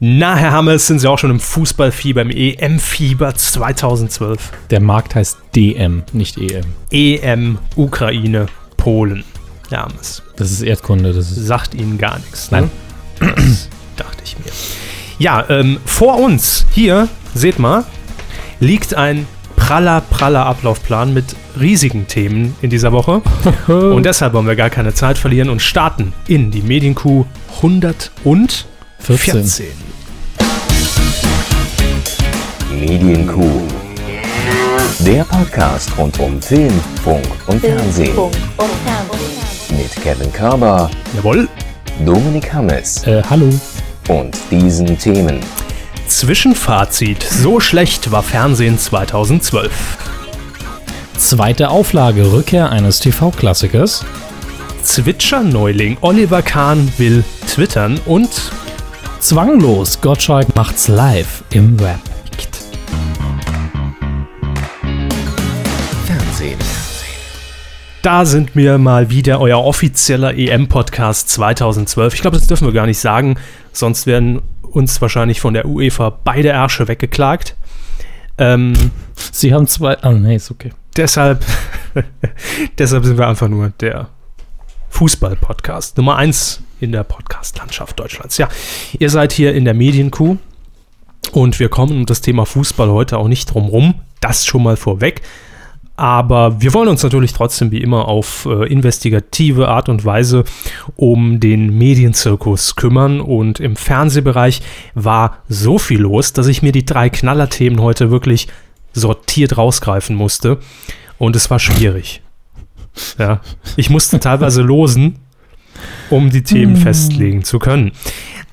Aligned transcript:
Na, 0.00 0.36
Herr 0.36 0.52
Hammes, 0.52 0.86
sind 0.86 1.00
Sie 1.00 1.08
auch 1.10 1.18
schon 1.18 1.30
im 1.32 1.40
Fußballfieber, 1.40 2.22
im 2.22 2.30
EM-Fieber 2.30 3.34
2012? 3.34 4.52
Der 4.70 4.80
Markt 4.80 5.16
heißt 5.16 5.38
DM, 5.56 6.04
nicht 6.12 6.38
EM. 6.38 6.64
EM, 6.92 7.58
Ukraine, 7.74 8.46
Polen. 8.76 9.24
Herr 9.70 9.82
Hammes. 9.86 10.22
Das 10.36 10.52
ist 10.52 10.62
Erdkunde. 10.62 11.12
Das 11.12 11.32
ist 11.32 11.44
Sagt 11.46 11.74
Ihnen 11.74 11.98
gar 11.98 12.16
nichts, 12.20 12.52
Nein. 12.52 12.70
ne? 13.20 13.32
Das 13.34 13.68
dachte 13.96 14.22
ich 14.24 14.38
mir. 14.38 14.52
Ja, 15.18 15.44
ähm, 15.48 15.78
vor 15.84 16.20
uns, 16.20 16.64
hier, 16.70 17.08
seht 17.34 17.58
mal, 17.58 17.84
liegt 18.60 18.94
ein 18.94 19.26
praller, 19.56 20.00
praller 20.00 20.46
Ablaufplan 20.46 21.12
mit 21.12 21.24
riesigen 21.58 22.06
Themen 22.06 22.54
in 22.62 22.70
dieser 22.70 22.92
Woche. 22.92 23.20
Und 23.66 24.06
deshalb 24.06 24.32
wollen 24.32 24.46
wir 24.46 24.54
gar 24.54 24.70
keine 24.70 24.94
Zeit 24.94 25.18
verlieren 25.18 25.50
und 25.50 25.60
starten 25.60 26.12
in 26.28 26.52
die 26.52 26.62
Medienkuh 26.62 27.24
114. 27.56 28.68
14. 29.16 29.66
Medienkuh. 32.70 33.62
Der 35.00 35.24
Podcast 35.24 35.90
rund 35.96 36.18
um 36.20 36.40
Film, 36.42 36.72
Funk 37.02 37.24
und 37.46 37.60
Fernsehen. 37.60 38.14
Funk 38.14 38.34
und 38.58 38.68
Fernsehen. 38.84 39.78
Mit 39.78 39.90
Kevin 40.02 40.32
Körber, 40.32 40.90
Jawohl. 41.16 41.48
Dominik 42.04 42.52
Hammes 42.52 43.02
Äh, 43.06 43.22
hallo. 43.28 43.48
und 44.08 44.36
diesen 44.50 44.98
Themen. 44.98 45.40
Zwischenfazit. 46.06 47.22
So 47.22 47.60
schlecht 47.60 48.10
war 48.10 48.22
Fernsehen 48.22 48.78
2012. 48.78 49.72
Zweite 51.16 51.70
Auflage, 51.70 52.30
Rückkehr 52.32 52.70
eines 52.70 53.00
TV-Klassikers. 53.00 54.04
Zwitscher-Neuling 54.82 55.96
Oliver 56.02 56.42
Kahn 56.42 56.90
will 56.98 57.24
twittern 57.46 58.00
und 58.06 58.28
Zwanglos, 59.20 60.00
Gottschalk 60.00 60.54
macht's 60.54 60.86
live 60.86 61.42
im 61.50 61.78
Web. 61.80 61.98
Fernsehen. 66.06 66.58
da 68.02 68.24
sind 68.24 68.54
wir 68.54 68.78
mal 68.78 69.10
wieder 69.10 69.40
euer 69.40 69.62
offizieller 69.64 70.34
EM-Podcast 70.34 71.28
2012. 71.30 72.14
Ich 72.14 72.20
glaube, 72.20 72.36
das 72.36 72.46
dürfen 72.46 72.66
wir 72.66 72.72
gar 72.72 72.86
nicht 72.86 73.00
sagen, 73.00 73.36
sonst 73.72 74.06
werden 74.06 74.40
uns 74.62 75.02
wahrscheinlich 75.02 75.40
von 75.40 75.52
der 75.52 75.66
UEFA 75.66 76.10
beide 76.10 76.50
Ärsche 76.50 76.86
weggeklagt. 76.86 77.56
Ähm, 78.38 78.74
Sie 79.32 79.52
haben 79.52 79.66
zwei. 79.66 79.98
Ah, 80.00 80.12
nee, 80.12 80.36
ist 80.36 80.52
okay. 80.52 80.70
deshalb, 80.96 81.44
deshalb 82.78 83.04
sind 83.04 83.18
wir 83.18 83.26
einfach 83.26 83.48
nur 83.48 83.70
der 83.80 84.10
Fußball-Podcast 84.90 85.96
Nummer 85.96 86.16
eins 86.16 86.62
in 86.80 86.92
der 86.92 87.04
Podcast-Landschaft 87.04 87.98
Deutschlands. 87.98 88.38
Ja, 88.38 88.48
ihr 88.98 89.10
seid 89.10 89.32
hier 89.32 89.54
in 89.54 89.64
der 89.64 89.74
Medienkuh 89.74 90.36
und 91.32 91.60
wir 91.60 91.68
kommen 91.68 91.92
um 91.92 92.06
das 92.06 92.20
Thema 92.20 92.46
Fußball 92.46 92.90
heute 92.90 93.18
auch 93.18 93.28
nicht 93.28 93.52
drum 93.52 93.66
rum. 93.66 93.94
Das 94.20 94.46
schon 94.46 94.62
mal 94.62 94.76
vorweg. 94.76 95.22
Aber 95.98 96.60
wir 96.60 96.74
wollen 96.74 96.88
uns 96.88 97.02
natürlich 97.02 97.32
trotzdem 97.32 97.72
wie 97.72 97.82
immer 97.82 98.06
auf 98.06 98.46
äh, 98.46 98.72
investigative 98.72 99.66
Art 99.66 99.88
und 99.88 100.04
Weise 100.04 100.44
um 100.94 101.40
den 101.40 101.76
Medienzirkus 101.76 102.76
kümmern. 102.76 103.20
Und 103.20 103.58
im 103.58 103.74
Fernsehbereich 103.74 104.62
war 104.94 105.42
so 105.48 105.76
viel 105.76 106.00
los, 106.00 106.32
dass 106.32 106.46
ich 106.46 106.62
mir 106.62 106.70
die 106.70 106.84
drei 106.84 107.10
Knallerthemen 107.10 107.82
heute 107.82 108.12
wirklich 108.12 108.46
sortiert 108.92 109.56
rausgreifen 109.56 110.14
musste. 110.14 110.58
Und 111.18 111.34
es 111.34 111.50
war 111.50 111.58
schwierig. 111.58 112.22
Ja, 113.18 113.40
ich 113.76 113.90
musste 113.90 114.20
teilweise 114.20 114.62
losen, 114.62 115.16
um 116.10 116.30
die 116.30 116.42
Themen 116.42 116.76
festlegen 116.76 117.44
zu 117.44 117.58
können. 117.58 117.92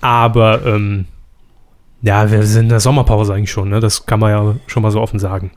Aber 0.02 0.66
ähm, 0.66 1.06
ja, 2.06 2.30
wir 2.32 2.44
sind 2.44 2.64
in 2.64 2.70
der 2.70 2.80
Sommerpause 2.80 3.34
eigentlich 3.34 3.52
schon, 3.52 3.70
ne? 3.70 3.80
Das 3.80 4.06
kann 4.06 4.20
man 4.20 4.30
ja 4.30 4.56
schon 4.68 4.84
mal 4.84 4.92
so 4.92 5.02
offen 5.02 5.18
sagen. 5.18 5.50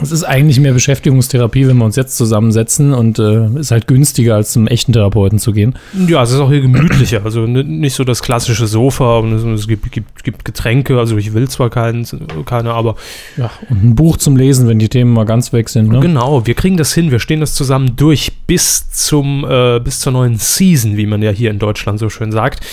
Es 0.00 0.12
ist 0.12 0.22
eigentlich 0.22 0.58
mehr 0.60 0.72
Beschäftigungstherapie, 0.72 1.66
wenn 1.66 1.76
wir 1.76 1.84
uns 1.84 1.96
jetzt 1.96 2.16
zusammensetzen 2.16 2.94
und 2.94 3.18
äh, 3.18 3.46
ist 3.58 3.70
halt 3.72 3.86
günstiger, 3.86 4.36
als 4.36 4.52
zum 4.52 4.66
echten 4.68 4.92
Therapeuten 4.92 5.38
zu 5.40 5.52
gehen. 5.52 5.74
Ja, 6.06 6.22
es 6.22 6.30
ist 6.30 6.38
auch 6.38 6.48
hier 6.48 6.60
gemütlicher. 6.60 7.22
Also 7.24 7.40
nicht 7.40 7.94
so 7.94 8.04
das 8.04 8.22
klassische 8.22 8.66
Sofa 8.66 9.18
und 9.18 9.32
es, 9.32 9.42
es 9.42 9.66
gibt, 9.66 9.90
gibt, 9.90 10.22
gibt 10.22 10.44
Getränke. 10.44 10.98
Also 10.98 11.18
ich 11.18 11.34
will 11.34 11.48
zwar 11.48 11.70
keinen, 11.70 12.06
keine, 12.46 12.72
aber 12.72 12.94
Ja, 13.36 13.50
und 13.68 13.84
ein 13.84 13.94
Buch 13.96 14.16
zum 14.16 14.36
Lesen, 14.36 14.68
wenn 14.68 14.78
die 14.78 14.88
Themen 14.88 15.12
mal 15.12 15.26
ganz 15.26 15.52
weg 15.52 15.68
sind. 15.68 15.88
Ne? 15.88 16.00
genau, 16.00 16.46
wir 16.46 16.54
kriegen 16.54 16.76
das 16.76 16.94
hin. 16.94 17.10
Wir 17.10 17.18
stehen 17.18 17.40
das 17.40 17.54
zusammen 17.54 17.96
durch 17.96 18.32
bis 18.46 18.90
zum 18.90 19.44
äh, 19.44 19.80
bis 19.80 20.00
zur 20.00 20.12
neuen 20.12 20.36
Season, 20.36 20.96
wie 20.96 21.06
man 21.06 21.20
ja 21.20 21.32
hier 21.32 21.50
in 21.50 21.58
Deutschland 21.58 21.98
so 21.98 22.08
schön 22.08 22.30
sagt. 22.30 22.64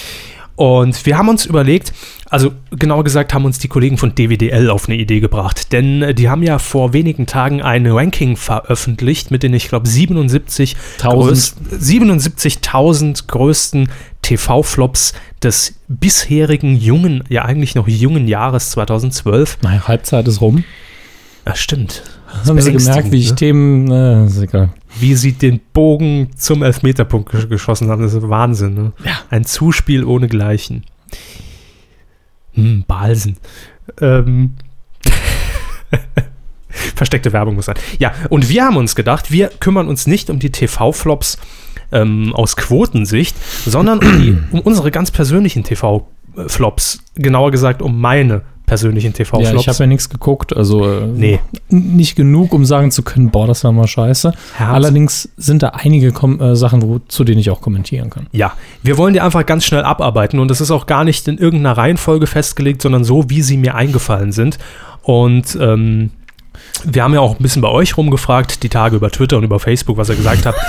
Und 0.55 1.05
wir 1.05 1.17
haben 1.17 1.29
uns 1.29 1.45
überlegt, 1.45 1.93
also 2.29 2.51
genauer 2.71 3.03
gesagt 3.03 3.33
haben 3.33 3.45
uns 3.45 3.59
die 3.59 3.67
Kollegen 3.67 3.97
von 3.97 4.13
DWDL 4.15 4.69
auf 4.69 4.87
eine 4.89 4.97
Idee 4.97 5.19
gebracht, 5.19 5.71
denn 5.71 6.01
äh, 6.01 6.13
die 6.13 6.29
haben 6.29 6.43
ja 6.43 6.59
vor 6.59 6.93
wenigen 6.93 7.25
Tagen 7.25 7.61
ein 7.61 7.85
Ranking 7.87 8.35
veröffentlicht 8.35 9.31
mit 9.31 9.43
den, 9.43 9.53
ich 9.53 9.69
glaube, 9.69 9.87
77 9.87 10.75
Tausend. 10.97 11.37
größ- 11.71 11.79
77.000 11.79 13.27
größten 13.27 13.89
TV-Flops 14.21 15.13
des 15.41 15.75
bisherigen 15.87 16.75
jungen, 16.75 17.23
ja 17.29 17.45
eigentlich 17.45 17.75
noch 17.75 17.87
jungen 17.87 18.27
Jahres 18.27 18.71
2012. 18.71 19.59
Naja, 19.61 19.87
Halbzeit 19.87 20.27
ist 20.27 20.41
rum. 20.41 20.63
Ja, 21.45 21.55
stimmt. 21.55 22.03
Haben 22.45 22.59
Sie 22.59 22.73
gemerkt, 22.73 23.11
wie 23.11 23.19
ich 23.19 23.29
ne? 23.29 23.35
Themen. 23.37 23.89
Äh, 23.91 24.25
ist 24.25 24.41
egal. 24.41 24.69
Wie 24.99 25.15
sie 25.15 25.31
den 25.31 25.61
Bogen 25.71 26.31
zum 26.35 26.61
Elfmeterpunkt 26.61 27.33
gesch- 27.33 27.47
geschossen 27.47 27.89
haben, 27.89 28.01
das 28.01 28.13
ist 28.13 28.27
Wahnsinn. 28.27 28.73
Ne? 28.73 28.91
Ja. 29.05 29.11
Ein 29.29 29.45
Zuspiel 29.45 30.03
ohnegleichen. 30.03 30.83
Hm, 32.57 32.83
Balsen. 32.87 33.37
Ähm. 34.01 34.53
Versteckte 36.95 37.31
Werbung 37.33 37.55
muss 37.55 37.65
sein. 37.65 37.77
Ja, 37.97 38.13
und 38.29 38.49
wir 38.49 38.65
haben 38.65 38.77
uns 38.77 38.95
gedacht, 38.95 39.31
wir 39.31 39.49
kümmern 39.59 39.87
uns 39.87 40.05
nicht 40.05 40.29
um 40.29 40.39
die 40.39 40.51
TV-Flops 40.51 41.37
ähm, 41.91 42.33
aus 42.35 42.55
Quotensicht, 42.55 43.35
sondern 43.65 43.99
um, 43.99 44.21
die, 44.21 44.37
um 44.51 44.59
unsere 44.59 44.91
ganz 44.91 45.09
persönlichen 45.11 45.63
TV-Flops. 45.63 46.99
Genauer 47.15 47.51
gesagt, 47.51 47.81
um 47.81 47.99
meine 47.99 48.41
persönlichen 48.67 49.07
Ja, 49.07 49.13
TV-Flops. 49.13 49.61
ich 49.61 49.67
habe 49.67 49.77
ja 49.79 49.87
nichts 49.87 50.09
geguckt, 50.09 50.55
also 50.55 50.87
äh, 50.87 51.07
Nee. 51.07 51.39
nicht 51.69 52.15
genug, 52.15 52.53
um 52.53 52.65
sagen 52.65 52.91
zu 52.91 53.01
können, 53.01 53.31
boah, 53.31 53.47
das 53.47 53.63
war 53.63 53.71
mal 53.71 53.87
scheiße. 53.87 54.33
Herz- 54.55 54.69
Allerdings 54.71 55.29
sind 55.37 55.63
da 55.63 55.69
einige 55.69 56.11
Kom 56.11 56.39
äh, 56.39 56.55
Sachen, 56.55 56.83
wo, 56.83 56.99
zu 57.07 57.23
denen 57.23 57.39
ich 57.39 57.49
auch 57.49 57.61
kommentieren 57.61 58.11
kann. 58.11 58.27
Ja, 58.31 58.53
wir 58.83 58.97
wollen 58.99 59.13
die 59.13 59.21
einfach 59.21 59.45
ganz 59.45 59.65
schnell 59.65 59.83
abarbeiten 59.83 60.37
und 60.39 60.49
das 60.51 60.61
ist 60.61 60.69
auch 60.69 60.85
gar 60.85 61.03
nicht 61.05 61.27
in 61.27 61.37
irgendeiner 61.39 61.77
Reihenfolge 61.77 62.27
festgelegt, 62.27 62.81
sondern 62.83 63.03
so, 63.03 63.29
wie 63.29 63.41
sie 63.41 63.57
mir 63.57 63.73
eingefallen 63.73 64.31
sind. 64.31 64.59
Und 65.01 65.57
ähm, 65.59 66.11
wir 66.83 67.03
haben 67.03 67.13
ja 67.13 67.19
auch 67.19 67.37
ein 67.37 67.41
bisschen 67.41 67.61
bei 67.61 67.69
euch 67.69 67.97
rumgefragt, 67.97 68.63
die 68.63 68.69
Tage 68.69 68.95
über 68.95 69.09
Twitter 69.09 69.37
und 69.37 69.43
über 69.43 69.59
Facebook, 69.59 69.97
was 69.97 70.09
ihr 70.09 70.15
gesagt 70.15 70.45
habt. 70.45 70.59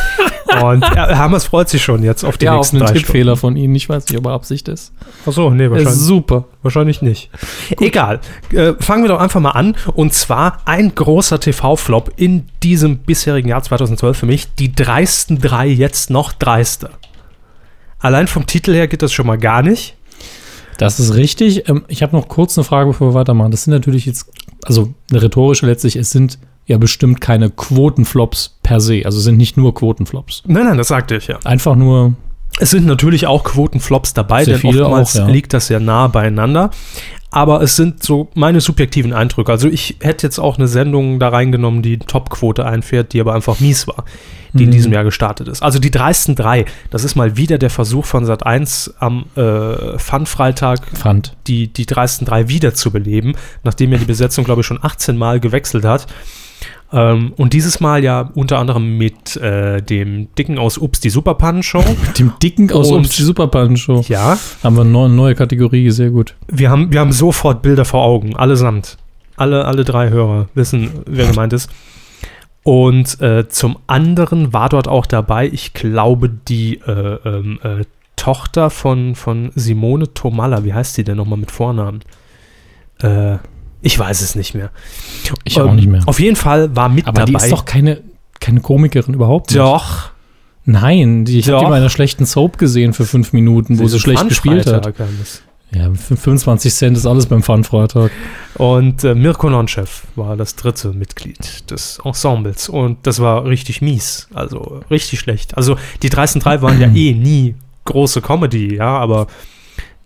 Und 0.63 0.83
ja, 0.83 1.17
Hammers 1.19 1.45
freut 1.45 1.69
sich 1.69 1.83
schon 1.83 2.03
jetzt 2.03 2.25
auf 2.25 2.39
die 2.39 2.47
ja, 2.47 2.53
auf 2.53 2.59
nächsten 2.59 2.79
einen 2.79 2.87
drei 2.87 2.95
Tippfehler 2.95 3.37
von 3.37 3.57
Ihnen. 3.57 3.75
Ich 3.75 3.89
weiß 3.89 4.09
nicht, 4.09 4.19
ob 4.19 4.27
er 4.27 4.33
Absicht 4.33 4.67
ist. 4.69 4.93
Stunden. 4.97 5.29
Achso, 5.29 5.51
nee, 5.51 5.65
Ist 5.65 5.71
wahrscheinlich, 5.71 5.95
super. 5.95 6.45
wahrscheinlich 6.63 7.03
nicht. 7.03 7.31
Egal. 7.81 8.21
Äh, 8.53 8.73
fangen 8.81 9.05
wir 9.05 9.09
doch 9.09 9.21
einfach 9.21 9.41
mal 9.41 9.51
an. 9.51 9.77
Und 9.95 10.15
zwar 10.15 10.59
ein 10.65 10.95
großer 10.95 11.39
TV-Flop 11.39 12.13
in 12.17 12.47
diesem 12.63 12.99
bisherigen 12.99 13.49
Jahr 13.49 13.63
2012 13.63 14.19
für 14.19 14.27
mich. 14.27 14.55
Die 14.55 14.73
dreisten 14.73 15.39
drei 15.39 15.67
jetzt 15.67 16.11
noch 16.11 16.33
dreister. 16.33 16.91
Allein 17.99 18.27
vom 18.27 18.47
Titel 18.47 18.73
her 18.73 18.89
geht 18.89 19.03
das 19.03 19.13
schon 19.13 19.27
mal 19.27 19.39
gar 19.39 19.63
nicht. 19.63 19.97
Das 20.79 21.01
ist 21.01 21.15
richtig. 21.15 21.69
Ähm, 21.69 21.85
ich 21.89 22.03
habe 22.03 22.17
noch 22.17 22.29
kurz 22.29 22.57
eine 22.57 22.65
Frage, 22.65 22.89
bevor 22.91 23.11
wir 23.11 23.15
weitermachen. 23.15 23.51
Das 23.51 23.65
sind 23.65 23.75
natürlich 23.75 24.07
jetzt, 24.07 24.31
also 24.69 24.93
eine 25.11 25.23
rhetorische 25.23 25.67
letztlich, 25.67 25.97
es 25.97 26.11
sind 26.11 26.39
ja 26.67 26.79
bestimmt 26.79 27.21
keine 27.21 27.51
Quotenflops 27.51 28.59
per 28.63 28.81
se. 28.81 29.03
Also 29.05 29.19
es 29.19 29.25
sind 29.25 29.37
nicht 29.37 29.57
nur 29.57 29.75
Quotenflops. 29.75 30.43
Nein, 30.47 30.65
nein, 30.65 30.79
das 30.79 30.89
sagte 30.89 31.17
ich 31.17 31.27
ja. 31.27 31.39
Einfach 31.45 31.75
nur, 31.77 32.15
Es 32.61 32.71
sind 32.71 32.87
natürlich 32.87 33.27
auch 33.27 33.45
Quotenflops 33.45 34.15
dabei, 34.15 34.45
Sehr 34.45 34.59
denn 34.59 34.81
oftmals 34.81 35.17
auch, 35.17 35.21
ja. 35.21 35.29
liegt 35.29 35.55
das 35.55 35.69
sehr 35.69 35.81
nah 35.81 36.09
beieinander. 36.09 36.71
Aber 37.31 37.61
es 37.61 37.77
sind 37.77 38.03
so 38.03 38.31
meine 38.35 38.61
subjektiven 38.63 39.13
Eindrücke. 39.13 39.53
Also 39.53 39.69
ich 39.69 39.97
hätte 40.01 40.27
jetzt 40.27 40.39
auch 40.39 40.57
eine 40.57 40.67
Sendung 40.67 41.19
da 41.19 41.29
reingenommen, 41.29 41.83
die 41.83 41.99
Topquote 41.99 42.65
einfährt, 42.65 43.13
die 43.13 43.21
aber 43.21 43.35
einfach 43.35 43.61
mies 43.61 43.87
war, 43.87 44.05
die 44.55 44.63
in 44.65 44.71
Mhm. 44.71 44.73
diesem 44.73 44.93
Jahr 44.95 45.05
gestartet 45.05 45.47
ist. 45.47 45.63
Also 45.63 45.79
die 45.79 45.91
dreisten 45.91 46.37
drei, 46.37 46.65
das 46.91 47.05
ist 47.05 47.17
mal 47.17 47.37
wieder 47.37 47.59
der 47.59 47.69
Versuch 47.69 48.07
von 48.07 48.25
Sat 48.25 48.47
1 48.47 48.95
am 48.99 49.27
äh, 49.37 49.99
Fun-Freitag 49.99 50.81
die, 51.47 51.69
die 51.71 51.85
dreisten 51.85 52.25
drei 52.27 52.49
wiederzubeleben, 52.49 53.37
nachdem 53.63 53.93
ja 53.93 53.99
die 53.99 54.07
Besetzung, 54.07 54.45
glaube 54.45 54.63
ich, 54.63 54.67
schon 54.67 54.79
18 54.83 55.19
Mal 55.19 55.39
gewechselt 55.39 55.85
hat. 55.85 56.07
Ähm, 56.91 57.33
und 57.37 57.53
dieses 57.53 57.81
Mal 57.81 58.03
ja 58.03 58.31
unter 58.35 58.59
anderem 58.59 58.97
mit 58.97 59.37
äh, 59.37 59.83
dem 59.83 60.35
Dicken 60.37 60.59
aus 60.59 60.79
Ups, 60.79 61.01
die 61.01 61.11
Superpannen-Show. 61.11 61.85
Mit 62.07 62.19
dem 62.19 62.33
Dicken 62.43 62.73
aus 62.73 62.91
Und- 62.91 63.01
Ups, 63.07 63.17
die 63.17 63.23
Superpan-Show. 63.23 64.05
Ja, 64.09 64.39
Haben 64.63 64.77
wir 64.77 64.83
eine 64.83 65.09
neue, 65.15 65.35
Kategorie, 65.35 65.91
sehr 65.91 66.11
gut. 66.11 66.35
wir 66.49 66.71
haben, 66.71 66.91
wir 66.93 67.01
haben 67.01 67.13
sofort 67.13 67.61
Bilder 67.61 67.85
vor 67.85 68.03
Augen, 68.03 68.37
allesamt. 68.37 68.97
Alle, 69.37 69.67
alle 69.67 69.85
drei 69.85 70.09
Hörer 70.09 70.49
wissen, 70.55 70.91
wer 71.07 71.27
gemeint 71.29 71.53
ist. 71.53 71.71
Und 72.63 73.21
äh, 73.21 73.49
zum 73.49 73.79
anderen 73.87 74.53
war 74.53 74.69
dort 74.69 74.89
auch 74.89 75.07
dabei, 75.07 75.47
ich 75.47 75.75
glaube, 75.75 76.29
die 76.29 76.81
äh, 76.87 76.91
ähm, 77.25 77.59
äh, 77.63 77.85
Tochter 78.17 78.69
von, 78.71 79.15
von 79.15 79.53
Simone 79.55 80.13
Tomalla. 80.13 80.65
Wie 80.65 80.75
heißt 80.75 80.97
die 80.97 81.05
denn 81.05 81.19
nochmal 81.19 81.39
mit 81.39 81.51
Vornamen? 81.51 82.01
Äh, 83.01 83.37
ich 83.83 83.99
weiß 83.99 84.21
es 84.21 84.35
nicht 84.35 84.55
mehr. 84.55 84.71
Ich 85.45 85.61
auch 85.61 85.67
Ähm, 85.69 85.77
nicht 85.77 85.89
mehr. 85.89 86.03
Auf 86.07 86.21
jeden 86.21 86.37
Fall 86.37 86.75
war 86.75 86.89
mit 86.89 87.07
Aber 87.07 87.21
dabei. 87.25 87.39
die 87.39 87.45
ist 87.45 87.53
doch 87.53 87.65
keine, 87.65 88.01
keine 88.41 88.61
Komikerin 88.61 89.15
überhaupt 89.15 89.51
nicht. 89.51 89.59
Doch. 89.59 90.11
Nein, 90.65 91.25
die, 91.25 91.39
ich 91.39 91.49
habe 91.49 91.65
die 91.65 91.71
bei 91.71 91.77
einer 91.77 91.89
schlechten 91.89 92.27
Soap 92.27 92.59
gesehen 92.59 92.93
für 92.93 93.07
fünf 93.07 93.33
Minuten, 93.33 93.79
wo 93.79 93.89
sie 93.89 93.99
schlecht 93.99 94.29
gespielt 94.29 94.67
hat. 94.67 94.93
Ja, 95.71 95.91
25 95.93 96.73
Cent 96.75 96.97
ist 96.97 97.05
alles 97.07 97.27
beim 97.27 97.43
Fun-Freitag. 97.43 98.11
Und 98.55 99.05
äh, 99.05 99.15
Mirko 99.15 99.51
Nonchev 99.51 100.03
war 100.17 100.35
das 100.37 100.57
dritte 100.57 100.93
Mitglied 100.95 101.71
des 101.71 101.99
Ensembles. 102.05 102.69
Und 102.71 103.07
das 103.07 103.21
war 103.21 103.45
richtig 103.45 103.83
mies. 103.83 104.29
Also 104.33 104.81
richtig 104.91 105.21
schlecht. 105.21 105.57
Also 105.59 105.77
die 106.03 106.09
dreisten 106.09 106.41
drei 106.41 106.63
waren 106.63 106.81
ja 106.81 106.89
eh 106.95 107.13
nie 107.13 107.55
große 107.85 108.21
Comedy, 108.23 108.77
ja, 108.77 108.99
aber 108.99 109.27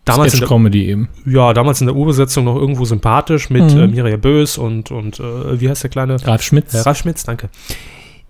damals 0.05 0.35
in, 0.35 0.41
der, 0.41 0.47
Sketch-Comedy 0.49 0.87
eben. 0.89 1.09
ja, 1.27 1.53
damals 1.53 1.81
in 1.81 1.87
der 1.87 1.97
Urbesetzung 1.97 2.45
noch 2.45 2.57
irgendwo 2.57 2.85
sympathisch 2.85 3.51
mit 3.51 3.73
Mhm. 3.75 3.81
äh, 3.81 3.87
Mirja 3.89 4.17
Bös 4.17 4.59
und, 4.59 4.91
und 4.91 5.21
äh, 5.21 5.61
wie 5.61 5.69
heißt 5.69 5.83
der 5.85 5.91
kleine? 5.91 6.17
Ralf 6.27 6.43
Schmitz. 6.43 6.75
Ralf 6.87 6.99
Schmitz, 6.99 7.25
danke. 7.25 7.49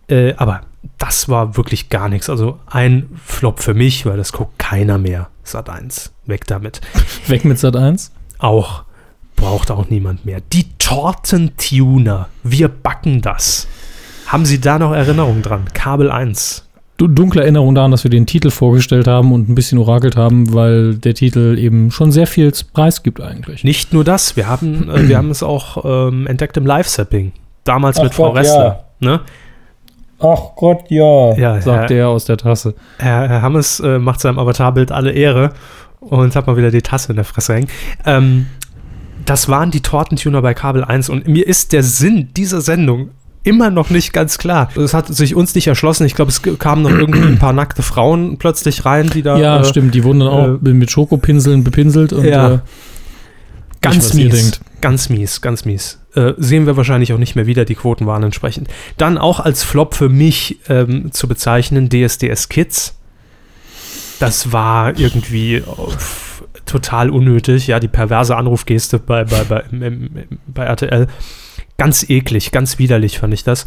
Äh, 0.09 0.35
aber 0.37 0.63
das 0.99 1.29
war 1.29 1.57
wirklich 1.57 1.89
gar 1.89 2.09
nichts. 2.09 2.29
Also 2.29 2.59
ein 2.67 3.09
Flop 3.25 3.61
für 3.61 3.75
mich, 3.75 4.05
weil 4.05 4.17
das 4.17 4.33
guckt 4.33 4.59
keiner 4.59 4.99
mehr. 4.99 5.29
Sat 5.45 5.71
1. 5.71 6.13
Weg 6.27 6.47
damit. 6.47 6.81
Weg 7.29 7.45
mit 7.45 7.59
Sat 7.59 7.77
1. 7.77 8.13
Auch 8.39 8.83
braucht 9.37 9.71
auch 9.71 9.89
niemand 9.89 10.25
mehr. 10.27 10.41
Die 10.53 10.67
Tortentuner. 10.79 12.29
Wir 12.43 12.69
backen 12.69 13.23
das. 13.23 13.67
Haben 14.27 14.45
Sie 14.45 14.61
da 14.61 14.79
noch 14.79 14.93
Erinnerungen 14.93 15.43
dran? 15.43 15.65
Kabel 15.73 16.11
1. 16.11 16.69
Du, 17.03 17.09
dunkle 17.09 17.43
Erinnerung 17.43 17.75
daran, 17.75 17.91
dass 17.91 18.05
wir 18.05 18.13
den 18.13 18.27
Titel 18.27 18.51
vorgestellt 18.51 19.09
haben 19.09 19.33
und 19.33 19.49
ein 19.49 19.57
bisschen 19.57 19.79
orakelt 19.79 20.15
haben, 20.15 20.55
weil 20.55 20.95
der 20.95 21.15
Titel 21.15 21.59
eben 21.59 21.91
schon 21.91 22.13
sehr 22.13 22.29
viel 22.29 22.53
Preis 22.73 23.03
gibt 23.03 23.21
eigentlich. 23.21 23.65
Nicht 23.65 23.93
nur 23.93 24.05
das, 24.05 24.37
wir 24.37 24.47
haben, 24.47 24.89
äh, 24.89 25.03
wir 25.09 25.19
haben 25.19 25.33
es 25.33 25.43
auch 25.43 25.85
ähm, 25.85 26.29
entdeckt 26.29 26.57
im 26.57 26.65
Live-Sapping. 26.65 27.33
Damals 27.65 27.99
Ach 27.99 28.05
mit 28.05 28.15
Frau 28.15 28.29
Gott, 28.29 28.37
Ressler. 28.37 28.85
Ne? 29.01 29.21
Ach 30.21 30.55
Gott, 30.55 30.85
ja. 30.91 31.35
Ja, 31.35 31.61
Sagt 31.61 31.81
Herr, 31.81 31.87
der 31.89 32.09
aus 32.09 32.27
der 32.27 32.37
Tasse. 32.37 32.73
Herr, 32.99 33.29
Herr 33.29 33.43
Hammes 33.43 33.81
äh, 33.81 33.99
macht 33.99 34.21
seinem 34.21 34.39
Avatarbild 34.39 34.93
alle 34.93 35.11
Ehre 35.11 35.51
und 35.99 36.37
hat 36.37 36.47
mal 36.47 36.57
wieder 36.57 36.71
die 36.71 36.83
Tasse 36.83 37.11
in 37.11 37.17
der 37.17 37.25
Fresse 37.25 37.55
hängen. 37.55 37.69
Ähm, 38.07 38.47
das 39.25 39.49
waren 39.49 39.73
die 39.73 39.81
Tortentuner 39.81 40.41
bei 40.41 40.55
Kabel 40.55 40.85
1 40.85 41.09
und 41.09 41.27
mir 41.27 41.49
ist 41.49 41.73
der 41.73 41.83
Sinn 41.83 42.29
dieser 42.37 42.61
Sendung 42.61 43.11
immer 43.45 43.71
noch 43.71 43.91
nicht 43.91 44.13
ganz 44.13 44.39
klar. 44.39 44.69
Es 44.77 44.95
hat 44.95 45.09
sich 45.09 45.35
uns 45.35 45.55
nicht 45.55 45.67
erschlossen. 45.67 46.05
Ich 46.07 46.15
glaube, 46.15 46.31
es 46.31 46.43
kamen 46.59 46.83
noch 46.83 46.91
irgendwie 46.91 47.21
ein 47.27 47.39
paar 47.39 47.53
nackte 47.53 47.83
Frauen 47.83 48.37
plötzlich 48.39 48.85
rein, 48.85 49.11
die 49.11 49.23
da 49.23 49.37
Ja, 49.39 49.61
äh, 49.61 49.65
stimmt. 49.65 49.95
Die 49.95 50.05
wurden 50.05 50.21
dann 50.21 50.29
auch 50.29 50.59
mit 50.61 50.91
Schokopinseln 50.91 51.65
bepinselt 51.65 52.13
und 52.13 52.25
Ja. 52.25 52.55
äh, 52.55 52.59
Ganz 53.81 54.15
ihr 54.15 54.27
mies. 54.27 54.61
Ganz 54.81 55.09
mies, 55.09 55.41
ganz 55.41 55.65
mies. 55.65 55.99
Äh, 56.15 56.35
sehen 56.37 56.67
wir 56.67 56.77
wahrscheinlich 56.77 57.13
auch 57.13 57.19
nicht 57.19 57.35
mehr 57.35 57.47
wieder, 57.47 57.65
die 57.65 57.75
Quoten 57.75 58.07
waren 58.07 58.23
entsprechend. 58.23 58.69
Dann 58.97 59.19
auch 59.19 59.41
als 59.41 59.65
Flop 59.65 59.95
für 59.95 60.09
mich 60.09 60.59
ähm, 60.69 61.11
zu 61.13 61.27
bezeichnen, 61.27 61.89
DSDS 61.89 62.49
Kids. 62.49 62.95
Das 64.21 64.53
war 64.53 64.97
irgendwie 64.99 65.57
äh, 65.57 65.61
f- 65.61 66.45
total 66.65 67.11
unnötig. 67.11 67.67
Ja, 67.67 67.81
die 67.81 67.89
perverse 67.89 68.37
Anrufgeste 68.37 69.01
bei, 69.01 69.25
bei, 69.25 69.43
bei, 69.45 69.65
im, 69.73 69.83
im, 69.83 70.11
bei 70.47 70.65
RTL. 70.65 71.09
Ganz 71.83 72.09
eklig, 72.09 72.53
ganz 72.53 72.79
widerlich 72.79 73.19
fand 73.19 73.35
ich 73.35 73.43
das. 73.43 73.67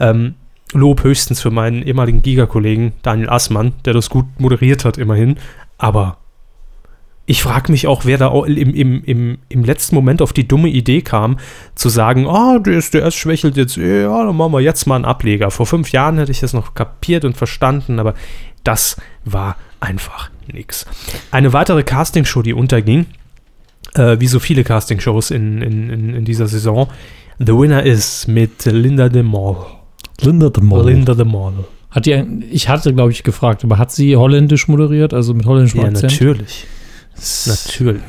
Ähm, 0.00 0.34
Lob 0.72 1.04
höchstens 1.04 1.40
für 1.40 1.52
meinen 1.52 1.84
ehemaligen 1.84 2.20
Giga-Kollegen 2.20 2.92
Daniel 3.02 3.30
Assmann, 3.30 3.72
der 3.84 3.92
das 3.92 4.10
gut 4.10 4.26
moderiert 4.38 4.84
hat, 4.84 4.98
immerhin. 4.98 5.36
Aber 5.78 6.16
ich 7.24 7.40
frage 7.40 7.70
mich 7.70 7.86
auch, 7.86 8.04
wer 8.04 8.18
da 8.18 8.32
im, 8.46 8.74
im, 8.74 9.04
im, 9.04 9.38
im 9.48 9.64
letzten 9.64 9.94
Moment 9.94 10.22
auf 10.22 10.32
die 10.32 10.48
dumme 10.48 10.70
Idee 10.70 11.02
kam, 11.02 11.38
zu 11.76 11.88
sagen, 11.88 12.26
oh, 12.26 12.58
DSDS 12.58 13.14
schwächelt 13.14 13.56
jetzt, 13.56 13.76
ja, 13.76 14.24
dann 14.24 14.36
machen 14.36 14.54
wir 14.54 14.60
jetzt 14.60 14.86
mal 14.88 14.96
einen 14.96 15.04
Ableger. 15.04 15.52
Vor 15.52 15.66
fünf 15.66 15.92
Jahren 15.92 16.18
hätte 16.18 16.32
ich 16.32 16.40
das 16.40 16.54
noch 16.54 16.74
kapiert 16.74 17.24
und 17.24 17.36
verstanden, 17.36 18.00
aber 18.00 18.14
das 18.64 18.96
war 19.24 19.56
einfach 19.78 20.30
nix. 20.52 20.84
Eine 21.30 21.52
weitere 21.52 21.84
Castingshow, 21.84 22.42
die 22.42 22.54
unterging, 22.54 23.06
äh, 23.94 24.18
wie 24.18 24.26
so 24.26 24.40
viele 24.40 24.64
Castingshows 24.64 25.30
in, 25.30 25.62
in, 25.62 25.90
in, 25.90 26.14
in 26.16 26.24
dieser 26.24 26.48
Saison, 26.48 26.88
The 27.38 27.52
Winner 27.56 27.82
is 27.84 28.26
mit 28.26 28.64
Linda 28.66 29.08
de 29.08 29.22
Mol. 29.22 29.56
Linda 30.20 30.48
de 30.50 30.62
Mol. 30.62 30.84
Linda 30.86 31.14
de 31.14 31.24
Mol. 31.24 31.52
Hat 31.90 32.06
die, 32.06 32.14
ein- 32.14 32.44
ich 32.50 32.68
hatte, 32.68 32.94
glaube 32.94 33.12
ich, 33.12 33.22
gefragt, 33.22 33.64
aber 33.64 33.78
hat 33.78 33.90
sie 33.92 34.16
holländisch 34.16 34.68
moderiert, 34.68 35.12
also 35.12 35.34
mit 35.34 35.46
holländischem 35.46 35.80
Ja, 35.80 35.88
Akzent? 35.88 36.12
natürlich. 36.12 36.66
Natürlich. 37.46 38.02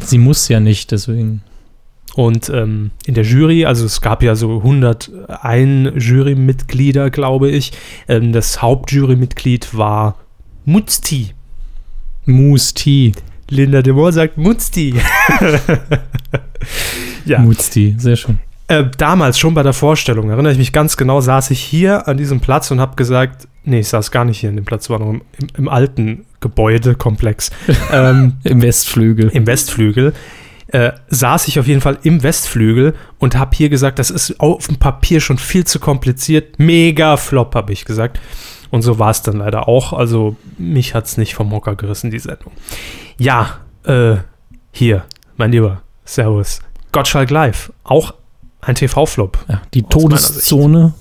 Sie 0.00 0.18
muss 0.18 0.48
ja 0.48 0.60
nicht, 0.60 0.90
deswegen. 0.92 1.42
Und 2.14 2.48
ähm, 2.48 2.92
in 3.04 3.12
der 3.12 3.24
Jury, 3.24 3.66
also 3.66 3.84
es 3.84 4.00
gab 4.00 4.22
ja 4.22 4.34
so 4.34 4.56
101 4.58 5.92
Jurymitglieder, 6.02 7.10
glaube 7.10 7.50
ich. 7.50 7.72
Ähm, 8.08 8.32
das 8.32 8.62
Hauptjurymitglied 8.62 9.76
war 9.76 10.16
Mutzti. 10.64 11.32
Tea. 12.74 13.12
Linda 13.50 13.82
de 13.82 13.92
Moor 13.92 14.12
sagt 14.12 14.38
Mutzti. 14.38 14.94
ja. 17.26 17.38
Mutzti, 17.40 17.94
sehr 17.98 18.16
schön. 18.16 18.38
Äh, 18.68 18.84
damals 18.98 19.38
schon 19.38 19.54
bei 19.54 19.62
der 19.62 19.72
Vorstellung, 19.72 20.28
erinnere 20.28 20.52
ich 20.52 20.58
mich 20.58 20.72
ganz 20.72 20.96
genau, 20.96 21.20
saß 21.20 21.50
ich 21.52 21.60
hier 21.60 22.08
an 22.08 22.16
diesem 22.16 22.40
Platz 22.40 22.70
und 22.72 22.80
habe 22.80 22.96
gesagt, 22.96 23.46
nee, 23.62 23.80
ich 23.80 23.88
saß 23.88 24.10
gar 24.10 24.24
nicht 24.24 24.40
hier 24.40 24.50
an 24.50 24.56
dem 24.56 24.64
Platz, 24.64 24.90
war 24.90 24.98
noch 24.98 25.10
im, 25.10 25.22
im, 25.38 25.48
im 25.56 25.68
alten 25.68 26.26
Gebäudekomplex. 26.40 27.50
ähm, 27.92 28.38
Im 28.42 28.62
Westflügel. 28.62 29.28
im 29.28 29.46
Westflügel, 29.46 30.14
äh, 30.68 30.92
saß 31.08 31.46
ich 31.46 31.60
auf 31.60 31.68
jeden 31.68 31.80
Fall 31.80 31.98
im 32.02 32.24
Westflügel 32.24 32.94
und 33.18 33.36
habe 33.36 33.56
hier 33.56 33.68
gesagt, 33.68 34.00
das 34.00 34.10
ist 34.10 34.40
auf 34.40 34.66
dem 34.66 34.78
Papier 34.78 35.20
schon 35.20 35.38
viel 35.38 35.64
zu 35.64 35.78
kompliziert. 35.78 36.58
Mega 36.58 37.16
Flop, 37.16 37.54
habe 37.54 37.72
ich 37.72 37.84
gesagt. 37.84 38.18
Und 38.70 38.82
so 38.82 38.98
war 38.98 39.10
es 39.10 39.22
dann 39.22 39.36
leider 39.36 39.68
auch. 39.68 39.92
Also 39.92 40.34
mich 40.58 40.92
hat 40.92 41.04
es 41.04 41.18
nicht 41.18 41.36
vom 41.36 41.52
Hocker 41.52 41.76
gerissen, 41.76 42.10
die 42.10 42.18
Sendung. 42.18 42.50
Ja, 43.16 43.60
äh, 43.84 44.16
hier, 44.72 45.04
mein 45.36 45.52
Lieber, 45.52 45.82
Servus. 46.04 46.60
Gottschalk 46.90 47.30
Live, 47.30 47.72
auch 47.84 48.12
ein 48.66 48.74
TV-Flop. 48.74 49.38
Ja, 49.48 49.62
die 49.74 49.82
Todeszone. 49.82 50.92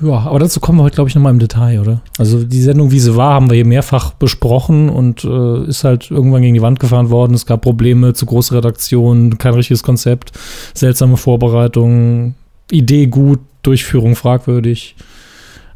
Ja, 0.00 0.20
aber 0.20 0.38
dazu 0.38 0.60
kommen 0.60 0.78
wir 0.78 0.84
heute, 0.84 0.94
glaube 0.94 1.10
ich, 1.10 1.14
nochmal 1.14 1.32
im 1.32 1.40
Detail, 1.40 1.80
oder? 1.80 2.02
Also 2.18 2.42
die 2.44 2.62
Sendung, 2.62 2.90
wie 2.90 3.00
sie 3.00 3.16
war, 3.16 3.34
haben 3.34 3.50
wir 3.50 3.56
hier 3.56 3.66
mehrfach 3.66 4.12
besprochen 4.12 4.88
und 4.88 5.24
äh, 5.24 5.64
ist 5.64 5.84
halt 5.84 6.10
irgendwann 6.10 6.42
gegen 6.42 6.54
die 6.54 6.62
Wand 6.62 6.80
gefahren 6.80 7.10
worden. 7.10 7.34
Es 7.34 7.46
gab 7.46 7.62
Probleme, 7.62 8.14
zu 8.14 8.24
große 8.24 8.54
Redaktion, 8.54 9.38
kein 9.38 9.54
richtiges 9.54 9.82
Konzept, 9.82 10.32
seltsame 10.72 11.16
Vorbereitungen, 11.16 12.34
Idee 12.70 13.06
gut, 13.06 13.40
Durchführung 13.62 14.14
fragwürdig. 14.14 14.94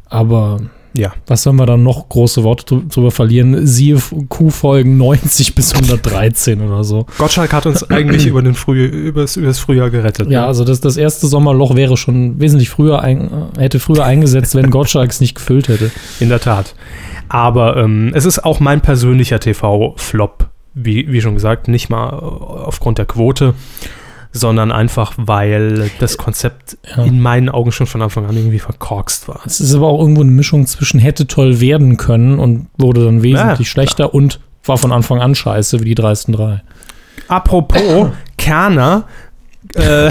Aber 0.05 0.61
Ja. 0.95 1.13
was 1.27 1.43
sollen 1.43 1.55
wir 1.55 1.65
dann 1.65 1.81
noch 1.83 2.07
große 2.09 2.43
Worte 2.43 2.75
drü- 2.75 2.93
drüber 2.93 3.09
verlieren? 3.11 3.65
Siehe 3.65 3.97
Q-Folgen 4.29 4.97
90 4.97 5.55
bis 5.55 5.73
113 5.75 6.61
oder 6.61 6.83
so. 6.83 7.05
Gottschalk 7.17 7.51
hat 7.53 7.65
uns 7.65 7.89
eigentlich 7.89 8.25
über 8.27 8.41
den 8.41 8.53
Früh, 8.53 8.85
übers, 8.85 9.35
übers 9.37 9.59
Frühjahr 9.59 9.89
gerettet. 9.89 10.29
Ja, 10.29 10.41
ne? 10.41 10.47
also 10.47 10.63
das, 10.65 10.81
das 10.81 10.97
erste 10.97 11.27
Sommerloch 11.27 11.75
wäre 11.75 11.97
schon 11.97 12.39
wesentlich 12.39 12.69
früher, 12.69 13.01
ein, 13.01 13.29
äh, 13.57 13.61
hätte 13.61 13.79
früher 13.79 14.05
eingesetzt, 14.05 14.53
wenn 14.55 14.69
Gottschalk 14.71 15.09
es 15.11 15.19
nicht 15.19 15.35
gefüllt 15.35 15.67
hätte. 15.67 15.91
In 16.19 16.29
der 16.29 16.39
Tat. 16.39 16.75
Aber 17.29 17.77
ähm, 17.77 18.11
es 18.13 18.25
ist 18.25 18.43
auch 18.45 18.59
mein 18.59 18.81
persönlicher 18.81 19.39
TV-Flop. 19.39 20.49
Wie, 20.75 21.11
wie 21.11 21.21
schon 21.21 21.33
gesagt, 21.35 21.67
nicht 21.67 21.89
mal 21.89 22.09
äh, 22.09 22.13
aufgrund 22.15 22.97
der 22.97 23.05
Quote, 23.05 23.53
sondern 24.33 24.71
einfach, 24.71 25.13
weil 25.15 25.91
das 25.99 26.17
Konzept 26.17 26.77
Ja. 26.97 27.03
in 27.03 27.21
meinen 27.21 27.49
Augen 27.49 27.71
schon 27.71 27.85
von 27.87 28.01
Anfang 28.01 28.25
an 28.25 28.35
irgendwie 28.35 28.59
verkorkst 28.59 29.27
war. 29.27 29.41
Es 29.45 29.59
ist 29.59 29.73
aber 29.75 29.87
auch 29.87 29.99
irgendwo 30.01 30.21
eine 30.21 30.31
Mischung 30.31 30.65
zwischen 30.67 30.99
hätte 30.99 31.27
toll 31.27 31.61
werden 31.61 31.97
können 31.97 32.39
und 32.39 32.67
wurde 32.77 33.05
dann 33.05 33.21
wesentlich 33.23 33.67
Ja, 33.67 33.71
schlechter 33.71 34.13
und 34.13 34.39
war 34.65 34.77
von 34.77 34.91
Anfang 34.91 35.21
an 35.21 35.35
scheiße, 35.35 35.79
wie 35.81 35.85
die 35.85 35.95
dreisten 35.95 36.33
drei. 36.33 36.63
Apropos 37.27 38.09
Kerner, 38.37 39.03
äh, 39.75 40.09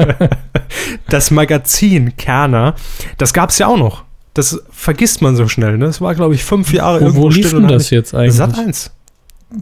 das 1.08 1.30
Magazin 1.30 2.16
Kerner, 2.16 2.74
das 3.18 3.32
gab 3.32 3.50
es 3.50 3.58
ja 3.58 3.66
auch 3.66 3.76
noch. 3.78 4.04
Das 4.34 4.60
vergisst 4.70 5.22
man 5.22 5.36
so 5.36 5.46
schnell. 5.46 5.78
Ne? 5.78 5.86
Das 5.86 6.00
war, 6.00 6.14
glaube 6.14 6.34
ich, 6.34 6.42
fünf 6.42 6.72
Jahre 6.72 7.00
Wo, 7.00 7.04
irgendwo 7.04 7.22
wo 7.24 7.28
lief 7.28 7.50
denn 7.52 7.68
das 7.68 7.90
jetzt 7.90 8.14
eigentlich? 8.14 8.34
Sat 8.34 8.58
1. 8.58 8.90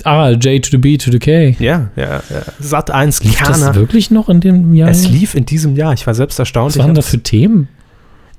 Ah, 0.04 0.30
J 0.30 0.62
to 0.64 0.70
the 0.70 0.78
B 0.78 0.96
to 0.96 1.10
the 1.10 1.18
K. 1.18 1.56
Ja, 1.58 1.90
ja, 1.96 2.04
ja. 2.04 2.42
Sat 2.58 2.90
1 2.90 3.24
Lief 3.24 3.38
das 3.38 3.60
Kerner. 3.60 3.74
wirklich 3.74 4.10
noch 4.10 4.28
in 4.28 4.40
dem 4.40 4.74
Jahr? 4.74 4.88
Es 4.88 5.08
lief 5.08 5.34
in 5.34 5.44
diesem 5.44 5.76
Jahr. 5.76 5.92
Ich 5.92 6.06
war 6.06 6.14
selbst 6.14 6.38
erstaunt. 6.38 6.76
Was 6.76 6.82
waren 6.82 6.94
da 6.94 7.02
für 7.02 7.22
Themen? 7.22 7.68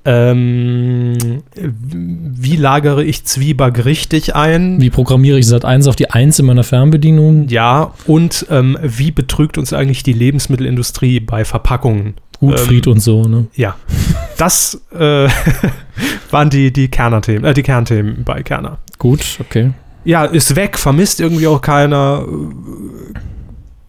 Ähm, 0.06 1.44
wie 1.56 2.58
lagere 2.58 3.04
ich 3.06 3.24
Zwieback 3.24 3.86
richtig 3.86 4.36
ein? 4.36 4.82
Wie 4.82 4.90
programmiere 4.90 5.40
ich 5.40 5.48
Sat 5.48 5.64
1 5.64 5.88
auf 5.88 5.96
die 5.96 6.10
1 6.10 6.40
in 6.40 6.46
meiner 6.46 6.64
Fernbedienung? 6.64 7.48
Ja, 7.48 7.94
und 8.06 8.46
ähm, 8.50 8.78
wie 8.82 9.12
betrügt 9.12 9.58
uns 9.58 9.72
eigentlich 9.72 10.04
die 10.04 10.12
Lebensmittelindustrie 10.14 11.22
bei 11.22 11.46
Verpackungen? 11.46 12.16
Gutfried 12.40 12.88
ähm, 12.88 12.94
und 12.94 13.00
so, 13.00 13.24
ne? 13.24 13.48
Ja, 13.56 13.78
das 14.38 14.82
äh, 14.92 15.30
waren 16.32 16.50
die, 16.50 16.74
die 16.74 16.90
Kerner-Themen, 16.90 17.46
äh, 17.46 17.54
die 17.54 17.64
Kernthemen 17.64 18.26
bei 18.26 18.44
Kerner. 18.44 18.80
Gut, 18.98 19.22
okay. 19.40 19.72
Ja, 20.06 20.26
ist 20.26 20.56
weg, 20.56 20.78
vermisst 20.78 21.20
irgendwie 21.20 21.48
auch 21.48 21.62
keiner. 21.62 22.26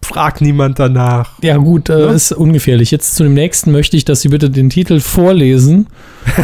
Fragt 0.01 0.39
niemand 0.39 0.77
danach. 0.77 1.31
Ja, 1.41 1.57
gut, 1.57 1.89
äh, 1.89 1.99
Ja? 2.05 2.11
ist 2.11 2.31
ungefährlich. 2.31 2.91
Jetzt 2.91 3.15
zu 3.15 3.23
dem 3.23 3.33
nächsten 3.33 3.71
möchte 3.71 3.97
ich, 3.97 4.05
dass 4.05 4.21
Sie 4.21 4.29
bitte 4.29 4.51
den 4.51 4.69
Titel 4.69 4.99
vorlesen. 4.99 5.87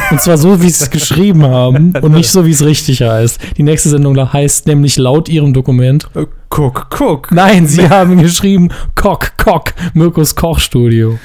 Und 0.09 0.19
zwar 0.19 0.37
so, 0.39 0.61
wie 0.63 0.69
Sie 0.69 0.83
es 0.83 0.89
geschrieben 0.89 1.43
haben 1.43 1.93
und 2.01 2.11
nicht 2.13 2.31
so, 2.31 2.45
wie 2.47 2.51
es 2.51 2.65
richtig 2.65 3.03
heißt. 3.03 3.39
Die 3.57 3.63
nächste 3.63 3.89
Sendung 3.89 4.15
da 4.15 4.33
heißt 4.33 4.65
nämlich 4.65 4.97
laut 4.97 5.29
Ihrem 5.29 5.53
Dokument. 5.53 6.07
Äh, 6.15 6.25
Guck, 6.49 6.87
guck. 6.89 7.31
Nein, 7.31 7.67
Sie 7.67 7.87
haben 7.87 8.17
geschrieben 8.21 8.69
Kock, 8.95 9.33
Kock, 9.37 9.73
Mirkus 9.93 10.35
Kochstudio. 10.35 11.19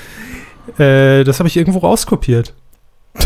Äh, 0.78 1.24
das 1.24 1.38
habe 1.40 1.48
ich 1.48 1.56
irgendwo 1.56 1.78
rauskopiert. 1.80 2.52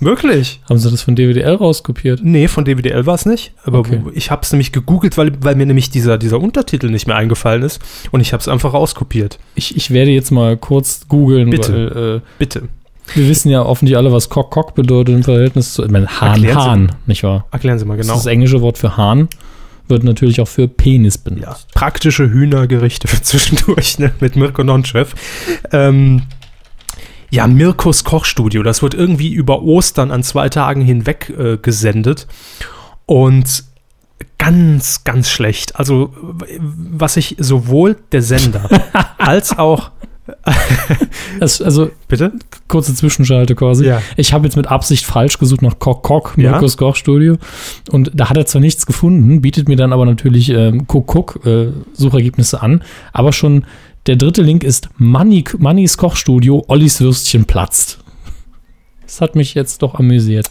Wirklich? 0.00 0.60
Haben 0.68 0.78
Sie 0.78 0.90
das 0.90 1.02
von 1.02 1.16
DWDL 1.16 1.54
rauskopiert? 1.54 2.20
Nee, 2.22 2.48
von 2.48 2.64
DWDL 2.64 3.06
war 3.06 3.14
es 3.14 3.24
nicht. 3.26 3.52
Aber 3.64 3.78
Okay. 3.78 4.00
ich 4.12 4.30
habe 4.30 4.42
es 4.42 4.52
nämlich 4.52 4.72
gegoogelt, 4.72 5.16
weil, 5.16 5.32
weil 5.40 5.54
mir 5.54 5.66
nämlich 5.66 5.90
dieser, 5.90 6.18
dieser 6.18 6.40
Untertitel 6.40 6.90
nicht 6.90 7.06
mehr 7.06 7.16
eingefallen 7.16 7.62
ist. 7.62 7.80
Und 8.10 8.20
ich 8.20 8.32
habe 8.32 8.40
es 8.40 8.48
einfach 8.48 8.74
rauskopiert. 8.74 9.38
Ich, 9.54 9.76
ich 9.76 9.90
werde 9.90 10.10
jetzt 10.10 10.30
mal 10.30 10.56
kurz 10.56 11.06
googeln, 11.08 11.50
Bitte. 11.50 11.72
weil 11.94 12.16
äh, 12.16 12.20
Bitte. 12.38 12.62
wir 13.14 13.28
wissen 13.28 13.50
ja 13.50 13.62
offensichtlich 13.62 13.96
alle, 13.96 14.12
was 14.12 14.28
Kock, 14.28 14.50
Kock 14.50 14.74
bedeutet 14.74 15.14
im 15.14 15.22
Verhältnis 15.22 15.72
zu. 15.72 15.84
Ich 15.84 15.90
meine, 15.90 16.06
Hahn, 16.08 16.32
Erklären 16.44 16.58
Sie 16.60 16.64
Hahn, 16.68 16.92
nicht 17.06 17.22
wahr? 17.22 17.46
Erklären 17.50 17.78
Sie 17.78 17.84
mal 17.86 17.96
Das 17.96 18.06
genau. 18.06 18.18
ist 18.18 18.26
das 18.26 18.32
englische 18.32 18.60
Wort 18.60 18.78
für 18.78 18.96
Hahn. 18.96 19.28
Wird 19.88 20.02
natürlich 20.02 20.40
auch 20.40 20.48
für 20.48 20.66
Penis 20.66 21.16
benutzt. 21.16 21.42
Ja, 21.44 21.56
praktische 21.72 22.28
Hühnergerichte 22.28 23.06
für 23.06 23.22
zwischendurch, 23.22 23.98
ne? 24.00 24.12
Mit 24.20 24.34
Mirko 24.34 24.64
Nonchef. 24.64 25.14
Ähm, 25.72 26.22
ja, 27.30 27.46
Mirkos 27.46 28.04
Kochstudio. 28.04 28.62
Das 28.62 28.82
wird 28.82 28.94
irgendwie 28.94 29.32
über 29.32 29.62
Ostern 29.62 30.10
an 30.10 30.22
zwei 30.22 30.48
Tagen 30.48 30.80
hinweg 30.80 31.32
äh, 31.36 31.56
gesendet. 31.56 32.26
Und 33.06 33.64
ganz, 34.38 35.04
ganz 35.04 35.30
schlecht. 35.30 35.76
Also, 35.76 36.12
was 36.58 37.16
ich 37.16 37.36
sowohl 37.38 37.96
der 38.12 38.22
Sender 38.22 38.68
als 39.18 39.58
auch. 39.58 39.90
Das, 41.38 41.60
also, 41.60 41.90
Bitte? 42.08 42.32
kurze 42.66 42.94
Zwischenschalte 42.94 43.54
quasi. 43.54 43.84
Ja. 43.86 44.00
Ich 44.16 44.32
habe 44.32 44.46
jetzt 44.46 44.56
mit 44.56 44.68
Absicht 44.68 45.04
falsch 45.04 45.38
gesucht 45.38 45.60
nach 45.60 45.78
Kock 45.78 46.02
Kock, 46.02 46.34
Ja. 46.38 46.52
Mirkus 46.52 46.78
Kochstudio. 46.78 47.36
Und 47.90 48.10
da 48.14 48.30
hat 48.30 48.36
er 48.38 48.46
zwar 48.46 48.62
nichts 48.62 48.86
gefunden, 48.86 49.42
bietet 49.42 49.68
mir 49.68 49.76
dann 49.76 49.92
aber 49.92 50.06
natürlich 50.06 50.48
ähm, 50.48 50.86
Cook 50.88 51.14
Cook 51.14 51.46
äh, 51.46 51.68
Suchergebnisse 51.92 52.62
an. 52.62 52.82
Aber 53.12 53.32
schon 53.34 53.66
der 54.06 54.16
dritte 54.16 54.42
Link 54.42 54.64
ist 54.64 54.88
Mannys 54.98 55.96
Kochstudio, 55.96 56.64
Ollis 56.68 57.00
Würstchen 57.00 57.44
platzt. 57.44 57.98
Das 59.02 59.20
hat 59.20 59.36
mich 59.36 59.54
jetzt 59.54 59.82
doch 59.82 59.94
amüsiert. 59.94 60.48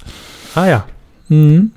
Ah 0.56 0.68
ja. 0.68 0.86
Mhm. 1.28 1.72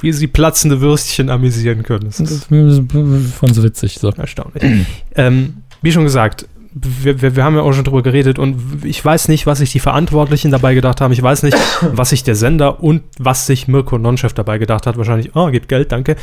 Wie 0.00 0.12
sie 0.12 0.26
platzende 0.28 0.80
Würstchen 0.80 1.28
amüsieren 1.28 1.82
können. 1.82 2.06
Das 2.06 2.20
ist 2.20 2.44
von 2.46 3.52
so 3.52 3.62
witzig. 3.62 3.98
So. 3.98 4.10
erstaunlich. 4.10 4.86
ähm, 5.14 5.58
wie 5.82 5.92
schon 5.92 6.04
gesagt, 6.04 6.46
wir, 6.72 7.20
wir, 7.20 7.34
wir 7.34 7.44
haben 7.44 7.56
ja 7.56 7.62
auch 7.62 7.72
schon 7.72 7.84
drüber 7.84 8.02
geredet 8.02 8.38
und 8.38 8.84
ich 8.84 9.04
weiß 9.04 9.28
nicht, 9.28 9.46
was 9.46 9.58
sich 9.58 9.72
die 9.72 9.80
Verantwortlichen 9.80 10.50
dabei 10.50 10.74
gedacht 10.74 11.00
haben. 11.00 11.12
Ich 11.12 11.22
weiß 11.22 11.42
nicht, 11.42 11.56
was 11.92 12.10
sich 12.10 12.22
der 12.22 12.36
Sender 12.36 12.82
und 12.82 13.02
was 13.18 13.46
sich 13.46 13.68
Mirko 13.68 13.98
Nonchef 13.98 14.32
dabei 14.32 14.58
gedacht 14.58 14.86
hat. 14.86 14.96
Wahrscheinlich, 14.96 15.34
oh, 15.34 15.50
gibt 15.50 15.68
Geld, 15.68 15.92
danke. 15.92 16.16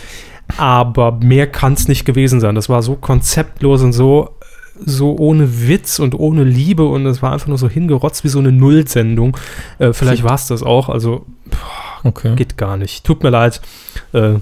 Aber 0.56 1.12
mehr 1.22 1.48
kann 1.48 1.74
es 1.74 1.88
nicht 1.88 2.06
gewesen 2.06 2.40
sein. 2.40 2.56
Das 2.56 2.70
war 2.70 2.82
so 2.82 2.96
konzeptlos 2.96 3.82
und 3.82 3.92
so, 3.94 4.37
so 4.86 5.15
ohne 5.17 5.67
Witz 5.67 6.00
und 6.00 6.15
ohne 6.17 6.43
Liebe 6.43 6.86
und 6.86 7.05
es 7.05 7.22
war 7.22 7.34
einfach 7.34 7.48
nur 7.48 7.57
so 7.57 7.69
hingerotzt 7.69 8.24
wie 8.24 8.29
so 8.29 8.39
eine 8.39 8.51
Nullsendung. 8.51 9.36
Äh, 9.79 9.93
vielleicht 9.93 10.24
war 10.24 10.36
es 10.36 10.48
das 10.48 10.63
auch. 10.63 10.89
Also 10.89 11.25
Okay. 12.03 12.36
geht 12.36 12.57
gar 12.57 12.77
nicht. 12.77 13.03
Tut 13.03 13.24
mir 13.24 13.29
leid. 13.29 13.62
Äh, 14.13 14.36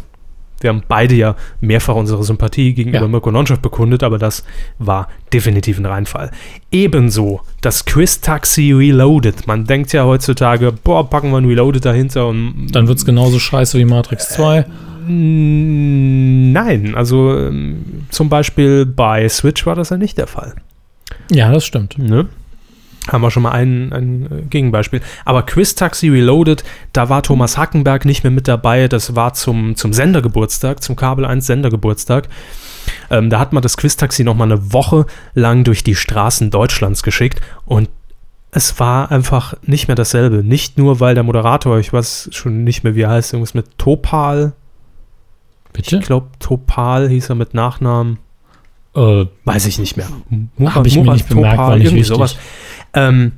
wir 0.61 0.69
haben 0.69 0.83
beide 0.87 1.15
ja 1.15 1.35
mehrfach 1.61 1.95
unsere 1.95 2.23
Sympathie 2.23 2.73
gegenüber 2.73 3.01
Ja. 3.01 3.07
Mirko 3.07 3.29
Nonchef 3.29 3.59
bekundet, 3.59 4.03
aber 4.03 4.17
das 4.17 4.43
war 4.79 5.09
definitiv 5.33 5.77
ein 5.77 5.85
Reinfall. 5.85 6.31
Ebenso 6.71 7.41
das 7.61 7.85
Quiz-Taxi 7.85 8.71
Reloaded. 8.71 9.47
Man 9.47 9.65
denkt 9.65 9.93
ja 9.93 10.05
heutzutage, 10.05 10.71
boah, 10.71 11.09
packen 11.09 11.31
wir 11.31 11.37
ein 11.37 11.45
Reloaded 11.45 11.85
dahinter 11.85 12.27
und 12.27 12.67
Dann 12.71 12.87
wird 12.87 12.97
es 12.97 13.05
genauso 13.05 13.37
scheiße 13.39 13.77
wie 13.77 13.85
Matrix 13.85 14.29
2. 14.29 14.65
Nein, 15.07 16.95
also 16.95 17.37
ähm, 17.37 18.05
zum 18.09 18.29
Beispiel 18.29 18.85
bei 18.85 19.27
Switch 19.29 19.65
war 19.65 19.75
das 19.75 19.89
ja 19.89 19.97
nicht 19.97 20.17
der 20.17 20.27
Fall. 20.27 20.55
Ja, 21.31 21.51
das 21.51 21.65
stimmt. 21.65 21.97
Ne? 21.97 22.27
Haben 23.07 23.21
wir 23.21 23.29
schon 23.31 23.43
mal 23.43 23.51
ein, 23.51 23.93
ein 23.93 24.25
äh, 24.25 24.41
Gegenbeispiel. 24.49 25.01
Aber 25.25 25.43
Quiz 25.43 25.75
Taxi 25.75 26.09
Reloaded, 26.09 26.63
da 26.93 27.09
war 27.09 27.21
Thomas 27.23 27.57
Hackenberg 27.57 28.05
nicht 28.05 28.23
mehr 28.23 28.31
mit 28.31 28.47
dabei. 28.47 28.87
Das 28.87 29.15
war 29.15 29.33
zum, 29.33 29.75
zum 29.75 29.93
Sendergeburtstag, 29.93 30.81
zum 30.81 30.95
Kabel 30.95 31.25
1 31.25 31.45
Sendergeburtstag. 31.45 32.27
Ähm, 33.09 33.29
da 33.29 33.39
hat 33.39 33.53
man 33.53 33.61
das 33.63 33.77
Quiz 33.77 33.97
Taxi 33.97 34.23
nochmal 34.23 34.51
eine 34.51 34.73
Woche 34.73 35.05
lang 35.33 35.63
durch 35.63 35.83
die 35.83 35.95
Straßen 35.95 36.51
Deutschlands 36.51 37.03
geschickt 37.03 37.41
und 37.65 37.89
es 38.51 38.79
war 38.79 39.11
einfach 39.11 39.55
nicht 39.63 39.89
mehr 39.89 39.95
dasselbe. 39.95 40.37
Nicht 40.37 40.77
nur, 40.77 41.01
weil 41.01 41.13
der 41.13 41.23
Moderator, 41.23 41.77
ich 41.77 41.91
weiß 41.91 42.29
schon 42.31 42.63
nicht 42.63 42.83
mehr, 42.83 42.95
wie 42.95 43.01
er 43.01 43.09
heißt, 43.09 43.33
irgendwas 43.33 43.53
mit 43.53 43.77
Topal. 43.77 44.53
Bitte? 45.75 45.97
Ich 45.97 46.05
glaube, 46.05 46.27
Topal 46.39 47.09
hieß 47.09 47.29
er 47.29 47.35
mit 47.35 47.53
Nachnamen. 47.53 48.17
Äh, 48.95 49.25
Weiß 49.43 49.65
ich 49.65 49.77
nicht 49.77 49.97
mehr. 49.97 50.07
Hab 50.73 50.85
ich 50.85 50.95
mir 50.97 51.11
nicht 51.11 51.27
bemerkt, 51.27 51.57
war 51.57 51.75
nicht 51.75 51.85
irgendwie 51.85 52.01
wichtig. 52.01 52.15
sowas. 52.15 52.37
Ähm, 52.93 53.33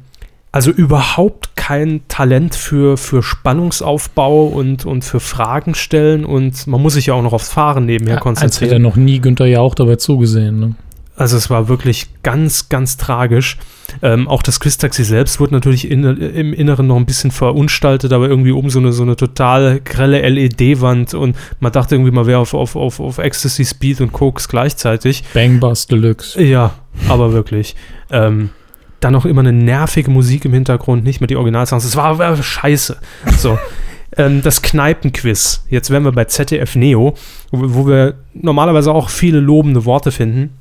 also 0.51 0.71
überhaupt 0.71 1.55
kein 1.55 2.01
Talent 2.07 2.55
für, 2.55 2.97
für 2.97 3.21
Spannungsaufbau 3.21 4.45
und, 4.45 4.85
und 4.85 5.03
für 5.03 5.19
Fragen 5.19 5.75
stellen 5.75 6.25
und 6.25 6.67
man 6.67 6.81
muss 6.81 6.93
sich 6.93 7.07
ja 7.07 7.15
auch 7.15 7.21
noch 7.21 7.33
aufs 7.33 7.49
Fahren 7.49 7.85
nebenher 7.85 8.15
als 8.15 8.21
hätte 8.21 8.29
er 8.29 8.43
konzentrieren. 8.49 8.81
noch 8.81 8.95
nie 8.95 9.19
Günther 9.19 9.47
Jauch 9.47 9.75
dabei 9.75 9.97
zugesehen. 9.97 10.59
Ne? 10.59 10.75
Also 11.17 11.35
es 11.35 11.49
war 11.49 11.67
wirklich 11.67 12.07
ganz, 12.21 12.69
ganz 12.69 12.95
tragisch. 12.95 13.57
Ähm, 14.03 14.27
auch 14.27 14.43
das 14.43 14.59
Quiz-Taxi 14.59 15.03
selbst 15.03 15.39
wurde 15.39 15.53
natürlich 15.53 15.89
in, 15.89 16.03
im 16.03 16.53
Inneren 16.53 16.85
noch 16.85 16.95
ein 16.95 17.07
bisschen 17.07 17.31
verunstaltet, 17.31 18.13
aber 18.13 18.29
irgendwie 18.29 18.51
um 18.51 18.69
so 18.69 18.77
eine, 18.77 18.93
so 18.93 19.01
eine 19.01 19.15
total 19.15 19.81
grelle 19.83 20.21
LED-Wand 20.29 21.15
und 21.15 21.35
man 21.59 21.71
dachte 21.71 21.95
irgendwie, 21.95 22.11
man 22.11 22.27
wäre 22.27 22.39
auf, 22.39 22.53
auf, 22.53 22.75
auf, 22.75 22.99
auf 22.99 23.17
Ecstasy, 23.17 23.65
Speed 23.65 23.99
und 24.01 24.13
Koks 24.13 24.47
gleichzeitig. 24.47 25.23
Bang 25.33 25.59
Bus 25.59 25.87
Deluxe. 25.87 26.41
Ja, 26.41 26.75
aber 27.09 27.33
wirklich. 27.33 27.75
Ähm, 28.11 28.51
dann 28.99 29.13
noch 29.13 29.25
immer 29.25 29.41
eine 29.41 29.53
nervige 29.53 30.11
Musik 30.11 30.45
im 30.45 30.53
Hintergrund, 30.53 31.03
nicht 31.03 31.19
mehr 31.19 31.27
die 31.27 31.35
Originalsongs. 31.35 31.83
Es 31.83 31.95
war, 31.95 32.19
war 32.19 32.41
scheiße. 32.41 32.97
So. 33.37 33.57
ähm, 34.17 34.43
das 34.43 34.61
Kneipenquiz. 34.61 35.65
Jetzt 35.69 35.89
wären 35.89 36.03
wir 36.03 36.11
bei 36.11 36.25
ZDF 36.25 36.75
Neo, 36.75 37.15
wo, 37.51 37.73
wo 37.73 37.87
wir 37.87 38.15
normalerweise 38.33 38.91
auch 38.91 39.09
viele 39.09 39.39
lobende 39.39 39.85
Worte 39.85 40.11
finden. 40.11 40.51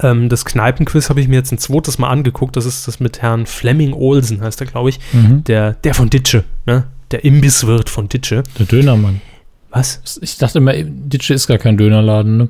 Ähm, 0.00 0.28
das 0.28 0.44
Kneipenquiz 0.44 1.08
habe 1.10 1.20
ich 1.20 1.28
mir 1.28 1.36
jetzt 1.36 1.52
ein 1.52 1.58
zweites 1.58 1.98
Mal 1.98 2.08
angeguckt. 2.08 2.56
Das 2.56 2.64
ist 2.66 2.86
das 2.88 3.00
mit 3.00 3.22
Herrn 3.22 3.46
Flemming 3.46 3.92
Olsen, 3.92 4.40
heißt 4.40 4.60
er, 4.60 4.66
glaube 4.66 4.88
ich. 4.90 4.98
Mhm. 5.12 5.44
Der, 5.44 5.72
der 5.74 5.94
von 5.94 6.10
Ditsche, 6.10 6.44
ne? 6.66 6.84
Der 7.10 7.24
Imbisswirt 7.24 7.90
von 7.90 8.08
Ditsche. 8.08 8.42
Der 8.58 8.66
Dönermann. 8.66 9.20
Was? 9.70 10.18
Ich 10.22 10.38
dachte 10.38 10.58
immer, 10.58 10.72
Ditsche 10.74 11.34
ist 11.34 11.46
gar 11.46 11.58
kein 11.58 11.76
Dönerladen, 11.76 12.36
ne? 12.36 12.48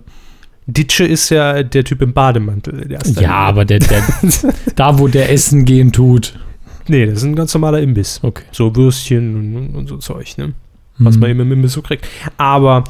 Ditsche 0.67 1.05
ist 1.05 1.29
ja 1.31 1.63
der 1.65 1.83
Typ 1.85 2.01
im 2.03 2.13
Bademantel. 2.13 2.87
Der 2.87 3.01
ist 3.01 3.17
Ja, 3.17 3.23
dann- 3.23 3.31
aber 3.31 3.65
der, 3.65 3.81
der, 3.81 4.03
da, 4.77 4.99
wo 4.99 5.09
der 5.09 5.31
Essen 5.33 5.65
gehen 5.65 5.91
tut. 5.93 6.39
Nee, 6.87 7.07
das 7.07 7.19
ist 7.19 7.25
ein 7.25 7.35
ganz 7.37 7.53
normaler 7.55 7.81
Imbiss. 7.81 8.21
Okay. 8.23 8.45
So 8.53 8.75
Würstchen 8.77 9.57
und, 9.57 9.75
und 9.75 9.89
so 9.89 9.97
Zeug, 9.99 10.37
ne? 10.39 10.53
Was 10.99 11.15
Mhm. 11.17 11.21
man 11.21 11.31
eben 11.31 11.41
im 11.41 11.53
Imbiss 11.53 11.73
so 11.73 11.83
kriegt. 11.83 12.07
Aber 12.37 12.85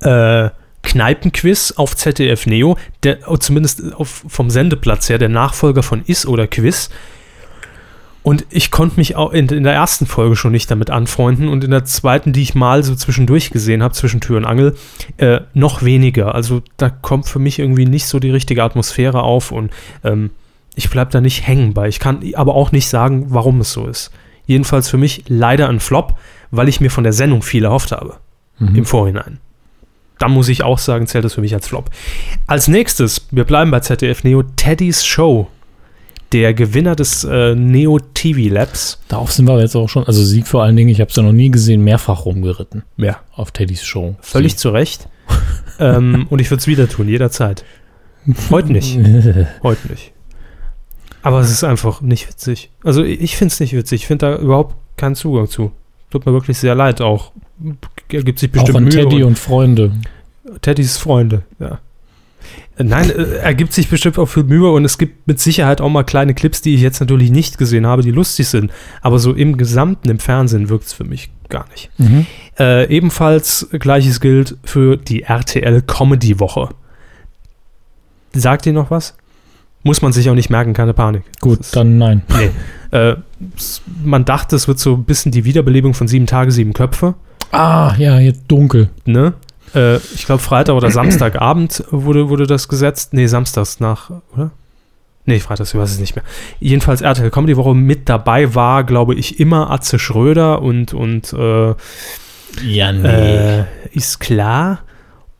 äh, 0.00 0.48
Kneipenquiz 0.86 1.72
auf 1.76 1.96
ZDF 1.96 2.46
Neo, 2.46 2.78
der 3.02 3.18
oh, 3.26 3.36
zumindest 3.36 3.92
auf, 3.94 4.24
vom 4.28 4.50
Sendeplatz 4.50 5.08
her 5.08 5.18
der 5.18 5.28
Nachfolger 5.28 5.82
von 5.82 6.02
Is 6.06 6.26
oder 6.26 6.46
Quiz. 6.46 6.90
Und 8.22 8.44
ich 8.50 8.70
konnte 8.70 8.96
mich 8.96 9.14
auch 9.14 9.32
in, 9.32 9.48
in 9.48 9.62
der 9.64 9.74
ersten 9.74 10.06
Folge 10.06 10.34
schon 10.34 10.52
nicht 10.52 10.70
damit 10.70 10.90
anfreunden 10.90 11.48
und 11.48 11.62
in 11.62 11.70
der 11.70 11.84
zweiten, 11.84 12.32
die 12.32 12.42
ich 12.42 12.54
mal 12.54 12.82
so 12.82 12.94
zwischendurch 12.94 13.50
gesehen 13.50 13.82
habe, 13.82 13.94
zwischen 13.94 14.20
Tür 14.20 14.36
und 14.38 14.44
Angel, 14.44 14.76
äh, 15.18 15.40
noch 15.54 15.82
weniger. 15.82 16.34
Also 16.34 16.62
da 16.76 16.88
kommt 16.88 17.26
für 17.28 17.38
mich 17.38 17.58
irgendwie 17.58 17.86
nicht 17.86 18.06
so 18.06 18.18
die 18.18 18.30
richtige 18.30 18.64
Atmosphäre 18.64 19.22
auf 19.22 19.52
und 19.52 19.70
ähm, 20.02 20.30
ich 20.74 20.90
bleibe 20.90 21.10
da 21.10 21.20
nicht 21.20 21.46
hängen 21.46 21.74
bei. 21.74 21.88
Ich 21.88 22.00
kann 22.00 22.20
aber 22.34 22.54
auch 22.54 22.72
nicht 22.72 22.88
sagen, 22.88 23.26
warum 23.28 23.60
es 23.60 23.72
so 23.72 23.86
ist. 23.86 24.10
Jedenfalls 24.46 24.88
für 24.88 24.98
mich 24.98 25.24
leider 25.28 25.68
ein 25.68 25.80
Flop, 25.80 26.14
weil 26.50 26.68
ich 26.68 26.80
mir 26.80 26.90
von 26.90 27.04
der 27.04 27.12
Sendung 27.12 27.42
viel 27.42 27.64
erhofft 27.64 27.92
habe 27.92 28.18
Mhm. 28.58 28.76
im 28.76 28.84
Vorhinein. 28.86 29.38
Da 30.18 30.28
muss 30.28 30.48
ich 30.48 30.62
auch 30.62 30.78
sagen, 30.78 31.06
zählt 31.06 31.24
das 31.24 31.34
für 31.34 31.40
mich 31.42 31.54
als 31.54 31.68
Flop. 31.68 31.90
Als 32.46 32.68
nächstes, 32.68 33.26
wir 33.30 33.44
bleiben 33.44 33.70
bei 33.70 33.80
ZDF 33.80 34.24
Neo, 34.24 34.42
Teddy's 34.42 35.04
Show. 35.04 35.48
Der 36.32 36.54
Gewinner 36.54 36.96
des 36.96 37.22
äh, 37.22 37.54
Neo 37.54 38.00
TV 38.14 38.52
Labs. 38.52 39.00
Darauf 39.08 39.30
sind 39.30 39.46
wir 39.46 39.60
jetzt 39.60 39.76
auch 39.76 39.88
schon, 39.88 40.04
also 40.04 40.24
Sieg 40.24 40.48
vor 40.48 40.62
allen 40.64 40.74
Dingen, 40.74 40.88
ich 40.90 41.00
habe 41.00 41.08
es 41.10 41.16
ja 41.16 41.22
noch 41.22 41.32
nie 41.32 41.50
gesehen, 41.50 41.84
mehrfach 41.84 42.24
rumgeritten 42.24 42.82
Ja. 42.96 43.20
auf 43.32 43.52
Teddys 43.52 43.84
Show. 43.84 44.16
Völlig 44.22 44.56
zu 44.56 44.70
Recht. 44.70 45.08
ähm, 45.78 46.26
und 46.30 46.40
ich 46.40 46.50
würde 46.50 46.60
es 46.60 46.66
wieder 46.66 46.88
tun, 46.88 47.08
jederzeit. 47.08 47.64
Heute 48.50 48.72
nicht. 48.72 48.98
Heute 49.62 49.88
nicht. 49.88 50.12
Aber 51.22 51.40
es 51.40 51.50
ist 51.50 51.62
einfach 51.62 52.00
nicht 52.00 52.28
witzig. 52.28 52.70
Also 52.82 53.04
ich 53.04 53.36
finde 53.36 53.52
es 53.52 53.60
nicht 53.60 53.72
witzig. 53.72 54.02
Ich 54.02 54.06
finde 54.06 54.26
da 54.26 54.36
überhaupt 54.36 54.76
keinen 54.96 55.14
Zugang 55.14 55.48
zu. 55.48 55.72
tut 56.10 56.26
mir 56.26 56.32
wirklich 56.32 56.58
sehr 56.58 56.74
leid. 56.74 57.00
Auch 57.00 57.32
er 58.12 58.22
gibt 58.22 58.38
sich 58.38 58.50
Auch 58.50 58.52
bestimmt 58.54 58.76
an 58.76 58.84
Mühe. 58.84 58.92
Teddy 58.92 59.22
und 59.24 59.38
Freunde. 59.38 59.92
Teddys 60.62 60.96
Freunde, 60.98 61.42
ja. 61.58 61.78
Nein, 62.78 63.10
äh, 63.10 63.38
er 63.38 63.54
gibt 63.54 63.72
sich 63.72 63.88
bestimmt 63.88 64.18
auch 64.18 64.26
viel 64.26 64.44
Mühe 64.44 64.70
und 64.70 64.84
es 64.84 64.98
gibt 64.98 65.26
mit 65.26 65.40
Sicherheit 65.40 65.80
auch 65.80 65.88
mal 65.88 66.04
kleine 66.04 66.34
Clips, 66.34 66.60
die 66.60 66.74
ich 66.74 66.80
jetzt 66.82 67.00
natürlich 67.00 67.30
nicht 67.30 67.58
gesehen 67.58 67.86
habe, 67.86 68.02
die 68.02 68.10
lustig 68.10 68.48
sind. 68.48 68.70
Aber 69.00 69.18
so 69.18 69.32
im 69.32 69.56
Gesamten 69.56 70.08
im 70.10 70.18
Fernsehen 70.18 70.68
wirkt 70.68 70.84
es 70.84 70.92
für 70.92 71.04
mich 71.04 71.30
gar 71.48 71.66
nicht. 71.70 71.90
Mhm. 71.98 72.26
Äh, 72.58 72.86
ebenfalls 72.94 73.68
gleiches 73.72 74.20
gilt 74.20 74.56
für 74.64 74.96
die 74.96 75.22
RTL 75.22 75.82
Comedy 75.82 76.38
Woche. 76.38 76.68
Sagt 78.32 78.66
ihr 78.66 78.72
noch 78.72 78.90
was? 78.90 79.16
Muss 79.82 80.02
man 80.02 80.12
sich 80.12 80.28
auch 80.28 80.34
nicht 80.34 80.50
merken, 80.50 80.72
keine 80.74 80.92
Panik. 80.94 81.22
Gut, 81.40 81.60
ist- 81.60 81.74
dann 81.76 81.96
nein. 81.98 82.22
Nee. 82.28 82.50
Äh, 82.96 83.16
man 84.04 84.24
dachte, 84.24 84.54
es 84.56 84.68
wird 84.68 84.78
so 84.78 84.94
ein 84.94 85.04
bisschen 85.04 85.32
die 85.32 85.44
Wiederbelebung 85.44 85.94
von 85.94 86.08
sieben 86.08 86.26
Tage, 86.26 86.50
sieben 86.50 86.72
Köpfe. 86.72 87.14
Ah, 87.50 87.94
ja, 87.98 88.18
jetzt 88.18 88.42
dunkel. 88.48 88.90
Ne? 89.04 89.34
Äh, 89.74 89.96
ich 89.96 90.26
glaube, 90.26 90.42
Freitag 90.42 90.74
oder 90.74 90.90
Samstagabend 90.90 91.84
wurde, 91.90 92.28
wurde 92.28 92.46
das 92.46 92.68
gesetzt. 92.68 93.12
Nee, 93.12 93.26
samstags 93.26 93.80
nach, 93.80 94.10
oder? 94.34 94.50
Nee, 95.28 95.40
freitags, 95.40 95.74
ich 95.74 95.80
weiß 95.80 95.90
es 95.90 95.98
nicht 95.98 96.14
mehr. 96.14 96.24
Jedenfalls 96.60 97.00
RTL 97.00 97.30
Comedy 97.30 97.56
Woche 97.56 97.74
mit 97.74 98.08
dabei 98.08 98.54
war, 98.54 98.84
glaube 98.84 99.16
ich, 99.16 99.40
immer 99.40 99.70
Atze 99.70 99.98
Schröder 99.98 100.62
und, 100.62 100.94
und 100.94 101.32
äh, 101.32 101.74
Ja, 102.62 102.90
äh, 102.90 103.64
ist 103.92 104.20
klar. 104.20 104.80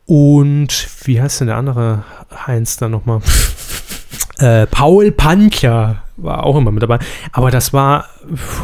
Und 0.05 0.87
wie 1.05 1.21
heißt 1.21 1.39
denn 1.41 1.47
der 1.47 1.57
andere 1.57 2.03
Heinz 2.45 2.77
da 2.77 2.89
nochmal? 2.89 3.21
äh, 4.39 4.67
Paul 4.67 5.11
Pancher 5.11 6.03
war 6.17 6.45
auch 6.45 6.57
immer 6.57 6.71
mit 6.71 6.83
dabei. 6.83 6.99
Aber 7.31 7.51
das 7.51 7.73
war, 7.73 8.05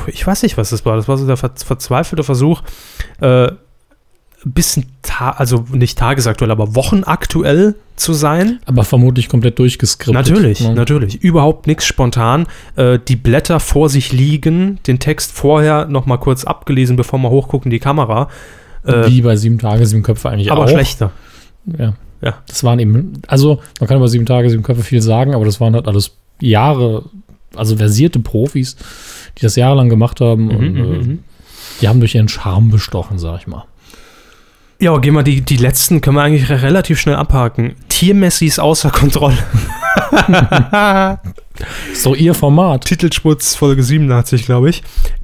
ich 0.08 0.26
weiß 0.26 0.44
nicht, 0.44 0.58
was 0.58 0.72
das 0.72 0.86
war. 0.86 0.96
Das 0.96 1.08
war 1.08 1.18
so 1.18 1.26
der 1.26 1.38
ver 1.38 1.52
verzweifelte 1.56 2.24
Versuch, 2.24 2.62
äh, 3.22 3.48
ein 4.46 4.52
bisschen, 4.52 4.88
also 5.18 5.64
nicht 5.72 5.98
tagesaktuell, 5.98 6.52
aber 6.52 6.76
wochenaktuell 6.76 7.76
zu 7.96 8.12
sein. 8.12 8.60
Aber 8.66 8.84
vermutlich 8.84 9.30
komplett 9.30 9.58
durchgeskriptet. 9.58 10.14
Natürlich, 10.14 10.60
ne? 10.62 10.74
natürlich. 10.74 11.24
Überhaupt 11.24 11.68
nichts 11.68 11.86
spontan. 11.86 12.48
Äh, 12.76 13.00
die 13.08 13.16
Blätter 13.16 13.62
vor 13.62 13.88
sich 13.88 14.12
liegen, 14.12 14.80
den 14.86 15.00
Text 15.00 15.32
vorher 15.32 15.86
nochmal 15.86 16.20
kurz 16.20 16.44
abgelesen, 16.44 16.98
bevor 16.98 17.20
wir 17.20 17.30
hochgucken, 17.30 17.72
die 17.72 17.80
Kamera. 17.80 18.30
Wie 18.86 19.22
bei 19.22 19.38
sieben 19.38 19.60
Tage, 19.60 19.86
sieben 19.86 20.04
Köpfe 20.04 20.30
eigentlich 20.30 20.52
aber 20.52 20.66
auch. 20.66 20.70
schlechter. 20.70 21.12
Ja. 21.66 21.94
Ja. 22.24 22.36
Das 22.48 22.64
waren 22.64 22.80
eben, 22.80 23.22
also 23.28 23.60
man 23.80 23.88
kann 23.88 23.98
über 23.98 24.08
sieben 24.08 24.26
Tage, 24.26 24.50
sieben 24.50 24.64
Köpfe 24.64 24.82
viel 24.84 25.02
sagen, 25.02 25.36
aber 25.36 25.44
das 25.46 25.60
waren 25.60 25.74
halt 25.76 25.88
alles 25.88 26.16
Jahre, 26.40 27.04
also 27.56 27.76
versierte 27.78 28.20
Profis, 28.20 28.78
die 29.38 29.42
das 29.42 29.56
jahrelang 29.58 29.90
gemacht 29.90 30.22
haben 30.22 30.50
und 30.50 30.74
Mhm, 30.74 30.78
äh, 30.78 30.82
mhm. 30.98 31.20
die 31.82 31.88
haben 31.88 32.00
durch 32.00 32.16
ihren 32.16 32.30
Charme 32.30 32.70
bestochen, 32.70 33.20
sag 33.20 33.42
ich 33.42 33.48
mal. 33.48 33.66
Ja, 34.80 34.98
gehen 34.98 35.14
wir 35.14 35.24
die, 35.24 35.42
die 35.42 35.58
letzten, 35.58 36.02
können 36.02 36.16
wir 36.18 36.24
eigentlich 36.24 36.50
re- 36.50 36.62
relativ 36.62 37.00
schnell 37.00 37.16
abhaken. 37.16 37.76
Tiermessis 37.90 38.58
außer 38.60 38.90
Kontrolle. 38.90 39.38
Ist 41.92 42.06
doch 42.06 42.16
ihr 42.16 42.34
Format. 42.34 42.86
Titelschmutz, 42.86 43.56
Folge 43.56 43.84
87, 43.84 44.46
glaube 44.46 44.70
ich. 44.70 44.84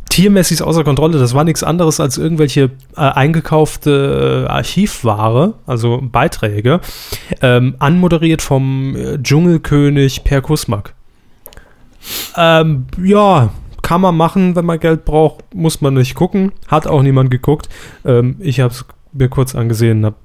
Tiermessis 0.10 0.62
außer 0.62 0.84
Kontrolle, 0.84 1.20
das 1.20 1.34
war 1.34 1.44
nichts 1.44 1.64
anderes 1.64 2.00
als 2.00 2.18
irgendwelche 2.18 2.72
äh, 2.96 3.02
eingekaufte 3.02 4.46
äh, 4.48 4.52
Archivware, 4.52 5.54
also 5.66 6.00
Beiträge, 6.02 6.82
ähm, 7.42 7.76
anmoderiert 7.80 8.42
vom 8.42 8.96
äh, 8.96 9.22
Dschungelkönig 9.22 10.24
Per 10.24 10.42
Kusmak. 10.42 10.94
Ähm, 12.36 12.88
ja, 13.04 13.50
kann 13.82 14.02
man 14.02 14.16
machen, 14.18 14.56
wenn 14.56 14.66
man 14.66 14.80
Geld 14.80 15.06
braucht, 15.06 15.54
muss 15.54 15.82
man 15.82 15.94
nicht 15.94 16.16
gucken. 16.16 16.52
Hat 16.68 16.88
auch 16.88 17.02
niemand 17.02 17.32
geguckt. 17.32 17.70
Ähm, 18.06 18.36
ich 18.40 18.60
habe 18.60 18.74
es 18.74 18.86
mir 19.14 19.30
kurz 19.30 19.56
angesehen, 19.56 20.06
habe 20.06 20.16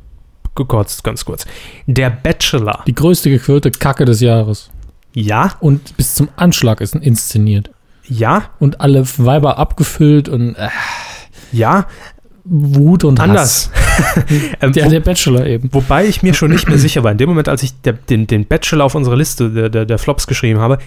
gekotzt, 0.54 1.04
ganz 1.04 1.24
kurz. 1.24 1.46
Der 1.86 2.10
Bachelor. 2.10 2.84
Die 2.86 2.94
größte 2.94 3.30
gequirlte 3.30 3.70
Kacke 3.70 4.04
des 4.04 4.20
Jahres. 4.20 4.70
Ja, 5.14 5.52
Und 5.60 5.96
bis 5.96 6.14
zum 6.14 6.28
Anschlag 6.36 6.80
ist 6.80 6.94
inszeniert. 6.94 7.70
Ja, 8.06 8.44
Und 8.58 8.80
alle 8.80 9.04
Weiber 9.18 9.58
abgefüllt 9.58 10.28
und 10.28 10.54
äh, 10.56 10.68
ja, 11.52 11.86
Wut 12.44 13.04
und 13.04 13.18
Hass. 13.20 13.28
anders. 13.28 13.70
ähm, 14.60 14.72
Der, 14.72 14.88
der 14.88 15.00
Bachelor 15.00 15.46
eben. 15.46 15.70
wobei 15.72 16.06
ich 16.06 16.22
mir 16.22 16.34
schon 16.34 16.50
nicht 16.50 16.68
mehr 16.68 16.78
sicher 16.78 17.02
war. 17.02 17.12
In 17.12 17.18
dem 17.18 17.28
Moment, 17.28 17.48
als 17.48 17.62
ich 17.62 17.80
der, 17.82 17.94
den, 17.94 18.26
den 18.26 18.46
Bachelor 18.46 18.84
auf 18.84 18.94
unsere 18.94 19.16
Liste 19.16 19.50
der, 19.50 19.68
der, 19.70 19.86
der 19.86 19.98
Flops 19.98 20.26
geschrieben 20.26 20.60
habe, 20.60 20.78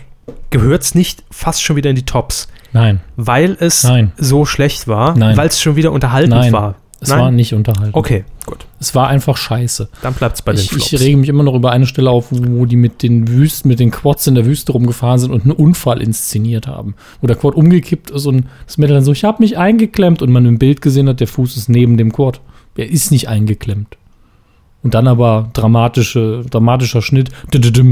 gehört 0.50 0.84
es 0.84 0.94
nicht 0.94 1.24
fast 1.32 1.64
schon 1.64 1.76
wieder 1.76 1.90
in 1.90 1.96
die 1.96 2.06
Tops. 2.06 2.48
Nein, 2.74 3.00
Weil 3.16 3.58
es 3.60 3.84
Nein. 3.86 4.12
so 4.18 4.46
schlecht 4.46 4.88
war, 4.88 5.18
weil 5.20 5.48
es 5.48 5.60
schon 5.62 5.78
wieder 5.78 5.92
unterhaltend 5.92 6.36
Nein. 6.36 6.52
war. 6.54 6.76
Es 7.00 7.10
Nein? 7.10 7.20
war 7.20 7.32
nicht 7.32 7.54
unterhalten. 7.54 7.92
Okay, 7.94 8.26
gut. 8.46 8.66
Es 8.80 8.96
war 8.96 9.08
einfach 9.08 9.38
scheiße. 9.38 9.88
Dann 10.02 10.14
bleibt 10.16 10.36
es 10.36 10.42
bei 10.42 10.54
den 10.54 10.62
Ich, 10.62 10.70
Flops. 10.70 10.94
ich 10.94 11.00
rege 11.00 11.18
mich 11.18 11.30
immer 11.30 11.44
noch 11.44 11.54
über 11.54 11.72
eine 11.72 11.86
Stelle 11.86 12.10
auf, 12.10 12.28
wo 12.32 12.66
die 12.66 12.76
mit 12.76 13.04
den 13.04 13.28
Wüsten, 13.28 13.68
mit 13.68 13.80
den 13.80 13.92
Quads 13.92 14.26
in 14.28 14.36
der 14.36 14.46
Wüste 14.46 14.72
rumgefahren 14.72 15.20
sind 15.20 15.32
und 15.32 15.44
einen 15.44 15.52
Unfall 15.52 16.02
inszeniert 16.02 16.66
haben. 16.66 16.96
Wo 17.22 17.28
der 17.28 17.36
Quad 17.36 17.56
umgekippt 17.56 18.10
ist 18.10 18.26
und 18.26 18.46
das 18.66 18.78
Mädel 18.78 18.96
dann 18.96 19.04
so, 19.04 19.12
ich 19.12 19.24
habe 19.24 19.44
mich 19.44 19.58
eingeklemmt 19.58 20.22
und 20.24 20.32
man 20.32 20.46
im 20.46 20.58
Bild 20.58 20.82
gesehen 20.82 21.08
hat, 21.08 21.20
der 21.20 21.28
Fuß 21.28 21.56
ist 21.56 21.70
neben 21.70 21.98
dem 21.98 22.12
Quad. 22.12 22.42
Er 22.76 22.90
ist 22.90 23.12
nicht 23.12 23.30
eingeklemmt. 23.30 23.98
Und 24.84 24.94
dann 24.94 25.08
aber 25.08 25.50
dramatische, 25.54 26.46
dramatischer 26.50 27.02
Schnitt, 27.02 27.30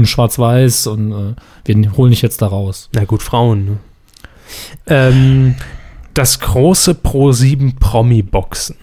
schwarz-weiß 0.06 0.86
und 0.88 1.12
äh, 1.12 1.34
wir 1.64 1.96
holen 1.96 2.10
dich 2.10 2.22
jetzt 2.22 2.42
da 2.42 2.46
raus. 2.46 2.88
Na 2.94 3.04
gut, 3.04 3.22
Frauen. 3.22 3.64
Ne? 3.64 3.76
Ähm, 4.86 5.54
das 6.14 6.40
große 6.40 6.92
Pro7 6.92 7.78
Promi-Boxen. 7.78 8.76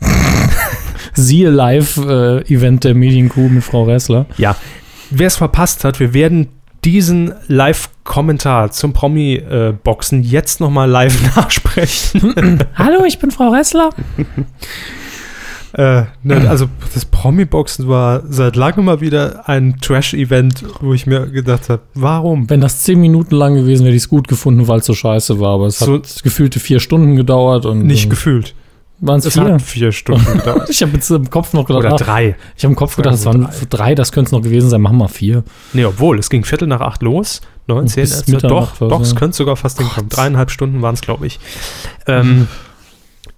Siehe 1.14 1.50
Live-Event 1.50 2.84
der 2.84 2.94
Medienkuh 2.94 3.48
mit 3.48 3.64
Frau 3.64 3.84
Ressler. 3.84 4.26
Ja, 4.36 4.56
wer 5.10 5.26
es 5.26 5.36
verpasst 5.36 5.84
hat, 5.84 5.98
wir 6.00 6.14
werden 6.14 6.48
diesen 6.84 7.32
Live-Kommentar 7.48 8.70
zum 8.70 8.92
Promi-Boxen 8.92 10.22
jetzt 10.22 10.60
nochmal 10.60 10.88
live 10.88 11.20
nachsprechen. 11.36 12.64
Hallo, 12.76 13.04
ich 13.04 13.18
bin 13.18 13.32
Frau 13.32 13.50
Ressler. 13.50 13.90
äh, 15.72 16.02
ne, 16.22 16.48
also 16.48 16.66
das 16.94 17.04
Promi-Boxen 17.04 17.88
war 17.88 18.22
seit 18.28 18.54
langem 18.54 18.84
mal 18.84 19.00
wieder 19.00 19.48
ein 19.48 19.78
Trash-Event, 19.80 20.64
wo 20.80 20.94
ich 20.94 21.06
mir 21.06 21.26
gedacht 21.26 21.68
habe, 21.68 21.82
warum? 21.94 22.48
Wenn 22.48 22.60
das 22.60 22.84
zehn 22.84 23.00
Minuten 23.00 23.34
lang 23.34 23.54
gewesen 23.56 23.80
wäre, 23.80 23.88
hätte 23.90 23.96
ich 23.96 24.04
es 24.04 24.08
gut 24.08 24.28
gefunden, 24.28 24.68
weil 24.68 24.78
es 24.78 24.86
so 24.86 24.94
scheiße 24.94 25.40
war. 25.40 25.54
Aber 25.54 25.66
es 25.66 25.80
So- 25.80 25.94
hat 25.94 26.22
gefühlte 26.22 26.60
vier 26.60 26.78
Stunden 26.78 27.16
gedauert 27.16 27.66
und 27.66 27.84
Nicht 27.86 28.06
äh, 28.06 28.08
gefühlt. 28.10 28.54
Waren 29.00 29.18
es 29.18 29.26
Es 29.26 29.34
vier. 29.34 29.58
vier 29.60 29.92
Stunden 29.92 30.24
gedauert. 30.38 30.68
Ich 30.70 30.82
habe 30.82 30.92
jetzt 30.92 31.10
im 31.10 31.30
Kopf 31.30 31.52
noch 31.52 31.66
gedacht, 31.66 31.84
Oder 31.84 31.94
ach, 31.94 31.98
drei. 32.00 32.36
ich 32.56 32.64
habe 32.64 32.72
im 32.72 32.76
Kopf 32.76 32.96
gedacht, 32.96 33.14
es 33.14 33.22
Sagen 33.22 33.44
waren 33.44 33.52
wir 33.60 33.68
drei, 33.68 33.94
das 33.94 34.12
könnte 34.12 34.28
es 34.28 34.32
noch 34.32 34.42
gewesen 34.42 34.70
sein. 34.70 34.80
Machen 34.80 34.98
wir 34.98 35.08
vier. 35.08 35.44
Nee, 35.72 35.84
obwohl, 35.84 36.18
es 36.18 36.30
ging 36.30 36.44
Viertel 36.44 36.68
nach 36.68 36.80
acht 36.80 37.02
los. 37.02 37.40
19, 37.68 38.02
Bis 38.02 38.22
also 38.32 38.48
doch, 38.48 38.76
doch, 38.78 39.00
es 39.02 39.14
könnte 39.14 39.36
sogar 39.36 39.54
fast 39.56 39.78
hinkommen. 39.78 40.08
Dreieinhalb 40.08 40.50
Stunden 40.50 40.80
waren 40.80 40.94
es, 40.94 41.02
glaube 41.02 41.26
ich. 41.26 41.38
Ähm, 42.06 42.48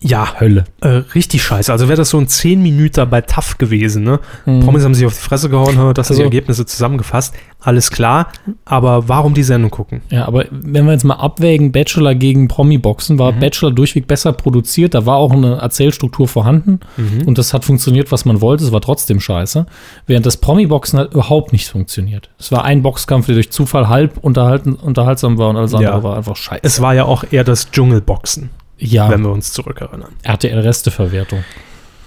ja, 0.03 0.41
Hölle. 0.41 0.65
äh, 0.81 1.03
richtig 1.15 1.43
scheiße. 1.43 1.71
Also 1.71 1.89
wäre 1.89 1.97
das 1.99 2.09
so 2.11 2.19
ein 2.19 2.27
10 2.27 2.63
Minuten 2.63 3.09
bei 3.11 3.21
TAF 3.21 3.59
gewesen, 3.59 4.03
ne? 4.03 4.19
Mhm. 4.47 4.61
Promis 4.61 4.83
haben 4.85 4.95
sich 4.95 5.05
auf 5.07 5.13
die 5.15 5.21
Fresse 5.21 5.51
gehauen, 5.51 5.77
hä, 5.79 5.93
das 5.93 6.09
sind 6.09 6.17
die 6.17 6.23
Also- 6.23 6.31
Ergebnisse 6.35 6.65
zusammengefasst. 6.67 7.35
Alles 7.63 7.91
klar, 7.91 8.29
aber 8.65 9.09
warum 9.11 9.35
die 9.35 9.43
Sendung 9.43 9.71
gucken? 9.71 10.01
Ja, 10.09 10.27
aber 10.27 10.47
wenn 10.51 10.87
wir 10.87 10.93
jetzt 10.93 11.05
mal 11.05 11.17
abwägen, 11.17 11.73
Bachelor 11.73 12.15
gegen 12.15 12.49
Promi-Boxen, 12.49 13.19
war 13.19 13.33
Mhm. 13.33 13.41
Bachelor 13.41 13.71
durchweg 13.73 14.07
besser 14.07 14.33
produziert. 14.33 14.95
Da 14.95 15.05
war 15.05 15.17
auch 15.17 15.33
eine 15.33 15.57
Erzählstruktur 15.57 16.27
vorhanden 16.27 16.81
Mhm. 16.97 17.27
und 17.29 17.37
das 17.37 17.53
hat 17.53 17.67
funktioniert, 17.67 18.11
was 18.13 18.25
man 18.25 18.41
wollte. 18.41 18.65
Es 18.65 18.73
war 18.73 18.81
trotzdem 18.81 19.21
scheiße. 19.21 19.67
Während 20.07 20.25
das 20.25 20.39
Promi-Boxen 20.39 20.99
hat 20.99 21.13
überhaupt 21.13 21.53
nicht 21.53 21.69
funktioniert. 21.69 22.31
Es 22.39 22.51
war 22.51 22.65
ein 22.65 22.81
Boxkampf, 22.83 23.27
der 23.27 23.35
durch 23.35 23.51
Zufall 23.53 23.89
halb 23.91 24.17
unterhalten, 24.17 24.73
unterhaltsam 24.73 25.37
war 25.37 25.51
und 25.51 25.57
alles 25.57 25.75
andere 25.75 25.93
Ja. 25.93 26.03
war 26.03 26.17
einfach 26.17 26.37
scheiße. 26.37 26.61
Es 26.65 26.81
war 26.81 26.95
ja 26.95 27.05
auch 27.05 27.25
eher 27.31 27.45
das 27.45 27.71
Dschungelboxen, 27.71 28.49
ja, 28.81 29.09
wenn 29.11 29.23
wir 29.23 29.31
uns 29.31 29.53
zurückerinnern. 29.53 30.13
RTL-Resteverwertung. 30.23 31.45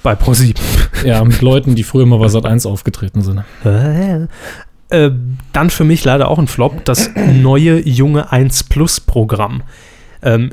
Bei 0.01 0.15
ProSieben. 0.15 0.61
Ja, 1.05 1.21
mit 1.25 1.41
Leuten, 1.41 1.75
die 1.75 1.83
früher 1.83 2.05
mal 2.05 2.17
bei 2.17 2.29
Sat 2.29 2.45
1 2.45 2.65
aufgetreten 2.65 3.21
sind. 3.21 3.43
Äh, 4.89 5.11
dann 5.51 5.69
für 5.69 5.83
mich 5.83 6.05
leider 6.05 6.29
auch 6.29 6.39
ein 6.39 6.47
Flop, 6.47 6.85
das 6.85 7.09
neue 7.15 7.85
junge 7.85 8.31
1 8.31 8.65
Plus 8.65 9.01
Programm. 9.01 9.63
Ähm, 10.21 10.51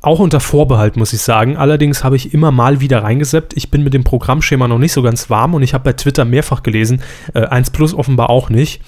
auch 0.00 0.18
unter 0.18 0.40
Vorbehalt, 0.40 0.96
muss 0.96 1.12
ich 1.12 1.20
sagen. 1.20 1.58
Allerdings 1.58 2.04
habe 2.04 2.16
ich 2.16 2.32
immer 2.32 2.52
mal 2.52 2.80
wieder 2.80 3.02
reingeseppt. 3.02 3.54
Ich 3.54 3.70
bin 3.70 3.84
mit 3.84 3.92
dem 3.92 4.04
Programmschema 4.04 4.66
noch 4.66 4.78
nicht 4.78 4.92
so 4.92 5.02
ganz 5.02 5.28
warm 5.28 5.52
und 5.54 5.62
ich 5.62 5.74
habe 5.74 5.84
bei 5.84 5.92
Twitter 5.92 6.24
mehrfach 6.24 6.62
gelesen, 6.62 7.02
äh, 7.34 7.42
1 7.42 7.70
Plus 7.70 7.92
offenbar 7.92 8.30
auch 8.30 8.48
nicht. 8.48 8.80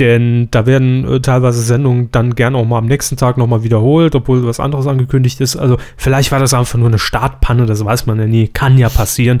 Denn 0.00 0.48
da 0.50 0.66
werden 0.66 1.06
äh, 1.06 1.20
teilweise 1.20 1.62
Sendungen 1.62 2.10
dann 2.10 2.34
gern 2.34 2.56
auch 2.56 2.64
mal 2.64 2.78
am 2.78 2.86
nächsten 2.86 3.16
Tag 3.16 3.36
nochmal 3.36 3.62
wiederholt, 3.62 4.14
obwohl 4.14 4.44
was 4.44 4.58
anderes 4.58 4.86
angekündigt 4.86 5.40
ist. 5.40 5.56
Also 5.56 5.76
vielleicht 5.96 6.32
war 6.32 6.40
das 6.40 6.52
einfach 6.52 6.78
nur 6.78 6.88
eine 6.88 6.98
Startpanne, 6.98 7.66
das 7.66 7.84
weiß 7.84 8.06
man 8.06 8.18
ja 8.18 8.26
nie, 8.26 8.48
kann 8.48 8.76
ja 8.76 8.88
passieren. 8.88 9.40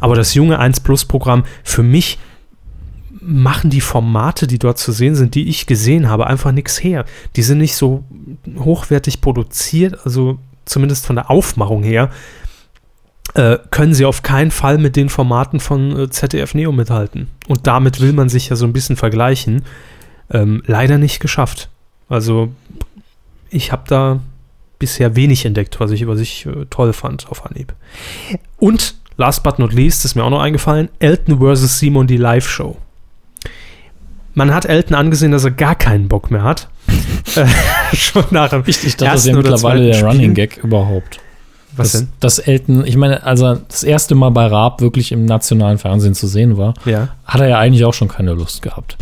Aber 0.00 0.14
das 0.14 0.34
junge 0.34 0.58
1 0.58 0.80
Plus 0.80 1.06
Programm 1.06 1.44
für 1.62 1.82
mich 1.82 2.18
machen 3.20 3.70
die 3.70 3.80
Formate, 3.80 4.46
die 4.46 4.58
dort 4.58 4.78
zu 4.78 4.92
sehen 4.92 5.14
sind, 5.14 5.34
die 5.34 5.48
ich 5.48 5.66
gesehen 5.66 6.10
habe, 6.10 6.26
einfach 6.26 6.52
nichts 6.52 6.82
her. 6.82 7.06
Die 7.36 7.42
sind 7.42 7.58
nicht 7.58 7.74
so 7.74 8.04
hochwertig 8.58 9.22
produziert. 9.22 10.04
Also 10.04 10.38
zumindest 10.66 11.06
von 11.06 11.16
der 11.16 11.30
Aufmachung 11.30 11.82
her, 11.82 12.10
äh, 13.34 13.58
können 13.70 13.94
sie 13.94 14.04
auf 14.04 14.22
keinen 14.22 14.50
Fall 14.50 14.78
mit 14.78 14.96
den 14.96 15.08
Formaten 15.08 15.60
von 15.60 15.98
äh, 15.98 16.10
ZDF 16.10 16.54
Neo 16.54 16.72
mithalten. 16.72 17.28
Und 17.48 17.66
damit 17.66 18.00
will 18.00 18.12
man 18.12 18.28
sich 18.28 18.48
ja 18.48 18.56
so 18.56 18.66
ein 18.66 18.72
bisschen 18.72 18.96
vergleichen. 18.96 19.64
Ähm, 20.30 20.62
leider 20.66 20.98
nicht 20.98 21.20
geschafft. 21.20 21.68
Also 22.08 22.50
ich 23.50 23.72
habe 23.72 23.84
da 23.88 24.20
bisher 24.78 25.16
wenig 25.16 25.44
entdeckt, 25.44 25.80
was 25.80 25.90
ich, 25.90 26.06
was 26.06 26.20
ich 26.20 26.46
äh, 26.46 26.66
toll 26.70 26.92
fand 26.92 27.28
auf 27.30 27.46
Anhieb. 27.46 27.72
Und 28.58 28.94
last 29.16 29.42
but 29.42 29.58
not 29.58 29.72
least 29.72 30.04
ist 30.04 30.14
mir 30.14 30.24
auch 30.24 30.30
noch 30.30 30.40
eingefallen, 30.40 30.88
Elton 30.98 31.38
vs. 31.38 31.78
Simon 31.78 32.06
die 32.06 32.16
Live-Show. 32.16 32.76
Man 34.34 34.52
hat 34.52 34.64
Elton 34.64 34.96
angesehen, 34.96 35.30
dass 35.30 35.44
er 35.44 35.52
gar 35.52 35.76
keinen 35.76 36.08
Bock 36.08 36.30
mehr 36.30 36.42
hat. 36.42 36.68
äh, 37.36 37.46
schon 37.94 38.24
nach 38.30 38.50
dem 38.50 38.64
Ich, 38.66 38.84
ich 38.84 38.96
dachte, 38.96 39.12
das 39.12 39.20
ist 39.22 39.26
ja 39.28 39.36
mittlerweile 39.36 39.86
der 39.86 39.94
Spiel. 39.94 40.06
Running 40.08 40.34
Gag 40.34 40.58
überhaupt. 40.58 41.20
Was 41.76 41.92
dass, 41.92 42.00
denn? 42.00 42.12
dass 42.20 42.38
Elton, 42.40 42.84
ich 42.86 42.96
meine, 42.96 43.22
als 43.24 43.40
er 43.40 43.60
das 43.68 43.82
erste 43.84 44.14
Mal 44.14 44.30
bei 44.30 44.46
Raab 44.46 44.80
wirklich 44.80 45.12
im 45.12 45.24
nationalen 45.24 45.78
Fernsehen 45.78 46.14
zu 46.14 46.26
sehen 46.26 46.56
war, 46.56 46.74
Ja. 46.84 47.08
hat 47.24 47.40
er 47.40 47.48
ja 47.48 47.58
eigentlich 47.58 47.84
auch 47.84 47.94
schon 47.94 48.08
keine 48.08 48.32
Lust 48.32 48.62
gehabt. 48.62 48.96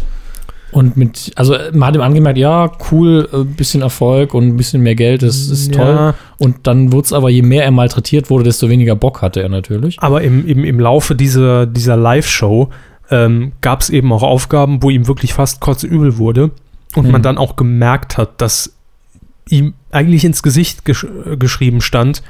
Und 0.73 0.97
mit, 0.97 1.33
also 1.37 1.55
man 1.73 1.89
hat 1.89 1.95
ihm 1.95 2.01
angemerkt, 2.01 2.39
ja, 2.39 2.73
cool, 2.91 3.29
äh, 3.33 3.45
bisschen 3.45 3.83
Erfolg 3.83 4.33
und 4.33 4.49
ein 4.49 4.57
bisschen 4.57 4.83
mehr 4.83 4.95
Geld, 4.95 5.23
das 5.23 5.49
ist 5.49 5.75
toll. 5.75 5.85
Ja. 5.87 6.15
Und 6.39 6.67
dann 6.67 6.93
wurde 6.93 7.05
es 7.05 7.13
aber, 7.13 7.29
je 7.29 7.43
mehr 7.43 7.65
er 7.65 7.71
malträtiert 7.71 8.31
wurde, 8.31 8.45
desto 8.45 8.69
weniger 8.71 8.97
Bock 8.97 9.21
hatte 9.21 9.43
er 9.43 9.51
natürlich. 9.51 9.99
Aber 10.01 10.23
im, 10.23 10.47
im, 10.49 10.65
im 10.65 10.81
Laufe 10.81 11.15
dieser, 11.15 11.67
dieser 11.67 11.97
Live-Show 11.97 12.71
ähm, 13.11 13.53
gab 13.61 13.83
es 13.83 13.91
eben 13.91 14.11
auch 14.13 14.23
Aufgaben, 14.23 14.83
wo 14.83 14.89
ihm 14.89 15.07
wirklich 15.07 15.35
fast 15.35 15.61
kotzübel 15.61 16.17
wurde 16.17 16.51
und 16.97 17.11
man 17.11 17.21
Mhm. 17.21 17.25
dann 17.25 17.39
auch 17.39 17.57
gemerkt 17.57 18.17
hat, 18.17 18.41
dass 18.41 18.75
ihm 19.49 19.75
eigentlich 19.91 20.25
ins 20.25 20.43
Gesicht 20.43 20.87
gesch 20.87 21.05
äh, 21.31 21.37
geschrieben 21.37 21.83
stand, 21.83 22.23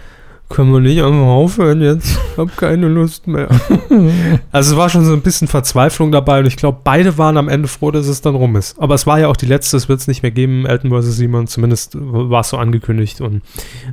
können 0.53 0.71
wir 0.71 0.81
nicht 0.81 1.03
einfach 1.03 1.19
aufhören 1.19 1.81
jetzt? 1.81 2.19
Ich 2.33 2.37
habe 2.37 2.53
keine 2.55 2.87
Lust 2.87 3.27
mehr. 3.27 3.49
also 4.53 4.73
es 4.73 4.77
war 4.77 4.91
schon 4.91 5.05
so 5.05 5.15
ein 5.15 5.23
bisschen 5.23 5.49
Verzweiflung 5.49 6.13
dabei 6.13 6.41
und 6.41 6.47
ich 6.47 6.57
glaube, 6.57 6.79
beide 6.85 7.17
waren 7.17 7.39
am 7.39 7.49
Ende 7.49 7.69
froh, 7.69 7.91
dass 7.91 8.07
es 8.07 8.21
dann 8.21 8.35
rum 8.35 8.55
ist. 8.57 8.79
Aber 8.79 8.95
es 8.95 9.07
war 9.07 9.19
ja 9.19 9.29
auch 9.29 9.37
die 9.37 9.47
letzte, 9.47 9.79
es 9.79 9.89
wird 9.89 10.01
es 10.01 10.09
nicht 10.09 10.23
mehr 10.23 10.31
geben, 10.31 10.67
Elton 10.67 10.91
vs. 10.91 11.17
Simon, 11.17 11.47
zumindest 11.47 11.97
war 11.99 12.43
es 12.43 12.51
so 12.51 12.59
angekündigt 12.59 13.23
und 13.23 13.41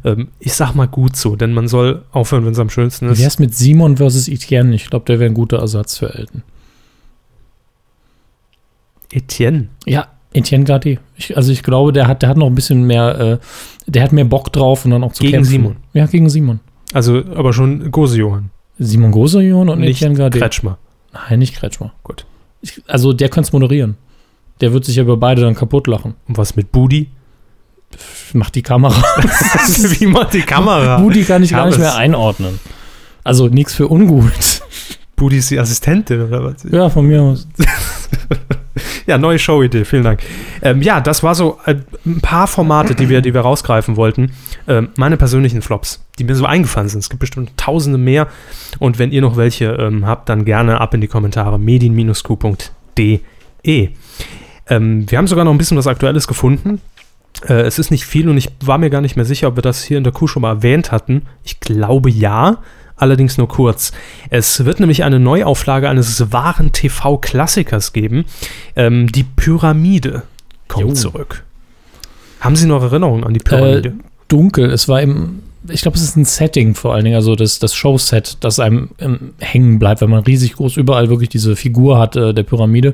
ähm, 0.03 0.27
ich 0.39 0.53
sag 0.53 0.75
mal 0.75 0.87
gut 0.87 1.15
so, 1.15 1.37
denn 1.37 1.53
man 1.53 1.69
soll 1.69 2.03
aufhören, 2.11 2.45
wenn 2.45 2.51
es 2.51 2.59
am 2.59 2.69
schönsten 2.69 3.07
Wie 3.07 3.13
ist. 3.13 3.21
wär's 3.21 3.39
mit 3.39 3.55
Simon 3.55 3.95
versus 3.95 4.27
Etienne? 4.27 4.75
Ich 4.75 4.89
glaube, 4.89 5.05
der 5.05 5.19
wäre 5.19 5.29
ein 5.29 5.35
guter 5.35 5.59
Ersatz 5.59 5.97
für 5.97 6.13
Elton. 6.13 6.43
Etienne. 9.11 9.69
Ja, 9.85 10.07
Etienne 10.33 10.63
Gatti. 10.65 10.99
Ich, 11.15 11.35
also 11.35 11.51
ich 11.51 11.63
glaube, 11.63 11.91
der 11.93 12.07
hat, 12.07 12.21
der 12.21 12.29
hat 12.29 12.37
noch 12.37 12.47
ein 12.47 12.55
bisschen 12.55 12.83
mehr, 12.83 13.19
äh, 13.19 13.37
der 13.87 14.03
hat 14.03 14.11
mehr 14.11 14.25
Bock 14.25 14.53
drauf 14.53 14.85
und 14.85 14.91
dann 14.91 15.03
auch 15.03 15.13
zu 15.13 15.21
Gegen 15.23 15.33
kämpfen. 15.33 15.51
Simon. 15.51 15.75
Ja, 15.93 16.05
gegen 16.05 16.29
Simon. 16.29 16.59
Also, 16.93 17.23
aber 17.35 17.53
schon 17.53 17.91
Gose-Johann. 17.91 18.51
Simon 18.79 19.11
Gosejon 19.11 19.69
und 19.69 19.79
Nicht 19.79 19.97
Etienne 20.01 20.15
Gatti. 20.15 20.39
Kretschmer. 20.39 20.77
Nein, 21.13 21.39
nicht 21.39 21.55
Kretschmer. 21.55 21.93
Gut. 22.03 22.25
Ich, 22.61 22.81
also 22.87 23.13
der 23.13 23.29
könnte 23.29 23.47
es 23.47 23.53
moderieren. 23.53 23.97
Der 24.61 24.73
wird 24.73 24.85
sich 24.85 24.97
über 24.97 25.17
beide 25.17 25.41
dann 25.41 25.55
kaputt 25.55 25.87
lachen. 25.87 26.15
Und 26.27 26.37
was 26.37 26.55
mit 26.55 26.71
Budi? 26.71 27.09
Macht 28.33 28.55
die 28.55 28.61
Kamera. 28.61 28.95
Wie 29.99 30.05
macht 30.05 30.33
die 30.33 30.41
Kamera? 30.41 30.99
Budi 30.99 31.23
kann 31.23 31.43
ich 31.43 31.51
gar 31.51 31.65
nicht 31.65 31.77
Hermes. 31.77 31.77
mehr 31.77 31.95
einordnen. 31.95 32.59
Also 33.23 33.47
nichts 33.47 33.73
für 33.73 33.87
ungut. 33.87 34.61
Budi 35.15 35.37
ist 35.37 35.49
die 35.51 35.59
Assistentin 35.59 36.21
oder 36.21 36.43
was? 36.43 36.63
Ja, 36.71 36.89
von 36.89 37.05
mir 37.07 37.21
aus. 37.21 37.47
Ja, 39.09 39.17
neue 39.17 39.39
Showidee, 39.39 39.85
vielen 39.85 40.03
Dank. 40.03 40.19
Ähm, 40.61 40.83
ja, 40.83 41.01
das 41.01 41.23
war 41.23 41.33
so 41.33 41.57
äh, 41.65 41.77
ein 42.05 42.21
paar 42.21 42.45
Formate, 42.45 42.93
die 42.93 43.09
wir, 43.09 43.21
die 43.21 43.33
wir 43.33 43.41
rausgreifen 43.41 43.95
wollten. 43.95 44.33
Ähm, 44.67 44.89
meine 44.97 45.17
persönlichen 45.17 45.63
Flops, 45.63 46.05
die 46.19 46.23
mir 46.23 46.35
so 46.35 46.45
eingefallen 46.45 46.89
sind. 46.89 46.99
Es 46.99 47.09
gibt 47.09 47.19
bestimmt 47.19 47.57
tausende 47.57 47.97
mehr. 47.97 48.27
Und 48.77 48.99
wenn 48.99 49.11
ihr 49.11 49.21
noch 49.21 49.35
welche 49.35 49.65
ähm, 49.65 50.05
habt, 50.05 50.29
dann 50.29 50.45
gerne 50.45 50.79
ab 50.79 50.93
in 50.93 51.01
die 51.01 51.07
Kommentare 51.07 51.57
medien-q.de. 51.57 53.19
Ähm, 54.67 55.11
wir 55.11 55.17
haben 55.17 55.25
sogar 55.25 55.43
noch 55.43 55.53
ein 55.53 55.57
bisschen 55.57 55.77
was 55.77 55.87
Aktuelles 55.87 56.27
gefunden. 56.27 56.79
Äh, 57.47 57.61
es 57.61 57.79
ist 57.79 57.89
nicht 57.89 58.05
viel 58.05 58.29
und 58.29 58.37
ich 58.37 58.49
war 58.63 58.77
mir 58.77 58.91
gar 58.91 59.01
nicht 59.01 59.15
mehr 59.15 59.25
sicher, 59.25 59.47
ob 59.47 59.55
wir 59.55 59.63
das 59.63 59.83
hier 59.83 59.97
in 59.97 60.03
der 60.03 60.13
Kuh 60.13 60.27
schon 60.27 60.43
mal 60.43 60.57
erwähnt 60.57 60.91
hatten. 60.91 61.23
Ich 61.43 61.59
glaube 61.59 62.11
ja, 62.11 62.59
allerdings 62.99 63.37
nur 63.37 63.47
kurz. 63.47 63.91
Es 64.29 64.65
wird 64.65 64.79
nämlich 64.79 65.03
eine 65.03 65.19
Neuauflage 65.19 65.89
eines 65.89 66.31
wahren 66.31 66.71
TV-Klassikers 66.71 67.93
geben. 67.93 68.25
Ähm, 68.75 69.07
die 69.11 69.23
Pyramide 69.23 70.23
kommt 70.67 70.87
Jo. 70.89 70.93
zurück. 70.93 71.43
Haben 72.39 72.55
Sie 72.55 72.67
noch 72.67 72.83
Erinnerungen 72.83 73.23
an 73.23 73.33
die 73.33 73.39
Pyramide? 73.39 73.89
Äh, 73.89 73.93
dunkel. 74.27 74.71
Es 74.71 74.87
war 74.87 75.01
im, 75.01 75.39
ich 75.67 75.81
glaube, 75.81 75.97
es 75.97 76.03
ist 76.03 76.15
ein 76.15 76.25
Setting 76.25 76.75
vor 76.75 76.93
allen 76.93 77.03
Dingen, 77.03 77.15
also 77.15 77.35
das, 77.35 77.59
das 77.59 77.75
Showset, 77.75 78.37
das 78.41 78.59
einem 78.59 78.89
ähm, 78.99 79.33
hängen 79.39 79.79
bleibt, 79.79 80.01
wenn 80.01 80.09
man 80.09 80.23
riesig 80.23 80.53
groß 80.53 80.77
überall 80.77 81.09
wirklich 81.09 81.29
diese 81.29 81.55
Figur 81.55 81.99
hat, 81.99 82.15
äh, 82.15 82.33
der 82.33 82.43
Pyramide. 82.43 82.93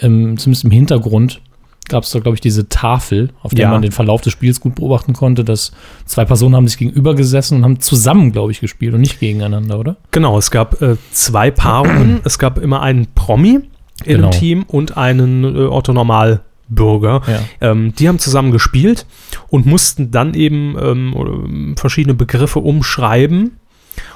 Ähm, 0.00 0.36
zumindest 0.36 0.64
im 0.64 0.70
Hintergrund 0.70 1.40
gab 1.88 2.04
es 2.04 2.10
da, 2.10 2.18
glaube 2.18 2.34
ich, 2.36 2.40
diese 2.40 2.68
Tafel, 2.68 3.30
auf 3.42 3.52
der 3.54 3.64
Ja. 3.66 3.70
man 3.70 3.82
den 3.82 3.92
Verlauf 3.92 4.20
des 4.22 4.32
Spiels 4.32 4.60
gut 4.60 4.74
beobachten 4.76 5.12
konnte, 5.12 5.44
dass 5.44 5.72
zwei 6.06 6.24
Personen 6.24 6.56
haben 6.56 6.66
sich 6.68 6.78
gegenüber 6.78 7.14
gesessen 7.14 7.58
und 7.58 7.64
haben 7.64 7.80
zusammen, 7.80 8.32
glaube 8.32 8.52
ich, 8.52 8.60
gespielt 8.60 8.94
und 8.94 9.00
nicht 9.00 9.20
gegegeneinander, 9.20 9.78
oder? 9.78 9.96
Genau, 10.10 10.38
es 10.38 10.50
gab 10.50 10.80
äh, 10.82 10.96
zwei 11.12 11.50
Paarungen. 11.50 12.20
es 12.24 12.38
gab 12.38 12.58
immer 12.58 12.80
einen 12.82 13.06
Promi 13.14 13.60
in 14.04 14.16
Genau. 14.16 14.30
dem 14.30 14.38
Team 14.38 14.62
und 14.66 14.96
einen 14.96 15.44
äh, 15.44 15.66
Otto-Normal-Bürger. 15.66 17.22
Ja. 17.26 17.40
Ähm, 17.70 17.94
die 17.94 18.08
haben 18.08 18.18
zusammen 18.18 18.50
gespielt 18.50 19.06
und 19.48 19.66
mussten 19.66 20.10
dann 20.10 20.34
eben 20.34 20.76
ähm, 20.80 21.14
oder, 21.14 21.32
verschiedene 21.76 22.14
Begriffe 22.14 22.60
umschreiben. 22.60 23.52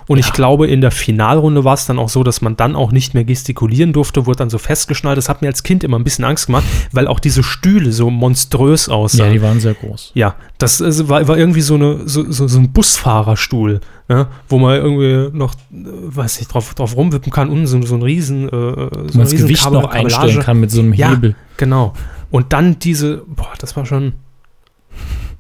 Und 0.09 0.19
ich 0.19 0.27
Ja. 0.27 0.33
glaube, 0.33 0.67
in 0.67 0.81
der 0.81 0.91
Finalrunde 0.91 1.65
war 1.65 1.75
es 1.75 1.85
dann 1.87 1.99
auch 1.99 2.09
so, 2.09 2.25
dass 2.25 2.41
man 2.41 2.57
dann 2.57 2.75
auch 2.75 2.91
nicht 2.93 3.15
mehr 3.15 3.25
gestikulieren 3.25 3.93
durfte, 3.93 4.27
wurde 4.27 4.39
dann 4.39 4.51
so 4.51 4.59
festgeschnallt. 4.59 5.17
Das 5.19 5.29
hat 5.29 5.43
mir 5.43 5.49
als 5.49 5.63
Kind 5.63 5.85
immer 5.85 5.99
ein 5.99 6.03
bisschen 6.05 6.25
Angst 6.25 6.47
gemacht, 6.47 6.65
weil 6.93 7.07
auch 7.07 7.21
diese 7.21 7.43
Stühle 7.43 7.93
so 7.93 8.09
monströs 8.11 8.87
Ja, 8.87 8.95
aussahen. 8.95 9.33
die 9.33 9.43
waren 9.43 9.61
sehr 9.61 9.75
groß. 9.75 10.13
Ja, 10.15 10.35
das 10.57 10.81
war, 11.09 11.29
war 11.29 11.37
irgendwie 11.39 11.61
so, 11.61 11.75
eine, 11.75 12.09
so, 12.09 12.25
so, 12.33 12.49
so 12.49 12.59
ein 12.59 12.73
Busfahrerstuhl, 12.73 13.81
ne? 14.09 14.27
wo 14.49 14.59
man 14.59 14.77
irgendwie 14.77 15.37
noch, 15.37 15.53
äh, 15.55 15.57
weiß 15.73 16.39
nicht, 16.41 16.53
drauf, 16.53 16.75
drauf 16.75 16.97
rumwippen 16.97 17.31
kann, 17.31 17.51
unten 17.51 17.67
so, 17.67 17.81
so 17.83 17.95
ein 17.95 18.03
riesen, 18.03 18.49
äh, 18.49 18.51
so 18.51 18.89
man 19.13 19.21
das 19.21 19.31
Gewicht 19.33 19.63
Kabel- 19.63 19.83
noch 19.83 19.91
einstellen 19.91 20.41
kann 20.41 20.59
mit 20.59 20.71
so 20.71 20.81
einem 20.81 20.95
Ja. 20.95 21.11
Hebel. 21.11 21.37
Genau. 21.59 21.93
Und 22.31 22.53
dann 22.55 22.79
diese, 22.79 23.23
boah, 23.27 23.53
das 23.59 23.77
war 23.77 23.85
schon. 23.87 24.15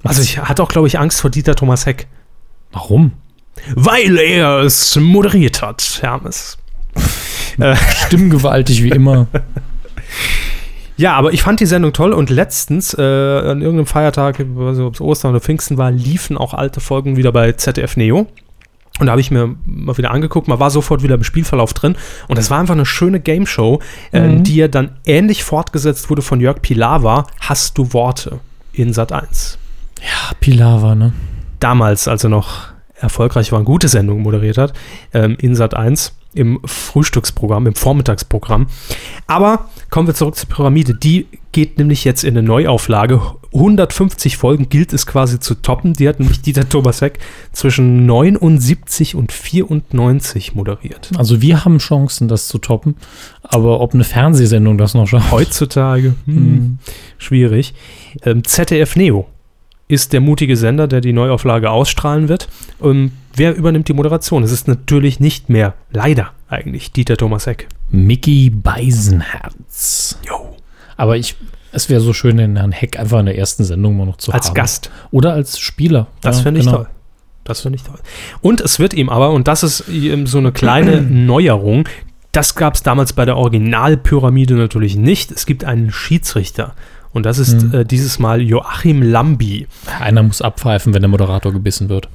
Also 0.04 0.22
ich 0.22 0.38
hatte 0.38 0.62
auch, 0.62 0.68
glaube 0.68 0.86
ich, 0.88 0.98
Angst 0.98 1.20
vor 1.20 1.30
Dieter 1.30 1.54
Thomas 1.54 1.86
Heck. 1.86 2.06
Warum? 2.72 3.12
Weil 3.74 4.18
er 4.18 4.58
es 4.60 4.96
moderiert 4.96 5.62
hat, 5.62 5.98
Hermes. 6.02 6.58
äh, 7.58 7.76
Stimmgewaltig 8.06 8.82
wie 8.82 8.90
immer. 8.90 9.26
ja, 10.96 11.14
aber 11.14 11.32
ich 11.32 11.42
fand 11.42 11.60
die 11.60 11.66
Sendung 11.66 11.92
toll 11.92 12.12
und 12.12 12.30
letztens, 12.30 12.94
äh, 12.94 13.02
an 13.02 13.60
irgendeinem 13.60 13.86
Feiertag, 13.86 14.38
nicht, 14.40 14.80
ob 14.80 14.94
es 14.94 15.00
Ostern 15.00 15.30
oder 15.32 15.40
Pfingsten 15.40 15.78
war, 15.78 15.90
liefen 15.90 16.36
auch 16.36 16.54
alte 16.54 16.80
Folgen 16.80 17.16
wieder 17.16 17.32
bei 17.32 17.52
ZDF 17.52 17.96
Neo. 17.96 18.26
Und 18.98 19.06
da 19.06 19.12
habe 19.12 19.20
ich 19.20 19.30
mir 19.30 19.54
mal 19.64 19.96
wieder 19.96 20.10
angeguckt, 20.10 20.48
man 20.48 20.58
war 20.58 20.70
sofort 20.70 21.04
wieder 21.04 21.14
im 21.14 21.22
Spielverlauf 21.22 21.72
drin. 21.72 21.94
Und 22.26 22.36
es 22.36 22.50
war 22.50 22.58
einfach 22.58 22.74
eine 22.74 22.84
schöne 22.86 23.20
Game 23.20 23.46
Show, 23.46 23.80
äh, 24.12 24.20
Mhm. 24.20 24.42
die 24.42 24.56
ja 24.56 24.66
dann 24.66 24.90
ähnlich 25.06 25.44
fortgesetzt 25.44 26.10
wurde 26.10 26.22
von 26.22 26.40
Jörg 26.40 26.62
Pilawa. 26.62 27.28
Hast 27.38 27.78
du 27.78 27.92
Worte 27.92 28.40
in 28.72 28.92
Sat 28.92 29.12
1? 29.12 29.56
Ja, 30.00 30.34
Pilava, 30.40 30.94
ne? 30.96 31.12
damals, 31.60 32.06
als 32.08 32.22
er 32.24 32.30
noch 32.30 32.68
erfolgreich 33.00 33.52
war, 33.52 33.58
eine 33.58 33.66
gute 33.66 33.88
Sendung 33.88 34.22
moderiert 34.22 34.58
hat, 34.58 34.72
ähm, 35.12 35.36
in 35.40 35.54
Sat 35.54 35.74
1 35.74 36.14
im 36.34 36.60
Frühstücksprogramm, 36.64 37.66
im 37.66 37.74
Vormittagsprogramm. 37.74 38.66
Aber 39.26 39.68
kommen 39.90 40.06
wir 40.06 40.14
zurück 40.14 40.36
zur 40.36 40.48
Pyramide. 40.48 40.94
Die 40.94 41.26
geht 41.52 41.78
nämlich 41.78 42.04
jetzt 42.04 42.22
in 42.22 42.36
eine 42.36 42.46
Neuauflage. 42.46 43.20
150 43.54 44.36
Folgen 44.36 44.68
gilt 44.68 44.92
es 44.92 45.06
quasi 45.06 45.40
zu 45.40 45.54
toppen. 45.54 45.94
Die 45.94 46.06
hat 46.08 46.20
nämlich 46.20 46.42
Dieter 46.42 46.68
Thomas 46.68 47.00
Heck 47.00 47.18
zwischen 47.52 48.04
79 48.06 49.14
und 49.14 49.32
94 49.32 50.54
moderiert. 50.54 51.10
Also 51.16 51.40
wir 51.40 51.64
haben 51.64 51.78
Chancen, 51.78 52.28
das 52.28 52.46
zu 52.46 52.58
toppen. 52.58 52.96
Aber 53.42 53.80
ob 53.80 53.94
eine 53.94 54.04
Fernsehsendung 54.04 54.76
das 54.76 54.94
noch 54.94 55.06
schafft? 55.06 55.32
Heutzutage 55.32 56.14
hm, 56.26 56.34
Hm. 56.36 56.78
schwierig. 57.16 57.74
Ähm, 58.22 58.44
ZDF 58.44 58.96
Neo 58.96 59.26
ist 59.88 60.12
der 60.12 60.20
mutige 60.20 60.56
Sender, 60.56 60.86
der 60.86 61.00
die 61.00 61.14
Neuauflage 61.14 61.70
ausstrahlen 61.70 62.28
wird. 62.28 62.48
Ähm, 62.82 63.12
wer 63.34 63.54
übernimmt 63.56 63.88
die 63.88 63.92
Moderation? 63.94 64.42
Es 64.42 64.52
ist 64.52 64.68
natürlich 64.68 65.20
nicht 65.20 65.48
mehr, 65.48 65.74
leider 65.90 66.30
eigentlich, 66.48 66.92
Dieter 66.92 67.16
Thomas 67.16 67.46
Heck. 67.46 67.68
Mickey 67.90 68.50
Beisenherz. 68.50 70.18
Jo. 70.26 70.56
Aber 70.96 71.16
ich, 71.16 71.36
es 71.72 71.88
wäre 71.88 72.00
so 72.00 72.12
schön, 72.12 72.36
den 72.36 72.56
Herrn 72.56 72.72
Heck 72.72 72.98
einfach 72.98 73.20
in 73.20 73.26
der 73.26 73.38
ersten 73.38 73.64
Sendung 73.64 73.96
mal 73.96 74.06
noch 74.06 74.16
zu 74.16 74.32
Als 74.32 74.48
haben. 74.48 74.54
Gast. 74.54 74.90
Oder 75.10 75.32
als 75.32 75.58
Spieler. 75.58 76.08
Das 76.20 76.38
Ja, 76.38 76.42
finde 76.44 76.60
ich 76.60 76.66
genau. 76.66 76.78
toll. 76.78 76.88
Das 77.44 77.60
finde 77.62 77.76
ich 77.76 77.82
toll. 77.82 77.98
Und 78.42 78.60
es 78.60 78.78
wird 78.78 78.92
ihm 78.94 79.08
aber, 79.08 79.30
und 79.30 79.48
das 79.48 79.62
ist 79.62 79.84
so 80.24 80.38
eine 80.38 80.52
kleine 80.52 81.00
Neuerung, 81.08 81.88
das 82.32 82.54
gab 82.54 82.74
es 82.74 82.82
damals 82.82 83.14
bei 83.14 83.24
der 83.24 83.36
Originalpyramide 83.38 84.54
natürlich 84.54 84.96
nicht. 84.96 85.32
Es 85.32 85.46
gibt 85.46 85.64
einen 85.64 85.90
Schiedsrichter. 85.90 86.74
Und 87.12 87.24
das 87.24 87.38
ist 87.38 87.62
Mhm. 87.62 87.74
äh, 87.74 87.84
dieses 87.86 88.18
Mal 88.18 88.42
Joachim 88.42 89.00
Lambi. 89.02 89.66
Einer 89.98 90.22
muss 90.22 90.42
abpfeifen, 90.42 90.92
wenn 90.92 91.00
der 91.00 91.08
Moderator 91.08 91.52
gebissen 91.52 91.88
wird. 91.88 92.08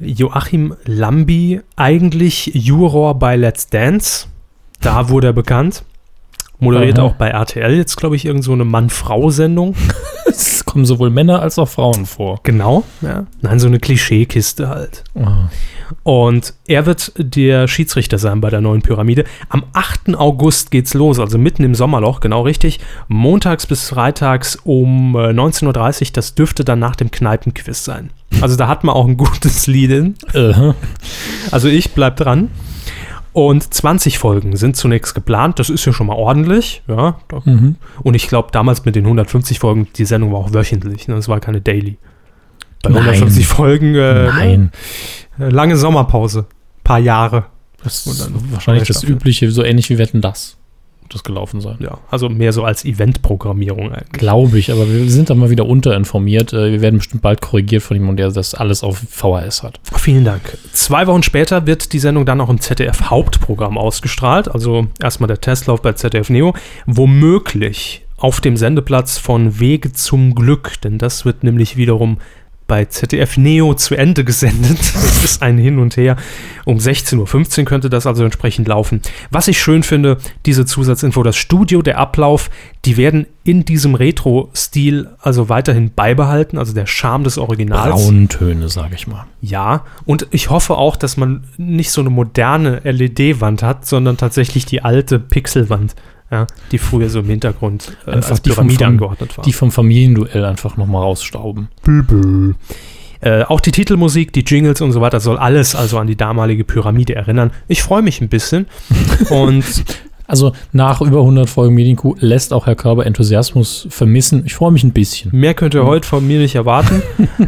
Joachim 0.00 0.74
Lambi, 0.84 1.60
eigentlich 1.76 2.50
Juror 2.54 3.18
bei 3.18 3.36
Let's 3.36 3.68
Dance. 3.68 4.26
Da 4.80 5.08
wurde 5.08 5.28
er 5.28 5.32
bekannt. 5.32 5.84
Moderiert 6.58 6.98
Aha. 6.98 7.06
auch 7.06 7.14
bei 7.14 7.28
RTL 7.28 7.74
jetzt, 7.76 7.96
glaube 7.96 8.16
ich, 8.16 8.24
irgend 8.24 8.44
so 8.44 8.52
eine 8.52 8.64
Mann-Frau-Sendung. 8.64 9.74
Es 10.28 10.64
kommen 10.64 10.84
sowohl 10.84 11.08
Männer 11.08 11.40
als 11.40 11.56
auch 11.58 11.68
Frauen 11.68 12.04
vor. 12.04 12.40
Genau. 12.42 12.82
Ja. 13.00 13.26
Nein, 13.42 13.60
so 13.60 13.68
eine 13.68 13.78
Klischeekiste 13.78 14.68
halt. 14.68 15.04
Ah. 15.14 15.48
Und 16.02 16.52
er 16.66 16.84
wird 16.84 17.12
der 17.16 17.68
Schiedsrichter 17.68 18.18
sein 18.18 18.40
bei 18.40 18.50
der 18.50 18.60
neuen 18.60 18.82
Pyramide. 18.82 19.24
Am 19.48 19.64
8. 19.72 20.16
August 20.16 20.72
geht's 20.72 20.94
los, 20.94 21.20
also 21.20 21.38
mitten 21.38 21.62
im 21.62 21.76
Sommerloch, 21.76 22.18
genau 22.20 22.42
richtig. 22.42 22.80
Montags 23.06 23.66
bis 23.66 23.88
freitags 23.88 24.56
um 24.64 25.14
äh, 25.14 25.28
19.30 25.30 26.02
Uhr. 26.02 26.08
Das 26.14 26.34
dürfte 26.34 26.64
dann 26.64 26.80
nach 26.80 26.96
dem 26.96 27.12
Kneipenquiz 27.12 27.84
sein. 27.84 28.10
Also 28.40 28.56
da 28.56 28.66
hat 28.66 28.82
man 28.82 28.96
auch 28.96 29.06
ein 29.06 29.16
gutes 29.16 29.68
Lied 29.68 29.92
in. 29.92 30.14
Äh, 30.34 30.72
Also 31.52 31.68
ich 31.68 31.92
bleib 31.92 32.16
dran. 32.16 32.50
Und 33.36 33.74
20 33.74 34.16
Folgen 34.18 34.56
sind 34.56 34.78
zunächst 34.78 35.14
geplant. 35.14 35.58
Das 35.58 35.68
ist 35.68 35.84
ja 35.84 35.92
schon 35.92 36.06
mal 36.06 36.14
ordentlich. 36.14 36.82
Ja. 36.88 37.18
Mhm. 37.44 37.76
Und 38.02 38.14
ich 38.14 38.28
glaube, 38.28 38.48
damals 38.50 38.86
mit 38.86 38.96
den 38.96 39.04
150 39.04 39.58
Folgen, 39.58 39.88
die 39.94 40.06
Sendung 40.06 40.32
war 40.32 40.38
auch 40.38 40.54
wöchentlich. 40.54 41.06
Ne? 41.06 41.16
Das 41.16 41.28
war 41.28 41.38
keine 41.38 41.60
Daily. 41.60 41.98
Bei 42.82 42.88
Nein. 42.88 43.02
150 43.02 43.46
Folgen, 43.46 43.94
äh, 43.94 44.24
Nein. 44.28 44.72
äh, 45.38 45.50
lange 45.50 45.76
Sommerpause. 45.76 46.46
Paar 46.82 46.98
Jahre. 46.98 47.44
Das 47.84 48.06
ist 48.06 48.30
wahrscheinlich 48.52 48.88
das 48.88 49.04
übliche, 49.04 49.50
so 49.50 49.62
ähnlich 49.62 49.90
wie 49.90 49.98
Wetten 49.98 50.22
das. 50.22 50.55
Das 51.08 51.22
gelaufen 51.24 51.60
sein. 51.60 51.76
Ja, 51.80 51.98
also 52.10 52.28
mehr 52.28 52.52
so 52.52 52.64
als 52.64 52.84
Eventprogrammierung 52.84 53.92
eigentlich. 53.92 54.12
Glaube 54.12 54.58
ich, 54.58 54.72
aber 54.72 54.90
wir 54.90 55.08
sind 55.10 55.30
da 55.30 55.34
mal 55.34 55.50
wieder 55.50 55.66
unterinformiert. 55.66 56.52
Äh, 56.52 56.72
Wir 56.72 56.80
werden 56.80 56.98
bestimmt 56.98 57.22
bald 57.22 57.40
korrigiert 57.40 57.82
von 57.82 57.96
jemandem, 57.96 58.16
der 58.16 58.30
das 58.30 58.54
alles 58.54 58.82
auf 58.82 58.98
VHS 58.98 59.62
hat. 59.62 59.80
Vielen 59.96 60.24
Dank. 60.24 60.58
Zwei 60.72 61.06
Wochen 61.06 61.22
später 61.22 61.66
wird 61.66 61.92
die 61.92 61.98
Sendung 61.98 62.26
dann 62.26 62.40
auch 62.40 62.48
im 62.48 62.60
ZDF 62.60 63.10
Hauptprogramm 63.10 63.78
ausgestrahlt. 63.78 64.48
Also 64.48 64.86
erstmal 65.00 65.28
der 65.28 65.40
Testlauf 65.40 65.82
bei 65.82 65.92
ZDF 65.92 66.30
Neo. 66.30 66.54
Womöglich 66.86 68.02
auf 68.16 68.40
dem 68.40 68.56
Sendeplatz 68.56 69.18
von 69.18 69.60
Wege 69.60 69.92
zum 69.92 70.34
Glück, 70.34 70.80
denn 70.82 70.98
das 70.98 71.24
wird 71.24 71.44
nämlich 71.44 71.76
wiederum 71.76 72.18
bei 72.66 72.84
ZDF 72.84 73.36
Neo 73.36 73.74
zu 73.74 73.94
Ende 73.94 74.24
gesendet. 74.24 74.78
Das 75.16 75.32
ist 75.32 75.42
ein 75.42 75.56
Hin 75.56 75.78
und 75.78 75.96
Her. 75.96 76.16
Um 76.64 76.78
16.15 76.78 77.60
Uhr 77.60 77.64
könnte 77.64 77.90
das 77.90 78.06
also 78.06 78.22
entsprechend 78.24 78.68
laufen. 78.68 79.00
Was 79.30 79.48
ich 79.48 79.60
schön 79.60 79.82
finde, 79.82 80.18
diese 80.44 80.66
Zusatzinfo, 80.66 81.22
das 81.22 81.36
Studio, 81.36 81.80
der 81.80 81.98
Ablauf, 81.98 82.50
die 82.84 82.96
werden 82.96 83.26
in 83.44 83.64
diesem 83.64 83.94
Retro-Stil 83.94 85.08
also 85.20 85.48
weiterhin 85.48 85.92
beibehalten, 85.94 86.58
also 86.58 86.74
der 86.74 86.86
Charme 86.86 87.24
des 87.24 87.38
Originals. 87.38 87.94
Brauntöne, 87.94 88.68
sage 88.68 88.94
ich 88.94 89.06
mal. 89.06 89.26
Ja, 89.40 89.84
und 90.04 90.26
ich 90.30 90.50
hoffe 90.50 90.76
auch, 90.76 90.96
dass 90.96 91.16
man 91.16 91.44
nicht 91.56 91.90
so 91.90 92.00
eine 92.00 92.10
moderne 92.10 92.80
LED-Wand 92.84 93.62
hat, 93.62 93.86
sondern 93.86 94.16
tatsächlich 94.16 94.66
die 94.66 94.82
alte 94.82 95.18
Pixelwand, 95.18 95.94
ja, 96.30 96.46
die 96.72 96.78
früher 96.78 97.08
so 97.08 97.20
im 97.20 97.26
Hintergrund 97.26 97.96
äh, 98.06 98.12
Einfach 98.12 98.30
als 98.32 98.42
die 98.42 98.50
vom- 98.50 98.66
Pyramide 98.66 98.84
vom- 98.84 98.92
angeordnet 98.94 99.38
war. 99.38 99.44
Die 99.44 99.52
vom 99.52 99.70
Familienduell 99.70 100.44
einfach 100.44 100.76
nochmal 100.76 101.02
rausstauben. 101.02 101.68
Äh, 103.20 103.44
auch 103.44 103.60
die 103.60 103.72
Titelmusik, 103.72 104.32
die 104.32 104.40
Jingles 104.40 104.80
und 104.80 104.92
so 104.92 105.00
weiter 105.00 105.20
soll 105.20 105.38
alles 105.38 105.74
also 105.74 105.98
an 105.98 106.06
die 106.06 106.16
damalige 106.16 106.64
Pyramide 106.64 107.14
erinnern. 107.14 107.50
Ich 107.66 107.82
freue 107.82 108.02
mich 108.02 108.20
ein 108.20 108.28
bisschen. 108.28 108.66
und 109.30 109.64
Also 110.28 110.52
nach 110.72 111.00
über 111.00 111.20
100 111.20 111.48
Folgen 111.48 111.74
Medienkuh 111.74 112.16
lässt 112.18 112.52
auch 112.52 112.66
Herr 112.66 112.74
Körber 112.74 113.06
Enthusiasmus 113.06 113.86
vermissen. 113.90 114.42
Ich 114.44 114.54
freue 114.54 114.72
mich 114.72 114.82
ein 114.84 114.92
bisschen. 114.92 115.30
mehr 115.32 115.54
könnt 115.54 115.74
ihr 115.74 115.86
heute 115.86 116.06
von 116.06 116.26
mir 116.26 116.40
nicht 116.40 116.56
erwarten. 116.56 117.00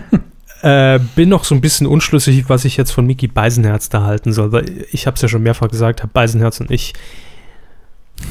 äh, 0.62 0.98
bin 1.16 1.28
noch 1.28 1.42
so 1.44 1.54
ein 1.56 1.60
bisschen 1.60 1.86
unschlüssig, 1.86 2.44
was 2.48 2.64
ich 2.64 2.76
jetzt 2.76 2.92
von 2.92 3.04
Mickey 3.06 3.26
Beisenherz 3.26 3.88
da 3.88 4.04
halten 4.04 4.32
soll. 4.32 4.52
Weil 4.52 4.86
ich 4.92 5.06
habe 5.06 5.16
es 5.16 5.22
ja 5.22 5.28
schon 5.28 5.42
mehrfach 5.42 5.68
gesagt, 5.68 6.00
Herr 6.02 6.08
Beisenherz 6.08 6.60
und 6.60 6.70
ich 6.70 6.94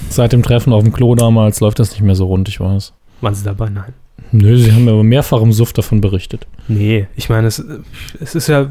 Seit 0.09 0.33
dem 0.33 0.43
Treffen 0.43 0.73
auf 0.73 0.83
dem 0.83 0.93
Klo 0.93 1.15
damals 1.15 1.59
läuft 1.59 1.79
das 1.79 1.91
nicht 1.91 2.01
mehr 2.01 2.15
so 2.15 2.25
rund, 2.27 2.47
ich 2.49 2.59
weiß. 2.59 2.93
waren 3.21 3.35
sie 3.35 3.43
dabei. 3.43 3.69
Nein. 3.69 3.93
Nö, 4.33 4.57
sie 4.57 4.73
haben 4.73 4.89
aber 4.89 5.03
mehrfach 5.03 5.41
im 5.41 5.53
Suff 5.53 5.71
davon 5.71 6.01
berichtet. 6.01 6.47
Nee, 6.67 7.07
ich 7.15 7.29
meine, 7.29 7.47
es, 7.47 7.63
es 8.19 8.35
ist 8.35 8.47
ja 8.47 8.67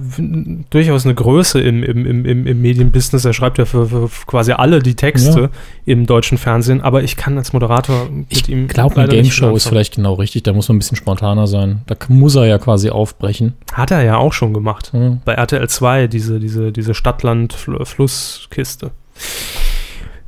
durchaus 0.68 1.06
eine 1.06 1.14
Größe 1.14 1.60
im, 1.62 1.82
im, 1.82 2.04
im, 2.26 2.46
im, 2.46 2.60
Medienbusiness. 2.60 3.24
Er 3.24 3.32
schreibt 3.32 3.56
ja 3.56 3.64
für, 3.64 3.86
für 3.88 4.10
quasi 4.26 4.52
alle 4.52 4.80
die 4.80 4.96
Texte 4.96 5.40
Ja. 5.42 5.48
im 5.86 6.04
deutschen 6.04 6.36
Fernsehen, 6.36 6.82
aber 6.82 7.04
ich 7.04 7.16
kann 7.16 7.38
als 7.38 7.54
Moderator 7.54 8.10
mit 8.10 8.26
Ich 8.28 8.48
ihm. 8.50 8.68
glaube, 8.68 8.96
eine 8.96 9.04
leider 9.06 9.16
nicht 9.22 9.30
Game 9.30 9.32
Show 9.32 9.48
viel 9.48 9.56
ist 9.56 9.66
vielleicht 9.68 9.94
genau 9.96 10.14
richtig. 10.14 10.42
Da 10.42 10.52
muss 10.52 10.68
man 10.68 10.76
ein 10.76 10.80
bisschen 10.80 10.96
spontaner 10.98 11.46
sein. 11.46 11.80
Da 11.86 11.96
muss 12.08 12.34
er 12.34 12.44
ja 12.46 12.58
quasi 12.58 12.90
aufbrechen. 12.90 13.54
Hat 13.72 13.90
er 13.92 14.02
ja 14.02 14.18
auch 14.18 14.34
schon 14.34 14.52
gemacht. 14.52 14.90
Ja. 14.92 15.16
Bei 15.24 15.34
RTL 15.34 15.66
2, 15.70 16.08
diese, 16.08 16.38
diese, 16.38 16.70
diese 16.70 16.92
Stadtland-Flusskiste. 16.92 18.90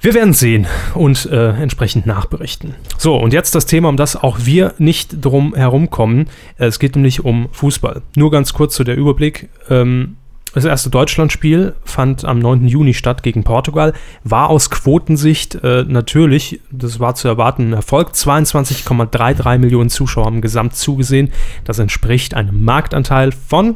Wir 0.00 0.14
werden 0.14 0.32
sehen 0.32 0.66
und 0.94 1.26
äh, 1.26 1.50
entsprechend 1.50 2.06
nachberichten. 2.06 2.74
So, 2.98 3.16
und 3.16 3.32
jetzt 3.32 3.54
das 3.54 3.66
Thema, 3.66 3.88
um 3.88 3.96
das 3.96 4.14
auch 4.14 4.38
wir 4.44 4.74
nicht 4.78 5.24
drum 5.24 5.54
herumkommen. 5.54 6.28
Es 6.56 6.78
geht 6.78 6.94
nämlich 6.94 7.24
um 7.24 7.48
Fußball. 7.50 8.02
Nur 8.14 8.30
ganz 8.30 8.52
kurz 8.52 8.74
zu 8.74 8.84
der 8.84 8.96
Überblick. 8.96 9.48
Ähm, 9.68 10.16
das 10.54 10.64
erste 10.64 10.88
Deutschlandspiel 10.88 11.74
fand 11.84 12.24
am 12.24 12.38
9. 12.38 12.68
Juni 12.68 12.94
statt 12.94 13.22
gegen 13.22 13.42
Portugal. 13.44 13.92
War 14.24 14.50
aus 14.50 14.70
Quotensicht 14.70 15.56
äh, 15.56 15.84
natürlich, 15.86 16.60
das 16.70 17.00
war 17.00 17.16
zu 17.16 17.28
erwarten, 17.28 17.70
ein 17.70 17.72
Erfolg. 17.74 18.12
22,33 18.12 19.58
Millionen 19.58 19.90
Zuschauer 19.90 20.26
haben 20.26 20.40
gesamt 20.40 20.76
zugesehen. 20.76 21.30
Das 21.64 21.80
entspricht 21.80 22.34
einem 22.34 22.64
Marktanteil 22.64 23.32
von 23.32 23.74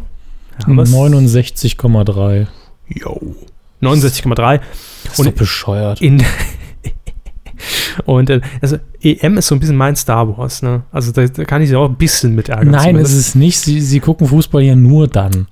haben 0.64 0.76
wir's? 0.76 0.92
69,3. 0.92 2.46
Jo. 2.88 3.34
69,3. 3.82 4.60
Das 5.04 5.12
ist 5.12 5.18
Und- 5.18 5.26
doch 5.26 5.32
bescheuert. 5.34 6.00
In 6.00 6.22
und 8.04 8.30
äh, 8.30 8.40
also 8.60 8.78
EM 9.02 9.38
ist 9.38 9.48
so 9.48 9.54
ein 9.54 9.60
bisschen 9.60 9.76
mein 9.76 9.96
Star 9.96 10.36
Wars, 10.36 10.62
ne? 10.62 10.82
Also 10.92 11.12
da, 11.12 11.24
da 11.26 11.44
kann 11.44 11.62
ich 11.62 11.68
sie 11.68 11.76
auch 11.76 11.88
ein 11.88 11.96
bisschen 11.96 12.34
mit 12.34 12.48
ärgern. 12.48 12.70
Nein, 12.70 12.80
es 12.80 12.84
zumindest. 13.08 13.14
ist 13.18 13.34
nicht. 13.34 13.58
Sie, 13.60 13.80
sie 13.80 14.00
gucken 14.00 14.26
Fußball 14.28 14.62
ja 14.62 14.74
nur 14.74 15.08
dann, 15.08 15.46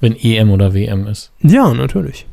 wenn 0.00 0.16
EM 0.16 0.50
oder 0.50 0.74
WM 0.74 1.06
ist. 1.06 1.32
Ja, 1.40 1.72
natürlich. 1.74 2.26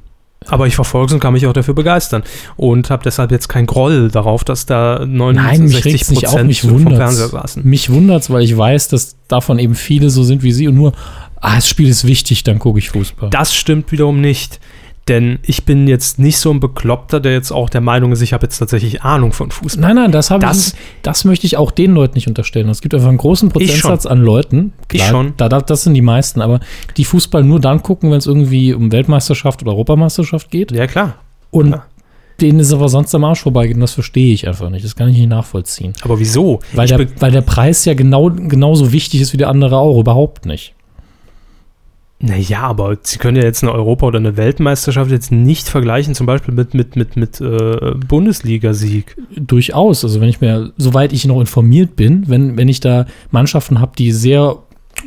Aber 0.48 0.65
ich 0.65 0.74
verfolge 0.74 1.08
es 1.08 1.13
und 1.13 1.20
kann 1.20 1.34
mich 1.34 1.46
auch 1.46 1.54
dafür 1.54 1.76
begeistern. 1.76 2.24
Und 2.58 2.89
habe 2.89 3.04
deshalb 3.04 3.32
jetzt 3.32 3.48
kein 3.48 3.67
Groll 3.67 4.10
darauf, 4.10 4.44
dass 4.44 4.65
da 4.65 5.06
Nein, 5.06 5.36
mich 5.63 5.84
69 5.84 5.86
regt's 5.86 6.10
nicht 6.10 6.26
auf, 6.26 6.32
Prozent 6.32 6.48
mich 6.48 6.62
vom. 6.62 6.88
Fernseher 6.88 7.28
saßen. 7.28 7.63
Mich 7.63 7.91
wundert's, 7.91 8.30
weil 8.32 8.41
ich 8.44 8.58
weiß, 8.58 8.88
dass 8.88 9.17
davon 9.28 9.60
eben 9.60 9.76
viele 9.76 10.10
so 10.10 10.24
sind 10.24 10.41
wie 10.41 10.52
sie 10.52 10.67
und 10.67 10.76
nur, 10.76 10.94
ah, 11.41 11.56
das 11.56 11.67
Spiel 11.67 11.89
ist 11.89 12.08
wichtig, 12.08 12.44
dann 12.44 12.58
gucke 12.58 12.80
ich 12.80 12.89
Fußball. 12.89 13.30
Das 13.30 13.54
stimmt 13.54 13.91
wiederum 13.91 14.20
nicht. 14.20 14.60
Denn 15.08 15.40
ich 15.44 15.66
bin 15.66 15.88
jetzt 15.88 16.20
nicht 16.20 16.38
so 16.38 16.52
ein 16.52 16.60
Bekloppter, 16.60 17.20
der 17.20 17.34
jetzt 17.34 17.52
auch 17.52 17.70
der 17.70 17.82
Meinung 17.82 18.12
ist, 18.12 18.22
ich 18.22 18.34
habe 18.34 18.46
jetzt 18.46 18.60
tatsächlich 18.60 19.02
Ahnung 19.02 19.34
von 19.34 19.50
Fußball. 19.50 19.82
Nein, 19.82 19.96
nein, 19.96 20.12
das 20.12 20.30
habe 20.30 20.42
Das- 20.46 20.70
ich. 20.70 20.74
Das 21.02 21.26
möchte 21.26 21.48
ich 21.48 21.58
auch 21.58 21.72
den 21.72 21.94
Leuten 21.94 22.14
nicht 22.16 22.28
unterstellen. 22.28 22.70
Es 22.70 22.82
gibt 22.82 22.94
einfach 22.94 23.08
einen 23.10 23.18
großen 23.18 23.50
Prozentsatz 23.50 24.06
an 24.06 24.20
Leuten. 24.22 24.74
Ich 24.92 25.04
schon. 25.04 25.34
Da, 25.38 25.50
da, 25.50 25.60
das 25.60 25.84
sind 25.84 25.96
die 25.96 26.02
meisten, 26.02 26.40
aber 26.40 26.60
die 26.98 27.06
Fußball 27.06 27.44
nur 27.44 27.60
dann 27.60 27.82
gucken, 27.82 28.12
wenn 28.12 28.20
es 28.20 28.28
irgendwie 28.28 28.74
um 28.74 28.92
Weltmeisterschaft 28.92 29.64
oder 29.64 29.72
Europameisterschaft 29.72 30.52
geht. 30.52 30.72
Ja, 30.72 30.86
klar. 30.86 31.16
Und 31.50 31.72
Ja. 31.72 31.86
denen 32.40 32.60
ist 32.60 32.72
aber 32.72 32.88
sonst 32.88 33.14
am 33.16 33.24
Arsch 33.24 33.42
vorbeigeht. 33.42 33.76
Und 33.76 33.82
das 33.82 33.94
verstehe 33.94 34.34
ich 34.34 34.48
einfach 34.48 34.70
nicht. 34.70 34.86
Das 34.86 34.96
kann 34.96 35.10
ich 35.10 35.18
nicht 35.18 35.30
nachvollziehen. 35.30 35.94
Aber 36.04 36.20
wieso? 36.20 36.60
Weil, 36.74 36.86
Ich 36.90 36.96
der, 36.96 37.08
weil 37.20 37.32
der 37.32 37.42
Preis 37.42 37.86
ja 37.86 37.96
genau, 37.96 38.30
genauso 38.30 38.92
wichtig 38.94 39.20
ist 39.22 39.34
wie 39.34 39.38
der 39.38 39.50
andere 39.50 39.78
auch. 39.78 40.00
Überhaupt 40.00 40.46
nicht. 40.46 40.76
Naja, 42.22 42.62
aber 42.62 42.98
sie 43.02 43.18
können 43.18 43.38
ja 43.38 43.44
jetzt 43.44 43.64
eine 43.64 43.74
Europa- 43.74 44.06
oder 44.06 44.20
eine 44.20 44.38
Weltmeisterschaft 44.38 45.10
jetzt 45.10 45.32
nicht 45.32 45.68
vergleichen, 45.68 46.14
zum 46.14 46.28
Beispiel 46.28 46.54
mit, 46.54 46.74
mit, 46.76 46.96
mit, 46.96 47.18
mit 47.18 47.42
äh, 47.42 47.96
Bundesligasieg. 48.08 49.18
Durchaus. 49.36 50.04
Also 50.04 50.22
wenn 50.22 50.30
ich 50.30 50.40
mir, 50.40 50.72
soweit 50.78 51.14
ich 51.14 51.26
noch 51.26 51.40
informiert 51.40 51.96
bin, 51.96 52.28
wenn, 52.28 52.58
wenn 52.58 52.70
ich 52.70 52.80
da 52.80 53.08
Mannschaften 53.32 53.80
habe, 53.80 53.94
die 53.98 54.12
sehr 54.12 54.58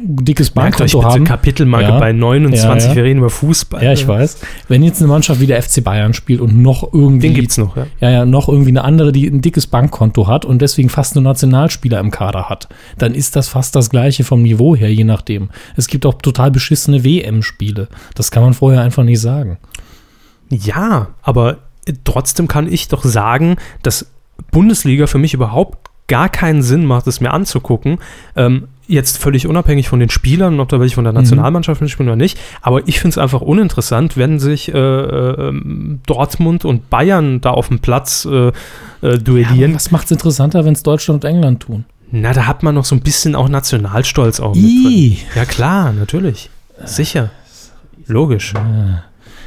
dickes 0.03 0.51
Bankkonto 0.51 0.99
bitte 0.99 1.11
haben. 1.13 1.25
Kapitelmarke 1.25 1.87
Ja. 1.89 1.99
bei 1.99 2.13
29, 2.13 2.63
Ja, 2.85 2.91
ja. 2.91 2.97
wir 2.97 3.05
reden 3.05 3.19
über 3.19 3.31
Fußball. 3.31 3.83
Ja, 3.83 3.93
ich 3.93 4.07
weiß. 4.07 4.39
Wenn 4.69 4.83
jetzt 4.83 5.01
eine 5.01 5.09
Mannschaft 5.09 5.41
wie 5.41 5.47
der 5.47 5.63
FC 5.63 5.83
Bayern 5.83 6.15
spielt 6.15 6.41
und 6.41 6.61
noch 6.63 6.93
irgendwie, 6.93 7.29
Den 7.29 7.35
gibt's 7.35 7.59
noch, 7.59 7.77
ja. 7.77 7.87
ja, 8.01 8.11
ja, 8.11 8.25
noch 8.25 8.49
irgendwie 8.49 8.71
eine 8.71 8.85
andere, 8.85 9.13
die 9.13 9.27
ein 9.27 9.41
dickes 9.41 9.67
Bankkonto 9.67 10.27
hat 10.27 10.45
und 10.45 10.61
deswegen 10.63 10.89
fast 10.89 11.15
nur 11.15 11.23
Nationalspieler 11.25 12.01
im 12.01 12.11
Kader 12.11 12.49
hat, 12.49 12.69
dann 12.99 13.15
ist 13.15 13.37
das 13.37 13.49
fast 13.49 13.75
das 13.77 13.91
gleiche 13.91 14.25
vom 14.25 14.43
Niveau 14.43 14.75
her, 14.77 14.93
je 14.93 15.05
nachdem. 15.05 15.51
Es 15.77 15.87
gibt 15.87 16.07
auch 16.07 16.15
total 16.15 16.51
beschissene 16.51 17.05
WM-Spiele. 17.05 17.89
Das 18.15 18.31
kann 18.31 18.43
man 18.43 18.55
vorher 18.55 18.83
einfach 18.83 19.05
nicht 19.05 19.21
sagen. 19.21 19.59
Ja, 20.51 21.09
aber 21.23 21.59
trotzdem 22.05 22.49
kann 22.49 22.71
ich 22.73 22.89
doch 22.89 23.05
sagen, 23.05 23.57
dass 23.83 24.07
Bundesliga 24.51 25.07
für 25.07 25.19
mich 25.19 25.35
überhaupt 25.35 25.91
gar 26.07 26.29
keinen 26.29 26.63
Sinn 26.63 26.85
macht, 26.85 27.07
es 27.07 27.21
mir 27.21 27.33
anzugucken. 27.33 27.99
Ähm, 28.37 28.69
jetzt 28.87 29.19
völlig 29.19 29.47
unabhängig 29.47 29.89
von 29.89 30.01
den 30.01 30.11
Spielern, 30.11 30.61
ob 30.61 30.69
da 30.69 30.79
welche 30.81 30.95
von 30.97 31.05
der 31.05 31.13
Nationalmannschaft 31.13 31.81
mitspielen 31.81 32.09
oder 32.11 32.17
nicht. 32.17 32.39
Aber 32.61 32.87
ich 32.87 33.01
finde 33.01 33.11
es 33.15 33.19
einfach 33.19 33.41
uninteressant, 33.41 34.17
wenn 34.17 34.39
sich 34.39 34.73
äh, 34.73 34.79
äh, 34.79 35.53
Dortmund 36.07 36.65
und 36.65 36.91
Bayern 36.91 37.41
da 37.41 37.51
auf 37.51 37.69
dem 37.69 37.79
Platz 37.81 38.27
äh, 38.31 38.49
äh, 39.03 39.19
duellieren. 39.19 39.75
was 39.75 39.91
macht 39.91 40.07
es 40.07 40.11
interessanter, 40.13 40.65
wenn 40.65 40.75
es 40.75 40.83
Deutschland 40.83 41.25
und 41.25 41.31
England 41.31 41.61
tun? 41.61 41.85
Na, 42.11 42.33
da 42.33 42.47
hat 42.47 42.63
man 42.63 42.75
noch 42.75 42.85
so 42.85 42.95
ein 42.95 43.01
bisschen 43.01 43.35
auch 43.35 43.49
Nationalstolz 43.49 44.39
auch 44.41 44.55
mit 44.55 44.63
drin. 44.65 45.17
Ja 45.35 45.45
klar, 45.47 45.93
natürlich. 45.93 46.51
Sicher. 46.85 47.31
Logisch. 48.07 48.53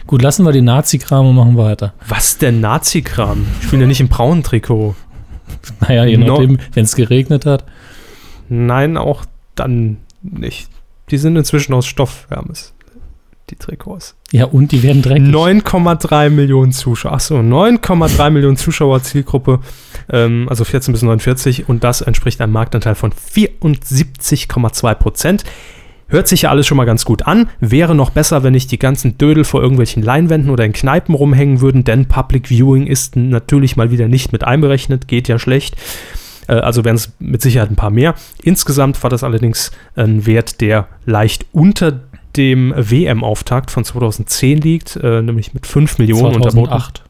Gut, 0.07 0.21
lassen 0.21 0.45
wir 0.45 0.51
den 0.51 0.65
Nazi-Kram 0.65 1.27
und 1.27 1.35
machen 1.35 1.57
weiter. 1.57 1.93
Was 2.07 2.37
denn 2.37 2.59
Nazi-Kram? 2.61 3.45
Ich 3.61 3.69
bin 3.69 3.79
ja 3.81 3.87
nicht 3.87 3.99
im 3.99 4.07
braunen 4.07 4.43
Trikot. 4.43 4.95
Naja, 5.81 6.05
je 6.05 6.17
No. 6.17 6.27
nachdem, 6.27 6.57
wenn 6.73 6.83
es 6.85 6.95
geregnet 6.95 7.45
hat. 7.45 7.63
Nein, 8.49 8.97
auch 8.97 9.25
dann 9.55 9.97
nicht. 10.21 10.69
Die 11.09 11.17
sind 11.17 11.35
inzwischen 11.35 11.73
aus 11.73 11.85
Stoff, 11.85 12.27
Hermes. 12.29 12.73
Die 13.49 13.55
Trikots. 13.55 14.15
Ja, 14.31 14.45
und 14.45 14.73
die 14.73 14.83
werden 14.83 15.01
dreckig. 15.01 15.23
9,3 15.23 16.29
Millionen 16.29 16.73
Zuschauer. 16.73 17.13
Achso, 17.13 17.37
9,3 17.37 18.29
Millionen 18.29 18.57
Zuschauer 18.57 19.01
Zielgruppe, 19.03 19.61
ähm, 20.11 20.47
also 20.49 20.65
14 20.65 20.91
bis 20.91 21.01
49 21.01 21.69
und 21.69 21.83
das 21.85 22.01
entspricht 22.01 22.41
einem 22.41 22.51
Marktanteil 22.51 22.95
von 22.95 23.13
74,2 23.13 24.95
Prozent. 24.95 25.43
Hört 26.09 26.27
sich 26.27 26.43
ja 26.43 26.49
alles 26.49 26.67
schon 26.67 26.77
mal 26.77 26.85
ganz 26.85 27.05
gut 27.05 27.23
an. 27.23 27.49
Wäre 27.59 27.95
noch 27.95 28.09
besser, 28.09 28.43
wenn 28.43 28.53
nicht 28.53 28.71
die 28.71 28.79
ganzen 28.79 29.17
Dödel 29.17 29.43
vor 29.43 29.61
irgendwelchen 29.61 30.03
Leinwänden 30.03 30.49
oder 30.49 30.65
in 30.65 30.73
Kneipen 30.73 31.15
rumhängen 31.15 31.61
würden, 31.61 31.83
denn 31.83 32.07
Public 32.07 32.47
Viewing 32.47 32.87
ist 32.87 33.15
natürlich 33.15 33.77
mal 33.77 33.91
wieder 33.91 34.07
nicht 34.07 34.31
mit 34.31 34.43
einberechnet, 34.43 35.07
geht 35.07 35.27
ja 35.27 35.39
schlecht. 35.39 35.75
Äh, 36.47 36.53
Also 36.53 36.83
wären 36.85 36.95
es 36.95 37.11
mit 37.19 37.41
Sicherheit 37.41 37.69
ein 37.69 37.75
paar 37.75 37.89
mehr. 37.91 38.15
Insgesamt 38.41 39.01
war 39.03 39.09
das 39.09 39.23
allerdings 39.23 39.71
ein 39.95 40.25
Wert, 40.25 40.61
der 40.61 40.87
leicht 41.05 41.45
unter 41.51 41.99
dem 42.35 42.73
WM-Auftakt 42.75 43.71
von 43.71 43.83
2010 43.83 44.61
liegt, 44.61 44.95
äh, 44.97 45.21
nämlich 45.21 45.53
mit 45.53 45.65
5 45.65 45.97
Millionen 45.97 46.35
unterboten. 46.35 46.67
2008. 46.69 47.03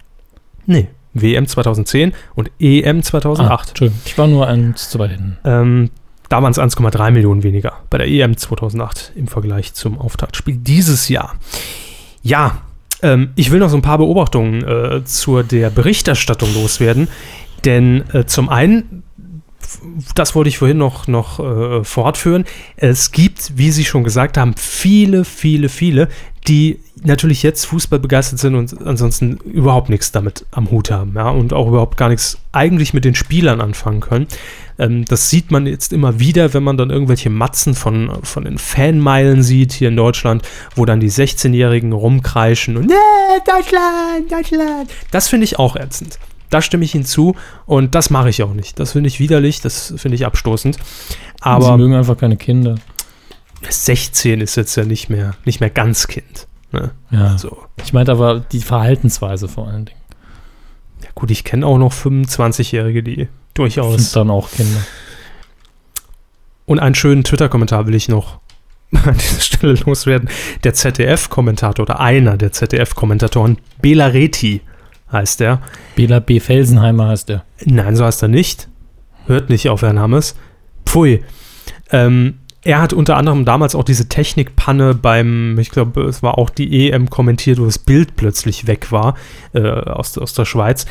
Nee, 0.66 0.88
WM 1.14 1.48
2010 1.48 2.14
und 2.36 2.52
EM 2.60 3.00
Ah, 3.00 3.02
2008. 3.02 3.70
Entschuldigung, 3.70 4.02
ich 4.06 4.18
war 4.18 4.28
nur 4.28 4.48
eins 4.48 4.90
zu 4.90 5.00
weit 5.00 5.12
hinten. 5.12 5.38
ähm, 5.44 5.90
da 6.30 6.44
waren 6.44 6.52
es 6.52 6.60
1,3 6.60 7.12
Millionen 7.12 7.42
weniger 7.44 7.74
bei 7.90 7.98
der 7.98 8.08
EM 8.08 8.36
2008 8.36 9.14
im 9.16 9.28
Vergleich 9.28 9.74
zum 9.74 9.98
Auftaktspiel 9.98 10.58
dieses 10.58 11.08
Jahr. 11.08 11.36
Ja, 12.22 12.58
ähm, 13.02 13.30
ich 13.36 13.52
will 13.52 13.60
noch 13.60 13.70
so 13.70 13.78
ein 13.78 13.82
paar 13.82 13.98
Beobachtungen 13.98 14.62
äh, 14.64 15.04
zur 15.06 15.44
der 15.44 15.70
Berichterstattung 15.70 16.54
loswerden, 16.54 17.08
denn 17.64 18.04
äh, 18.14 18.26
zum 18.26 18.50
einen 18.50 19.04
das 20.16 20.36
wollte 20.36 20.50
ich 20.50 20.58
vorhin 20.58 20.78
noch, 20.78 21.08
noch 21.08 21.40
äh, 21.40 21.84
fortführen. 21.84 22.46
Es 22.76 23.12
gibt, 23.12 23.58
wie 23.58 23.72
Sie 23.72 23.86
schon 23.86 24.04
gesagt 24.04 24.38
haben, 24.38 24.54
viele, 24.56 25.26
viele, 25.26 25.70
viele, 25.70 26.10
die 26.48 26.80
natürlich 27.04 27.44
jetzt 27.44 27.66
Fußball 27.66 28.00
begeistert 28.00 28.40
sind 28.40 28.56
und 28.56 28.86
ansonsten 28.86 29.38
überhaupt 29.38 29.90
nichts 29.90 30.12
damit 30.12 30.46
am 30.52 30.72
Hut 30.72 30.90
haben, 30.92 31.14
ja, 31.16 31.30
und 31.30 31.52
auch 31.54 31.68
überhaupt 31.68 31.98
gar 31.98 32.10
nichts 32.10 32.38
eigentlich 32.54 32.94
mit 32.94 33.04
den 33.04 33.16
Spielern 33.16 33.60
anfangen 33.60 34.00
können. 34.00 34.28
Ähm, 34.80 35.04
das 35.06 35.30
sieht 35.30 35.52
man 35.52 35.68
jetzt 35.68 35.92
immer 35.92 36.20
wieder, 36.20 36.54
wenn 36.54 36.64
man 36.64 36.78
dann 36.78 36.90
irgendwelche 36.90 37.30
Matzen 37.30 37.74
von, 37.76 38.12
von 38.24 38.46
den 38.46 38.58
Fanmeilen 38.58 39.44
sieht 39.44 39.74
hier 39.74 39.90
in 39.90 39.98
Deutschland, 39.98 40.44
wo 40.76 40.86
dann 40.86 41.00
die 41.00 41.12
16-Jährigen 41.12 41.92
rumkreischen 41.92 42.78
und 42.78 42.88
"Nee, 42.88 42.94
Deutschland, 43.46 44.32
Deutschland. 44.32 44.90
Das 45.12 45.28
finde 45.28 45.44
ich 45.44 45.60
auch 45.60 45.76
ätzend. 45.76 46.18
Da 46.50 46.62
stimme 46.62 46.86
ich 46.86 46.96
Ihnen 46.96 47.06
zu 47.06 47.36
und 47.66 47.94
das 47.96 48.10
mache 48.10 48.30
ich 48.30 48.42
auch 48.44 48.54
nicht. 48.54 48.80
Das 48.80 48.94
finde 48.94 49.08
ich 49.10 49.20
widerlich, 49.20 49.62
das 49.62 49.94
finde 49.98 50.16
ich 50.16 50.26
abstoßend. 50.26 50.76
Sie 50.76 50.82
Aber 51.42 51.78
mögen 51.78 51.94
einfach 51.96 52.18
keine 52.18 52.38
Kinder. 52.38 52.76
16 53.68 54.42
ist 54.42 54.56
jetzt 54.56 54.76
ja 54.76 54.86
nicht 54.86 55.10
mehr, 55.10 55.36
nicht 55.46 55.60
mehr 55.60 55.70
ganz 55.70 56.08
Kind. 56.08 56.48
Ne? 56.72 56.92
Ja. 57.12 57.32
Also, 57.32 57.58
Ich 57.84 57.94
meinte 57.94 58.12
aber 58.12 58.40
die 58.40 58.62
Verhaltensweise 58.62 59.48
vor 59.48 59.68
allen 59.68 59.86
Dingen. 59.86 60.00
ja 61.04 61.10
gut, 61.16 61.32
ich 61.32 61.44
kenne 61.44 61.66
auch 61.66 61.78
noch 61.78 61.94
25-Jährige, 61.94 63.04
die 63.04 63.16
Sind 63.16 63.30
durchaus. 63.56 64.12
dann 64.12 64.30
auch 64.30 64.52
Kinder. 64.52 64.80
Und 66.66 66.80
einen 66.80 66.96
schönen 66.96 67.24
Twitter-Kommentar 67.24 67.88
will 67.88 67.96
ich 67.96 68.10
noch 68.10 68.40
an 68.92 69.16
dieser 69.18 69.40
Stelle 69.42 69.74
loswerden. 69.74 70.30
Der 70.64 70.74
ZDF-Kommentator 70.74 71.84
oder 71.84 72.00
einer 72.00 72.38
der 72.38 72.52
ZDF-Kommentatoren, 72.52 73.58
Bela 73.82 74.08
Reti 74.08 74.62
heißt 75.12 75.42
er. 75.42 75.62
Bela 75.96 76.20
B. 76.20 76.40
Felsenheimer 76.40 77.08
heißt 77.08 77.30
er. 77.30 77.44
Nein, 77.66 77.96
so 77.96 78.06
heißt 78.06 78.22
er 78.24 78.28
nicht. 78.28 78.68
Hört 79.26 79.50
nicht 79.50 79.70
auf 79.70 79.82
Herrn 79.82 80.00
Hammes. 80.00 80.36
Pfui. 80.86 81.24
Ähm, 81.92 82.36
er 82.64 82.82
hat 82.82 82.92
unter 82.92 83.16
anderem 83.16 83.46
damals 83.46 83.76
auch 83.76 83.84
diese 83.84 84.10
Technikpanne 84.10 84.94
beim, 84.94 85.58
ich 85.60 85.70
glaube, 85.70 86.02
es 86.04 86.22
war 86.22 86.38
auch 86.38 86.50
die 86.50 86.90
EM 86.90 87.10
kommentiert, 87.10 87.60
wo 87.60 87.66
das 87.66 87.80
Bild 87.80 88.16
plötzlich 88.16 88.68
weg 88.68 88.92
war 88.92 89.16
äh, 89.54 89.62
aus, 89.62 90.18
aus 90.18 90.34
der 90.34 90.46
Schweiz. 90.46 90.86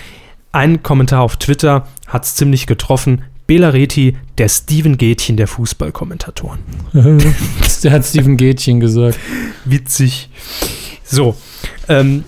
Ein 0.53 0.83
Kommentar 0.83 1.21
auf 1.21 1.37
Twitter 1.37 1.87
hat 2.07 2.25
es 2.25 2.35
ziemlich 2.35 2.67
getroffen. 2.67 3.23
Bela 3.47 3.69
Reti, 3.69 4.17
der 4.39 4.49
Steven 4.49 4.97
Gätchen 4.97 5.37
der 5.37 5.47
Fußballkommentatoren. 5.47 6.61
der 7.83 7.93
hat 7.93 8.05
Steven 8.05 8.37
Gätchen 8.37 8.81
gesagt. 8.81 9.19
Witzig. 9.65 10.31
So. 11.05 11.37
Ähm, 11.89 12.25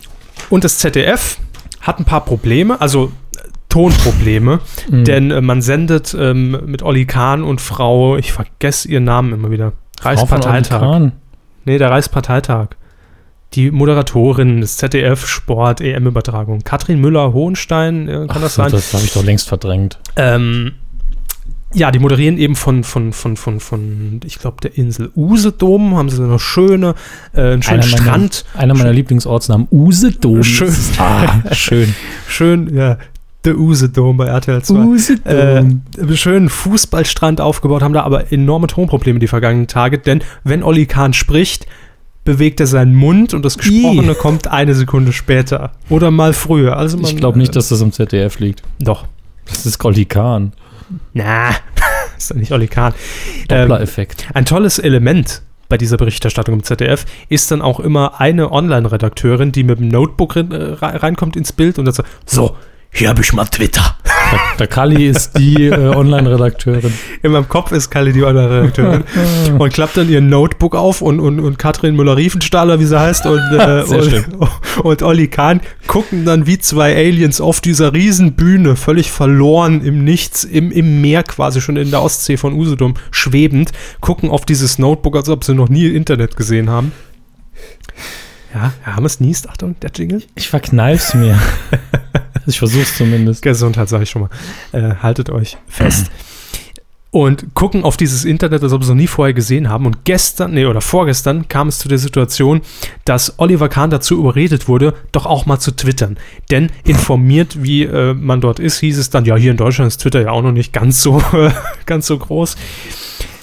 und 0.50 0.64
das 0.64 0.78
ZDF 0.78 1.38
hat 1.80 1.98
ein 1.98 2.04
paar 2.04 2.24
Probleme, 2.24 2.80
also 2.80 3.12
äh, 3.36 3.40
Tonprobleme, 3.68 4.60
Mhm. 4.90 5.04
denn 5.04 5.30
äh, 5.30 5.40
man 5.40 5.62
sendet 5.62 6.16
ähm, 6.18 6.58
mit 6.66 6.82
Olli 6.82 7.06
Kahn 7.06 7.42
und 7.42 7.60
Frau, 7.60 8.16
ich 8.16 8.32
vergesse 8.32 8.88
ihren 8.88 9.04
Namen 9.04 9.32
immer 9.32 9.50
wieder, 9.50 9.72
Reichsparteitag. 10.00 11.12
Nee, 11.64 11.78
der 11.78 11.90
Reichsparteitag. 11.90 12.68
Die 13.54 13.70
Moderatorin 13.70 14.60
des 14.60 14.76
ZDF 14.76 15.26
Sport 15.26 15.80
EM-Übertragung. 15.80 16.60
Katrin 16.64 17.00
Müller-Hohenstein, 17.00 18.08
äh, 18.08 18.12
kann 18.12 18.26
Ach, 18.28 18.40
das 18.42 18.54
sein? 18.56 18.70
das 18.70 18.92
habe 18.92 19.04
ich 19.04 19.12
doch 19.14 19.24
längst 19.24 19.48
verdrängt. 19.48 19.98
Ähm, 20.16 20.72
ja, 21.74 21.90
die 21.90 21.98
moderieren 21.98 22.38
eben 22.38 22.56
von, 22.56 22.82
von, 22.84 23.12
von, 23.12 23.36
von, 23.36 23.60
von 23.60 24.20
ich 24.24 24.38
glaube, 24.38 24.56
der 24.62 24.76
Insel 24.78 25.10
Usedom, 25.14 25.96
haben 25.96 26.08
sie 26.08 26.22
eine 26.22 26.38
schöne, 26.38 26.94
äh, 27.34 27.40
einen 27.52 27.62
schönen 27.62 27.80
Einer 27.82 27.90
meiner- 27.90 28.02
Strand. 28.02 28.44
Einer 28.54 28.74
meiner 28.74 28.92
Lieblingsortsnamen, 28.92 29.68
Usedom. 29.70 30.42
Schön. 30.42 30.74
Ah, 30.98 31.54
schön. 31.54 31.94
Schön, 32.26 32.74
ja, 32.74 32.96
der 33.44 33.58
Usedom 33.58 34.16
bei 34.16 34.26
RTL 34.26 34.62
2. 34.62 34.74
Usedom. 34.80 35.82
Äh, 35.96 36.16
schönen 36.16 36.48
Fußballstrand 36.48 37.40
aufgebaut, 37.40 37.82
haben 37.82 37.92
da 37.94 38.02
aber 38.02 38.32
enorme 38.32 38.66
Tonprobleme 38.66 39.18
die 39.18 39.28
vergangenen 39.28 39.66
Tage, 39.68 39.98
denn 39.98 40.22
wenn 40.44 40.62
Olli 40.62 40.86
Kahn 40.86 41.12
spricht, 41.12 41.66
bewegt 42.24 42.60
er 42.60 42.66
seinen 42.66 42.94
Mund 42.94 43.32
und 43.34 43.42
das 43.44 43.56
Gesprochene 43.56 44.14
kommt 44.14 44.48
eine 44.48 44.74
Sekunde 44.74 45.12
später. 45.12 45.72
Oder 45.88 46.10
mal 46.10 46.32
früher. 46.34 46.76
Also 46.76 46.96
man, 46.98 47.06
ich 47.10 47.16
glaube 47.16 47.38
nicht, 47.38 47.56
dass 47.56 47.68
das 47.68 47.80
am 47.80 47.92
ZDF 47.92 48.38
liegt. 48.38 48.60
Äh, 48.60 48.84
doch. 48.84 49.06
Das 49.46 49.64
ist 49.64 49.82
Olli 49.84 50.04
Kahn. 50.04 50.52
Na, 51.12 51.50
ist 52.16 52.30
doch 52.30 52.36
nicht 52.36 52.52
Olli 52.52 52.68
Kahn. 52.68 52.94
Ähm, 53.48 53.68
Doppler-Effekt. 53.68 54.26
Ein 54.34 54.44
tolles 54.44 54.78
Element 54.78 55.42
bei 55.68 55.76
dieser 55.76 55.96
Berichterstattung 55.96 56.54
im 56.54 56.62
ZDF 56.62 57.04
ist 57.28 57.50
dann 57.50 57.60
auch 57.62 57.80
immer 57.80 58.20
eine 58.20 58.50
Online-Redakteurin, 58.52 59.52
die 59.52 59.64
mit 59.64 59.78
dem 59.78 59.88
Notebook 59.88 60.36
rein, 60.36 60.50
äh, 60.50 60.74
reinkommt 60.80 61.36
ins 61.36 61.52
Bild 61.52 61.78
und 61.78 61.84
dann 61.84 61.94
sagt, 61.94 62.08
so, 62.24 62.56
hier 62.90 63.10
habe 63.10 63.22
ich 63.22 63.32
mal 63.32 63.44
Twitter. 63.44 63.96
Der, 64.04 64.40
der 64.58 64.66
Kali 64.66 65.06
ist 65.06 65.38
die 65.38 65.66
äh, 65.66 65.94
Online-Redakteurin. 65.94 66.92
In 67.22 67.32
meinem 67.32 67.48
Kopf 67.48 67.70
ist 67.70 67.90
Kalle 67.90 68.12
die 68.12 68.24
Online-Redakteurin 68.24 69.04
und 69.58 69.72
klappt 69.72 69.96
dann 69.96 70.08
ihr 70.08 70.20
Notebook 70.20 70.74
auf 70.74 71.00
und, 71.00 71.20
und, 71.20 71.38
und 71.38 71.58
Katrin 71.58 71.96
Müller-Riefenstahler, 71.96 72.80
wie 72.80 72.86
sie 72.86 72.98
heißt, 72.98 73.26
und, 73.26 73.40
äh, 73.52 73.82
und, 73.88 74.84
und 74.84 75.02
Olli 75.02 75.28
Kahn 75.28 75.60
gucken 75.86 76.24
dann 76.24 76.46
wie 76.46 76.58
zwei 76.58 76.96
Aliens 76.96 77.40
auf 77.40 77.60
dieser 77.60 77.92
riesen 77.92 78.34
Bühne, 78.34 78.74
völlig 78.74 79.10
verloren 79.10 79.84
im 79.84 80.02
Nichts, 80.02 80.44
im, 80.44 80.72
im 80.72 81.00
Meer 81.00 81.22
quasi 81.22 81.60
schon 81.60 81.76
in 81.76 81.90
der 81.90 82.02
Ostsee 82.02 82.36
von 82.36 82.52
Usedom, 82.54 82.94
schwebend, 83.10 83.70
gucken 84.00 84.30
auf 84.30 84.44
dieses 84.44 84.78
Notebook, 84.78 85.16
als 85.16 85.28
ob 85.28 85.44
sie 85.44 85.54
noch 85.54 85.68
nie 85.68 85.86
Internet 85.86 86.36
gesehen 86.36 86.68
haben. 86.70 86.92
Ja, 88.54 88.72
Herr 88.82 88.96
Hammes 88.96 89.20
niest, 89.20 89.48
Achtung, 89.48 89.76
der 89.80 89.90
Jingle. 89.94 90.22
Ich 90.34 90.48
verkneif's 90.48 91.14
mir. 91.14 91.38
ich 92.48 92.58
versuch's 92.58 92.96
zumindest. 92.96 93.42
Gesundheit, 93.42 93.88
sage 93.88 94.04
ich 94.04 94.10
schon 94.10 94.22
mal. 94.22 94.30
Äh, 94.72 94.96
haltet 94.96 95.30
euch 95.30 95.56
fest. 95.68 96.10
Und 97.10 97.54
gucken 97.54 97.84
auf 97.84 97.96
dieses 97.96 98.26
Internet, 98.26 98.62
als 98.62 98.72
ob 98.72 98.82
sie 98.82 98.86
es 98.86 98.88
noch 98.90 98.96
nie 98.96 99.06
vorher 99.06 99.32
gesehen 99.32 99.70
haben. 99.70 99.86
Und 99.86 100.04
gestern, 100.04 100.52
nee, 100.52 100.66
oder 100.66 100.82
vorgestern 100.82 101.48
kam 101.48 101.68
es 101.68 101.78
zu 101.78 101.88
der 101.88 101.96
Situation, 101.96 102.60
dass 103.06 103.38
Oliver 103.38 103.70
Kahn 103.70 103.88
dazu 103.88 104.18
überredet 104.18 104.68
wurde, 104.68 104.92
doch 105.10 105.24
auch 105.24 105.46
mal 105.46 105.58
zu 105.58 105.74
twittern. 105.74 106.18
Denn 106.50 106.70
informiert, 106.84 107.62
wie 107.62 107.84
äh, 107.84 108.12
man 108.12 108.42
dort 108.42 108.60
ist, 108.60 108.80
hieß 108.80 108.98
es 108.98 109.08
dann, 109.08 109.24
ja, 109.24 109.36
hier 109.36 109.52
in 109.52 109.56
Deutschland 109.56 109.88
ist 109.88 110.02
Twitter 110.02 110.20
ja 110.20 110.32
auch 110.32 110.42
noch 110.42 110.52
nicht 110.52 110.74
ganz 110.74 111.02
so, 111.02 111.22
ganz 111.86 112.06
so 112.06 112.18
groß. 112.18 112.56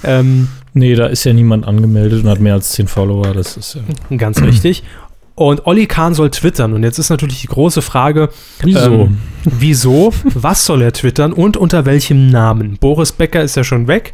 Ähm, 0.03 0.49
Nee, 0.77 0.95
da 0.95 1.05
ist 1.05 1.23
ja 1.23 1.31
niemand 1.31 1.65
angemeldet 1.65 2.25
und 2.25 2.29
hat 2.29 2.41
mehr 2.41 2.53
als 2.53 2.71
10 2.71 2.89
Follower. 2.89 3.33
Das 3.33 3.55
ist 3.55 3.75
ja. 3.75 4.17
ganz 4.17 4.41
richtig. 4.41 4.83
Und 5.37 5.67
Olli 5.67 5.85
Kahn 5.85 6.13
soll 6.13 6.31
twittern. 6.31 6.71
Und 6.71 6.83
jetzt 6.83 6.97
ist 6.97 7.09
natürlich 7.09 7.41
die 7.41 7.47
große 7.47 7.81
Frage, 7.81 8.29
Wieso? 8.61 8.93
Ähm, 8.93 9.17
wieso? 9.43 10.13
Was 10.33 10.65
soll 10.65 10.81
er 10.81 10.93
twittern 10.93 11.33
und 11.33 11.57
unter 11.57 11.85
welchem 11.85 12.29
Namen? 12.29 12.77
Boris 12.77 13.11
Becker 13.11 13.43
ist 13.43 13.57
ja 13.57 13.65
schon 13.65 13.87
weg, 13.87 14.13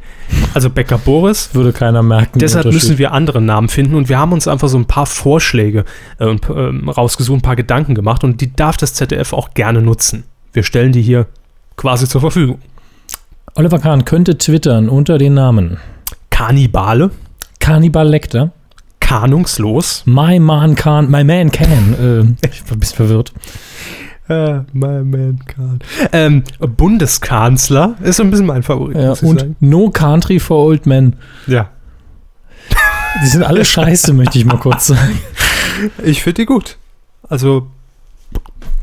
also 0.55 0.71
Becker 0.71 0.97
Boris. 0.97 1.51
Würde 1.53 1.73
keiner 1.73 2.01
merken. 2.01 2.39
Deshalb 2.39 2.65
müssen 2.65 2.97
wir 2.97 3.11
andere 3.11 3.39
Namen 3.39 3.69
finden 3.69 3.93
und 3.93 4.09
wir 4.09 4.17
haben 4.17 4.33
uns 4.33 4.47
einfach 4.47 4.67
so 4.67 4.79
ein 4.79 4.85
paar 4.85 5.05
Vorschläge 5.05 5.85
äh, 6.19 6.25
ähm, 6.25 6.89
rausgesucht, 6.89 7.37
ein 7.37 7.43
paar 7.43 7.55
Gedanken 7.55 7.93
gemacht 7.93 8.23
und 8.23 8.41
die 8.41 8.51
darf 8.53 8.77
das 8.77 8.95
ZDF 8.95 9.33
auch 9.33 9.53
gerne 9.53 9.83
nutzen. 9.83 10.23
Wir 10.53 10.63
stellen 10.63 10.91
die 10.91 11.03
hier 11.03 11.27
quasi 11.77 12.07
zur 12.07 12.21
Verfügung. 12.21 12.59
Oliver 13.53 13.77
Kahn 13.77 14.05
könnte 14.05 14.39
twittern 14.39 14.89
unter 14.89 15.19
den 15.19 15.35
Namen 15.35 15.77
Kannibale, 16.31 17.11
Cannibal 17.59 18.07
Lecter, 18.07 18.51
Kanungslos. 19.11 20.03
My 20.05 20.39
man 20.39 20.75
can, 20.75 21.11
my 21.11 21.25
man 21.25 21.51
can. 21.51 22.37
Äh, 22.41 22.47
ich 22.47 22.63
war 22.65 22.77
ein 22.77 22.79
bisschen 22.79 22.95
verwirrt. 22.95 23.33
My 24.29 25.03
man 25.03 25.39
can. 25.45 25.79
Ähm, 26.13 26.43
Bundeskanzler 26.59 27.95
ist 28.01 28.15
so 28.15 28.23
ein 28.23 28.31
bisschen 28.31 28.45
mein 28.45 28.63
Favorit. 28.63 28.95
Ja, 28.95 29.11
und 29.11 29.39
sagen. 29.39 29.57
No 29.59 29.89
Country 29.89 30.39
for 30.39 30.65
Old 30.65 30.85
Men. 30.85 31.17
ja. 31.45 31.69
Die 33.21 33.27
sind 33.27 33.43
alle 33.43 33.65
scheiße, 33.65 34.13
möchte 34.13 34.37
ich 34.37 34.45
mal 34.45 34.57
kurz 34.57 34.87
sagen. 34.87 35.19
Ich 36.01 36.23
finde 36.23 36.43
die 36.43 36.45
gut. 36.45 36.77
Also 37.27 37.67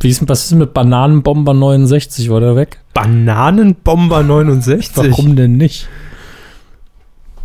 Wie 0.01 0.11
ist, 0.11 0.29
was 0.29 0.45
ist 0.45 0.53
mit 0.53 0.75
Bananenbomber 0.75 1.55
69? 1.55 2.29
War 2.29 2.41
der 2.41 2.55
weg? 2.55 2.81
Bananenbomber 2.93 4.23
69. 4.23 4.91
Warum 4.97 5.37
denn 5.37 5.57
nicht? 5.57 5.89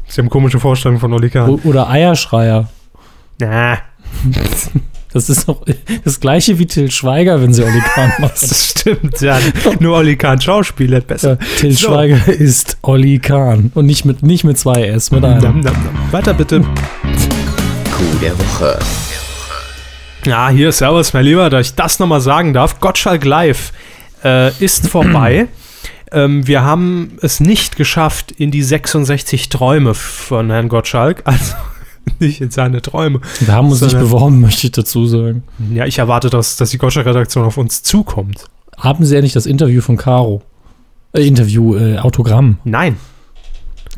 Sie 0.08 0.22
haben 0.22 0.30
komische 0.30 0.60
Vorstellungen 0.60 1.00
von 1.00 1.14
Oli 1.14 1.30
Kahn. 1.30 1.50
O- 1.50 1.60
Oder 1.64 1.90
Eierschreier. 1.90 2.70
Na, 3.40 3.78
Das 5.14 5.30
ist 5.30 5.48
doch 5.48 5.64
das 6.04 6.20
gleiche 6.20 6.58
wie 6.58 6.66
Till 6.66 6.90
Schweiger, 6.90 7.40
wenn 7.40 7.54
sie 7.54 7.64
Olli 7.64 7.82
Kahn 7.94 8.12
macht. 8.20 8.42
das 8.42 8.70
stimmt. 8.72 9.22
Ja, 9.22 9.38
nur 9.80 9.98
Oli 9.98 10.16
Kahn 10.16 10.42
Schauspieler 10.42 11.02
besser. 11.02 11.38
Ja, 11.40 11.48
Till 11.60 11.72
So. 11.74 11.88
Schweiger 11.90 12.28
ist 12.34 12.78
Olli 12.82 13.20
Kahn. 13.20 13.72
Und 13.76 13.86
nicht 13.86 14.06
mit, 14.06 14.24
nicht 14.24 14.44
mit 14.44 14.58
zwei 14.58 14.86
S, 14.88 15.12
mit 15.12 15.24
einem. 15.24 15.42
nam, 15.42 15.60
nam. 15.60 15.76
Weiter 16.10 16.34
bitte. 16.34 16.62
Coup 16.62 18.22
der 18.22 18.38
Woche. 18.40 18.80
Ja, 20.26 20.50
hier, 20.50 20.72
Servus, 20.72 21.14
mein 21.14 21.26
Lieber, 21.26 21.50
da 21.52 21.60
ich 21.60 21.76
das 21.76 22.00
nochmal 22.00 22.22
sagen 22.22 22.54
darf. 22.54 22.80
Gottschalk 22.80 23.24
Live 23.24 23.72
äh, 24.24 24.52
ist 24.64 24.88
vorbei. 24.90 25.48
ähm, 26.14 26.48
wir 26.48 26.64
haben 26.64 27.18
es 27.22 27.40
nicht 27.40 27.76
geschafft 27.76 28.32
in 28.32 28.52
die 28.52 28.64
66 28.64 29.50
Träume 29.50 29.94
von 29.94 30.50
Herrn 30.50 30.70
Gottschalk. 30.70 31.24
Also 31.34 31.56
nicht 32.20 32.42
in 32.42 32.52
seine 32.52 32.82
Träume. 32.82 33.22
Wir 33.40 33.54
haben 33.54 33.70
uns 33.70 33.80
nicht 33.82 33.92
Sondern- 33.92 34.10
beworben, 34.10 34.42
möchte 34.42 34.68
ich 34.68 34.72
dazu 34.74 35.06
sagen. 35.08 35.44
Ja, 35.74 35.86
ich 35.86 36.00
erwarte, 36.00 36.30
dass, 36.30 36.58
dass 36.58 36.70
die 36.72 36.78
Gottschalk-Redaktion 36.78 37.46
auf 37.46 37.58
uns 37.58 37.82
zukommt. 37.82 38.46
Haben 38.78 39.06
Sie 39.06 39.16
ja 39.16 39.22
nicht 39.22 39.36
das 39.38 39.46
Interview 39.46 39.82
von 39.82 39.96
Caro? 39.96 40.42
Äh, 41.14 41.26
Interview, 41.26 41.76
äh, 41.78 42.00
Autogramm. 42.00 42.58
Nein, 42.66 42.98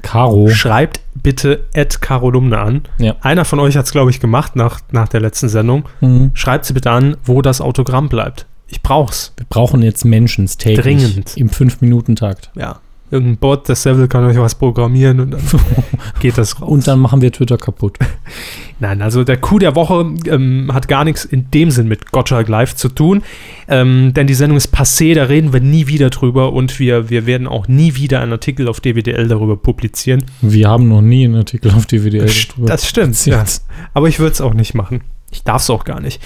Caro. 0.03 0.49
schreibt 0.49 0.99
bitte 1.15 1.65
Ed 1.73 1.99
Carolumne 2.01 2.59
an. 2.59 2.81
Ja. 2.99 3.15
Einer 3.21 3.43
von 3.45 3.59
euch 3.59 3.75
hat 3.75 3.85
es, 3.85 3.91
glaube 3.91 4.11
ich, 4.11 4.19
gemacht 4.19 4.55
nach, 4.55 4.81
nach 4.91 5.07
der 5.07 5.21
letzten 5.21 5.49
Sendung. 5.49 5.85
Mhm. 6.01 6.29
Schreibt 6.35 6.65
sie 6.65 6.73
bitte 6.73 6.91
an, 6.91 7.17
wo 7.23 7.41
das 7.41 7.59
Autogramm 7.61 8.07
bleibt. 8.09 8.45
Ich 8.67 8.81
brauch's. 8.81 9.33
Wir 9.37 9.45
brauchen 9.47 9.81
jetzt 9.81 10.05
Menschen 10.05 10.47
täglich. 10.47 10.83
Dringend. 10.83 11.37
Im 11.37 11.49
5-Minuten-Takt. 11.49 12.51
Ja. 12.55 12.79
Irgendein 13.11 13.37
Bot, 13.37 13.69
das 13.69 13.83
Seville 13.83 14.07
kann 14.07 14.25
euch 14.25 14.37
was 14.37 14.55
programmieren 14.55 15.19
und 15.19 15.31
dann 15.31 15.41
geht 16.19 16.39
das 16.39 16.59
raus. 16.59 16.67
Und 16.67 16.87
dann 16.87 16.99
machen 16.99 17.21
wir 17.21 17.31
Twitter 17.31 17.57
kaputt. 17.57 17.99
Nein, 18.79 19.03
also 19.03 19.23
der 19.23 19.37
Coup 19.37 19.59
der 19.59 19.75
Woche 19.75 20.15
ähm, 20.27 20.71
hat 20.73 20.87
gar 20.87 21.05
nichts 21.05 21.23
in 21.23 21.51
dem 21.51 21.69
Sinn 21.69 21.87
mit 21.87 22.11
Gottschalk 22.11 22.47
Live 22.47 22.75
zu 22.75 22.89
tun, 22.89 23.21
ähm, 23.67 24.13
denn 24.13 24.25
die 24.25 24.33
Sendung 24.33 24.57
ist 24.57 24.75
passé, 24.75 25.13
da 25.13 25.25
reden 25.25 25.53
wir 25.53 25.61
nie 25.61 25.85
wieder 25.87 26.09
drüber 26.09 26.51
und 26.51 26.79
wir, 26.79 27.09
wir 27.09 27.27
werden 27.27 27.47
auch 27.47 27.67
nie 27.67 27.95
wieder 27.95 28.21
einen 28.21 28.33
Artikel 28.33 28.67
auf 28.67 28.81
DWDL 28.81 29.27
darüber 29.27 29.55
publizieren. 29.55 30.25
Wir 30.41 30.67
haben 30.67 30.89
noch 30.89 31.01
nie 31.01 31.25
einen 31.25 31.35
Artikel 31.35 31.71
auf 31.71 31.85
DWDL. 31.85 32.25
darüber 32.25 32.67
Das 32.67 32.87
stimmt, 32.87 33.23
ja. 33.27 33.45
aber 33.93 34.09
ich 34.09 34.19
würde 34.19 34.33
es 34.33 34.41
auch 34.41 34.55
nicht 34.55 34.73
machen. 34.73 35.01
Ich 35.31 35.43
darf 35.43 35.61
es 35.61 35.69
auch 35.69 35.85
gar 35.85 36.01
nicht. 36.01 36.21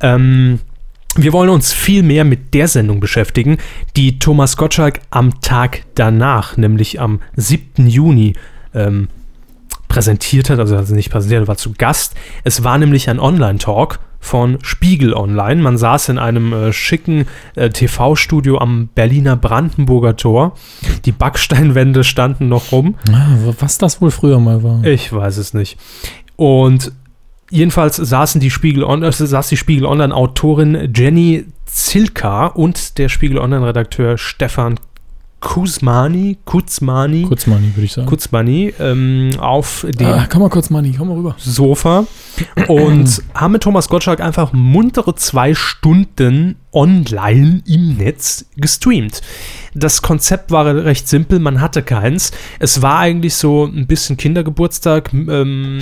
Ähm, 0.00 0.60
wir 1.16 1.32
wollen 1.32 1.50
uns 1.50 1.72
viel 1.72 2.02
mehr 2.02 2.24
mit 2.24 2.54
der 2.54 2.68
Sendung 2.68 3.00
beschäftigen, 3.00 3.58
die 3.96 4.18
Thomas 4.18 4.56
Gottschalk 4.56 5.00
am 5.10 5.40
Tag 5.40 5.82
danach, 5.94 6.56
nämlich 6.56 7.00
am 7.00 7.20
7. 7.36 7.86
Juni, 7.86 8.34
ähm, 8.74 9.08
präsentiert 9.88 10.48
hat, 10.50 10.58
also 10.58 10.76
also 10.76 10.94
nicht 10.94 11.10
präsentiert, 11.10 11.48
war 11.48 11.56
zu 11.56 11.72
Gast. 11.76 12.14
Es 12.44 12.62
war 12.62 12.78
nämlich 12.78 13.10
ein 13.10 13.18
Online-Talk 13.18 13.98
von 14.20 14.58
Spiegel 14.62 15.14
Online. 15.14 15.60
Man 15.60 15.78
saß 15.78 16.10
in 16.10 16.18
einem 16.18 16.52
äh, 16.52 16.72
schicken 16.72 17.26
äh, 17.56 17.70
TV-Studio 17.70 18.58
am 18.58 18.88
Berliner 18.94 19.36
Brandenburger 19.36 20.16
Tor. 20.16 20.54
Die 21.06 21.12
Backsteinwände 21.12 22.04
standen 22.04 22.48
noch 22.48 22.70
rum. 22.70 22.96
Ah, 23.12 23.36
was 23.58 23.78
das 23.78 24.00
wohl 24.00 24.10
früher 24.10 24.38
mal 24.38 24.62
war. 24.62 24.84
Ich 24.84 25.12
weiß 25.12 25.38
es 25.38 25.54
nicht. 25.54 25.78
Und 26.36 26.92
jedenfalls 27.50 27.96
saßen 27.96 28.40
die 28.40 28.50
Spiegel 28.50 28.84
äh, 28.84 29.12
saß 29.12 29.48
die 29.48 29.56
Spiegel 29.56 29.84
Online 29.84 30.14
Autorin 30.14 30.92
Jenny 30.94 31.44
Zilka 31.66 32.46
und 32.46 32.98
der 32.98 33.08
Spiegel 33.08 33.38
Online 33.38 33.66
Redakteur 33.66 34.18
Stefan 34.18 34.80
Kuzmani, 35.40 36.36
Kuzmani, 36.44 37.22
Kurz 37.22 37.46
Money, 37.46 37.74
würde 37.74 37.84
ich 37.84 37.92
sagen. 37.92 38.06
Kuzmani 38.06 38.74
ähm, 38.78 39.30
auf 39.38 39.86
dem 39.88 40.06
ah, 40.06 40.26
komm 40.30 40.42
mal 40.42 40.50
kurz, 40.50 40.68
Money, 40.68 40.94
komm 40.96 41.08
mal 41.08 41.16
rüber. 41.16 41.34
Sofa 41.38 42.04
und 42.68 43.22
haben 43.34 43.52
mit 43.52 43.62
Thomas 43.62 43.88
Gottschalk 43.88 44.20
einfach 44.20 44.52
muntere 44.52 45.14
zwei 45.14 45.54
Stunden 45.54 46.56
online 46.72 47.62
im 47.66 47.96
Netz 47.96 48.46
gestreamt. 48.56 49.22
Das 49.74 50.02
Konzept 50.02 50.50
war 50.50 50.66
recht 50.66 51.08
simpel, 51.08 51.38
man 51.38 51.60
hatte 51.60 51.82
keins. 51.82 52.32
Es 52.58 52.82
war 52.82 52.98
eigentlich 52.98 53.34
so 53.34 53.64
ein 53.64 53.86
bisschen 53.86 54.16
Kindergeburtstag 54.16 55.12
ähm, 55.12 55.80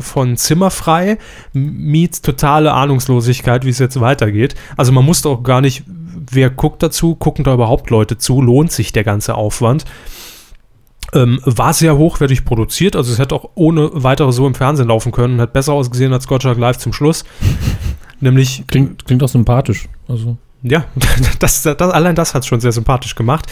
von 0.00 0.36
Zimmerfrei, 0.36 1.18
meets 1.52 2.20
totale 2.20 2.72
Ahnungslosigkeit, 2.72 3.64
wie 3.64 3.70
es 3.70 3.78
jetzt 3.78 4.00
weitergeht. 4.00 4.54
Also 4.76 4.92
man 4.92 5.04
musste 5.04 5.28
auch 5.28 5.42
gar 5.42 5.60
nicht, 5.60 5.84
wer 6.32 6.50
guckt 6.50 6.82
dazu, 6.82 7.14
gucken 7.14 7.44
da 7.44 7.54
überhaupt 7.54 7.90
Leute 7.90 8.18
zu, 8.18 8.40
lohnt 8.40 8.72
sich 8.72 8.92
der 8.92 9.04
ganze 9.04 9.34
Aufwand. 9.34 9.84
Ähm, 11.14 11.40
war 11.44 11.74
sehr 11.74 11.98
hochwertig 11.98 12.44
produziert, 12.44 12.96
also 12.96 13.12
es 13.12 13.18
hätte 13.18 13.34
auch 13.34 13.50
ohne 13.54 13.90
weitere 13.92 14.32
so 14.32 14.46
im 14.46 14.54
Fernsehen 14.54 14.88
laufen 14.88 15.12
können 15.12 15.34
und 15.34 15.40
hat 15.40 15.52
besser 15.52 15.74
ausgesehen 15.74 16.12
als 16.12 16.26
Gottschalk 16.26 16.58
Live 16.58 16.78
zum 16.78 16.92
Schluss. 16.92 17.24
Nämlich, 18.20 18.64
Klingt, 18.68 19.04
klingt 19.04 19.22
auch 19.22 19.28
sympathisch. 19.28 19.88
Also, 20.08 20.38
ja, 20.62 20.84
das, 21.38 21.62
das, 21.62 21.78
allein 21.80 22.14
das 22.14 22.34
hat 22.34 22.42
es 22.42 22.46
schon 22.46 22.60
sehr 22.60 22.72
sympathisch 22.72 23.14
gemacht. 23.14 23.46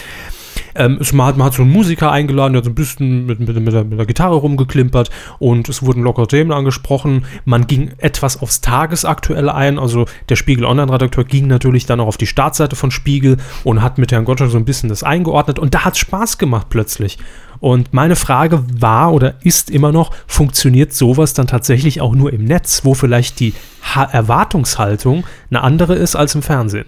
Ähm, 0.75 1.01
man, 1.13 1.27
hat, 1.27 1.37
man 1.37 1.47
hat 1.47 1.55
so 1.55 1.63
einen 1.63 1.73
Musiker 1.73 2.13
eingeladen, 2.13 2.53
der 2.53 2.59
hat 2.59 2.65
so 2.65 2.71
ein 2.71 2.75
bisschen 2.75 3.27
mit, 3.27 3.41
mit, 3.41 3.55
mit, 3.55 3.73
der, 3.73 3.85
mit 3.85 3.99
der 3.99 4.07
Gitarre 4.07 4.37
rumgeklimpert 4.37 5.11
und 5.39 5.69
es 5.69 5.83
wurden 5.83 6.03
lockere 6.03 6.29
Themen 6.29 6.53
angesprochen. 6.53 7.25
Man 7.45 7.67
ging 7.67 7.93
etwas 7.99 8.41
aufs 8.41 8.61
Tagesaktuelle 8.61 9.55
ein. 9.55 9.79
Also 9.79 10.07
der 10.29 10.37
Spiegel 10.37 10.65
Online-Redakteur 10.65 11.25
ging 11.25 11.47
natürlich 11.47 11.87
dann 11.87 12.01
auch 12.01 12.07
auf 12.07 12.17
die 12.17 12.27
Startseite 12.27 12.77
von 12.77 12.91
Spiegel 12.91 13.39
und 13.65 13.83
hat 13.83 13.99
mit 13.99 14.13
Herrn 14.13 14.25
Gottschalk 14.25 14.51
so 14.51 14.59
ein 14.59 14.65
bisschen 14.65 14.89
das 14.89 15.03
eingeordnet 15.03 15.59
und 15.59 15.75
da 15.75 15.85
hat 15.85 15.95
es 15.95 16.01
Spaß 16.01 16.39
gemacht 16.39 16.69
plötzlich. 16.71 17.19
Und 17.61 17.93
meine 17.93 18.17
Frage 18.17 18.65
war 18.73 19.13
oder 19.13 19.35
ist 19.43 19.71
immer 19.71 19.93
noch, 19.93 20.13
funktioniert 20.27 20.95
sowas 20.95 21.35
dann 21.35 21.47
tatsächlich 21.47 22.01
auch 22.01 22.15
nur 22.15 22.33
im 22.33 22.45
Netz, 22.45 22.85
wo 22.85 22.95
vielleicht 22.95 23.39
die 23.39 23.53
ha 23.83 24.05
Erwartungshaltung 24.05 25.25
eine 25.51 25.61
andere 25.63 25.95
ist 25.95 26.17
als 26.17 26.35
im 26.35 26.43
Fernsehen? 26.43 26.87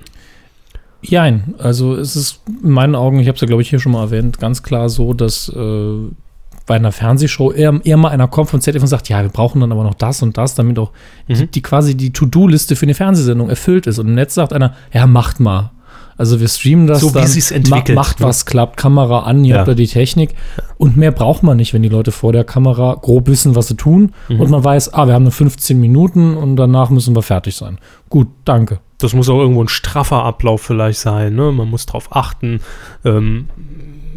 Jein, 1.03 1.55
also 1.59 1.97
es 1.97 2.15
ist 2.17 2.41
in 2.63 2.71
meinen 2.71 2.95
Augen, 2.95 3.19
ich 3.19 3.27
habe 3.29 3.35
es 3.35 3.41
ja 3.41 3.47
glaube 3.47 3.63
ich 3.63 3.71
hier 3.71 3.81
schon 3.81 3.93
mal 3.93 4.05
erwähnt, 4.05 4.39
ganz 4.39 4.63
klar 4.63 4.89
so, 4.89 5.15
dass 5.15 5.49
äh, 5.49 5.95
bei 6.67 6.77
einer 6.77 6.93
Fernsehshow 6.93 7.51
eher, 7.53 7.81
eher 7.83 7.97
mal 7.97 8.11
einer 8.11 8.29
kommt 8.29 8.51
von 8.51 8.61
ZDF 8.61 8.83
und 8.83 8.89
sagt, 8.89 9.09
ja, 9.09 9.21
wir 9.21 9.29
brauchen 9.31 9.61
dann 9.61 9.73
aber 9.73 9.83
noch 9.83 9.95
das 9.95 10.23
und 10.23 10.39
das, 10.39 10.55
damit 10.55 10.79
auch 10.79 10.93
die, 11.29 11.35
Mhm. 11.35 11.51
die 11.51 11.63
quasi 11.63 11.97
die 11.97 12.13
To-Do-Liste 12.13 12.77
für 12.77 12.87
eine 12.87 12.95
Fernsehsendung 12.95 13.49
erfüllt 13.49 13.89
ist. 13.89 13.99
Und 13.99 14.09
im 14.09 14.15
Netz 14.15 14.35
sagt 14.35 14.53
einer, 14.53 14.75
ja, 14.93 15.07
macht 15.07 15.41
mal. 15.41 15.73
Also 16.23 16.39
wir 16.39 16.47
streamen 16.47 16.87
das 16.87 17.01
So 17.01 17.11
wie 17.11 17.19
dann, 17.19 17.27
sie's 17.27 17.51
entwickelt, 17.51 17.97
ma- 17.97 18.03
macht 18.03 18.21
ne? 18.21 18.27
was, 18.27 18.47
klappt, 18.47 18.77
Kamera 18.77 19.25
an, 19.25 19.45
ihr 19.45 19.55
Ja. 19.55 19.59
habt 19.59 19.69
da 19.69 19.75
die 19.75 19.89
Technik. 19.89 20.31
Und 20.79 20.97
mehr 20.97 21.11
braucht 21.11 21.43
man 21.43 21.57
nicht, 21.57 21.75
wenn 21.75 21.83
die 21.83 21.89
Leute 21.89 22.13
vor 22.13 22.33
der 22.33 22.45
Kamera 22.45 22.97
grob 23.03 23.27
wissen, 23.27 23.57
was 23.57 23.67
sie 23.67 23.75
tun. 23.75 24.13
Mhm. 24.29 24.41
Und 24.41 24.49
man 24.51 24.63
weiß, 24.63 24.95
ah, 24.95 25.09
wir 25.09 25.15
haben 25.15 25.25
nur 25.25 25.33
15 25.33 25.81
Minuten 25.81 26.37
und 26.37 26.55
danach 26.55 26.91
müssen 26.91 27.17
wir 27.17 27.23
fertig 27.23 27.57
sein. 27.57 27.79
Gut, 28.09 28.29
danke. 28.45 28.79
Das 28.99 29.15
muss 29.15 29.29
auch 29.29 29.41
irgendwo 29.41 29.65
ein 29.65 29.69
straffer 29.69 30.23
Ablauf 30.25 30.63
vielleicht 30.63 31.01
sein. 31.01 31.35
Ne? 31.35 31.51
Man 31.51 31.69
muss 31.69 31.87
darauf 31.87 32.15
achten, 32.15 32.61
ähm, 33.05 33.47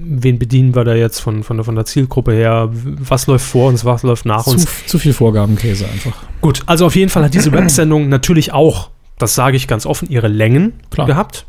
wen 0.07 0.37
bedienen 0.37 0.75
wir 0.75 0.83
da 0.83 0.93
jetzt 0.93 1.19
von, 1.21 1.41
von, 1.41 1.57
der, 1.57 1.63
von 1.63 1.73
der 1.73 1.85
Zielgruppe 1.85 2.33
her, 2.33 2.69
was 2.71 3.25
läuft 3.25 3.47
vor 3.47 3.69
uns, 3.69 3.83
was 3.83 4.03
läuft 4.03 4.27
nach 4.27 4.43
Zu, 4.43 4.51
uns. 4.51 4.67
zu 4.85 4.99
viel 4.99 5.13
Vorgabenkäse 5.13 5.85
einfach. 5.87 6.13
Gut, 6.41 6.61
also 6.67 6.85
auf 6.85 6.95
jeden 6.95 7.09
Fall 7.09 7.23
hat 7.23 7.33
diese 7.33 7.51
Websendung 7.51 8.09
natürlich 8.09 8.53
auch, 8.53 8.91
das 9.17 9.33
sage 9.33 9.57
ich 9.57 9.67
ganz 9.67 9.87
offen, 9.87 10.07
ihre 10.09 10.27
Längen 10.27 10.73
Klar. 10.91 11.07
gehabt. 11.07 11.47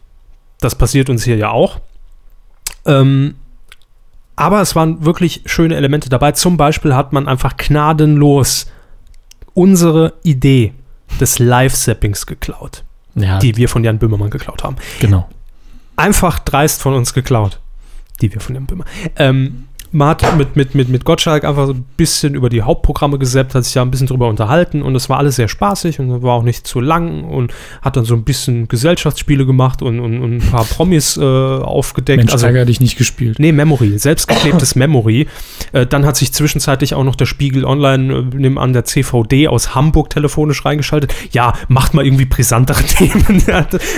Das 0.61 0.75
passiert 0.75 1.11
uns 1.11 1.25
hier 1.25 1.37
ja 1.37 1.51
auch. 1.51 1.81
Ähm, 2.85 3.35
aber 4.37 4.61
es 4.61 4.75
waren 4.77 5.05
wirklich 5.05 5.43
schöne 5.47 5.77
Elemente 5.77 6.09
dabei. 6.09 6.33
Zum 6.33 6.57
Beispiel 6.57 6.95
hat 6.95 7.13
man 7.13 7.27
einfach 7.29 7.57
gnadenlos 7.57 8.67
unsere 9.55 10.15
Idee 10.23 10.75
des 11.21 11.39
Live-Sappings 11.39 12.27
geklaut, 12.27 12.85
Ja, 13.15 13.39
die 13.39 13.57
wir 13.57 13.69
von 13.69 13.83
Jan 13.85 13.99
Böhmermann 13.99 14.31
geklaut 14.31 14.63
haben. 14.65 14.77
genau. 15.01 15.29
Einfach 15.97 16.39
dreist 16.41 16.83
von 16.83 16.93
uns 16.93 17.15
geklaut, 17.15 17.59
die 18.21 18.31
wir 18.33 18.41
von 18.43 18.55
Jan 18.55 18.67
Böhmer. 18.67 18.85
Ähm, 19.17 19.66
man 19.97 20.09
hat 20.09 20.37
mit, 20.37 20.57
mit, 20.57 20.75
mit, 20.75 20.89
mit 20.89 21.05
Gottschalk 21.05 21.45
einfach 21.45 21.67
so 21.67 21.73
ein 21.73 21.85
bisschen 21.97 22.35
über 22.35 22.51
die 22.51 22.63
Hauptprogramme 22.63 23.19
gesäppt, 23.19 23.55
hat 23.55 23.65
sich 23.65 23.75
ja 23.75 23.83
ein 23.83 23.91
bisschen 23.91 24.07
drüber 24.07 24.29
unterhalten 24.29 24.83
und 24.83 24.95
es 24.95 25.09
war 25.09 25.19
alles 25.19 25.37
sehr 25.37 25.49
spaßig 25.49 25.99
und 25.99 26.23
war 26.23 26.35
auch 26.35 26.43
nicht 26.43 26.67
zu 26.67 26.81
lang 26.81 27.25
und 27.25 27.53
hat 27.81 27.97
dann 27.97 28.05
so 28.05 28.15
ein 28.15 28.23
bisschen 28.23 28.69
Gesellschaftsspiele 28.69 29.47
gemacht 29.47 29.81
und, 29.83 30.01
und, 30.01 30.21
und 30.21 30.37
ein 30.37 30.51
paar 30.51 30.65
Promis 30.77 31.17
äh, 31.17 31.23
aufgedeckt. 31.23 32.19
Mensch, 32.19 32.33
also, 32.33 32.47
Ärger 32.47 32.67
dich 32.67 32.81
nicht 32.81 32.99
gespielt. 32.99 33.39
Nee, 33.39 33.53
Memory, 33.53 33.99
selbstgeklebtes 33.99 34.75
Memory. 34.77 35.29
Äh, 35.73 35.87
dann 35.87 36.05
hat 36.05 36.17
sich 36.17 36.33
zwischenzeitlich 36.33 36.95
auch 36.95 37.05
noch 37.05 37.17
der 37.17 37.27
Spiegel 37.27 37.65
Online 37.65 38.29
äh, 38.33 38.37
nebenan 38.37 38.75
der 38.75 38.85
CVD 38.85 39.49
aus 39.49 39.75
Hamburg 39.75 40.11
telefonisch 40.11 40.65
reingeschaltet. 40.65 41.15
Ja, 41.33 41.55
macht 41.69 41.95
mal 41.95 42.05
irgendwie 42.05 42.27
brisantere 42.27 42.83
Themen. 42.85 43.43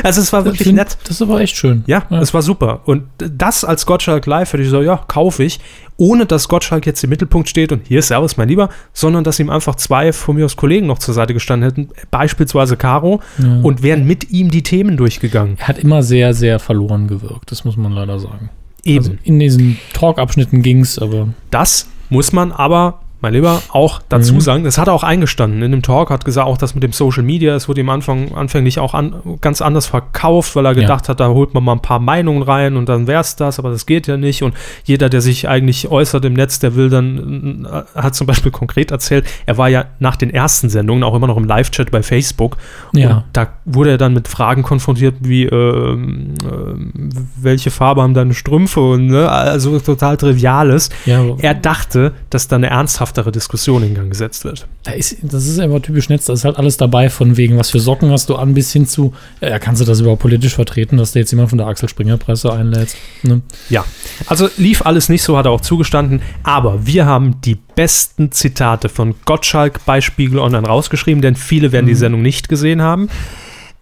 also 0.05 0.20
es 0.20 0.32
war 0.32 0.40
Ich 0.40 0.46
wirklich 0.46 0.68
find, 0.68 0.78
nett. 0.78 0.96
Das 1.09 1.20
aber 1.20 1.40
echt 1.40 1.57
schön. 1.57 1.82
Ja, 1.86 2.05
es 2.11 2.32
war 2.32 2.42
super. 2.42 2.82
Und 2.84 3.05
das 3.18 3.64
als 3.64 3.84
Gottschalk 3.84 4.26
live 4.26 4.53
hätte 4.53 4.62
ich 4.62 4.70
so, 4.70 4.80
ja, 4.80 4.96
kaufe 5.09 5.42
ich. 5.42 5.59
Ohne 6.01 6.26
dass 6.26 6.49
Gottschalk 6.49 6.86
jetzt 6.86 7.03
im 7.03 7.11
Mittelpunkt 7.11 7.49
steht 7.49 7.72
und 7.72 7.86
hier 7.88 7.99
ist 7.99 8.09
Servus, 8.09 8.36
mein 8.36 8.49
Lieber, 8.49 8.68
sondern 8.92 9.24
dass 9.24 9.40
ihm 9.40 9.51
einfach 9.51 9.74
zwei 9.74 10.12
von 10.12 10.36
mir 10.36 10.44
aus 10.44 10.57
Kollegen 10.57 10.86
noch 10.86 10.99
zur 11.01 11.12
Seite 11.12 11.34
gestanden 11.34 11.68
hätten, 11.68 11.88
beispielsweise 12.12 12.76
Caro, 12.76 13.20
Ja. 13.38 13.61
und 13.62 13.82
wären 13.82 14.07
mit 14.07 14.30
ihm 14.30 14.51
die 14.51 14.62
Themen 14.62 14.96
durchgegangen. 14.96 15.57
Er 15.59 15.68
hat 15.68 15.78
immer 15.78 16.03
sehr, 16.05 16.34
sehr 16.34 16.61
verloren 16.61 17.09
gewirkt, 17.09 17.51
das 17.51 17.64
muss 17.64 17.76
man 17.76 17.92
leider 17.92 18.18
sagen. 18.20 18.49
Eben. 18.84 18.99
Also 19.05 19.12
in 19.24 19.40
diesen 19.40 19.76
Talk-Abschnitten 19.92 20.62
ging 20.62 20.80
es, 20.80 20.99
aber 21.01 21.28
Das 21.51 21.88
muss 22.11 22.32
man 22.32 22.53
aber, 22.53 23.01
mein 23.21 23.33
Lieber, 23.33 23.61
auch 23.73 24.01
dazu 24.09 24.35
Mhm. 24.35 24.41
sagen. 24.41 24.64
Das 24.64 24.79
hat 24.79 24.87
er 24.89 24.93
auch 24.95 25.03
eingestanden. 25.03 25.62
In 25.62 25.73
dem 25.73 25.83
Talk 25.83 26.11
hat 26.11 26.25
gesagt, 26.25 26.47
auch 26.47 26.57
das 26.59 26.75
mit 26.75 26.83
dem 26.85 26.93
Social 26.93 27.23
Media, 27.23 27.55
es 27.55 27.69
wurde 27.69 27.81
ihm 27.81 27.89
Anfang, 27.91 28.33
anfänglich 28.35 28.79
auch 28.79 28.95
an, 28.95 29.14
ganz 29.41 29.61
anders 29.61 29.87
verkauft, 29.87 30.55
weil 30.57 30.66
er 30.66 30.73
Ja. 30.73 30.81
gedacht 30.83 31.09
hat, 31.09 31.19
da 31.21 31.29
holt 31.29 31.53
man 31.55 31.64
mal 31.64 31.73
ein 31.73 31.83
paar 31.83 31.99
Meinungen 31.99 32.43
rein 32.43 32.77
und 32.77 32.89
dann 32.89 33.07
wäre 33.07 33.21
es 33.21 33.35
das, 33.37 33.59
aber 33.59 33.71
das 33.71 33.87
geht 33.87 34.07
ja 34.07 34.16
nicht. 34.16 34.43
Und 34.43 34.55
jeder, 34.85 35.09
der 35.09 35.21
sich 35.21 35.49
eigentlich 35.49 35.89
äußert 35.91 36.25
im 36.25 36.35
Netz, 36.35 36.59
der 36.61 36.75
will 36.77 36.91
dann, 36.91 37.66
äh, 37.71 38.01
hat 38.01 38.14
zum 38.14 38.27
Beispiel 38.27 38.53
konkret 38.53 38.91
erzählt, 38.91 39.27
er 39.47 39.59
war 39.59 39.69
ja 39.69 39.87
nach 39.99 40.16
den 40.16 40.31
ersten 40.31 40.69
Sendungen 40.69 41.03
auch 41.03 41.14
immer 41.14 41.27
noch 41.27 41.37
im 41.37 41.45
Live-Chat 41.45 41.91
bei 41.91 42.03
Facebook. 42.03 42.57
Ja. 42.93 43.09
Und 43.19 43.25
da 43.33 43.49
wurde 43.64 43.91
er 43.91 43.99
dann 43.99 44.14
mit 44.14 44.29
Fragen 44.29 44.62
konfrontiert, 44.62 45.16
wie, 45.21 45.45
ähm, 45.45 46.35
ähm, 46.45 47.11
welche 47.37 47.71
Farbe 47.71 48.03
haben 48.03 48.14
deine 48.14 48.35
Strümpfe 48.35 48.81
und, 48.81 49.07
ne, 49.09 49.29
also 49.29 49.79
total 49.81 50.16
Triviales. 50.16 50.91
ja, 51.07 51.23
Er 51.39 51.55
dachte, 51.55 52.12
dass 52.31 52.49
da 52.49 52.57
eine 52.57 52.71
ernsthaftere 53.09 53.32
Diskussion 53.32 53.82
in 53.82 53.94
Gang 53.94 54.11
gesetzt 54.11 54.44
wird. 54.44 54.66
da 54.84 54.92
ist, 54.92 55.16
das 55.22 55.46
ist 55.46 55.59
einfach 55.59 55.80
typisch 55.80 56.09
Netz, 56.09 56.26
da 56.26 56.32
ist 56.32 56.44
halt 56.44 56.56
alles 56.56 56.76
dabei, 56.76 57.09
von 57.09 57.36
wegen, 57.36 57.59
was 57.59 57.70
für 57.70 57.80
Socken 57.80 58.11
hast 58.11 58.28
du 58.28 58.36
an, 58.36 58.54
bis 58.54 58.72
hin 58.72 58.86
zu, 58.86 59.14
ja, 59.40 59.59
kannst 59.59 59.80
du 59.80 59.86
das 59.86 60.00
überhaupt 60.00 60.22
politisch 60.22 60.54
vertreten, 60.54 60.96
dass 60.96 61.12
du 61.12 61.18
jetzt 61.18 61.30
jemand 61.30 61.48
von 61.48 61.59
der 61.59 61.66
Axel 61.66 61.88
Springer 61.88 62.18
Presse 62.18 62.52
einlädst? 62.52 62.96
Ne? 63.22 63.40
Ja, 63.70 63.84
also 64.26 64.48
lief 64.56 64.84
alles 64.84 65.09
nicht 65.09 65.22
so, 65.22 65.36
hat 65.36 65.46
er 65.46 65.52
auch 65.52 65.61
zugestanden. 65.61 66.20
Aber 66.42 66.86
wir 66.86 67.06
haben 67.06 67.40
die 67.40 67.56
besten 67.74 68.30
Zitate 68.32 68.88
von 68.88 69.14
Gottschalk 69.24 69.84
bei 69.86 70.00
Spiegel 70.00 70.38
Online 70.38 70.66
rausgeschrieben, 70.66 71.22
denn 71.22 71.34
viele 71.34 71.72
werden 71.72 71.86
die 71.86 71.94
Sendung 71.94 72.22
nicht 72.22 72.48
gesehen 72.48 72.82
haben. 72.82 73.09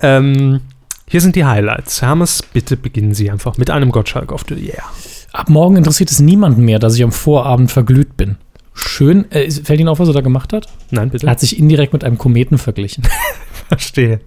Ähm, 0.01 0.61
hier 1.09 1.21
sind 1.21 1.37
die 1.37 1.45
Highlights. 1.45 2.03
Hermes, 2.03 2.43
bitte 2.53 2.77
beginnen 2.77 3.15
Sie 3.15 3.31
einfach 3.31 3.59
mit 3.59 3.71
einem 3.71 3.93
Gottschalk 3.93 4.33
auf 4.33 4.45
the 4.49 4.69
Air. 4.69 4.85
Ab 5.33 5.51
morgen 5.51 5.77
interessiert 5.77 6.11
es 6.11 6.19
niemanden 6.19 6.65
mehr, 6.65 6.79
dass 6.79 6.97
ich 6.97 7.05
am 7.05 7.13
Vorabend 7.13 7.71
verglüht 7.71 8.17
bin. 8.17 8.37
Schön, 8.79 9.31
äh, 9.33 9.51
fällt 9.51 9.81
Ihnen 9.81 9.89
auf, 9.89 9.99
was 9.99 10.09
er 10.09 10.15
da 10.15 10.21
gemacht 10.21 10.53
hat? 10.53 10.67
Nein, 10.91 11.09
Er 11.09 11.11
bitte. 11.13 11.31
hat 11.31 11.41
sich 11.41 11.59
indirekt 11.59 11.93
mit 11.95 12.05
einem 12.05 12.19
Kometen 12.19 12.59
verglichen. 12.59 13.05
Verstehe. 13.69 14.21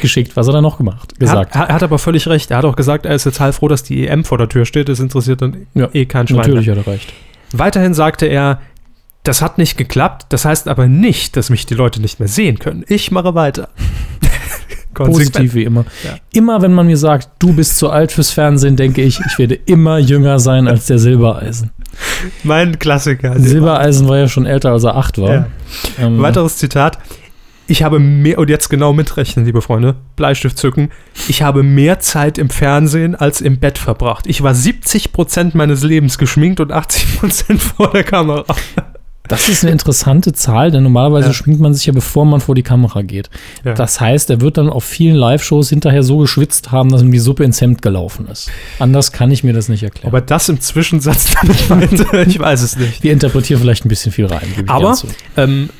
Geschickt, 0.00 0.34
was 0.36 0.48
hat 0.48 0.54
er 0.54 0.62
noch 0.62 0.78
gemacht? 0.78 1.12
Er 1.20 1.28
hat, 1.28 1.50
Gesagt. 1.52 1.54
er 1.54 1.74
hat 1.74 1.82
aber 1.82 1.98
völlig 1.98 2.26
recht. 2.26 2.50
Er 2.50 2.56
hat 2.56 2.64
auch 2.64 2.74
gesagt, 2.74 3.04
er 3.06 3.14
ist 3.14 3.24
jetzt 3.24 3.38
heilfroh, 3.40 3.68
dass 3.68 3.82
die 3.82 4.06
EM 4.08 4.24
vor 4.24 4.38
der 4.38 4.48
Tür 4.48 4.64
steht. 4.64 4.88
Das 4.88 4.98
interessiert 5.00 5.42
dann 5.42 5.66
Ja, 5.74 5.88
eh 5.92 6.06
kein 6.06 6.26
Schwein. 6.26 6.38
Natürlich 6.38 6.68
hat 6.70 6.78
er 6.78 6.86
recht. 6.86 7.12
Weiterhin 7.52 7.92
sagte 7.94 8.26
er, 8.26 8.60
das 9.22 9.42
hat 9.42 9.58
nicht 9.58 9.76
geklappt, 9.76 10.26
das 10.30 10.44
heißt 10.44 10.66
aber 10.66 10.86
nicht, 10.88 11.36
dass 11.36 11.50
mich 11.50 11.66
die 11.66 11.74
Leute 11.74 12.00
nicht 12.00 12.18
mehr 12.18 12.28
sehen 12.28 12.58
können. 12.58 12.84
Ich 12.88 13.12
mache 13.12 13.34
weiter. 13.34 13.68
Positiv 14.94 15.54
wie 15.54 15.64
immer. 15.64 15.84
Ja. 16.04 16.16
Immer 16.32 16.60
wenn 16.62 16.72
man 16.72 16.86
mir 16.86 16.96
sagt, 16.96 17.28
du 17.38 17.54
bist 17.54 17.78
zu 17.78 17.90
alt 17.90 18.12
fürs 18.12 18.30
Fernsehen, 18.30 18.76
denke 18.76 19.02
ich, 19.02 19.20
ich 19.26 19.38
werde 19.38 19.54
immer 19.54 19.98
jünger 19.98 20.38
sein 20.38 20.66
als 20.68 20.86
der 20.86 20.98
Silbereisen. 20.98 21.70
Mein 22.42 22.78
Klassiker. 22.78 23.38
Silbereisen 23.38 24.08
war 24.08 24.18
ja 24.18 24.28
schon 24.28 24.46
älter, 24.46 24.72
als 24.72 24.84
er 24.84 24.96
acht 24.96 25.18
war. 25.18 25.32
Ja. 25.32 25.46
Ähm, 25.98 26.20
Weiteres 26.20 26.56
Zitat. 26.56 26.98
Ich 27.68 27.82
habe 27.82 27.98
mehr, 28.00 28.38
und 28.38 28.50
jetzt 28.50 28.68
genau 28.68 28.92
mitrechnen, 28.92 29.46
liebe 29.46 29.62
Freunde, 29.62 29.94
Bleistift 30.16 30.58
zücken. 30.58 30.90
Ich 31.28 31.42
habe 31.42 31.62
mehr 31.62 32.00
Zeit 32.00 32.36
im 32.36 32.50
Fernsehen 32.50 33.14
als 33.14 33.40
im 33.40 33.58
Bett 33.58 33.78
verbracht. 33.78 34.26
Ich 34.26 34.42
war 34.42 34.52
70% 34.52 35.56
meines 35.56 35.82
Lebens 35.82 36.18
geschminkt 36.18 36.60
und 36.60 36.72
80% 36.72 37.58
vor 37.76 37.90
der 37.92 38.04
Kamera. 38.04 38.44
Das 39.28 39.48
ist 39.48 39.62
eine 39.62 39.70
interessante 39.72 40.32
Zahl, 40.32 40.70
denn 40.70 40.82
normalerweise 40.82 41.28
Ja. 41.28 41.32
schminkt 41.32 41.60
man 41.60 41.72
sich 41.74 41.86
ja, 41.86 41.92
bevor 41.92 42.24
man 42.24 42.40
vor 42.40 42.54
die 42.54 42.62
Kamera 42.62 43.02
geht. 43.02 43.30
Ja. 43.64 43.74
Das 43.74 44.00
heißt, 44.00 44.28
er 44.30 44.40
wird 44.40 44.58
dann 44.58 44.68
auf 44.68 44.84
vielen 44.84 45.14
Live-Shows 45.16 45.68
hinterher 45.68 46.02
so 46.02 46.18
geschwitzt 46.18 46.72
haben, 46.72 46.90
dass 46.90 47.02
ihm 47.02 47.12
die 47.12 47.18
Suppe 47.20 47.44
ins 47.44 47.60
Hemd 47.60 47.82
gelaufen 47.82 48.26
ist. 48.26 48.50
Anders 48.78 49.12
kann 49.12 49.30
ich 49.30 49.44
mir 49.44 49.52
das 49.52 49.68
nicht 49.68 49.84
erklären. 49.84 50.08
Aber 50.08 50.20
das 50.20 50.48
im 50.48 50.60
Zwischensatz 50.60 51.34
damit 51.40 51.70
meinte, 51.70 52.04
ich 52.26 52.38
weiß 52.38 52.62
es 52.62 52.76
nicht. 52.76 53.02
Wir 53.02 53.12
interpretieren 53.12 53.60
vielleicht 53.60 53.84
ein 53.84 53.88
bisschen 53.88 54.12
viel 54.12 54.26
rein. 54.26 54.42
Aber 54.66 54.96
ähm, 55.36 55.70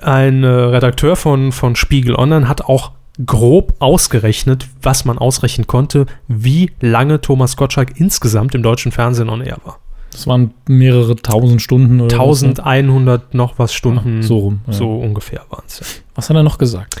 ein 0.00 0.44
äh, 0.44 0.46
Redakteur 0.46 1.16
von, 1.16 1.50
von 1.52 1.76
Spiegel 1.76 2.14
Online 2.14 2.48
hat 2.48 2.62
auch 2.62 2.92
grob 3.26 3.74
ausgerechnet, 3.78 4.66
was 4.82 5.04
man 5.04 5.18
ausrechnen 5.18 5.66
konnte, 5.66 6.06
wie 6.26 6.72
lange 6.80 7.20
Thomas 7.20 7.56
Gottschalk 7.56 7.92
insgesamt 8.00 8.54
im 8.54 8.62
deutschen 8.62 8.92
Fernsehen 8.92 9.28
on 9.28 9.40
air 9.40 9.58
war. 9.64 9.78
Das 10.14 10.28
waren 10.28 10.54
mehrere 10.68 11.16
tausend 11.16 11.60
Stunden 11.60 12.00
oder 12.00 12.16
was, 12.18 12.42
ne? 12.42 12.50
1100 12.50 13.34
noch 13.34 13.58
was 13.58 13.74
Stunden. 13.74 14.22
so 14.22 14.38
rum. 14.38 14.60
Ja. 14.68 14.72
So 14.72 14.96
ungefähr 14.96 15.42
waren 15.50 15.64
es. 15.66 15.80
Ja. 15.80 15.86
Was 16.14 16.30
hat 16.30 16.36
er 16.36 16.44
noch 16.44 16.56
gesagt? 16.56 17.00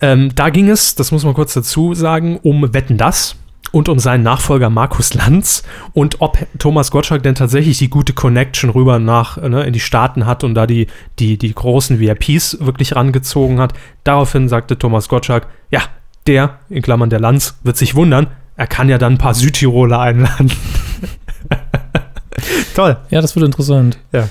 Ähm, 0.00 0.34
da 0.34 0.50
ging 0.50 0.68
es, 0.68 0.96
das 0.96 1.12
muss 1.12 1.24
man 1.24 1.34
kurz 1.34 1.54
dazu 1.54 1.94
sagen, 1.94 2.40
um 2.42 2.74
Wetten 2.74 2.98
das 2.98 3.36
und 3.70 3.88
um 3.88 4.00
seinen 4.00 4.24
Nachfolger 4.24 4.70
Markus 4.70 5.14
Lanz 5.14 5.62
und 5.92 6.20
ob 6.20 6.36
Thomas 6.58 6.90
Gottschalk 6.90 7.22
denn 7.22 7.36
tatsächlich 7.36 7.78
die 7.78 7.88
gute 7.88 8.12
Connection 8.12 8.70
rüber 8.70 8.98
nach 8.98 9.36
ne, 9.36 9.62
in 9.62 9.72
die 9.72 9.80
Staaten 9.80 10.26
hat 10.26 10.42
und 10.42 10.54
da 10.54 10.66
die, 10.66 10.88
die, 11.20 11.38
die 11.38 11.54
großen 11.54 12.00
VIPs 12.00 12.58
wirklich 12.60 12.96
rangezogen 12.96 13.60
hat. 13.60 13.74
Daraufhin 14.02 14.48
sagte 14.48 14.76
Thomas 14.76 15.08
Gottschalk, 15.08 15.46
ja, 15.70 15.82
der, 16.26 16.58
in 16.68 16.82
Klammern 16.82 17.10
der 17.10 17.20
Lanz, 17.20 17.58
wird 17.62 17.76
sich 17.76 17.94
wundern, 17.94 18.26
er 18.56 18.66
kann 18.66 18.88
ja 18.88 18.98
dann 18.98 19.14
ein 19.14 19.18
paar 19.18 19.34
Südtiroler 19.34 20.00
einladen. 20.00 20.52
Toll. 22.74 22.96
Ja, 23.10 23.20
das 23.20 23.34
wird 23.36 23.44
interessant. 23.46 23.98
Ja. 24.12 24.28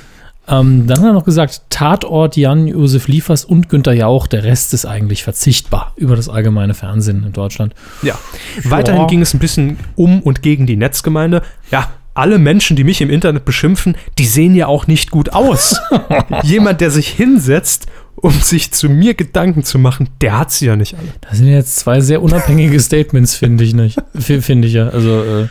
Ähm, 0.47 0.87
dann 0.87 0.99
hat 0.99 1.05
er 1.05 1.13
noch 1.13 1.23
gesagt, 1.23 1.61
Tatort 1.69 2.35
Jan 2.35 2.67
Josef 2.67 3.07
Liefers 3.07 3.45
und 3.45 3.69
Günther 3.69 3.93
Jauch, 3.93 4.27
der 4.27 4.43
Rest 4.43 4.73
ist 4.73 4.85
eigentlich 4.85 5.23
verzichtbar 5.23 5.93
über 5.95 6.15
das 6.15 6.29
allgemeine 6.29 6.73
Fernsehen 6.73 7.23
in 7.25 7.31
Deutschland. 7.31 7.73
Ja. 8.01 8.17
Weiterhin 8.63 9.01
Ja. 9.01 9.07
ging 9.07 9.21
es 9.21 9.33
ein 9.33 9.39
bisschen 9.39 9.77
um 9.95 10.21
und 10.21 10.41
gegen 10.41 10.65
die 10.65 10.75
Netzgemeinde. 10.77 11.43
Ja, 11.71 11.91
alle 12.15 12.39
Menschen, 12.39 12.75
die 12.75 12.83
mich 12.83 13.01
im 13.01 13.09
Internet 13.09 13.45
beschimpfen, 13.45 13.95
die 14.17 14.25
sehen 14.25 14.55
ja 14.55 14.67
auch 14.67 14.87
nicht 14.87 15.11
gut 15.11 15.31
aus. 15.31 15.79
Jemand, 16.43 16.81
der 16.81 16.91
sich 16.91 17.07
hinsetzt, 17.07 17.85
um 18.15 18.31
sich 18.31 18.71
zu 18.73 18.89
mir 18.89 19.13
Gedanken 19.13 19.63
zu 19.63 19.79
machen, 19.79 20.09
der 20.19 20.37
hat 20.37 20.51
sie 20.51 20.65
ja 20.65 20.75
nicht 20.75 20.95
alle. 20.95 21.07
Das 21.21 21.37
sind 21.37 21.47
jetzt 21.47 21.77
zwei 21.77 22.01
sehr 22.01 22.21
unabhängige 22.21 22.79
Statements, 22.81 23.35
finde 23.35 23.63
ich 23.63 23.73
nicht. 23.73 23.97
Finde 24.19 24.67
ich 24.67 24.73
ja. 24.73 24.89
Also, 24.89 25.23
äh, 25.23 25.47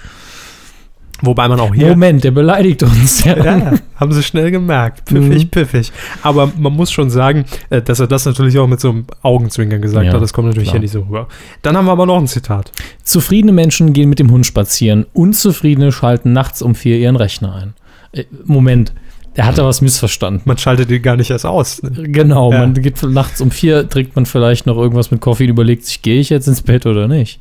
Wobei 1.23 1.49
man 1.49 1.61
auch 1.61 1.75
hier. 1.75 1.89
Moment, 1.89 2.25
der 2.25 2.31
beleidigt 2.31 2.83
uns. 2.83 3.25
Ja. 3.25 3.37
Ja, 3.45 3.73
haben 3.97 4.12
sie 4.12 4.23
schnell 4.23 4.51
gemerkt. 4.51 5.05
Piffig, 5.05 5.45
Mhm. 5.45 5.49
piffig. 5.51 5.93
Aber 6.23 6.51
man 6.59 6.73
muss 6.73 6.91
schon 6.91 7.11
sagen, 7.11 7.45
äh, 7.68 7.83
dass 7.83 8.01
er 8.01 8.07
das 8.07 8.25
natürlich 8.25 8.59
auch 8.59 8.66
mit 8.66 8.81
so 8.81 8.91
einem 8.91 9.05
Augenzwinkern 9.23 9.83
gesagt 9.83 10.07
Ja, 10.07 10.12
hat. 10.14 10.23
Das 10.23 10.33
kommt 10.33 10.47
natürlich 10.49 10.68
klar. 10.68 10.75
hier 10.75 10.81
nicht 10.81 10.93
so 10.93 11.01
rüber. 11.03 11.29
Dann 11.62 11.77
haben 11.77 11.85
wir 11.87 11.93
aber 11.93 12.07
noch 12.07 12.18
ein 12.18 12.27
Zitat. 12.27 12.73
Zufriedene 13.05 13.53
Menschen 13.53 13.93
gehen 13.93 14.09
mit 14.09 14.18
dem 14.18 14.31
Hund 14.31 14.47
spazieren. 14.47 15.07
Unzufriedene 15.12 15.93
schalten 15.93 16.33
nachts 16.33 16.62
um 16.62 16.75
vier 16.75 16.97
ihren 16.99 17.16
Rechner 17.16 17.55
ein. 17.55 17.75
Äh, 18.12 18.25
Moment, 18.45 18.93
der 19.37 19.47
hat 19.47 19.59
da 19.59 19.64
was 19.64 19.81
missverstanden. 19.81 20.43
Man 20.45 20.59
schaltet 20.59 20.91
ihn 20.91 21.03
gar 21.03 21.16
nicht 21.16 21.31
erst 21.31 21.47
aus. 21.47 21.81
Genau, 21.83 22.53
Ja. 22.53 22.61
man 22.61 22.75
geht 22.75 23.03
nachts 23.03 23.41
um 23.41 23.51
vier, 23.51 23.89
trinkt 23.89 24.16
man 24.16 24.27
vielleicht 24.27 24.66
noch 24.66 24.77
irgendwas 24.77 25.11
mit 25.11 25.21
Koffein, 25.21 25.49
überlegt 25.49 25.85
sich, 25.85 26.03
gehe 26.03 26.18
ich 26.21 26.31
jetzt 26.31 26.49
ins 26.49 26.62
Bett 26.62 26.87
oder 26.87 27.07
nicht? 27.07 27.39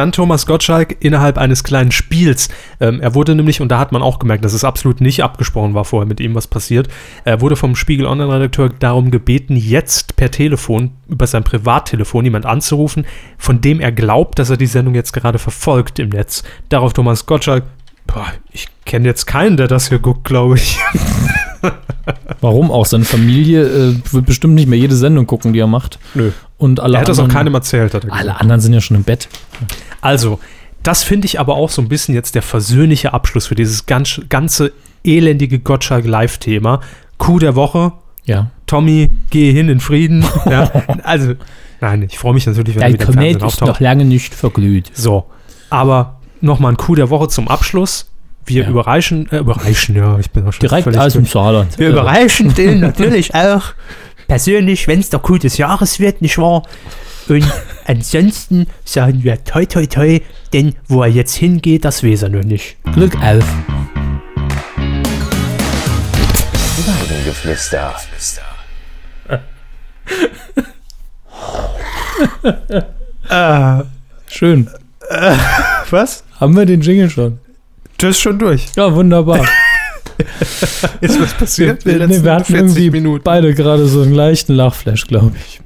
Dann 0.00 0.12
Thomas 0.12 0.46
Gottschalk 0.46 0.96
innerhalb 1.00 1.36
eines 1.36 1.62
kleinen 1.62 1.92
Spiels. 1.92 2.48
Ähm, 2.80 3.02
er 3.02 3.14
wurde 3.14 3.34
nämlich, 3.34 3.60
und 3.60 3.68
da 3.68 3.78
hat 3.78 3.92
man 3.92 4.00
auch 4.00 4.18
gemerkt, 4.18 4.46
dass 4.46 4.54
es 4.54 4.64
absolut 4.64 5.02
nicht 5.02 5.22
abgesprochen 5.22 5.74
war 5.74 5.84
vorher 5.84 6.08
mit 6.08 6.20
ihm, 6.20 6.34
was 6.34 6.46
passiert. 6.46 6.88
Er 7.26 7.42
wurde 7.42 7.54
vom 7.54 7.76
Spiegel 7.76 8.06
Online-Redakteur 8.06 8.70
darum 8.70 9.10
gebeten, 9.10 9.56
jetzt 9.56 10.16
per 10.16 10.30
Telefon, 10.30 10.92
über 11.06 11.26
sein 11.26 11.44
Privattelefon 11.44 12.24
jemand 12.24 12.46
anzurufen, 12.46 13.04
von 13.36 13.60
dem 13.60 13.78
er 13.78 13.92
glaubt, 13.92 14.38
dass 14.38 14.48
er 14.48 14.56
die 14.56 14.64
Sendung 14.64 14.94
jetzt 14.94 15.12
gerade 15.12 15.38
verfolgt 15.38 15.98
im 15.98 16.08
Netz. 16.08 16.44
Darauf 16.70 16.94
Thomas 16.94 17.26
Gottschalk, 17.26 17.64
boah, 18.12 18.26
ich 18.50 18.66
kenne 18.84 19.06
jetzt 19.06 19.26
keinen, 19.26 19.56
der 19.56 19.68
das 19.68 19.88
hier 19.88 19.98
guckt, 19.98 20.24
glaube 20.24 20.56
ich. 20.56 20.78
Warum 22.40 22.70
auch? 22.70 22.86
Seine 22.86 23.04
Familie 23.04 23.62
äh, 23.62 23.94
wird 24.12 24.26
bestimmt 24.26 24.54
nicht 24.54 24.68
mehr 24.68 24.78
jede 24.78 24.96
Sendung 24.96 25.26
gucken, 25.26 25.52
die 25.52 25.58
er 25.58 25.66
macht. 25.66 25.98
Nö. 26.14 26.32
Und 26.58 26.80
alle 26.80 26.96
Er 26.96 27.00
hat 27.02 27.08
das 27.08 27.18
auch 27.18 27.24
anderen, 27.24 27.38
keinem 27.38 27.54
erzählt, 27.54 27.94
hat 27.94 28.04
er 28.04 28.10
gesagt. 28.10 28.20
alle 28.20 28.40
anderen 28.40 28.60
sind 28.60 28.72
ja 28.72 28.80
schon 28.80 28.96
im 28.96 29.04
Bett. 29.04 29.28
Also, 30.00 30.40
das 30.82 31.02
finde 31.02 31.26
ich 31.26 31.38
aber 31.38 31.54
auch 31.54 31.70
so 31.70 31.82
ein 31.82 31.88
bisschen 31.88 32.14
jetzt 32.14 32.34
der 32.34 32.42
versöhnliche 32.42 33.12
Abschluss 33.12 33.46
für 33.46 33.54
dieses 33.54 33.86
ganz, 33.86 34.20
ganze 34.28 34.72
elendige 35.04 35.58
Gottschalk 35.58 36.06
Live-Thema. 36.06 36.80
Coup 37.18 37.40
der 37.40 37.54
Woche. 37.54 37.92
Ja. 38.24 38.50
Tommy, 38.66 39.10
gehe 39.30 39.52
hin 39.52 39.68
in 39.68 39.80
Frieden. 39.80 40.24
ja, 40.50 40.70
also, 41.02 41.34
nein, 41.80 42.02
ich 42.02 42.18
freue 42.18 42.34
mich 42.34 42.46
natürlich, 42.46 42.76
wenn 42.76 42.82
er 42.82 42.92
wieder 42.94 43.12
Fernsehen 43.12 43.42
auftaucht. 43.42 43.80
lange 43.80 44.04
nicht 44.04 44.34
verglüht. 44.34 44.90
So, 44.94 45.26
aber 45.68 46.19
nochmal 46.40 46.72
ein 46.72 46.76
Coup 46.76 46.94
der 46.96 47.10
Woche 47.10 47.28
zum 47.28 47.48
Abschluss. 47.48 48.06
Wir 48.46 48.64
Ja. 48.64 48.70
überreichen, 48.70 49.30
äh, 49.30 49.38
überreichen, 49.38 49.94
ja, 49.96 50.18
ich 50.18 50.30
bin 50.30 50.46
auch 50.46 50.52
schon 50.52 50.60
Direkt 50.60 50.96
aus 50.96 51.12
dem. 51.12 51.26
Saarland. 51.26 51.78
Wir 51.78 51.90
überreichen 51.90 52.54
den 52.54 52.80
natürlich 52.80 53.34
auch 53.34 53.62
persönlich, 54.26 54.88
wenn 54.88 55.00
es 55.00 55.10
der 55.10 55.20
Coup 55.20 55.38
des 55.38 55.56
Jahres 55.58 56.00
wird, 56.00 56.22
nicht 56.22 56.38
wahr? 56.38 56.62
Und 57.28 57.44
ansonsten 57.84 58.66
sagen 58.84 59.22
wir 59.22 59.44
toi 59.44 59.66
toi 59.66 59.86
toi, 59.86 60.20
denn 60.52 60.74
wo 60.88 61.02
er 61.02 61.08
jetzt 61.08 61.34
hingeht, 61.36 61.84
das 61.84 62.02
weiß 62.02 62.22
er 62.22 62.28
noch 62.30 62.42
nicht. 62.42 62.76
Glück 62.94 63.14
auf. 63.22 63.44
Weidengeflüster. 66.86 67.94
Schön. 74.28 74.70
Was? 75.90 76.24
Haben 76.40 76.56
wir 76.56 76.64
den 76.66 76.80
Jingle 76.80 77.10
schon? 77.10 77.38
Das 77.98 78.10
ist 78.10 78.20
schon 78.20 78.38
durch. 78.38 78.66
Ja, 78.76 78.92
wunderbar. 78.94 79.46
Ist 81.00 81.20
was 81.20 81.32
passiert? 81.34 81.84
wir, 81.86 82.06
nee, 82.06 82.22
wir 82.22 82.32
hatten 82.34 82.54
irgendwie 82.54 82.90
beide 83.22 83.54
gerade 83.54 83.86
so 83.86 84.02
einen 84.02 84.12
leichten 84.14 84.54
Lachflash, 84.54 85.06
glaube 85.06 85.32
ich. 85.38 85.60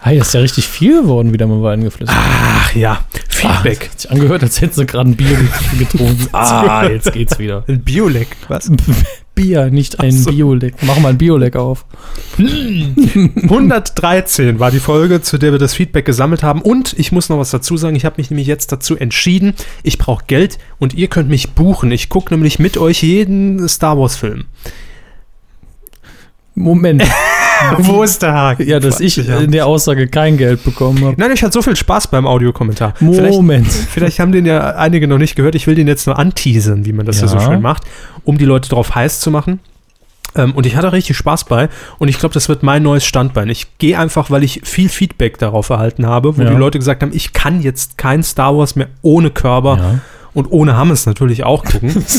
Hey, 0.00 0.18
das 0.18 0.28
ist 0.28 0.34
ja 0.34 0.40
richtig 0.40 0.66
viel 0.66 1.02
geworden, 1.02 1.32
wieder 1.32 1.46
mal 1.46 1.62
Weidengeflüster. 1.62 2.16
Ach 2.16 2.74
ja, 2.74 3.04
Ah, 3.42 3.62
Feedback. 3.62 3.90
Hat 3.90 4.00
sich 4.00 4.10
angehört, 4.10 4.42
als 4.42 4.60
hätten 4.60 4.74
sie 4.74 4.86
gerade 4.86 5.10
ein 5.10 5.16
Bier 5.16 5.36
getrunken. 5.78 6.28
ah, 6.32 6.84
jetzt 6.86 7.12
geht's 7.12 7.38
wieder. 7.38 7.64
Ein 7.68 7.80
Biolek, 7.82 8.28
was? 8.48 8.70
Bier, 9.40 9.70
nicht 9.70 10.00
ein 10.00 10.12
so. 10.12 10.30
Bioleck. 10.30 10.74
Mach 10.82 10.98
mal 10.98 11.08
ein 11.08 11.18
Bioleck 11.18 11.56
auf. 11.56 11.86
113 12.36 14.58
war 14.58 14.70
die 14.70 14.80
Folge, 14.80 15.22
zu 15.22 15.38
der 15.38 15.52
wir 15.52 15.58
das 15.58 15.72
Feedback 15.72 16.04
gesammelt 16.04 16.42
haben. 16.42 16.60
Und 16.60 16.92
ich 16.98 17.10
muss 17.10 17.30
noch 17.30 17.38
was 17.38 17.50
dazu 17.50 17.78
sagen. 17.78 17.96
Ich 17.96 18.04
habe 18.04 18.16
mich 18.18 18.28
nämlich 18.28 18.46
jetzt 18.46 18.70
dazu 18.70 18.98
entschieden, 18.98 19.54
ich 19.82 19.96
brauche 19.96 20.26
Geld 20.26 20.58
und 20.78 20.92
ihr 20.92 21.08
könnt 21.08 21.30
mich 21.30 21.52
buchen. 21.52 21.90
Ich 21.90 22.10
gucke 22.10 22.34
nämlich 22.34 22.58
mit 22.58 22.76
euch 22.76 23.02
jeden 23.02 23.66
Star 23.66 23.98
Wars-Film. 23.98 24.44
Moment. 26.54 27.02
Wo 27.78 28.02
ist 28.02 28.22
der 28.22 28.32
Haken? 28.32 28.66
Ja, 28.66 28.80
dass 28.80 29.00
ich 29.00 29.18
in 29.18 29.50
der 29.50 29.66
Aussage 29.66 30.08
kein 30.08 30.36
Geld 30.36 30.64
bekommen 30.64 31.04
habe. 31.04 31.14
Nein, 31.18 31.30
ich 31.32 31.42
hatte 31.42 31.52
so 31.52 31.62
viel 31.62 31.76
Spaß 31.76 32.08
beim 32.08 32.26
Audiokommentar. 32.26 32.94
Vielleicht, 32.96 33.32
Moment. 33.32 33.66
vielleicht 33.68 34.18
haben 34.20 34.32
den 34.32 34.46
ja 34.46 34.76
einige 34.76 35.06
noch 35.08 35.18
nicht 35.18 35.36
gehört. 35.36 35.54
Ich 35.54 35.66
will 35.66 35.74
den 35.74 35.88
jetzt 35.88 36.06
nur 36.06 36.18
anteasern, 36.18 36.84
wie 36.84 36.92
man 36.92 37.06
das 37.06 37.20
ja, 37.20 37.28
so 37.28 37.38
schön 37.40 37.60
macht, 37.62 37.84
um 38.24 38.38
die 38.38 38.44
Leute 38.44 38.68
drauf 38.68 38.94
heiß 38.94 39.20
zu 39.20 39.30
machen. 39.30 39.60
Ähm, 40.36 40.52
und 40.54 40.64
ich 40.64 40.76
hatte 40.76 40.92
richtig 40.92 41.16
Spaß 41.16 41.44
bei. 41.44 41.68
Und 41.98 42.08
ich 42.08 42.18
glaube, 42.18 42.32
das 42.34 42.48
wird 42.48 42.62
mein 42.62 42.82
neues 42.84 43.04
Standbein. 43.04 43.48
Ich 43.48 43.78
gehe 43.78 43.98
einfach, 43.98 44.30
weil 44.30 44.44
ich 44.44 44.60
viel 44.64 44.88
Feedback 44.88 45.38
darauf 45.38 45.70
erhalten 45.70 46.06
habe, 46.06 46.36
wo 46.36 46.42
Ja. 46.42 46.50
die 46.50 46.56
Leute 46.56 46.78
gesagt 46.78 47.02
haben, 47.02 47.10
ich 47.12 47.32
kann 47.32 47.62
jetzt 47.62 47.98
kein 47.98 48.22
Star 48.22 48.56
Wars 48.56 48.76
mehr 48.76 48.88
ohne 49.02 49.30
Körper 49.30 49.76
Ja. 49.76 49.98
und 50.34 50.46
ohne 50.52 50.76
Hammes 50.76 51.04
natürlich 51.06 51.42
auch 51.44 51.64
gucken. 51.64 52.04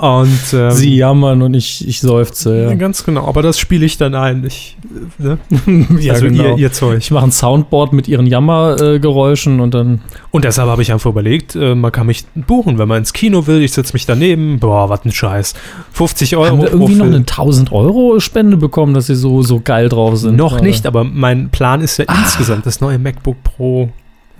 und 0.00 0.54
ähm, 0.54 0.70
Sie 0.70 0.96
jammern 0.96 1.42
und 1.42 1.52
ich, 1.52 1.86
ich 1.86 2.00
seufze, 2.00 2.62
ja. 2.62 2.74
Ganz 2.74 3.04
genau, 3.04 3.26
aber 3.26 3.42
das 3.42 3.58
spiele 3.58 3.84
ich 3.84 3.98
dann 3.98 4.14
ein. 4.14 4.44
Ich, 4.46 4.76
äh, 5.18 5.22
ne? 5.22 5.38
ja 6.00 6.14
also 6.14 6.26
genau. 6.26 6.42
ihr, 6.42 6.58
ihr 6.58 6.72
Zeug. 6.72 6.98
ich 6.98 7.10
mache 7.10 7.26
ein 7.26 7.32
Soundboard 7.32 7.92
mit 7.92 8.08
ihren 8.08 8.26
Jammergeräuschen 8.26 9.60
und 9.60 9.74
dann. 9.74 10.00
Und 10.30 10.44
deshalb 10.44 10.68
habe 10.68 10.80
ich 10.80 10.90
einfach 10.90 11.10
überlegt, 11.10 11.54
äh, 11.54 11.74
man 11.74 11.92
kann 11.92 12.06
mich 12.06 12.24
buchen, 12.34 12.78
wenn 12.78 12.88
man 12.88 12.98
ins 12.98 13.12
Kino 13.12 13.46
will. 13.46 13.62
Ich 13.62 13.72
setze 13.72 13.92
mich 13.92 14.06
daneben. 14.06 14.58
Boah, 14.58 14.88
was 14.88 15.04
ein 15.04 15.12
Scheiß. 15.12 15.54
50 15.92 16.36
Euro. 16.36 16.46
Haben 16.46 16.62
wir 16.62 16.72
irgendwie 16.72 16.94
noch 16.94 17.06
eine 17.06 17.16
1000 17.16 17.70
Euro 17.72 18.20
Spende 18.20 18.56
bekommen, 18.56 18.94
dass 18.94 19.06
sie 19.06 19.16
so, 19.16 19.42
so 19.42 19.60
geil 19.60 19.88
drauf 19.88 20.16
sind? 20.16 20.36
Noch 20.36 20.52
gerade? 20.52 20.64
nicht, 20.64 20.86
aber 20.86 21.04
mein 21.04 21.50
Plan 21.50 21.82
ist 21.82 21.98
ja 21.98 22.06
insgesamt 22.08 22.64
das 22.64 22.80
neue 22.80 22.98
MacBook 22.98 23.42
Pro. 23.42 23.90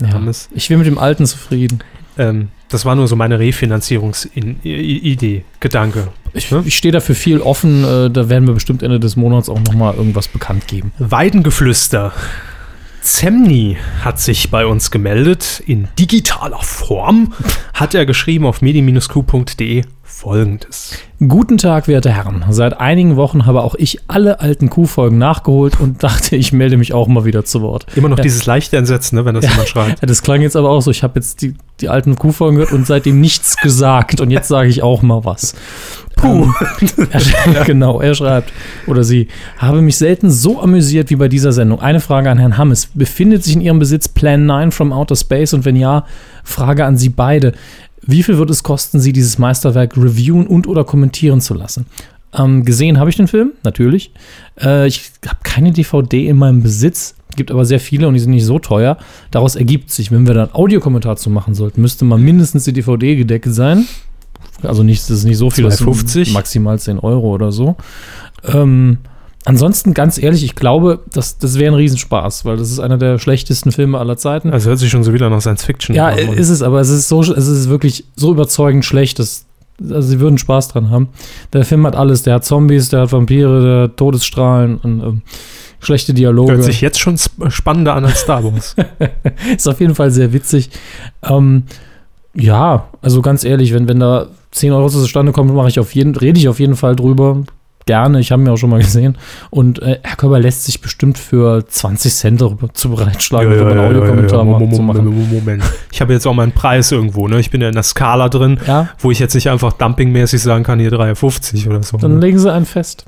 Ja. 0.00 0.18
Ich 0.54 0.68
bin 0.68 0.78
mit 0.78 0.86
dem 0.86 0.96
alten 0.96 1.26
zufrieden. 1.26 1.80
Ähm, 2.16 2.48
das 2.70 2.84
war 2.84 2.94
nur 2.94 3.08
so 3.08 3.16
meine 3.16 3.38
Refinanzierungsidee, 3.38 5.44
Gedanke. 5.58 6.08
Ich, 6.32 6.50
Ne? 6.50 6.62
ich 6.64 6.76
stehe 6.76 6.92
dafür 6.92 7.14
viel 7.14 7.40
offen. 7.40 7.84
Äh, 7.84 8.10
da 8.10 8.28
werden 8.28 8.46
wir 8.46 8.54
bestimmt 8.54 8.82
Ende 8.82 9.00
des 9.00 9.16
Monats 9.16 9.48
auch 9.48 9.60
nochmal 9.60 9.94
irgendwas 9.94 10.28
bekannt 10.28 10.68
geben. 10.68 10.92
Weidengeflüster. 10.98 12.12
Zemni 13.02 13.78
hat 14.04 14.20
sich 14.20 14.50
bei 14.50 14.66
uns 14.66 14.90
gemeldet. 14.90 15.62
In 15.66 15.88
digitaler 15.98 16.60
Form 16.60 17.32
hat 17.74 17.94
er 17.94 18.06
geschrieben 18.06 18.46
auf 18.46 18.62
medi-q.de 18.62 19.84
folgendes. 20.20 20.92
Guten 21.26 21.56
Tag, 21.58 21.88
werte 21.88 22.10
Herren. 22.12 22.44
Seit 22.50 22.78
einigen 22.78 23.16
Wochen 23.16 23.46
habe 23.46 23.62
auch 23.62 23.74
ich 23.74 24.00
alle 24.06 24.40
alten 24.40 24.68
Q-Folgen 24.68 25.16
nachgeholt 25.18 25.80
und 25.80 26.02
dachte, 26.02 26.36
ich 26.36 26.52
melde 26.52 26.76
mich 26.76 26.92
auch 26.92 27.08
mal 27.08 27.24
wieder 27.24 27.44
zu 27.44 27.62
Wort. 27.62 27.86
Immer 27.96 28.10
noch 28.10 28.18
Ja. 28.18 28.22
dieses 28.22 28.44
leichte 28.46 28.76
Entsetzen, 28.76 29.16
ne, 29.16 29.24
wenn 29.24 29.34
das 29.34 29.48
jemand 29.48 29.68
schreibt. 29.68 30.02
Ja, 30.02 30.06
das 30.06 30.22
klang 30.22 30.42
jetzt 30.42 30.56
aber 30.56 30.68
auch 30.70 30.82
so. 30.82 30.90
Ich 30.90 31.02
habe 31.02 31.18
jetzt 31.18 31.40
die, 31.40 31.54
die 31.80 31.88
alten 31.88 32.16
Q-Folgen 32.16 32.56
gehört 32.58 32.72
und 32.72 32.86
seitdem 32.86 33.20
nichts 33.20 33.56
gesagt. 33.56 34.20
Und 34.20 34.30
jetzt 34.30 34.48
sage 34.48 34.68
ich 34.68 34.82
auch 34.82 35.00
mal 35.02 35.24
was. 35.24 35.54
Puh. 36.16 36.46
er, 37.12 37.20
sch- 37.20 37.64
genau, 37.64 38.00
er 38.02 38.14
schreibt, 38.14 38.52
oder 38.86 39.04
sie, 39.04 39.28
habe 39.56 39.80
mich 39.80 39.96
selten 39.96 40.30
so 40.30 40.60
amüsiert 40.60 41.08
wie 41.08 41.16
bei 41.16 41.28
dieser 41.28 41.52
Sendung. 41.52 41.80
Eine 41.80 42.00
Frage 42.00 42.30
an 42.30 42.36
Herrn 42.38 42.58
Hammes. 42.58 42.90
Befindet 42.92 43.42
sich 43.44 43.54
in 43.54 43.62
Ihrem 43.62 43.78
Besitz 43.78 44.08
Plan 44.08 44.44
9 44.44 44.70
from 44.70 44.92
Outer 44.92 45.16
Space? 45.16 45.54
Und 45.54 45.64
wenn 45.64 45.76
ja, 45.76 46.04
Frage 46.44 46.84
an 46.84 46.98
Sie 46.98 47.08
beide. 47.08 47.52
Wie 48.10 48.22
viel 48.22 48.38
wird 48.38 48.50
es 48.50 48.62
kosten, 48.62 48.98
Sie 48.98 49.12
dieses 49.12 49.38
Meisterwerk 49.38 49.96
reviewen 49.96 50.46
und 50.46 50.66
oder 50.66 50.84
kommentieren 50.84 51.40
zu 51.40 51.54
lassen? 51.54 51.86
Ähm, 52.32 52.64
gesehen 52.64 52.98
habe 52.98 53.10
ich 53.10 53.16
den 53.16 53.28
Film, 53.28 53.52
natürlich. 53.62 54.12
Äh, 54.60 54.86
ich 54.86 55.12
habe 55.26 55.38
keine 55.42 55.72
DVD 55.72 56.26
in 56.26 56.36
meinem 56.36 56.62
Besitz, 56.62 57.14
gibt 57.36 57.50
aber 57.50 57.64
sehr 57.64 57.80
viele 57.80 58.08
und 58.08 58.14
die 58.14 58.20
sind 58.20 58.30
nicht 58.30 58.44
so 58.44 58.58
teuer. 58.58 58.98
Daraus 59.30 59.56
ergibt 59.56 59.90
sich, 59.90 60.10
wenn 60.10 60.26
wir 60.26 60.34
dann 60.34 60.52
Audiokommentar 60.52 61.16
zu 61.16 61.30
machen 61.30 61.54
sollten, 61.54 61.80
müsste 61.80 62.04
man 62.04 62.20
mindestens 62.22 62.64
die 62.64 62.72
DVD 62.72 63.16
gedeckt 63.16 63.46
sein. 63.48 63.86
Also 64.62 64.82
nicht, 64.82 65.02
das 65.02 65.10
ist 65.10 65.24
nicht 65.24 65.38
so 65.38 65.50
viel, 65.50 65.64
das 65.64 65.78
sind 65.78 65.88
2,50? 65.88 66.32
maximal 66.32 66.78
10 66.78 66.98
Euro 66.98 67.32
oder 67.32 67.50
so. 67.50 67.76
Ähm, 68.44 68.98
ansonsten, 69.44 69.94
ganz 69.94 70.18
ehrlich, 70.18 70.44
ich 70.44 70.54
glaube, 70.54 71.00
das, 71.12 71.38
das 71.38 71.58
wäre 71.58 71.72
ein 71.72 71.76
Riesenspaß, 71.76 72.44
weil 72.44 72.56
das 72.56 72.70
ist 72.70 72.78
einer 72.80 72.98
der 72.98 73.18
schlechtesten 73.18 73.72
Filme 73.72 73.98
aller 73.98 74.16
Zeiten. 74.16 74.50
Also 74.52 74.68
hört 74.70 74.78
sich 74.78 74.90
schon 74.90 75.04
so 75.04 75.12
wieder 75.12 75.30
nach 75.30 75.40
Science 75.40 75.64
Fiction 75.64 75.94
Ja, 75.96 76.08
an. 76.08 76.28
Und- 76.28 76.38
ist 76.38 76.48
es, 76.50 76.62
aber 76.62 76.80
es 76.80 76.88
ist 76.90 77.08
so, 77.08 77.20
es 77.22 77.46
ist 77.48 77.68
wirklich 77.68 78.04
so 78.16 78.30
überzeugend 78.32 78.84
schlecht, 78.84 79.18
dass 79.18 79.46
also 79.82 80.02
sie 80.08 80.20
würden 80.20 80.36
Spaß 80.36 80.68
dran 80.68 80.90
haben. 80.90 81.08
Der 81.54 81.64
Film 81.64 81.86
hat 81.86 81.96
alles, 81.96 82.22
der 82.22 82.34
hat 82.34 82.44
Zombies, 82.44 82.90
der 82.90 83.00
hat 83.00 83.12
Vampire, 83.12 83.62
der 83.62 83.82
hat 83.84 83.96
Todesstrahlen 83.96 84.76
und 84.76 85.00
ähm, 85.00 85.22
schlechte 85.80 86.12
Dialoge. 86.12 86.52
Hört 86.52 86.64
sich 86.64 86.82
jetzt 86.82 87.00
schon 87.00 87.14
sp- 87.16 87.48
spannender 87.48 87.94
an 87.94 88.04
als 88.04 88.20
Star 88.20 88.44
Wars. 88.44 88.76
ist 89.56 89.66
auf 89.66 89.80
jeden 89.80 89.94
Fall 89.94 90.10
sehr 90.10 90.34
witzig. 90.34 90.68
Ähm, 91.22 91.62
ja, 92.34 92.88
also 93.00 93.22
ganz 93.22 93.42
ehrlich, 93.42 93.72
wenn, 93.72 93.88
wenn 93.88 94.00
da 94.00 94.26
10 94.50 94.72
Euro 94.72 94.90
zustande 94.90 95.32
kommen, 95.32 95.54
mache 95.54 95.68
ich 95.68 95.80
auf 95.80 95.94
jeden, 95.94 96.14
rede 96.14 96.38
ich 96.38 96.48
auf 96.50 96.60
jeden 96.60 96.76
Fall 96.76 96.94
drüber. 96.94 97.42
Gerne, 97.90 98.20
ich 98.20 98.30
habe 98.30 98.42
ihn 98.42 98.46
ja 98.46 98.52
auch 98.52 98.56
schon 98.56 98.70
mal 98.70 98.80
gesehen. 98.80 99.18
Und 99.50 99.82
äh, 99.82 99.98
Herr 100.02 100.16
Körber 100.16 100.38
lässt 100.38 100.64
sich 100.64 100.80
bestimmt 100.80 101.18
für 101.18 101.66
20 101.66 102.14
Cent 102.14 102.40
darüber 102.40 102.72
zu 102.72 102.90
bereitschlagen, 102.90 103.50
darüber 103.50 103.70
einen 103.72 103.80
Audiokommentar 103.80 104.44
machen- 104.44 104.68
Mo- 104.68 104.74
zu 104.76 104.82
machen. 104.82 105.04
Mo- 105.06 105.26
Moment. 105.34 105.64
Ich 105.90 106.00
habe 106.00 106.12
jetzt 106.12 106.26
auch 106.26 106.34
meinen 106.34 106.52
Preis 106.52 106.92
irgendwo, 106.92 107.26
ne? 107.26 107.40
Ich 107.40 107.50
bin 107.50 107.60
ja 107.60 107.68
in 107.68 107.74
der 107.74 107.82
Skala 107.82 108.28
drin, 108.28 108.58
Ja, 108.66 108.88
wo 108.98 109.10
ich 109.10 109.18
jetzt 109.18 109.34
nicht 109.34 109.50
einfach 109.50 109.72
dumpingmäßig 109.72 110.40
sagen 110.40 110.62
kann, 110.64 110.78
hier 110.78 110.90
3,50 110.92 111.68
oder 111.68 111.82
so. 111.82 111.96
Dann 111.98 112.14
ne? 112.14 112.20
legen 112.20 112.38
sie 112.38 112.52
einen 112.52 112.66
fest. 112.66 113.06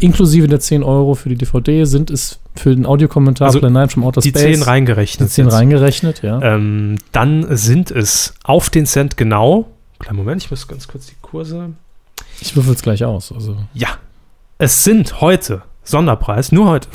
Inklusive 0.00 0.46
der 0.46 0.60
10 0.60 0.82
Euro 0.84 1.14
für 1.14 1.28
die 1.28 1.34
DVD 1.36 1.84
sind 1.84 2.10
es 2.10 2.38
für 2.54 2.74
den 2.74 2.86
Audiokommentar 2.86 3.46
Also 3.48 3.58
Plan 3.58 3.72
9 3.72 3.88
from 3.88 4.04
Outer 4.04 4.20
Die 4.20 4.28
Space 4.28 4.42
10 4.58 4.62
reingerechnet. 4.62 5.28
die 5.28 5.32
10 5.32 5.44
jetzt. 5.46 5.54
reingerechnet, 5.54 6.22
ja. 6.22 6.40
Ähm, 6.42 6.96
dann 7.12 7.46
sind 7.56 7.90
es 7.90 8.34
auf 8.44 8.70
den 8.70 8.86
Cent 8.86 9.16
genau. 9.16 9.66
Kleinen 9.98 10.16
Moment, 10.18 10.44
ich 10.44 10.50
muss 10.50 10.68
ganz 10.68 10.86
kurz 10.86 11.06
die 11.06 11.16
Kurse. 11.20 11.70
Ich 12.40 12.54
würfel 12.56 12.74
es 12.74 12.82
gleich 12.82 13.04
aus. 13.04 13.32
Also. 13.32 13.56
Ja. 13.74 13.88
Es 14.58 14.84
sind 14.84 15.20
heute, 15.20 15.62
Sonderpreis, 15.84 16.52
nur 16.52 16.66
heute, 16.66 16.88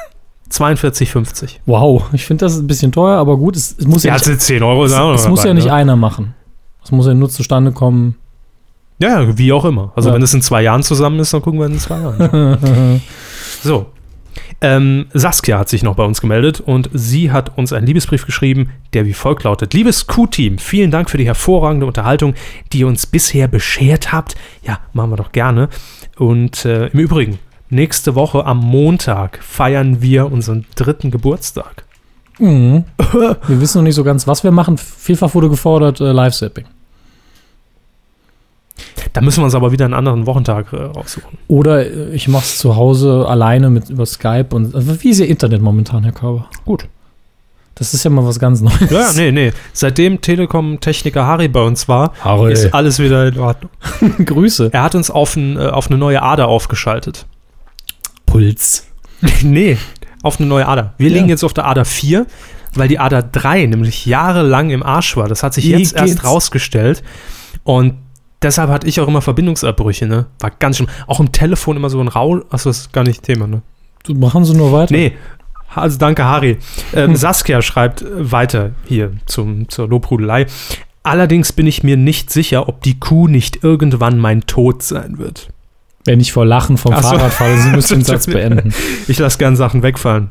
42,50. 0.50 1.56
Wow, 1.66 2.04
ich 2.12 2.24
finde 2.26 2.44
das 2.46 2.56
ein 2.58 2.66
bisschen 2.66 2.92
teuer, 2.92 3.18
aber 3.18 3.36
gut, 3.36 3.56
es, 3.56 3.76
es 3.78 3.86
muss 3.86 4.02
ja, 4.04 4.08
Ja, 4.10 4.14
nicht, 4.14 4.26
also 4.28 4.38
10 4.38 4.62
Euro 4.62 4.84
es, 4.84 4.92
es 4.92 5.28
muss 5.28 5.40
dabei, 5.40 5.48
ja 5.48 5.54
nicht 5.54 5.66
ne? 5.66 5.72
einer 5.72 5.96
machen. 5.96 6.34
Es 6.82 6.90
muss 6.90 7.06
ja 7.06 7.14
nur 7.14 7.28
zustande 7.28 7.72
kommen. 7.72 8.16
Ja, 8.98 9.20
ja, 9.22 9.38
wie 9.38 9.52
auch 9.52 9.64
immer. 9.64 9.92
Also 9.96 10.08
Ja. 10.08 10.14
wenn 10.14 10.22
es 10.22 10.34
in 10.34 10.42
zwei 10.42 10.62
Jahren 10.62 10.82
zusammen 10.82 11.20
ist, 11.20 11.32
dann 11.32 11.40
gucken 11.42 11.60
wir 11.60 11.66
in 11.66 11.78
zwei 11.78 12.00
Jahren. 12.00 13.00
so. 13.62 13.86
Ähm, 14.62 15.06
Saskia 15.14 15.58
hat 15.58 15.68
sich 15.68 15.82
noch 15.82 15.96
bei 15.96 16.04
uns 16.04 16.20
gemeldet 16.20 16.60
und 16.60 16.90
sie 16.92 17.32
hat 17.32 17.56
uns 17.56 17.72
einen 17.72 17.86
Liebesbrief 17.86 18.26
geschrieben, 18.26 18.70
der 18.92 19.06
wie 19.06 19.14
folgt 19.14 19.44
lautet. 19.44 19.72
Liebes 19.72 20.06
Q-Team, 20.06 20.58
vielen 20.58 20.90
Dank 20.90 21.08
für 21.08 21.16
die 21.16 21.24
hervorragende 21.24 21.86
Unterhaltung, 21.86 22.34
die 22.72 22.80
ihr 22.80 22.86
uns 22.86 23.06
bisher 23.06 23.48
beschert 23.48 24.12
habt. 24.12 24.34
Ja, 24.62 24.78
machen 24.92 25.10
wir 25.10 25.16
doch 25.16 25.32
gerne. 25.32 25.68
Und 26.18 26.64
äh, 26.66 26.88
im 26.88 26.98
Übrigen, 26.98 27.38
nächste 27.70 28.14
Woche 28.14 28.44
am 28.44 28.58
Montag 28.58 29.42
feiern 29.42 30.02
wir 30.02 30.30
unseren 30.30 30.66
dritten 30.74 31.10
Geburtstag. 31.10 31.84
Mhm. 32.38 32.84
Wir 33.12 33.60
wissen 33.60 33.78
noch 33.78 33.84
nicht 33.84 33.94
so 33.94 34.04
ganz, 34.04 34.26
was 34.26 34.44
wir 34.44 34.50
machen. 34.50 34.76
Vielfach 34.76 35.34
wurde 35.34 35.48
gefordert, 35.48 36.00
äh, 36.00 36.12
Live-Sapping. 36.12 36.66
Da 39.12 39.20
müssen 39.20 39.40
wir 39.40 39.44
uns 39.44 39.54
aber 39.54 39.72
wieder 39.72 39.84
einen 39.86 39.94
anderen 39.94 40.26
Wochentag 40.26 40.72
äh, 40.72 40.76
raussuchen. 40.76 41.38
Oder 41.48 41.86
äh, 41.86 42.10
ich 42.14 42.28
mache 42.28 42.44
es 42.44 42.58
zu 42.58 42.76
Hause 42.76 43.26
alleine 43.28 43.70
mit 43.70 43.90
über 43.90 44.06
Skype 44.06 44.48
und 44.50 44.74
also 44.74 45.02
wie 45.02 45.10
ist 45.10 45.20
Ihr 45.20 45.28
Internet 45.28 45.62
momentan, 45.62 46.02
Herr 46.04 46.12
Körber? 46.12 46.48
Gut. 46.64 46.86
Das 47.76 47.94
ist 47.94 48.04
ja 48.04 48.10
mal 48.10 48.26
was 48.26 48.38
ganz 48.38 48.60
Neues. 48.60 48.90
Ja, 48.90 49.10
nee, 49.16 49.32
nee. 49.32 49.52
Seitdem 49.72 50.20
Telekom-Techniker 50.20 51.24
Harry 51.26 51.48
bei 51.48 51.62
uns 51.62 51.88
war, 51.88 52.12
Harry. 52.22 52.52
ist 52.52 52.74
alles 52.74 52.98
wieder 52.98 53.28
in 53.28 53.38
Ordnung. 53.38 53.70
Grüße. 54.24 54.68
Er 54.72 54.82
hat 54.82 54.94
uns 54.94 55.10
auf, 55.10 55.34
ein, 55.36 55.56
äh, 55.56 55.60
auf 55.66 55.88
eine 55.88 55.96
neue 55.96 56.20
Ader 56.22 56.48
aufgeschaltet. 56.48 57.24
Puls. 58.26 58.86
nee, 59.42 59.78
auf 60.22 60.38
eine 60.38 60.46
neue 60.48 60.66
Ader. 60.68 60.94
Wir 60.98 61.08
Ja. 61.08 61.14
liegen 61.16 61.28
jetzt 61.28 61.42
auf 61.44 61.54
der 61.54 61.66
Ader 61.66 61.84
4, 61.84 62.26
weil 62.74 62.88
die 62.88 62.98
Ader 62.98 63.22
3 63.22 63.66
nämlich 63.66 64.06
jahrelang 64.06 64.70
im 64.70 64.82
Arsch 64.82 65.16
war. 65.16 65.28
Das 65.28 65.42
hat 65.42 65.54
sich 65.54 65.64
Wie 65.64 65.70
jetzt 65.70 65.96
erst 65.96 66.24
rausgestellt. 66.24 67.02
Und 67.64 67.94
deshalb 68.42 68.70
hatte 68.70 68.86
ich 68.86 69.00
auch 69.00 69.08
immer 69.08 69.22
Verbindungsabbrüche, 69.22 70.06
ne? 70.06 70.26
War 70.38 70.50
ganz 70.50 70.76
schlimm. 70.76 70.88
Auch 71.06 71.20
im 71.20 71.32
Telefon 71.32 71.76
immer 71.76 71.90
so 71.90 72.00
ein 72.00 72.08
Rausch. 72.08 72.42
Achso, 72.50 72.70
das 72.70 72.78
ist 72.78 72.92
gar 72.92 73.04
nicht 73.04 73.22
Thema, 73.22 73.46
ne? 73.46 73.62
Machen 74.08 74.44
Sie 74.44 74.56
nur 74.56 74.72
weiter. 74.72 74.94
Nee. 74.94 75.12
Also 75.74 75.98
danke, 75.98 76.24
Harry. 76.24 76.58
Ähm, 76.94 77.14
Saskia 77.14 77.62
schreibt 77.62 78.02
äh, 78.02 78.32
weiter 78.32 78.72
hier 78.86 79.12
zum, 79.26 79.68
zur 79.68 79.88
Lobhudelei. 79.88 80.46
Allerdings 81.02 81.52
bin 81.52 81.66
ich 81.66 81.82
mir 81.82 81.96
nicht 81.96 82.30
sicher, 82.30 82.68
ob 82.68 82.82
die 82.82 82.98
Kuh 82.98 83.28
nicht 83.28 83.62
irgendwann 83.62 84.18
mein 84.18 84.42
Tod 84.42 84.82
sein 84.82 85.18
wird. 85.18 85.48
Wenn 86.04 86.20
ich 86.20 86.32
vor 86.32 86.44
Lachen 86.44 86.76
vom 86.76 86.92
Ach 86.94 87.02
so. 87.02 87.10
Fahrrad 87.10 87.32
falle, 87.32 87.56
Sie 87.58 87.70
müssen 87.74 88.00
den 88.00 88.04
Satz 88.04 88.26
beenden. 88.26 88.74
Ich 89.06 89.18
lasse 89.18 89.38
gern 89.38 89.54
Sachen 89.54 89.82
wegfallen. 89.82 90.30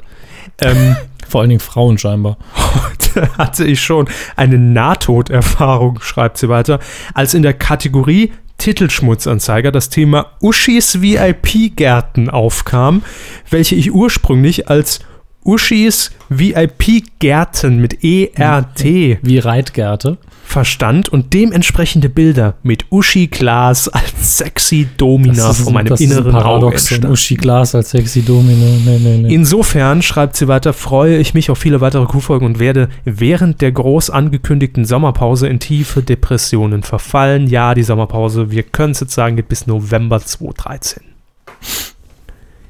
Ähm, 0.59 0.95
Vor 1.29 1.41
allen 1.41 1.51
Dingen 1.51 1.59
Frauen 1.59 1.99
scheinbar. 1.99 2.37
Heute 2.55 3.29
hatte 3.37 3.63
ich 3.63 3.81
schon 3.81 4.09
eine 4.35 4.57
Nahtoderfahrung, 4.57 5.99
schreibt 6.01 6.39
sie 6.39 6.49
weiter, 6.49 6.79
als 7.13 7.35
in 7.35 7.43
der 7.43 7.53
Kategorie 7.53 8.31
Titelschmutzanzeiger 8.57 9.71
das 9.71 9.89
Thema 9.89 10.31
Uschis 10.41 11.01
VIP-Gärten 11.01 12.29
aufkam, 12.29 13.03
welche 13.49 13.75
ich 13.75 13.93
ursprünglich 13.93 14.69
als 14.69 14.99
Uschis 15.45 16.11
VIP-Gärten 16.29 17.79
mit 17.79 18.03
ERT 18.03 18.83
Wie 18.83 19.39
Reitgärte. 19.39 20.17
Verstand 20.49 21.09
und 21.09 21.35
dementsprechende 21.35 22.09
Bilder 22.09 22.55
mit 22.63 22.91
Uschi 22.91 23.27
Glas 23.27 23.87
als 23.87 24.37
sexy 24.39 24.87
Domina 24.97 25.53
vor 25.53 25.71
meinem 25.71 25.93
ist 25.93 26.01
inneren 26.01 26.33
Auge 26.35 26.43
Paradoxon. 26.43 26.95
entstand. 26.95 27.13
Uschi 27.13 27.35
Glas 27.35 27.75
als 27.75 27.91
sexy 27.91 28.23
Domino. 28.23 28.65
Nee, 28.83 28.97
nee, 28.99 29.17
nee. 29.17 29.33
Insofern, 29.33 30.01
schreibt 30.01 30.35
sie 30.35 30.47
weiter, 30.47 30.73
freue 30.73 31.17
ich 31.17 31.35
mich 31.35 31.51
auf 31.51 31.59
viele 31.59 31.81
weitere 31.81 32.05
Kuhfolgen 32.07 32.47
und 32.47 32.57
werde 32.57 32.89
während 33.05 33.61
der 33.61 33.71
groß 33.71 34.09
angekündigten 34.09 34.85
Sommerpause 34.85 35.47
in 35.47 35.59
tiefe 35.59 36.01
Depressionen 36.01 36.81
verfallen. 36.81 37.45
Ja, 37.45 37.75
die 37.75 37.83
Sommerpause, 37.83 38.49
wir 38.49 38.63
können 38.63 38.93
es 38.93 39.01
jetzt 39.01 39.13
sagen, 39.13 39.35
geht 39.35 39.49
bis 39.49 39.67
November 39.67 40.19
2013. 40.19 41.03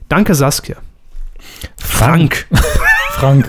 Danke, 0.10 0.36
Saskia. 0.36 0.76
Frank. 1.78 2.46
Frank, 2.52 2.82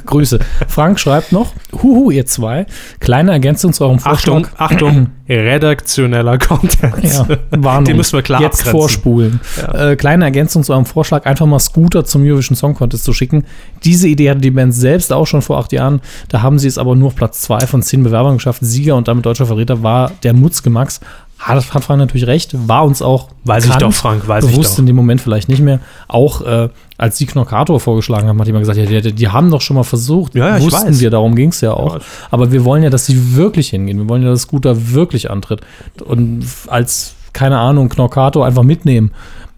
Grüße. 0.07 0.39
Frank 0.69 0.99
schreibt 1.01 1.33
noch, 1.33 1.53
huhu, 1.83 2.11
ihr 2.11 2.27
zwei, 2.27 2.67
kleine 3.01 3.33
Ergänzung 3.33 3.73
zu 3.73 3.85
eurem 3.85 3.99
Achtung, 4.03 4.45
Vorschlag. 4.45 4.61
Achtung, 4.61 5.09
redaktioneller 5.29 6.39
Content. 6.39 6.95
Ja, 7.03 7.27
Warnung. 7.51 7.85
Den 7.85 7.97
müssen 7.97 8.15
wir 8.15 8.23
klar 8.23 8.41
Jetzt 8.41 8.61
abgrenzen. 8.61 8.79
vorspulen. 8.81 9.41
Ja. 9.57 9.91
Äh, 9.91 9.97
kleine 9.97 10.25
Ergänzung 10.25 10.63
zu 10.63 10.73
eurem 10.73 10.87
Vorschlag, 10.87 11.27
einfach 11.27 11.47
mal 11.47 11.59
Scooter 11.59 12.05
zum 12.05 12.23
Eurovision 12.25 12.57
Song 12.57 12.75
Contest 12.75 13.05
zu 13.05 13.13
schicken. 13.13 13.45
Diese 13.85 14.09
Idee 14.09 14.31
hatte 14.31 14.41
die 14.41 14.51
Band 14.51 14.75
selbst 14.75 15.13
auch 15.13 15.27
schon 15.27 15.43
vor 15.43 15.59
acht 15.59 15.73
Jahren. 15.73 16.01
Da 16.29 16.43
haben 16.43 16.59
sie 16.59 16.69
es 16.69 16.79
aber 16.79 16.97
nur 16.97 17.09
auf 17.09 17.17
Platz 17.17 17.41
zwei 17.43 17.61
von 17.61 17.83
zehn 17.83 18.03
Bewerbern 18.03 18.35
geschafft. 18.35 18.61
Sieger 18.63 18.97
und 18.97 19.09
damit 19.09 19.27
deutscher 19.27 19.47
Vertreter 19.47 19.83
war 19.83 20.13
der 20.23 20.33
Mutzke 20.33 20.71
Max. 20.71 21.01
Hat, 21.39 21.73
hat 21.73 21.85
Frank 21.85 21.99
natürlich 21.99 22.27
recht, 22.27 22.51
war 22.69 22.85
uns 22.85 23.01
auch 23.01 23.31
Weiß 23.45 23.65
ich 23.65 23.71
bekannt, 23.71 23.83
doch, 23.83 23.95
Frank, 23.97 24.29
weiß 24.29 24.45
ich 24.45 24.51
bewusst 24.51 24.75
doch. 24.75 24.81
in 24.81 24.87
dem 24.87 24.95
Moment 24.97 25.23
vielleicht 25.23 25.49
nicht 25.49 25.63
mehr. 25.63 25.81
Auch 26.07 26.43
äh, 26.43 26.69
als 27.01 27.17
die 27.17 27.25
Knockator 27.25 27.81
vorgeschlagen 27.81 28.29
haben, 28.29 28.39
hat 28.39 28.47
jemand 28.47 28.67
gesagt, 28.67 28.91
ja, 28.91 29.01
die, 29.01 29.15
die 29.15 29.29
haben 29.29 29.51
doch 29.51 29.63
schon 29.63 29.77
mal 29.77 29.85
versucht. 29.85 30.35
Ja, 30.35 30.59
ja, 30.59 30.63
Wussten 30.63 31.01
wir, 31.01 31.09
darum 31.09 31.35
ging 31.35 31.49
es 31.49 31.63
ja 31.63 31.73
auch. 31.73 31.95
Ja. 31.95 32.01
Aber 32.31 32.53
wir 32.53 32.63
wollen 32.67 32.83
ja, 32.83 32.91
dass 32.91 33.07
sie 33.07 33.37
wirklich 33.37 33.71
hingehen. 33.71 33.97
Wir 33.97 34.09
wollen 34.11 34.23
ja, 34.23 34.29
dass 34.29 34.43
Scooter 34.43 34.93
wirklich 34.93 35.31
antritt. 35.31 35.63
Und 36.05 36.45
als, 36.67 37.15
keine 37.33 37.59
Ahnung, 37.59 37.89
Knockator 37.89 38.45
einfach 38.45 38.65
mitnehmen. 38.65 39.13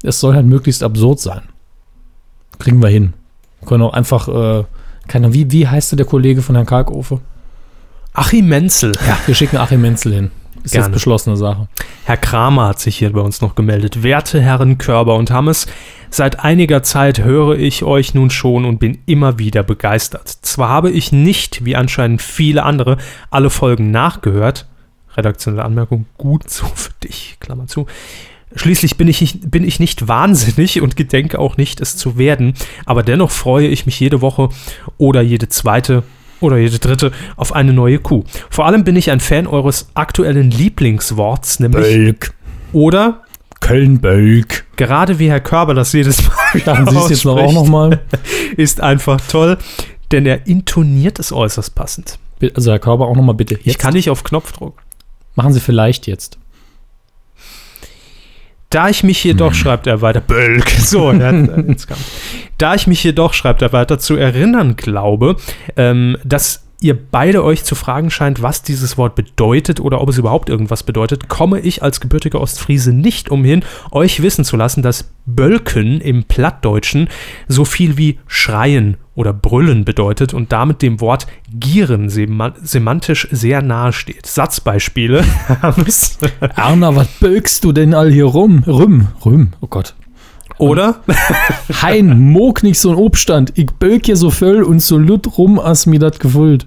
Es 0.04 0.20
soll 0.20 0.36
halt 0.36 0.46
möglichst 0.46 0.84
absurd 0.84 1.18
sein. 1.18 1.40
Kriegen 2.60 2.80
wir 2.80 2.90
hin. 2.90 3.12
Wir 3.58 3.68
können 3.68 3.82
auch 3.82 3.92
einfach, 3.92 4.28
äh, 4.28 4.64
keine 5.08 5.26
Ahnung, 5.26 5.34
wie, 5.34 5.50
wie 5.50 5.66
heißt 5.66 5.90
der, 5.90 5.96
der 5.96 6.06
Kollege 6.06 6.42
von 6.42 6.54
Herrn 6.54 6.66
Kalkofe? 6.66 7.18
Achim 8.12 8.46
Menzel. 8.46 8.92
Ja, 9.04 9.18
wir 9.26 9.34
schicken 9.34 9.56
Achim 9.56 9.80
Menzel 9.80 10.14
hin. 10.14 10.30
Ist 10.64 10.72
Gerne. 10.72 10.86
jetzt 10.86 10.92
beschlossene 10.94 11.36
Sache. 11.36 11.68
Herr 12.04 12.16
Kramer 12.16 12.68
hat 12.68 12.80
sich 12.80 12.96
hier 12.98 13.12
bei 13.12 13.20
uns 13.20 13.40
noch 13.40 13.54
gemeldet. 13.54 14.02
Werte 14.02 14.40
Herren 14.40 14.78
Körber 14.78 15.16
und 15.16 15.30
Hammes, 15.30 15.66
seit 16.10 16.40
einiger 16.40 16.82
Zeit 16.82 17.22
höre 17.24 17.58
ich 17.58 17.82
euch 17.82 18.14
nun 18.14 18.30
schon 18.30 18.64
und 18.64 18.78
bin 18.78 18.98
immer 19.06 19.38
wieder 19.38 19.62
begeistert. 19.62 20.28
Zwar 20.42 20.68
habe 20.68 20.90
ich 20.90 21.10
nicht, 21.12 21.64
wie 21.64 21.74
anscheinend 21.76 22.22
viele 22.22 22.62
andere, 22.62 22.98
alle 23.30 23.50
Folgen 23.50 23.90
nachgehört. 23.90 24.66
Redaktionelle 25.16 25.64
Anmerkung, 25.64 26.06
gut 26.16 26.48
so 26.48 26.64
für 26.66 26.92
dich, 27.02 27.36
Klammer 27.40 27.66
zu. 27.66 27.86
Schließlich 28.54 28.96
bin 28.96 29.08
ich, 29.08 29.20
nicht- 29.20 29.50
bin 29.50 29.64
ich 29.64 29.80
nicht 29.80 30.08
wahnsinnig 30.08 30.80
und 30.80 30.94
gedenke 30.96 31.38
auch 31.38 31.56
nicht, 31.56 31.80
es 31.80 31.96
zu 31.96 32.18
werden, 32.18 32.54
aber 32.86 33.02
dennoch 33.02 33.30
freue 33.30 33.66
ich 33.66 33.86
mich 33.86 33.98
jede 33.98 34.20
Woche 34.20 34.50
oder 34.98 35.22
jede 35.22 35.48
zweite 35.48 36.02
oder 36.42 36.58
jede 36.58 36.78
dritte 36.78 37.12
auf 37.36 37.54
eine 37.54 37.72
neue 37.72 37.98
Kuh. 37.98 38.24
Vor 38.50 38.66
allem 38.66 38.84
bin 38.84 38.96
ich 38.96 39.10
ein 39.10 39.20
Fan 39.20 39.46
eures 39.46 39.88
aktuellen 39.94 40.50
Lieblingsworts, 40.50 41.60
nämlich 41.60 41.82
Bölk. 41.82 42.34
oder 42.72 43.22
Köln-Bölk. 43.60 44.64
gerade 44.76 45.18
wie 45.18 45.30
Herr 45.30 45.40
Körber 45.40 45.74
das 45.74 45.92
jedes 45.92 46.22
Mal 46.26 46.60
Dachten 46.64 46.90
Sie 46.90 46.96
es 46.98 47.08
jetzt 47.10 47.24
noch 47.24 47.36
auch 47.36 47.44
ausspricht, 47.44 47.54
nochmal? 47.54 48.00
ist 48.56 48.80
einfach 48.80 49.20
toll, 49.28 49.56
denn 50.10 50.26
er 50.26 50.46
intoniert 50.46 51.18
es 51.18 51.32
äußerst 51.32 51.74
passend. 51.74 52.18
Also 52.54 52.72
Herr 52.72 52.78
Körber 52.80 53.06
auch 53.06 53.14
nochmal 53.16 53.36
bitte. 53.36 53.54
Ich 53.54 53.66
Jetzt 53.66 53.78
kann 53.78 53.94
nicht 53.94 54.10
auf 54.10 54.24
Knopfdruck. 54.24 54.82
machen 55.36 55.52
Sie 55.52 55.60
vielleicht 55.60 56.06
jetzt. 56.06 56.38
Da 58.72 58.88
ich 58.88 59.04
mich 59.04 59.22
jedoch, 59.22 59.52
schreibt 59.52 59.86
er 59.86 60.00
weiter, 60.00 60.20
Bölk, 60.20 60.68
so, 60.78 61.12
hat, 61.12 61.34
jetzt 61.68 61.86
kam. 61.86 61.98
da 62.56 62.74
ich 62.74 62.86
mich 62.86 63.04
jedoch, 63.04 63.34
schreibt 63.34 63.60
er 63.60 63.72
weiter, 63.72 63.98
zu 63.98 64.16
erinnern 64.16 64.76
glaube, 64.76 65.36
ähm, 65.76 66.16
dass 66.24 66.66
ihr 66.80 66.98
beide 66.98 67.44
euch 67.44 67.64
zu 67.64 67.74
fragen 67.74 68.10
scheint, 68.10 68.42
was 68.42 68.62
dieses 68.62 68.96
Wort 68.96 69.14
bedeutet 69.14 69.78
oder 69.78 70.00
ob 70.00 70.08
es 70.08 70.18
überhaupt 70.18 70.48
irgendwas 70.48 70.82
bedeutet, 70.82 71.28
komme 71.28 71.60
ich 71.60 71.82
als 71.82 72.00
gebürtiger 72.00 72.40
Ostfriese 72.40 72.92
nicht 72.92 73.30
umhin, 73.30 73.62
euch 73.90 74.22
wissen 74.22 74.44
zu 74.44 74.56
lassen, 74.56 74.82
dass 74.82 75.12
Bölken 75.26 76.00
im 76.00 76.24
Plattdeutschen 76.24 77.08
so 77.48 77.64
viel 77.64 77.98
wie 77.98 78.18
schreien 78.26 78.96
oder 79.14 79.32
brüllen 79.32 79.84
bedeutet 79.84 80.32
und 80.32 80.52
damit 80.52 80.80
dem 80.82 81.00
Wort 81.00 81.26
gieren 81.52 82.08
sema- 82.08 82.54
semantisch 82.62 83.28
sehr 83.30 83.60
nahe 83.62 83.92
steht. 83.92 84.26
Satzbeispiele. 84.26 85.24
Erna, 86.56 86.96
was 86.96 87.08
bölkst 87.20 87.62
du 87.64 87.72
denn 87.72 87.94
all 87.94 88.10
hier 88.10 88.24
rum? 88.26 88.62
Rüm, 88.66 89.08
rüm, 89.24 89.48
oh 89.60 89.66
Gott. 89.66 89.94
oder? 90.58 91.00
Hein, 91.82 92.18
mog 92.30 92.62
nicht 92.62 92.78
so 92.78 92.90
ein 92.90 92.96
Obstand. 92.96 93.52
Ich 93.56 93.66
bölk 93.66 94.06
hier 94.06 94.16
so 94.16 94.30
voll 94.30 94.62
und 94.62 94.80
so 94.80 94.96
lut 94.98 95.36
rum, 95.38 95.58
als 95.58 95.86
mir 95.86 95.98
das 95.98 96.18
gefüllt. 96.18 96.66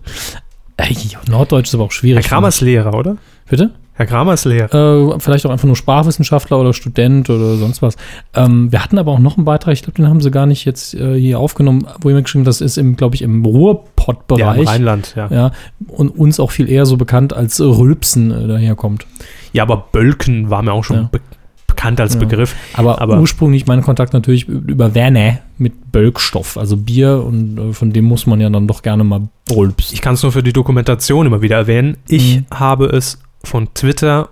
Ey, 0.77 0.95
Norddeutsch 1.29 1.67
ist 1.69 1.75
aber 1.75 1.85
auch 1.85 1.89
Herr 1.89 1.95
schwierig. 1.95 2.25
Kramer 2.27 2.49
ist 2.49 2.61
Lehrer, 2.61 2.93
oder? 2.93 3.17
Bitte? 3.49 3.71
Herr 3.97 4.05
Kramer 4.05 4.33
ist 4.33 4.43
Lehrer. 4.45 4.73
Äh, 5.15 5.19
vielleicht 5.19 5.45
auch 5.45 5.51
einfach 5.51 5.65
nur 5.67 5.75
Sprachwissenschaftler 5.77 6.59
oder 6.59 6.73
Student 6.73 7.29
oder 7.29 7.55
sonst 7.55 7.81
was. 7.81 7.95
Ähm, 8.33 8.71
wir 8.71 8.83
hatten 8.83 8.97
aber 8.97 9.13
auch 9.13 9.19
noch 9.19 9.37
einen 9.37 9.45
Beitrag, 9.45 9.73
ich 9.73 9.83
glaube, 9.83 9.95
den 9.95 10.07
haben 10.09 10.19
sie 10.21 10.31
gar 10.31 10.45
nicht 10.45 10.65
jetzt 10.65 10.93
äh, 10.95 11.17
hier 11.17 11.39
aufgenommen, 11.39 11.87
wo 12.01 12.09
jemand 12.09 12.25
geschrieben 12.25 12.43
hat, 12.43 12.49
das 12.49 12.59
ist 12.61 12.79
glaube 12.97 13.15
ich, 13.15 13.21
im 13.21 13.31
Ja, 13.31 13.37
im 13.37 13.45
Ruhrpott-Bereich. 13.45 14.67
Rheinland, 14.67 15.13
ja. 15.15 15.27
Ja, 15.31 15.51
und 15.87 16.09
uns 16.09 16.39
auch 16.39 16.51
viel 16.51 16.69
eher 16.69 16.85
so 16.85 16.97
bekannt 16.97 17.33
als 17.33 17.59
Rülpsen 17.61 18.31
äh, 18.31 18.47
daherkommt. 18.47 19.05
Ja, 19.53 19.63
aber 19.63 19.85
Bölken 19.91 20.49
war 20.49 20.61
mir 20.61 20.73
auch 20.73 20.83
schon 20.83 20.97
Ja. 20.97 21.09
be 21.11 21.19
bekannt 21.67 21.99
als 21.99 22.13
Ja. 22.13 22.19
Begriff. 22.21 22.55
Aber, 22.73 23.01
Aber- 23.01 23.19
ursprünglich 23.19 23.65
mein 23.67 23.81
Kontakt 23.81 24.13
natürlich 24.13 24.47
über 24.47 24.95
Werner 24.95 25.39
mit 25.57 25.91
Bölkstoff, 25.91 26.57
also 26.57 26.77
Bier 26.77 27.21
und 27.25 27.57
äh, 27.57 27.73
von 27.73 27.91
dem 27.91 28.05
muss 28.05 28.25
man 28.27 28.39
ja 28.39 28.49
dann 28.49 28.65
doch 28.67 28.81
gerne 28.81 29.03
mal 29.03 29.27
rülpsen. 29.53 29.93
Ich 29.93 30.01
kann 30.01 30.13
es 30.13 30.23
nur 30.23 30.31
für 30.31 30.43
die 30.43 30.53
Dokumentation 30.53 31.25
immer 31.25 31.41
wieder 31.41 31.57
erwähnen. 31.57 31.97
Ich 32.07 32.37
Mhm. 32.37 32.45
habe 32.53 32.85
es 32.85 33.19
von 33.45 33.73
Twitter. 33.73 34.29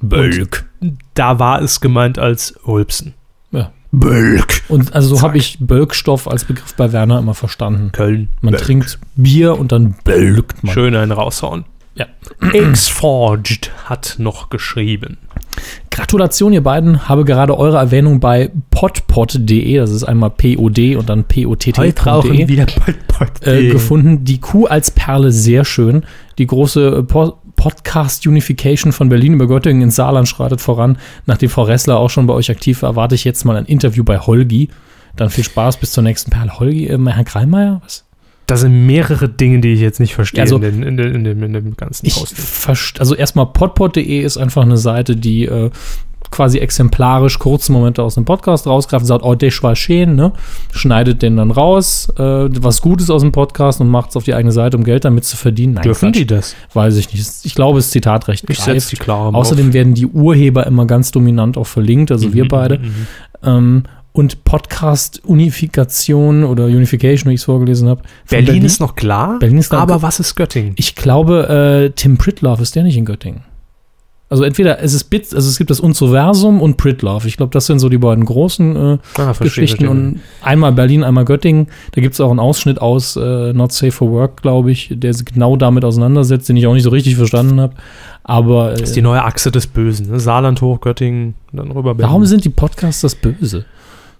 Bölk. 0.00 0.68
Da 1.14 1.38
war 1.38 1.62
es 1.62 1.80
gemeint 1.80 2.18
als 2.18 2.54
Rülpsen. 2.66 3.14
Ja. 3.52 3.72
Bölk. 3.92 4.62
Und 4.68 4.94
also 4.94 5.16
so 5.16 5.22
habe 5.22 5.38
ich 5.38 5.58
Bölkstoff 5.60 6.28
als 6.28 6.44
Begriff 6.44 6.74
bei 6.74 6.92
Werner 6.92 7.18
immer 7.18 7.34
verstanden. 7.34 7.92
Köln. 7.92 8.28
Man 8.40 8.52
Bölk. 8.52 8.64
trinkt 8.64 8.98
Bier 9.16 9.58
und 9.58 9.72
dann 9.72 9.94
bölkt 10.04 10.62
man. 10.62 10.74
Schön 10.74 10.94
einen 10.96 11.12
raushauen. 11.12 11.64
Ja. 11.94 12.06
X-Forged 12.52 13.70
hat 13.84 14.16
noch 14.18 14.50
geschrieben. 14.50 15.18
Gratulation, 15.90 16.52
ihr 16.52 16.62
beiden. 16.62 17.08
Habe 17.08 17.24
gerade 17.24 17.56
eure 17.56 17.76
Erwähnung 17.76 18.18
bei 18.18 18.50
podpod.de, 18.70 19.76
das 19.76 19.90
ist 19.90 20.02
einmal 20.02 20.30
POD 20.30 20.96
und 20.96 21.08
dann 21.08 21.22
POTT.de 21.22 22.48
wieder 22.48 22.66
Pod, 22.66 22.94
Pod, 23.06 23.46
äh, 23.46 23.68
gefunden. 23.68 24.24
Die 24.24 24.40
Kuh 24.40 24.66
als 24.66 24.90
Perle 24.90 25.30
sehr 25.30 25.64
schön. 25.64 26.04
Die 26.38 26.48
große 26.48 26.98
äh, 26.98 27.02
po 27.04 27.38
Podcast 27.64 28.26
Unification 28.26 28.92
von 28.92 29.08
Berlin 29.08 29.32
über 29.32 29.46
Göttingen 29.46 29.80
ins 29.80 29.96
Saarland 29.96 30.28
schreitet 30.28 30.60
voran. 30.60 30.98
Nachdem 31.24 31.48
Frau 31.48 31.62
Ressler 31.62 31.96
auch 31.96 32.10
schon 32.10 32.26
bei 32.26 32.34
euch 32.34 32.50
aktiv 32.50 32.82
war, 32.82 32.90
erwarte 32.90 33.14
ich 33.14 33.24
jetzt 33.24 33.42
mal 33.46 33.56
ein 33.56 33.64
Interview 33.64 34.04
bei 34.04 34.18
Holgi. 34.18 34.68
Dann 35.16 35.30
viel 35.30 35.44
Spaß 35.44 35.78
bis 35.78 35.92
zur 35.92 36.02
nächsten 36.02 36.30
Perle. 36.30 36.60
Holgi, 36.60 36.88
äh, 36.88 36.98
Herr 37.02 37.24
Kreimeier, 37.24 37.80
was? 37.82 38.04
Da 38.44 38.58
sind 38.58 38.84
mehrere 38.84 39.30
Dinge, 39.30 39.60
die 39.60 39.72
ich 39.72 39.80
jetzt 39.80 39.98
nicht 39.98 40.14
verstehe 40.14 40.42
Also, 40.42 40.58
in, 40.58 40.82
in, 40.82 40.98
in, 40.98 41.24
dem, 41.24 41.42
in 41.42 41.52
dem 41.54 41.74
ganzen 41.74 42.06
Post. 42.10 43.00
also 43.00 43.14
erstmal 43.14 43.46
podpod.de 43.46 44.20
ist 44.20 44.36
einfach 44.36 44.60
eine 44.60 44.76
Seite, 44.76 45.16
die 45.16 45.46
äh, 45.46 45.70
quasi 46.34 46.58
exemplarisch 46.58 47.38
kurze 47.38 47.72
Momente 47.72 48.02
aus 48.02 48.16
dem 48.16 48.24
Podcast 48.24 48.66
rausgreift 48.66 49.06
sagt, 49.06 49.22
oh, 49.24 49.34
das 49.36 49.62
war 49.62 49.76
schön, 49.76 50.16
ne? 50.16 50.32
Schneidet 50.72 51.22
den 51.22 51.36
dann 51.36 51.52
raus, 51.52 52.08
äh, 52.18 52.22
was 52.22 52.82
Gutes 52.82 53.08
aus 53.08 53.22
dem 53.22 53.30
Podcast 53.30 53.80
und 53.80 53.88
macht 53.88 54.10
es 54.10 54.16
auf 54.16 54.24
die 54.24 54.34
eigene 54.34 54.50
Seite, 54.52 54.76
um 54.76 54.82
Geld 54.84 55.04
damit 55.04 55.24
zu 55.24 55.36
verdienen. 55.36 55.74
Nein, 55.74 55.84
Dürfen 55.84 56.10
Quatsch. 56.10 56.20
die 56.20 56.26
das? 56.26 56.56
Weiß 56.72 56.96
ich 56.96 57.12
nicht. 57.12 57.24
Ich 57.44 57.54
glaube, 57.54 57.78
das 57.78 57.90
Zitatrecht 57.90 58.44
Ich 58.50 58.58
greift. 58.58 58.92
die. 58.92 58.98
Außerdem 59.06 59.72
werden 59.72 59.94
die 59.94 60.06
Urheber 60.06 60.66
immer 60.66 60.86
ganz 60.86 61.12
dominant 61.12 61.56
auch 61.56 61.66
verlinkt, 61.66 62.10
also 62.10 62.34
wir 62.34 62.48
beide. 62.48 62.78
Mhm. 62.78 63.06
Ähm, 63.44 63.82
und 64.12 64.44
Podcast-Unifikation 64.44 66.44
oder 66.44 66.66
Unification, 66.66 67.30
wie 67.30 67.34
ich 67.34 67.40
es 67.40 67.44
vorgelesen 67.44 67.88
habe. 67.88 68.02
von 68.26 68.44
Berlin, 68.44 68.64
ist 68.64 68.80
noch 68.80 68.94
klar, 68.94 69.38
Berlin 69.40 69.58
ist 69.58 69.72
aber 69.72 70.02
was 70.02 70.20
ist 70.20 70.36
Göttingen? 70.36 70.72
Ich 70.76 70.94
glaube, 70.94 71.86
äh, 71.86 71.90
Tim 71.90 72.16
Pritlove 72.16 72.62
ist 72.62 72.76
der 72.76 72.84
nicht 72.84 72.96
in 72.96 73.04
Göttingen. 73.04 73.42
Also 74.34 74.42
entweder 74.42 74.82
es 74.82 74.94
ist 74.94 75.04
Bit, 75.10 75.32
also 75.32 75.48
es 75.48 75.58
gibt 75.58 75.70
das 75.70 75.78
Unsoversum 75.78 76.60
und 76.60 76.76
Pritlove. 76.76 77.28
Ich 77.28 77.36
glaube, 77.36 77.52
das 77.52 77.66
sind 77.66 77.78
so 77.78 77.88
die 77.88 77.98
beiden 77.98 78.24
großen 78.24 78.74
äh, 78.74 78.98
Ah, 79.14 79.32
verstehe, 79.32 79.44
Geschichten. 79.44 79.76
verstehe. 79.86 79.88
Und 79.90 80.20
einmal 80.42 80.72
Berlin, 80.72 81.04
einmal 81.04 81.24
Göttingen. 81.24 81.68
Da 81.92 82.00
gibt 82.00 82.14
es 82.14 82.20
auch 82.20 82.30
einen 82.30 82.40
Ausschnitt 82.40 82.80
aus 82.82 83.14
äh, 83.14 83.52
Not 83.52 83.70
Safe 83.70 83.92
for 83.92 84.10
Work, 84.10 84.42
glaube 84.42 84.72
ich, 84.72 84.88
der 84.90 85.14
sich 85.14 85.24
genau 85.24 85.54
damit 85.56 85.84
auseinandersetzt, 85.84 86.48
den 86.48 86.56
ich 86.56 86.66
auch 86.66 86.74
nicht 86.74 86.82
so 86.82 86.90
richtig 86.90 87.14
verstanden 87.14 87.60
habe. 87.60 87.74
Aber 88.24 88.72
äh, 88.72 88.74
Das 88.74 88.88
ist 88.88 88.96
die 88.96 89.02
neue 89.02 89.22
Achse 89.22 89.52
des 89.52 89.68
Bösen. 89.68 90.10
Ne? 90.10 90.18
Saarland 90.18 90.60
hoch, 90.62 90.80
Göttingen, 90.80 91.34
dann 91.52 91.70
rüber 91.70 91.94
Berlin. 91.94 92.10
warum 92.10 92.26
sind 92.26 92.44
die 92.44 92.48
Podcasts 92.50 93.02
das 93.02 93.14
Böse? 93.14 93.66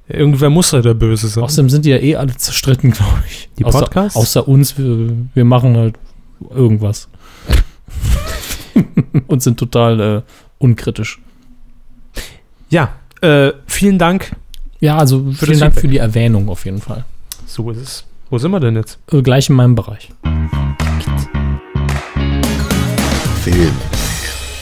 Irgendwer 0.06 0.48
muss 0.48 0.70
ja 0.70 0.80
der 0.80 0.94
Böse 0.94 1.26
sein. 1.26 1.42
Außerdem 1.42 1.70
sind 1.70 1.86
die 1.86 1.90
ja 1.90 1.96
eh 1.96 2.14
alle 2.14 2.36
zerstritten, 2.36 2.90
glaube 2.92 3.24
ich. 3.28 3.48
Die 3.58 3.64
außer, 3.64 3.80
Podcasts? 3.80 4.16
Außer 4.16 4.46
uns, 4.46 4.78
wir, 4.78 5.08
wir 5.34 5.44
machen 5.44 5.76
halt 5.76 5.96
irgendwas. 6.54 7.08
Und 9.26 9.42
sind 9.42 9.58
total 9.58 10.00
äh, 10.00 10.22
unkritisch. 10.58 11.20
Ja, 12.70 12.90
äh, 13.20 13.52
vielen 13.66 13.98
Dank. 13.98 14.34
Ja, 14.80 14.96
also 14.98 15.30
Für 15.32 15.46
vielen 15.46 15.60
Dank 15.60 15.74
Feedback. 15.74 15.80
für 15.80 15.88
die 15.88 15.98
Erwähnung 15.98 16.48
auf 16.48 16.64
jeden 16.64 16.80
Fall. 16.80 17.04
So 17.46 17.70
ist 17.70 17.78
es. 17.78 18.04
Wo 18.30 18.38
sind 18.38 18.50
wir 18.50 18.60
denn 18.60 18.76
jetzt? 18.76 18.98
Äh, 19.12 19.22
gleich 19.22 19.48
in 19.48 19.56
meinem 19.56 19.74
Bereich. 19.74 20.10
Film, 23.42 23.72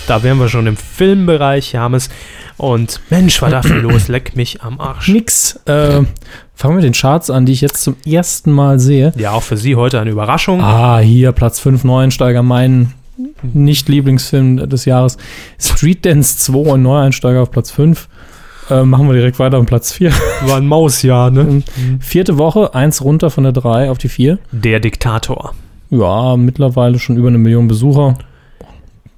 Da 0.09 0.23
wären 0.23 0.39
wir 0.39 0.49
schon 0.49 0.67
im 0.67 0.77
Filmbereich, 0.77 1.73
James. 1.73 2.11
Und 2.57 3.01
Mensch, 3.11 3.41
war 3.41 3.51
da 3.51 3.63
viel 3.63 3.77
los. 3.79 4.09
Leck 4.09 4.37
mich 4.37 4.63
am 4.63 4.81
Arsch. 4.81 5.09
Nix. 5.09 5.57
Äh, 5.67 6.03
fangen 6.55 6.75
wir 6.75 6.75
mit 6.75 6.85
den 6.85 6.93
Charts 6.93 7.31
an, 7.31 7.47
die 7.47 7.53
ich 7.53 7.61
jetzt 7.61 7.83
zum 7.83 7.97
ersten 8.05 8.53
Mal 8.53 8.79
sehe. 8.79 9.13
Ja, 9.17 9.31
auch 9.33 9.43
für 9.43 9.57
Sie 9.57 9.77
heute 9.77 10.01
eine 10.01 10.11
Überraschung. 10.11 10.61
Ah, 10.61 10.99
hier 10.99 11.33
Platz 11.33 11.61
5 11.61 11.85
Neueinsteiger, 11.85 12.43
mein 12.43 12.93
Nicht-Lieblingsfilm 13.53 14.69
des 14.69 14.85
Jahres. 14.85 15.17
Street 15.59 16.05
Dance 16.05 16.39
2, 16.39 16.75
ein 16.75 16.83
Neueinsteiger 16.83 17.43
auf 17.43 17.51
Platz 17.51 17.71
5. 17.71 18.09
Äh, 18.71 18.85
machen 18.85 19.09
wir 19.09 19.15
direkt 19.15 19.39
weiter 19.39 19.59
auf 19.59 19.67
Platz 19.67 19.93
4. 19.93 20.13
War 20.47 20.57
ein 20.57 20.67
Mausjahr, 20.67 21.31
ne? 21.31 21.63
Vierte 22.01 22.39
Woche, 22.39 22.75
eins 22.75 23.03
runter 23.03 23.31
von 23.31 23.45
der 23.45 23.53
3 23.53 23.91
auf 23.91 23.99
die 23.99 24.09
4. 24.09 24.39
Der 24.53 24.81
Diktator. 24.81 25.55
Ja, 25.91 26.37
mittlerweile 26.37 26.99
schon 26.99 27.17
über 27.17 27.29
eine 27.29 27.39
Million 27.39 27.69
Besucher. 27.69 28.17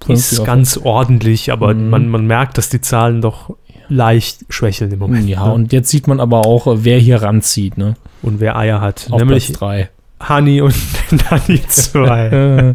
Ist 0.09 0.44
ganz 0.44 0.76
ordentlich, 0.76 1.50
aber 1.52 1.72
Mhm. 1.74 1.90
man, 1.90 2.09
man 2.09 2.26
merkt, 2.26 2.59
dass 2.59 2.68
die 2.68 2.80
Zahlen 2.80 3.20
doch 3.22 3.55
leicht 3.88 4.40
schwächeln 4.48 4.90
im 4.92 4.98
Moment. 4.98 5.28
Ja, 5.28 5.46
ne? 5.46 5.52
und 5.52 5.72
jetzt 5.72 5.90
sieht 5.90 6.09
man 6.09 6.20
aber 6.20 6.44
auch, 6.46 6.66
wer 6.80 6.98
hier 6.98 7.22
ranzieht, 7.22 7.78
ne? 7.78 7.94
und 8.22 8.40
wer 8.40 8.57
Eier 8.57 8.80
hat. 8.80 9.09
Auf 9.11 9.18
nämlich 9.20 9.46
Platz 9.48 9.59
3. 9.59 9.88
Honey 10.29 10.61
und 10.61 10.75
Honey 11.31 11.61
2. 11.66 12.75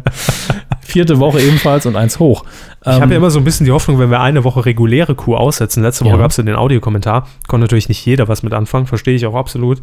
vierte 0.82 1.20
Woche 1.20 1.40
ebenfalls 1.40 1.86
und 1.86 1.94
eins 1.96 2.18
hoch. 2.18 2.44
Ich 2.82 2.86
habe 2.88 3.04
Ähm, 3.04 3.10
ja 3.12 3.16
immer 3.18 3.30
so 3.30 3.38
ein 3.38 3.44
bisschen 3.44 3.64
die 3.64 3.70
Hoffnung, 3.72 3.98
wenn 4.00 4.10
wir 4.10 4.20
eine 4.20 4.42
Woche 4.42 4.64
reguläre 4.66 5.14
Kuh 5.14 5.36
aussetzen. 5.36 5.82
Letzte 5.82 6.04
Woche 6.04 6.14
Ja. 6.14 6.20
gab 6.20 6.30
es 6.32 6.36
ja 6.36 6.42
den 6.42 6.56
Audiokommentar. 6.56 7.28
Konnte 7.46 7.64
natürlich 7.64 7.88
nicht 7.88 8.04
jeder 8.04 8.26
was 8.28 8.42
mit 8.42 8.52
anfangen, 8.52 8.86
verstehe 8.86 9.14
ich 9.14 9.24
auch 9.26 9.34
absolut. 9.36 9.80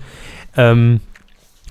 Ähm, 0.57 0.99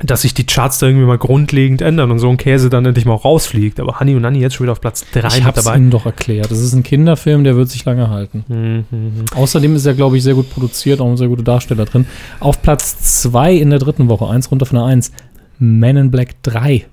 dass 0.03 0.23
sich 0.23 0.35
die 0.35 0.45
Charts 0.45 0.79
da 0.79 0.87
irgendwie 0.87 1.07
mal 1.07 1.17
grundlegend 1.17 1.81
ändern 1.81 2.11
und 2.11 2.19
so 2.19 2.29
ein 2.29 2.37
Käse 2.37 2.69
dann 2.69 2.85
endlich 2.85 3.07
mal 3.07 3.15
rausfliegt. 3.15 3.81
Aber 3.81 3.99
Honey 3.99 4.15
und 4.15 4.23
Nanny 4.23 4.41
jetzt 4.41 4.55
schon 4.55 4.65
wieder 4.65 4.73
auf 4.73 4.81
Platz 4.83 5.07
3 5.13 5.39
ich 5.39 5.45
mit 5.45 5.57
dabei. 5.57 5.77
Ihnen 5.77 5.91
doch 5.91 6.05
erklärt. 6.07 6.51
Das 6.51 6.59
ist 6.59 6.75
ein 6.75 6.83
Kinderfilm, 6.83 7.45
der 7.45 7.57
wird 7.57 7.71
sich 7.71 7.85
lange 7.87 8.11
halten. 8.11 8.45
Mhm, 8.49 8.85
mhm. 8.91 9.25
Außerdem 9.35 9.75
ist 9.75 9.87
er, 9.87 9.95
glaube 9.95 10.17
ich, 10.19 10.23
sehr 10.23 10.35
gut 10.35 10.51
produziert, 10.51 11.01
auch 11.01 11.17
sehr 11.17 11.29
gute 11.29 11.43
Darsteller 11.43 11.87
drin. 11.87 12.07
Auf 12.41 12.61
Platz 12.61 13.23
2 13.23 13.55
in 13.55 13.71
der 13.71 13.79
dritten 13.79 14.09
Woche, 14.11 14.29
eins 14.29 14.51
runter 14.51 14.67
von 14.67 14.77
der 14.77 14.85
1, 14.85 15.13
Men 15.59 15.97
in 15.97 16.11
Black 16.11 16.43
3. 16.43 16.87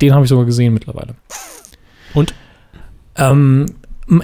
Den 0.00 0.14
habe 0.14 0.24
ich 0.24 0.28
sogar 0.28 0.44
gesehen 0.46 0.74
mittlerweile. 0.74 1.14
Und? 2.14 2.34
Ähm, 3.16 3.66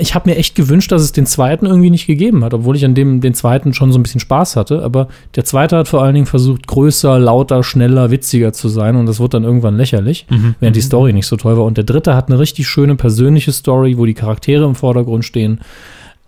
ich 0.00 0.14
habe 0.14 0.28
mir 0.28 0.36
echt 0.36 0.54
gewünscht, 0.54 0.90
dass 0.92 1.02
es 1.02 1.12
den 1.12 1.24
zweiten 1.24 1.64
irgendwie 1.64 1.88
nicht 1.90 2.06
gegeben 2.06 2.44
hat, 2.44 2.52
obwohl 2.52 2.74
ich 2.76 2.84
an 2.84 2.94
dem 2.94 3.20
den 3.20 3.32
zweiten 3.32 3.72
schon 3.72 3.92
so 3.92 3.98
ein 3.98 4.02
bisschen 4.02 4.20
Spaß 4.20 4.56
hatte. 4.56 4.82
Aber 4.82 5.08
der 5.36 5.44
zweite 5.44 5.76
hat 5.76 5.88
vor 5.88 6.02
allen 6.02 6.14
Dingen 6.14 6.26
versucht, 6.26 6.66
größer, 6.66 7.18
lauter, 7.18 7.62
schneller, 7.62 8.10
witziger 8.10 8.52
zu 8.52 8.68
sein 8.68 8.96
und 8.96 9.06
das 9.06 9.20
wurde 9.20 9.30
dann 9.38 9.44
irgendwann 9.44 9.76
lächerlich, 9.76 10.26
Mhm. 10.28 10.56
während 10.60 10.76
die 10.76 10.80
Story 10.82 11.12
nicht 11.12 11.26
so 11.26 11.36
toll 11.36 11.56
war. 11.56 11.64
Und 11.64 11.76
der 11.76 11.84
dritte 11.84 12.14
hat 12.16 12.28
eine 12.28 12.38
richtig 12.38 12.66
schöne 12.68 12.96
persönliche 12.96 13.52
Story, 13.52 13.96
wo 13.96 14.04
die 14.04 14.14
Charaktere 14.14 14.64
im 14.66 14.74
Vordergrund 14.74 15.24
stehen. 15.24 15.60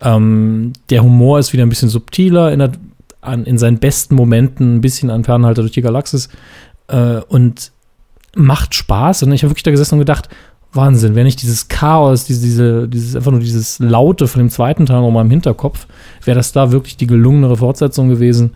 Ähm, 0.01 0.73
der 0.89 1.03
Humor 1.03 1.37
ist 1.37 1.53
wieder 1.53 1.63
ein 1.65 1.69
bisschen 1.69 1.89
subtiler, 1.89 2.47
erinnert 2.47 2.79
an, 3.19 3.43
in 3.45 3.57
seinen 3.59 3.77
besten 3.77 4.15
Momenten 4.15 4.77
ein 4.77 4.81
bisschen 4.81 5.09
an 5.11 5.23
Fernhalter 5.23 5.61
durch 5.61 5.73
die 5.73 5.81
Galaxis 5.83 6.29
äh, 6.91 7.21
und 7.27 7.71
macht 8.35 8.75
Spaß. 8.75 9.23
Und 9.23 9.31
ich 9.31 9.43
habe 9.43 9.51
wirklich 9.51 9.63
da 9.63 9.71
gesessen 9.71 9.95
und 9.95 9.99
gedacht, 9.99 10.29
Wahnsinn, 10.73 11.15
wenn 11.15 11.25
nicht 11.25 11.41
dieses 11.41 11.67
Chaos, 11.67 12.25
diese, 12.25 12.41
diese, 12.41 12.87
dieses, 12.87 13.15
einfach 13.15 13.31
nur 13.31 13.41
dieses 13.41 13.79
Laute 13.79 14.27
von 14.27 14.39
dem 14.39 14.49
zweiten 14.49 14.85
Teil 14.85 15.01
noch 15.01 15.11
mal 15.11 15.21
im 15.21 15.29
Hinterkopf, 15.29 15.85
wäre 16.23 16.35
das 16.35 16.53
da 16.53 16.71
wirklich 16.71 16.95
die 16.95 17.07
gelungenere 17.07 17.57
Fortsetzung 17.57 18.07
gewesen. 18.07 18.51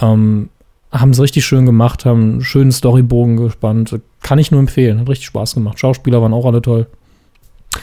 Ähm, 0.00 0.50
haben 0.92 1.10
es 1.10 1.20
richtig 1.20 1.44
schön 1.44 1.66
gemacht, 1.66 2.04
haben 2.04 2.32
einen 2.32 2.40
schönen 2.42 2.72
Storybogen 2.72 3.36
gespannt. 3.36 3.98
Kann 4.22 4.38
ich 4.38 4.50
nur 4.50 4.60
empfehlen. 4.60 5.00
Hat 5.00 5.08
richtig 5.08 5.26
Spaß 5.26 5.54
gemacht. 5.54 5.78
Schauspieler 5.78 6.20
waren 6.22 6.34
auch 6.34 6.46
alle 6.46 6.62
toll. 6.62 6.86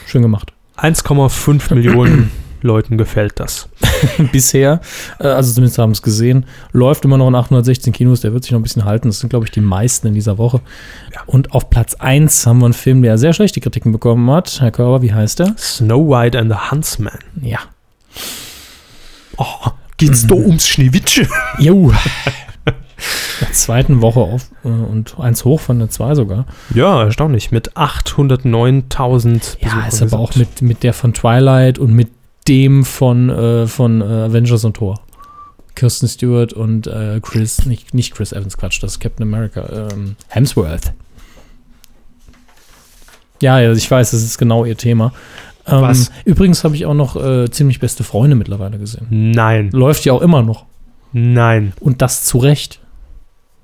Schön 0.06 0.22
gemacht. 0.22 0.52
1,5 0.76 1.74
Millionen 1.74 2.30
Leuten 2.66 2.98
gefällt 2.98 3.40
das. 3.40 3.68
Bisher, 4.32 4.80
äh, 5.18 5.28
also 5.28 5.52
zumindest 5.52 5.78
haben 5.78 5.92
es 5.92 6.02
gesehen, 6.02 6.44
läuft 6.72 7.04
immer 7.04 7.16
noch 7.16 7.28
in 7.28 7.34
816 7.34 7.92
Kinos, 7.92 8.20
der 8.20 8.32
wird 8.32 8.44
sich 8.44 8.52
noch 8.52 8.60
ein 8.60 8.62
bisschen 8.62 8.84
halten. 8.84 9.08
Das 9.08 9.20
sind, 9.20 9.30
glaube 9.30 9.46
ich, 9.46 9.50
die 9.50 9.60
meisten 9.60 10.06
in 10.08 10.14
dieser 10.14 10.38
Woche. 10.38 10.60
Und 11.26 11.52
auf 11.52 11.70
Platz 11.70 11.94
1 11.94 12.46
haben 12.46 12.58
wir 12.58 12.66
einen 12.66 12.74
Film, 12.74 13.02
der 13.02 13.18
sehr 13.18 13.32
schlechte 13.32 13.60
Kritiken 13.60 13.92
bekommen 13.92 14.30
hat. 14.30 14.60
Herr 14.60 14.70
Körber, 14.70 15.02
wie 15.02 15.12
heißt 15.14 15.38
der? 15.38 15.54
Snow 15.56 16.08
White 16.08 16.38
and 16.38 16.52
the 16.52 16.70
Huntsman. 16.70 17.18
Ja. 17.40 17.60
Oh, 19.36 19.70
geht's 19.96 20.26
da 20.26 20.34
ums 20.34 20.66
Schneewittchen? 20.68 21.28
Jo. 21.58 21.92
der 23.40 23.52
zweiten 23.52 24.00
Woche 24.00 24.20
auf 24.20 24.50
äh, 24.64 24.68
und 24.68 25.18
eins 25.18 25.44
hoch 25.44 25.60
von 25.60 25.78
der 25.78 25.90
2 25.90 26.14
sogar. 26.14 26.46
Ja, 26.74 27.02
erstaunlich. 27.04 27.50
Mit 27.50 27.72
809.000 27.76 29.58
Ja, 29.60 29.86
ist 29.86 30.02
aber 30.02 30.18
auch 30.18 30.34
mit, 30.36 30.62
mit 30.62 30.82
der 30.82 30.92
von 30.92 31.12
Twilight 31.12 31.78
und 31.78 31.94
mit 31.94 32.08
dem 32.48 32.84
von, 32.84 33.28
äh, 33.30 33.66
von 33.66 34.00
äh, 34.00 34.04
Avengers 34.04 34.64
und 34.64 34.74
Thor. 34.74 35.00
Kirsten 35.74 36.08
Stewart 36.08 36.52
und 36.54 36.86
äh, 36.86 37.20
Chris, 37.22 37.66
nicht, 37.66 37.92
nicht 37.92 38.14
Chris 38.14 38.32
Evans, 38.32 38.56
Quatsch, 38.56 38.82
das 38.82 38.92
ist 38.92 39.00
Captain 39.00 39.26
America, 39.26 39.88
ähm, 39.92 40.16
Hemsworth. 40.28 40.92
Ja, 43.42 43.60
ja, 43.60 43.72
ich 43.72 43.90
weiß, 43.90 44.12
das 44.12 44.22
ist 44.22 44.38
genau 44.38 44.64
ihr 44.64 44.76
Thema. 44.76 45.12
Ähm, 45.66 45.82
Was? 45.82 46.10
Übrigens 46.24 46.64
habe 46.64 46.74
ich 46.74 46.86
auch 46.86 46.94
noch 46.94 47.16
äh, 47.22 47.50
ziemlich 47.50 47.80
beste 47.80 48.04
Freunde 48.04 48.36
mittlerweile 48.36 48.78
gesehen. 48.78 49.06
Nein, 49.10 49.70
Läuft 49.72 50.04
ja 50.06 50.12
auch 50.14 50.22
immer 50.22 50.42
noch. 50.42 50.64
nein. 51.12 51.72
Und 51.80 52.00
das 52.02 52.24
zu 52.24 52.38
Recht. 52.38 52.80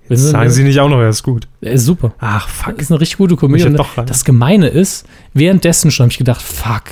Jetzt 0.08 0.28
sagen 0.28 0.50
Sie 0.50 0.64
nicht 0.64 0.78
auch 0.80 0.90
noch, 0.90 0.98
er 0.98 1.08
ist 1.08 1.22
gut. 1.22 1.48
Er 1.62 1.72
ist 1.72 1.86
super. 1.86 2.12
Ach, 2.18 2.48
fuck. 2.48 2.78
Ist 2.78 2.90
eine 2.90 3.00
richtig 3.00 3.16
gute 3.16 3.36
Komödie. 3.36 3.74
Das 4.04 4.24
Gemeine 4.24 4.68
ist, 4.68 5.06
währenddessen 5.32 5.90
schon 5.90 6.04
habe 6.04 6.10
ich 6.12 6.18
gedacht, 6.18 6.42
fuck, 6.42 6.82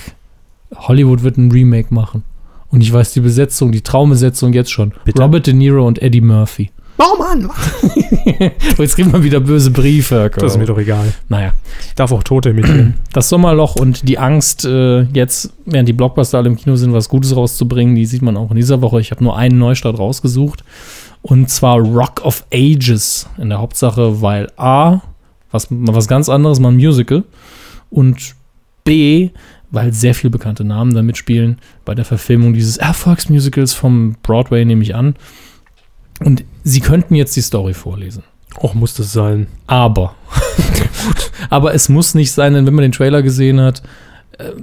Hollywood 0.75 1.23
wird 1.23 1.37
ein 1.37 1.51
Remake 1.51 1.93
machen. 1.93 2.25
Und 2.71 2.83
ich 2.83 2.93
weiß 2.93 3.13
die 3.13 3.21
Besetzung, 3.21 3.73
die 3.73 3.81
Traumbesetzung 3.81 4.53
jetzt 4.53 4.71
schon. 4.71 4.93
Bitte? 5.05 5.21
Robert 5.21 5.47
De 5.47 5.55
Niro 5.55 5.87
und 5.87 6.01
Eddie 6.01 6.21
Murphy. 6.21 6.71
Baumann! 6.97 7.51
Oh, 8.79 8.83
Jetzt 8.83 8.95
kriegen 8.95 9.13
wir 9.13 9.23
wieder 9.23 9.41
böse 9.41 9.71
Briefe. 9.71 10.31
Das 10.35 10.53
ist 10.53 10.59
mir 10.59 10.67
doch 10.67 10.79
egal. 10.79 11.13
Naja, 11.29 11.53
Ich 11.87 11.95
darf 11.95 12.13
auch 12.13 12.23
Tote 12.23 12.51
imitieren. 12.51 12.95
das 13.13 13.29
Sommerloch 13.29 13.77
und 13.77 14.09
die 14.09 14.19
Angst, 14.19 14.65
äh, 14.65 15.03
jetzt, 15.03 15.53
während 15.67 15.89
die 15.89 15.93
Blockbuster 15.93 16.39
alle 16.39 16.49
im 16.49 16.57
Kino 16.57 16.77
sind, 16.77 16.93
was 16.93 17.09
Gutes 17.09 17.35
rauszubringen, 17.35 17.95
die 17.95 18.07
sieht 18.07 18.23
man 18.23 18.37
auch 18.37 18.51
in 18.51 18.57
dieser 18.57 18.83
Woche. 18.83 19.01
Ich 19.01 19.11
habe 19.11 19.25
nur 19.25 19.37
einen 19.37 19.59
Neustart 19.59 19.99
rausgesucht. 19.99 20.65
Und 21.23 21.51
zwar 21.51 21.79
Rock 21.79 22.25
of 22.25 22.45
Ages 22.53 23.27
in 23.39 23.49
der 23.49 23.59
Hauptsache, 23.59 24.23
weil 24.23 24.49
A, 24.57 25.01
was, 25.51 25.67
was 25.71 26.09
ganz 26.09 26.29
anderes, 26.29 26.61
mal 26.61 26.69
ein 26.71 26.77
Musical. 26.77 27.25
Und 27.91 28.35
B, 28.85 29.31
weil 29.71 29.93
sehr 29.93 30.15
viele 30.15 30.31
bekannte 30.31 30.65
Namen 30.65 30.95
da 30.95 31.03
mitspielen 31.03 31.59
bei 31.85 31.95
der 31.95 32.05
Verfilmung 32.05 32.53
dieses 32.53 32.77
Erfolgsmusicals 32.77 33.73
vom 33.73 34.17
Broadway, 34.23 34.65
nehme 34.65 34.83
ich 34.83 34.95
an. 34.95 35.15
Und 36.21 36.45
sie 36.65 36.81
könnten 36.81 37.15
jetzt 37.15 37.37
die 37.37 37.41
Story 37.41 37.75
vorlesen. 37.75 38.23
Och, 38.57 38.75
muss 38.75 38.95
das 38.95 39.13
sein. 39.13 39.47
Aber. 39.67 40.15
aber 41.51 41.75
es 41.75 41.89
muss 41.89 42.15
nicht 42.15 42.33
sein, 42.33 42.55
denn 42.55 42.67
wenn 42.67 42.75
man 42.75 42.83
den 42.83 42.93
Trailer 42.93 43.23
gesehen 43.23 43.61
hat, 43.61 43.83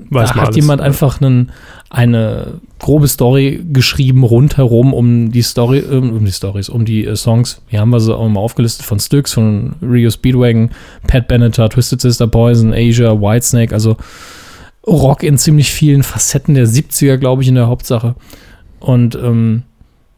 Weiß 0.09 0.29
da 0.29 0.35
hat 0.35 0.43
alles. 0.45 0.55
jemand 0.55 0.81
einfach 0.81 1.21
einen, 1.21 1.51
eine 1.89 2.59
grobe 2.79 3.07
Story 3.07 3.63
geschrieben 3.71 4.23
rundherum 4.23 4.93
um 4.93 5.31
die 5.31 5.41
Story, 5.41 5.79
ähm, 5.79 6.11
um 6.11 6.25
die 6.25 6.31
Stories, 6.31 6.69
um 6.69 6.85
die 6.85 7.05
äh, 7.05 7.15
Songs. 7.15 7.61
Hier 7.67 7.79
haben 7.79 7.89
wir 7.89 7.99
sie 7.99 8.15
auch 8.15 8.27
mal 8.27 8.39
aufgelistet 8.39 8.85
von 8.85 8.99
Styx, 8.99 9.33
von 9.33 9.75
Rio 9.81 10.09
Speedwagon, 10.09 10.71
Pat 11.07 11.27
Benatar, 11.27 11.69
Twisted 11.69 12.01
Sister 12.01 12.27
Poison, 12.27 12.73
Asia, 12.73 13.19
Whitesnake, 13.19 13.73
also 13.73 13.97
Rock 14.87 15.23
in 15.23 15.37
ziemlich 15.37 15.71
vielen 15.71 16.01
Facetten 16.03 16.55
der 16.55 16.65
70er, 16.65 17.17
glaube 17.17 17.43
ich, 17.43 17.49
in 17.49 17.55
der 17.55 17.67
Hauptsache. 17.67 18.15
Und 18.79 19.15
ähm, 19.15 19.63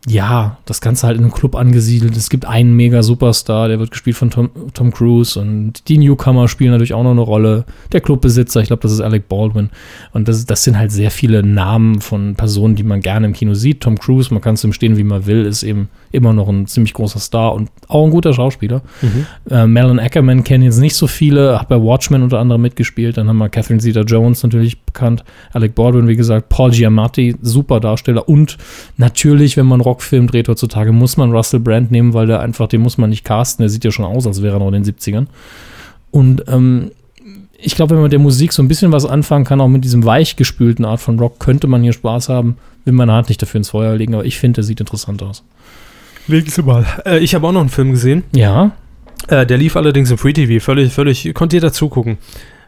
ja, 0.08 0.58
das 0.66 0.80
Ganze 0.80 1.08
halt 1.08 1.18
in 1.18 1.24
einem 1.24 1.34
Club 1.34 1.56
angesiedelt. 1.56 2.16
Es 2.16 2.30
gibt 2.30 2.46
einen 2.46 2.74
mega 2.74 3.04
Superstar, 3.04 3.68
der 3.68 3.80
wird 3.80 3.92
gespielt 3.92 4.16
von 4.16 4.30
Tom, 4.30 4.50
Tom 4.74 4.92
Cruise 4.92 5.38
und 5.38 5.90
die 5.90 5.98
Newcomer 5.98 6.48
spielen 6.48 6.72
natürlich 6.72 6.94
auch 6.94 7.04
noch 7.04 7.12
eine 7.12 7.22
Rolle. 7.22 7.66
Der 7.92 8.00
Clubbesitzer, 8.00 8.62
ich 8.62 8.68
glaube, 8.68 8.82
das 8.82 8.94
ist 8.94 9.02
Alec 9.02 9.28
Baldwin. 9.28 9.70
Und 10.14 10.30
das, 10.30 10.46
das 10.46 10.64
sind 10.64 10.78
halt 10.78 10.94
sehr 10.94 11.12
viele 11.12 11.44
Namen 11.44 12.00
von 12.00 12.36
Personen, 12.36 12.76
die 12.76 12.84
man 12.84 13.02
gerne 13.02 13.28
im 13.28 13.34
Kino 13.34 13.54
sieht. 13.56 13.82
Tom 13.82 14.00
Cruise, 14.00 14.34
man 14.34 14.42
kann 14.42 14.56
es 14.56 14.64
ihm 14.64 14.72
stehen, 14.72 14.96
wie 14.96 15.04
man 15.04 15.26
will, 15.26 15.46
ist 15.46 15.64
eben 15.64 15.90
immer 16.14 16.32
noch 16.32 16.48
ein 16.48 16.66
ziemlich 16.66 16.94
großer 16.94 17.20
Star 17.20 17.54
und 17.54 17.70
auch 17.90 18.06
ein 18.06 18.12
guter 18.12 18.34
Schauspieler. 18.34 18.82
Äh, 19.50 19.68
Malin 19.68 20.00
Ackerman 20.00 20.46
kennen 20.46 20.64
jetzt 20.64 20.80
nicht 20.80 20.96
so 20.96 21.08
viele, 21.08 21.60
hat 21.60 21.68
bei 21.68 21.76
Watchmen 21.76 22.24
unter 22.24 22.40
anderem 22.40 22.62
mitgespielt. 22.62 23.18
Dann 23.18 23.28
haben 23.28 23.38
wir 23.38 23.50
Catherine 23.50 23.82
Zeta-Jones 23.82 24.44
natürlich 24.44 24.78
bekannt, 24.94 25.24
Alec 25.54 25.76
Baldwin, 25.76 26.08
wie 26.08 26.16
gesagt, 26.16 26.50
Paul 26.50 26.72
Giamatti, 26.72 27.36
super 27.42 27.80
Darsteller. 27.80 28.28
Und 28.28 28.58
natürlich, 28.98 29.58
wenn 29.58 29.66
man 29.66 29.82
Rockfilm 29.82 30.28
dreht 30.28 30.48
heutzutage, 30.50 30.92
muss 30.92 31.18
man 31.18 31.32
Russell 31.32 31.60
Brand 31.60 31.92
nehmen, 31.92 32.14
weil 32.14 32.28
der 32.28 32.40
einfach, 32.40 32.68
den 32.68 32.82
muss 32.82 32.98
man 32.98 33.10
nicht 33.10 33.24
casten. 33.24 33.64
Der 33.64 33.70
sieht 33.70 33.84
ja 33.84 33.92
schon 33.92 34.06
aus, 34.06 34.26
als 34.28 34.42
wäre 34.42 34.58
er 34.58 34.60
noch 34.60 34.68
in 34.72 34.84
den 34.84 34.86
70ern. 34.86 35.28
Und 36.12 36.44
ähm, 36.48 36.92
ich 37.62 37.76
glaube, 37.76 37.92
wenn 37.92 37.98
man 37.98 38.04
mit 38.04 38.14
der 38.14 38.20
Musik 38.20 38.54
so 38.54 38.64
ein 38.64 38.68
bisschen 38.68 38.92
was 38.92 39.06
anfangen 39.06 39.46
kann, 39.46 39.62
auch 39.62 39.68
mit 39.68 39.84
diesem 39.84 40.06
weichgespülten 40.06 40.86
Art 40.86 41.02
von 41.02 41.20
Rock, 41.20 41.40
könnte 41.40 41.68
man 41.68 41.84
hier 41.84 41.94
Spaß 41.94 42.30
haben. 42.30 42.58
Will 42.86 42.94
meine 42.94 43.12
Hand 43.12 43.30
nicht 43.30 43.42
dafür 43.42 43.60
ins 43.60 43.70
Feuer 43.70 43.96
legen, 43.96 44.14
aber 44.14 44.26
ich 44.26 44.40
finde, 44.40 44.56
der 44.56 44.64
sieht 44.64 44.80
interessant 44.80 45.22
aus. 45.22 45.44
Legen 46.28 46.50
Sie 46.50 46.64
mal. 46.64 46.86
Äh, 47.06 47.20
ich 47.20 47.36
habe 47.36 47.46
auch 47.48 47.52
noch 47.52 47.60
einen 47.62 47.70
Film 47.70 47.92
gesehen. 47.92 48.24
Ja, 48.34 48.72
Äh, 49.28 49.46
der 49.46 49.58
lief 49.58 49.76
allerdings 49.76 50.10
im 50.12 50.18
Free 50.18 50.34
TV. 50.34 50.64
Völlig, 50.64 50.94
völlig, 50.94 51.34
konnte 51.34 51.56
jeder 51.58 51.74
zugucken. 51.74 52.18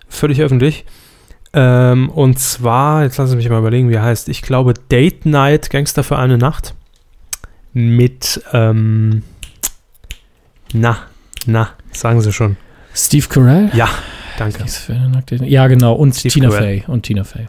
Völlig 0.10 0.42
öffentlich. 0.42 0.84
Ähm, 1.54 2.10
und 2.10 2.40
zwar, 2.40 3.04
jetzt 3.04 3.18
lassen 3.18 3.32
Sie 3.32 3.36
mich 3.36 3.50
mal 3.50 3.60
überlegen, 3.60 3.90
wie 3.90 3.96
er 3.96 4.04
heißt. 4.04 4.30
Ich 4.30 4.42
glaube, 4.42 4.74
Date 4.92 5.26
Night, 5.26 5.70
Gangster 5.70 6.04
für 6.04 6.18
eine 6.18 6.38
Nacht. 6.38 6.74
Mit, 7.74 8.42
ähm, 8.54 9.24
na, 10.74 10.98
na, 11.46 11.70
sagen 11.92 12.22
Sie 12.22 12.32
schon. 12.32 12.58
Steve 12.94 13.28
Carell? 13.28 13.70
Ja, 13.74 13.90
danke. 14.38 14.66
Ja, 15.46 15.68
genau. 15.68 15.94
Und 15.94 16.16
Steve 16.16 16.34
Tina 16.34 16.50
Carell. 16.50 16.82
Fey. 16.82 16.84
Und 16.88 17.04
Tina 17.04 17.24
Fey. 17.24 17.48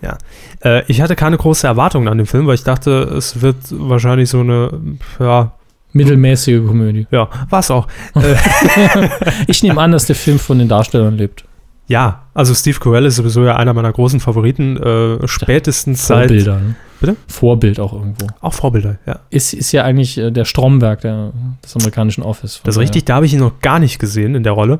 Äh, 0.64 0.84
ich 0.86 1.00
hatte 1.00 1.16
keine 1.16 1.36
große 1.36 1.66
Erwartung 1.66 2.08
an 2.08 2.18
dem 2.18 2.26
Film, 2.26 2.46
weil 2.46 2.54
ich 2.54 2.64
dachte, 2.64 3.02
es 3.16 3.40
wird 3.40 3.56
wahrscheinlich 3.70 4.30
so 4.30 4.40
eine, 4.40 4.80
ja, 5.18 5.52
Mittelmäßige 5.94 6.66
Komödie. 6.66 7.06
ja, 7.10 7.28
war 7.50 7.60
es 7.60 7.70
auch. 7.70 7.86
Ich 9.46 9.62
nehme 9.62 9.80
an, 9.80 9.92
dass 9.92 10.06
der 10.06 10.16
Film 10.16 10.38
von 10.38 10.58
den 10.58 10.68
Darstellern 10.68 11.16
lebt. 11.16 11.44
Ja, 11.92 12.22
also 12.32 12.54
Steve 12.54 12.78
Carell 12.80 13.04
ist 13.04 13.16
sowieso 13.16 13.44
ja 13.44 13.56
einer 13.56 13.74
meiner 13.74 13.92
großen 13.92 14.18
Favoriten, 14.18 14.78
äh, 14.78 15.28
spätestens 15.28 16.06
seit, 16.06 16.28
Vorbilder. 16.30 16.58
Ne? 16.58 16.74
Bitte? 17.00 17.16
Vorbild 17.26 17.78
auch 17.78 17.92
irgendwo. 17.92 18.28
auch 18.40 18.54
Vorbilder, 18.54 18.96
ja. 19.04 19.18
Ist, 19.28 19.52
ist 19.52 19.72
ja 19.72 19.84
eigentlich 19.84 20.16
äh, 20.16 20.30
der 20.30 20.46
Stromberg 20.46 21.02
der, 21.02 21.32
des 21.62 21.76
amerikanischen 21.76 22.22
Office. 22.22 22.62
Das 22.64 22.76
ist 22.76 22.80
richtig, 22.80 23.04
da 23.04 23.16
habe 23.16 23.26
ich 23.26 23.34
ihn 23.34 23.40
noch 23.40 23.60
gar 23.60 23.78
nicht 23.78 23.98
gesehen 23.98 24.34
in 24.34 24.42
der 24.42 24.52
Rolle. 24.54 24.78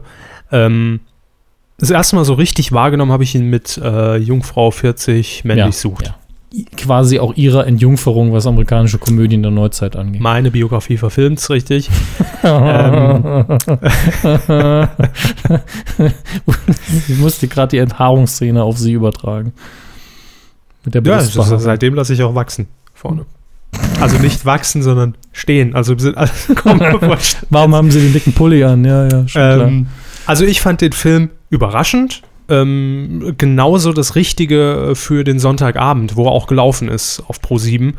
Ähm, 0.51 1.01
das 1.77 1.91
erste 1.91 2.17
Mal 2.17 2.25
so 2.25 2.33
richtig 2.33 2.73
wahrgenommen 2.73 3.13
habe 3.13 3.25
ich 3.25 3.35
ihn 3.35 3.51
mit 3.51 3.77
äh, 3.77 4.17
Jungfrau 4.17 4.71
40 4.71 5.45
männlich 5.45 5.67
Ja, 5.67 5.73
sucht. 5.73 6.07
ja. 6.07 6.15
Quasi 6.77 7.19
auch 7.19 7.35
ihrer 7.35 7.67
Entjungferung, 7.67 8.33
was 8.33 8.47
amerikanische 8.47 8.99
Komödien 8.99 9.43
der 9.43 9.51
Neuzeit 9.51 9.97
angeht. 9.97 10.21
Meine 10.21 10.51
Biografie 10.51 10.99
verfilmt, 10.99 11.49
richtig. 11.49 11.91
Ähm. 12.43 13.47
ich 17.09 17.19
musste 17.19 17.49
gerade 17.49 17.71
die 17.71 17.79
Enthaarungsszene 17.79 18.63
auf 18.63 18.77
sie 18.79 18.93
übertragen. 18.93 19.53
Mit 20.85 20.95
der 20.95 21.03
Ja, 21.03 21.19
ist, 21.19 21.33
seitdem 21.33 21.95
lasse 21.95 22.13
ich 22.13 22.23
auch 22.23 22.35
wachsen 22.35 22.67
vorne. 22.95 23.27
Also 24.01 24.19
nicht 24.19 24.45
wachsen, 24.45 24.83
sondern 24.83 25.15
stehen. 25.33 25.75
Also, 25.75 25.95
also 26.15 26.55
komm. 26.55 26.81
Warum 27.51 27.75
haben 27.75 27.91
sie 27.91 28.01
den 28.01 28.13
dicken 28.13 28.33
Pulli 28.33 28.65
an? 28.65 28.85
Ja, 28.85 29.09
ja, 29.09 29.29
schon 29.29 29.43
ähm, 29.43 29.87
also 30.27 30.45
ich 30.45 30.61
fand 30.61 30.81
den 30.81 30.93
Film 30.93 31.31
überraschend. 31.51 32.23
Ähm, 32.53 33.35
genauso 33.39 33.93
das 33.93 34.15
Richtige 34.15 34.93
für 34.95 35.25
den 35.25 35.39
Sonntagabend, 35.39 36.17
wo 36.17 36.27
er 36.27 36.33
auch 36.33 36.47
gelaufen 36.47 36.89
ist 36.89 37.23
auf 37.27 37.41
Pro 37.41 37.57
7. 37.57 37.95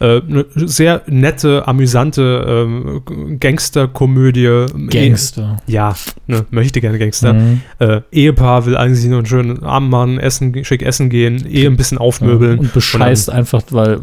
Äh, 0.00 0.20
eine 0.28 0.44
sehr 0.54 1.02
nette, 1.06 1.66
amüsante 1.66 2.66
ähm, 2.66 3.38
Gangsterkomödie. 3.40 4.66
Gangster. 4.90 5.56
Eh, 5.66 5.72
ja, 5.72 5.94
ne, 6.26 6.44
möchte 6.50 6.80
gerne 6.80 6.98
Gangster. 6.98 7.32
Mhm. 7.32 7.60
Äh, 7.78 8.00
Ehepaar 8.12 8.66
will 8.66 8.76
eigentlich 8.76 9.04
nur 9.06 9.18
einen 9.18 9.26
schönen 9.26 9.62
Abend 9.62 9.90
machen, 9.90 10.18
essen, 10.18 10.64
schick 10.64 10.82
essen 10.82 11.08
gehen, 11.10 11.46
Ehe 11.46 11.68
ein 11.68 11.76
bisschen 11.76 11.98
aufmöbeln. 11.98 12.58
Und 12.58 12.74
bescheißt 12.74 13.30
einfach, 13.30 13.62
weil 13.70 14.00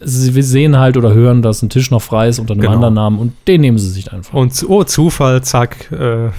sie 0.00 0.34
wir 0.34 0.44
sehen 0.44 0.76
halt 0.78 0.96
oder 0.96 1.14
hören, 1.14 1.42
dass 1.42 1.62
ein 1.62 1.70
Tisch 1.70 1.90
noch 1.90 2.02
frei 2.02 2.28
ist 2.28 2.38
unter 2.38 2.52
einem 2.52 2.60
Genau. 2.62 2.74
anderen 2.74 2.94
Namen 2.94 3.18
und 3.18 3.32
den 3.46 3.60
nehmen 3.60 3.78
sie 3.78 3.88
sich 3.90 4.12
einfach. 4.12 4.34
Und 4.34 4.64
oh, 4.68 4.84
Zufall, 4.84 5.42
zack, 5.42 5.90
äh, 5.92 6.30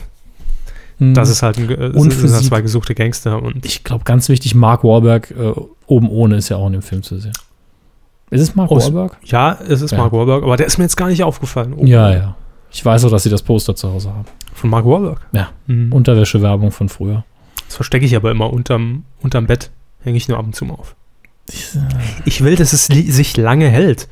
Mhm. 0.99 1.13
das 1.13 1.29
ist 1.29 1.41
halt 1.41 1.57
ein, 1.57 1.69
Und 1.69 1.93
sind 1.93 2.11
halt 2.11 2.13
Physik. 2.13 2.47
zwei 2.47 2.61
gesuchte 2.61 2.93
Gangster 2.95 3.41
und 3.41 3.65
ich 3.65 3.83
glaube, 3.83 4.03
ganz 4.03 4.29
wichtig, 4.29 4.53
Mark 4.55 4.83
Wahlberg 4.83 5.31
äh, 5.31 5.53
oben 5.87 6.09
ohne 6.09 6.35
ist 6.37 6.49
ja 6.49 6.57
auch 6.57 6.67
in 6.67 6.73
dem 6.73 6.81
Film 6.81 7.01
zu 7.03 7.17
sehen. 7.19 7.33
Ist 8.31 8.41
es 8.41 8.55
Mark 8.55 8.69
Oh, 8.71 8.77
Wahlberg? 8.77 9.17
ja, 9.25 9.57
es 9.67 9.81
ist 9.81 9.91
Ja. 9.91 9.97
Mark 9.97 10.11
Wahlberg, 10.11 10.43
aber 10.43 10.55
der 10.57 10.67
ist 10.67 10.77
mir 10.77 10.83
jetzt 10.83 10.97
gar 10.97 11.07
nicht 11.07 11.23
aufgefallen. 11.23 11.73
Oh, 11.75 11.83
Ja, 11.85 12.11
ja. 12.13 12.35
Ich 12.71 12.85
weiß 12.85 13.03
auch, 13.05 13.09
dass 13.09 13.23
sie 13.23 13.31
das 13.31 13.41
Poster 13.41 13.75
zu 13.75 13.91
Hause 13.91 14.09
haben. 14.09 14.25
Von 14.53 14.69
Mark 14.69 14.85
Wahlberg. 14.85 15.21
Ja. 15.31 15.49
Mhm. 15.65 15.91
Unterwäschewerbung 15.91 16.71
von 16.71 16.87
früher. 16.89 17.23
Das 17.65 17.75
verstecke 17.75 18.05
ich 18.05 18.15
aber 18.15 18.29
immer 18.29 18.51
unterm, 18.53 19.05
unterm 19.21 19.47
Bett. 19.47 19.71
Hänge 20.03 20.17
ich 20.17 20.27
nur 20.27 20.37
ab 20.37 20.45
und 20.45 20.55
zu 20.55 20.65
mal 20.65 20.75
auf. 20.75 20.95
Ich 22.25 22.43
will, 22.43 22.55
dass 22.55 22.73
es 22.73 22.85
sich 22.85 23.35
lange 23.37 23.67
hält. 23.69 24.07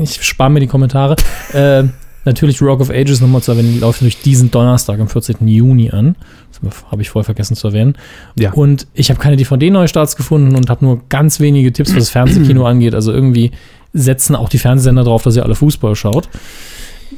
Ich 0.00 0.22
spare 0.24 0.50
mir 0.50 0.60
die 0.60 0.66
Kommentare. 0.66 1.14
äh, 1.52 1.84
natürlich 2.24 2.60
Rock 2.62 2.80
of 2.80 2.90
Ages 2.90 3.20
nochmal 3.20 3.42
zu 3.42 3.52
erwähnen, 3.52 3.72
die 3.74 3.80
läuft 3.80 4.00
natürlich 4.00 4.22
diesen 4.22 4.50
Donnerstag 4.50 5.00
am 5.00 5.08
14. 5.08 5.46
Juni 5.46 5.90
an. 5.90 6.16
Das 6.50 6.82
habe 6.90 7.02
ich 7.02 7.10
vorher 7.10 7.24
vergessen 7.24 7.56
zu 7.56 7.68
erwähnen. 7.68 7.96
Ja. 8.36 8.52
Und 8.52 8.86
ich 8.94 9.10
habe 9.10 9.20
keine 9.20 9.36
DVD-Neustarts 9.36 10.16
gefunden 10.16 10.54
und 10.54 10.70
habe 10.70 10.84
nur 10.84 11.00
ganz 11.08 11.40
wenige 11.40 11.72
Tipps, 11.72 11.90
was 11.90 12.04
das 12.04 12.10
Fernsehkino 12.10 12.64
angeht. 12.66 12.94
Also 12.94 13.12
irgendwie 13.12 13.50
setzen 13.92 14.36
auch 14.36 14.48
die 14.48 14.58
Fernsehsender 14.58 15.04
drauf, 15.04 15.22
dass 15.22 15.36
ihr 15.36 15.44
alle 15.44 15.54
Fußball 15.54 15.96
schaut. 15.96 16.28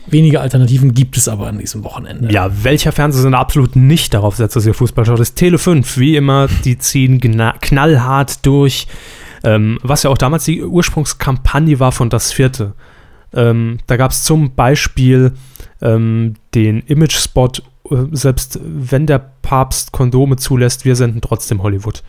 Wenige 0.07 0.41
Alternativen 0.41 0.93
gibt 0.93 1.17
es 1.17 1.29
aber 1.29 1.47
an 1.47 1.59
diesem 1.59 1.85
Wochenende. 1.85 2.33
Ja, 2.33 2.51
welcher 2.65 2.93
Fernsehsender 2.93 3.39
absolut 3.39 3.77
nicht 3.77 4.13
darauf 4.13 4.37
setzt, 4.37 4.57
dass 4.57 4.67
ihr 4.67 4.75
Fußball 4.75 5.07
schaut, 5.07 5.21
ist 5.21 5.37
Tele 5.37 5.59
5. 5.59 5.99
Wie 5.99 6.17
immer, 6.17 6.49
die 6.65 6.79
ziehen 6.79 7.21
knallhart 7.21 8.45
durch. 8.45 8.87
Ähm, 9.45 9.79
was 9.83 10.03
ja 10.03 10.11
auch 10.11 10.19
damals 10.19 10.45
die 10.45 10.63
Ursprungskampagne 10.63 11.79
war 11.79 11.93
von 11.93 12.11
Das 12.11 12.33
Vierte. 12.33 12.73
Ähm, 13.35 13.79
da 13.87 13.97
gab 13.97 14.13
es 14.13 14.23
zum 14.23 14.55
Beispiel 14.55 15.33
ähm, 15.83 16.35
den 16.55 16.81
Image-Spot, 16.81 17.51
äh, 17.91 17.97
selbst 18.13 18.61
wenn 18.63 19.07
der 19.07 19.19
Papst 19.43 19.93
Kondome 19.93 20.37
zulässt, 20.37 20.85
wir 20.85 20.97
senden 20.97 21.21
trotzdem 21.21 21.63
Hollywood. 21.63 22.03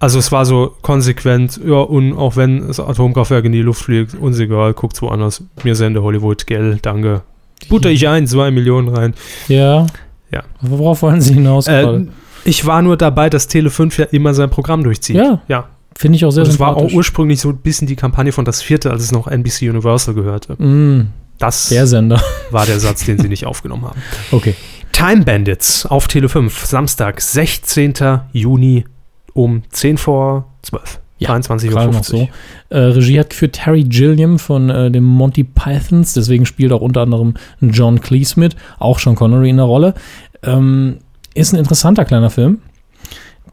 Also 0.00 0.18
es 0.18 0.32
war 0.32 0.44
so 0.44 0.74
konsequent, 0.82 1.60
ja, 1.64 1.76
und 1.76 2.14
auch 2.14 2.36
wenn 2.36 2.66
das 2.66 2.80
Atomkraftwerk 2.80 3.44
in 3.44 3.52
die 3.52 3.62
Luft 3.62 3.84
fliegt, 3.84 4.14
uns 4.14 4.38
egal, 4.38 4.74
guckt's 4.74 5.00
woanders. 5.00 5.44
Mir 5.62 5.74
sende 5.74 6.02
Hollywood, 6.02 6.46
gell, 6.46 6.78
danke. 6.82 7.22
Butter 7.68 7.90
ich 7.90 8.06
ein, 8.08 8.26
zwei 8.26 8.50
Millionen 8.50 8.88
rein. 8.88 9.14
Ja. 9.48 9.86
Ja. 10.30 10.42
Worauf 10.60 11.02
wollen 11.02 11.20
Sie 11.20 11.34
hinaus? 11.34 11.68
Äh, 11.68 12.06
ich 12.44 12.66
war 12.66 12.82
nur 12.82 12.96
dabei, 12.96 13.30
dass 13.30 13.46
Tele 13.46 13.70
5 13.70 13.98
ja 13.98 14.04
immer 14.06 14.34
sein 14.34 14.50
Programm 14.50 14.82
durchzieht. 14.82 15.16
Ja. 15.16 15.40
Ja. 15.48 15.68
Finde 15.96 16.16
ich 16.16 16.24
auch 16.24 16.30
sehr 16.30 16.44
Und 16.44 16.50
es 16.50 16.58
war 16.60 16.76
auch 16.76 16.92
ursprünglich 16.92 17.40
so 17.40 17.50
ein 17.50 17.56
bisschen 17.58 17.86
die 17.86 17.96
Kampagne 17.96 18.32
von 18.32 18.44
das 18.44 18.62
vierte, 18.62 18.90
als 18.90 19.02
es 19.02 19.12
noch 19.12 19.26
NBC 19.28 19.68
Universal 19.70 20.14
gehörte. 20.14 20.54
Mm, 20.62 21.08
Das 21.38 21.68
der 21.68 21.86
Sender. 21.86 22.20
war 22.50 22.66
der 22.66 22.80
Satz, 22.80 23.04
den 23.04 23.18
sie 23.18 23.28
nicht 23.28 23.46
aufgenommen 23.46 23.84
haben. 23.84 24.00
Okay. 24.32 24.54
Time 24.92 25.24
Bandits 25.24 25.86
auf 25.86 26.08
Tele 26.08 26.28
5, 26.28 26.64
Samstag, 26.64 27.20
16. 27.20 27.94
Juni 28.32 28.84
um 29.32 29.62
10 29.70 29.98
vor 29.98 30.46
12. 30.62 31.00
Ja, 31.18 31.30
23.50 31.34 31.68
Gerade 31.68 31.86
Uhr. 31.88 31.92
noch 31.94 32.04
so. 32.04 32.28
Äh, 32.70 32.78
Regie 32.78 33.18
hat 33.20 33.30
geführt 33.30 33.54
Terry 33.54 33.84
Gilliam 33.84 34.38
von 34.38 34.68
äh, 34.70 34.90
dem 34.90 35.04
Monty 35.04 35.44
Pythons, 35.44 36.12
deswegen 36.12 36.44
spielt 36.44 36.72
auch 36.72 36.80
unter 36.80 37.02
anderem 37.02 37.34
John 37.60 38.00
Cleese 38.00 38.38
mit, 38.38 38.56
auch 38.78 38.98
Sean 38.98 39.14
Connery 39.14 39.50
in 39.50 39.56
der 39.58 39.66
Rolle. 39.66 39.94
Ähm, 40.42 40.98
ist 41.34 41.52
ein 41.52 41.58
interessanter 41.58 42.04
kleiner 42.04 42.30
Film, 42.30 42.58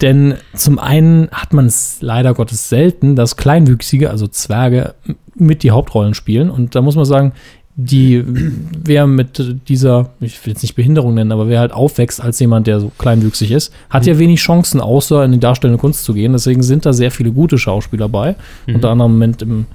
denn 0.01 0.35
zum 0.53 0.79
einen 0.79 1.29
hat 1.31 1.53
man 1.53 1.67
es 1.67 1.97
leider 2.01 2.33
Gottes 2.33 2.69
selten, 2.69 3.15
dass 3.15 3.37
Kleinwüchsige, 3.37 4.09
also 4.09 4.27
Zwerge, 4.27 4.95
mit 5.35 5.63
die 5.63 5.71
Hauptrollen 5.71 6.13
spielen. 6.13 6.49
Und 6.49 6.75
da 6.75 6.81
muss 6.81 6.95
man 6.95 7.05
sagen, 7.05 7.33
die, 7.75 8.23
wer 8.25 9.07
mit 9.07 9.67
dieser, 9.67 10.09
ich 10.19 10.45
will 10.45 10.53
jetzt 10.53 10.61
nicht 10.61 10.75
Behinderung 10.75 11.13
nennen, 11.13 11.31
aber 11.31 11.47
wer 11.47 11.59
halt 11.59 11.71
aufwächst 11.71 12.21
als 12.21 12.39
jemand, 12.39 12.67
der 12.67 12.79
so 12.79 12.91
kleinwüchsig 12.97 13.51
ist, 13.51 13.73
hat 13.89 14.05
ja 14.05 14.17
wenig 14.17 14.39
Chancen, 14.39 14.81
außer 14.81 15.23
in 15.23 15.31
die 15.31 15.39
darstellende 15.39 15.79
Kunst 15.79 16.03
zu 16.03 16.13
gehen. 16.13 16.33
Deswegen 16.33 16.63
sind 16.63 16.85
da 16.85 16.93
sehr 16.93 17.11
viele 17.11 17.31
gute 17.31 17.57
Schauspieler 17.57 18.09
bei. 18.09 18.35
Mhm. 18.67 18.75
Unter 18.75 18.89
anderem 18.89 19.11
im 19.11 19.17
Moment 19.17 19.41
im 19.41 19.65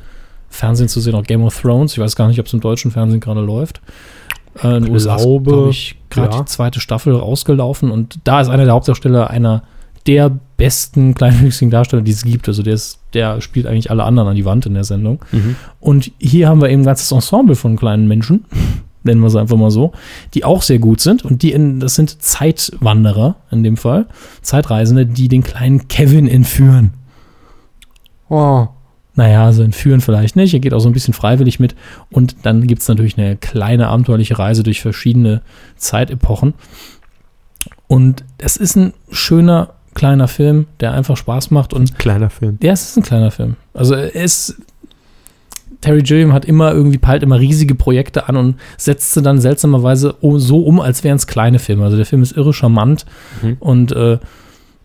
Fernsehen 0.51 0.89
zu 0.89 1.01
sehen 1.01 1.15
auch 1.15 1.25
Game 1.25 1.43
of 1.43 1.61
Thrones. 1.61 1.93
Ich 1.93 1.99
weiß 1.99 2.17
gar 2.17 2.29
nicht, 2.29 2.39
ob 2.39 2.47
es 2.47 2.53
im 2.53 2.61
deutschen 2.61 2.91
Fernsehen 2.91 3.21
gerade 3.21 3.41
läuft. 3.41 3.81
Äh, 4.63 4.79
in 4.79 4.91
USA 4.91 5.17
glaube 5.17 5.71
ich, 5.71 5.97
gerade 6.11 6.37
ja. 6.37 6.43
die 6.43 6.47
zweite 6.47 6.81
Staffel 6.81 7.15
rausgelaufen 7.15 7.91
und 7.91 8.19
da 8.25 8.41
ist 8.41 8.49
einer 8.49 8.65
der 8.65 8.75
Hauptdarsteller 8.75 9.31
einer 9.31 9.63
der 10.07 10.31
besten 10.57 11.15
kleinwüchsigen 11.15 11.71
Darsteller, 11.71 12.03
die 12.03 12.13
es 12.13 12.25
gibt. 12.25 12.49
Also 12.49 12.63
der, 12.63 12.75
ist, 12.75 13.01
der 13.13 13.41
spielt 13.41 13.67
eigentlich 13.67 13.91
alle 13.91 14.05
anderen 14.05 14.29
an 14.29 14.37
die 14.37 14.45
Wand 14.45 14.67
in 14.67 14.75
der 14.75 14.85
Sendung. 14.85 15.25
Mhm. 15.33 15.57
Und 15.81 16.13
hier 16.19 16.49
haben 16.49 16.61
wir 16.61 16.71
eben 16.71 16.83
ein 16.83 16.87
ganzes 16.87 17.11
Ensemble 17.13 17.57
von 17.57 17.77
kleinen 17.77 18.09
Menschen, 18.09 18.45
nennen 19.03 19.21
wir 19.21 19.29
es 19.29 19.37
einfach 19.37 19.57
mal 19.57 19.71
so, 19.71 19.93
die 20.35 20.45
auch 20.45 20.63
sehr 20.63 20.79
gut 20.79 21.01
sind. 21.01 21.25
Und 21.25 21.43
die 21.43 21.53
in, 21.53 21.81
das 21.81 21.95
sind 21.95 22.23
Zeitwanderer 22.23 23.37
in 23.51 23.63
dem 23.63 23.77
Fall, 23.77 24.07
Zeitreisende, 24.43 25.07
die 25.07 25.29
den 25.29 25.43
kleinen 25.43 25.89
Kevin 25.89 26.29
entführen. 26.29 26.93
Oh. 28.29 28.69
Naja, 29.19 29.47
also 29.47 29.63
entführen 29.63 30.03
vielleicht 30.03 30.37
nicht. 30.37 30.53
Er 30.53 30.61
geht 30.61 30.75
auch 30.75 30.81
so 30.81 30.91
ein 30.91 30.93
bisschen 30.93 31.15
freiwillig 31.15 31.59
mit. 31.59 31.75
Und 32.11 32.37
dann 32.43 32.67
gibt 32.67 32.83
es 32.83 32.89
natürlich 32.89 33.17
eine 33.17 33.37
kleine 33.37 33.89
abenteuerliche 33.89 34.39
Reise 34.39 34.63
durch 34.63 34.83
verschiedene 34.83 35.41
Zeitepochen. 35.77 36.53
Und 37.87 38.25
es 38.37 38.59
ist 38.59 38.77
ein 38.77 38.93
schöner 39.11 39.76
kleiner 39.97 40.29
Film, 40.29 40.67
der 40.79 40.93
einfach 40.93 41.17
Spaß 41.17 41.51
macht. 41.51 41.73
Und 41.75 41.99
Kleiner 41.99 42.31
Film. 42.31 42.59
ja, 42.63 42.73
es 42.73 42.91
ist 42.91 42.97
ein 42.99 43.03
kleiner 43.03 43.33
Film. 43.33 43.57
Also 43.75 43.95
ist. 43.97 44.55
Terry 45.81 46.03
Gilliam 46.03 46.33
hat 46.33 46.45
immer 46.45 46.73
irgendwie 46.73 46.99
peilt 46.99 47.23
immer 47.23 47.39
riesige 47.39 47.75
Projekte 47.75 48.29
an 48.29 48.37
und 48.37 48.55
setzt 48.79 49.13
sie 49.13 49.21
dann 49.23 49.41
seltsamerweise 49.41 50.15
so 50.37 50.61
um, 50.61 50.81
als 50.81 51.05
wären 51.05 51.17
es 51.17 51.27
kleine 51.27 51.59
Filme. 51.59 51.85
Also 51.85 51.97
der 51.97 52.07
Film 52.07 52.23
ist 52.23 52.37
irre 52.37 52.53
charmant 52.55 53.05
Mhm. 53.43 53.57
und 53.61 53.93
äh, 53.93 54.19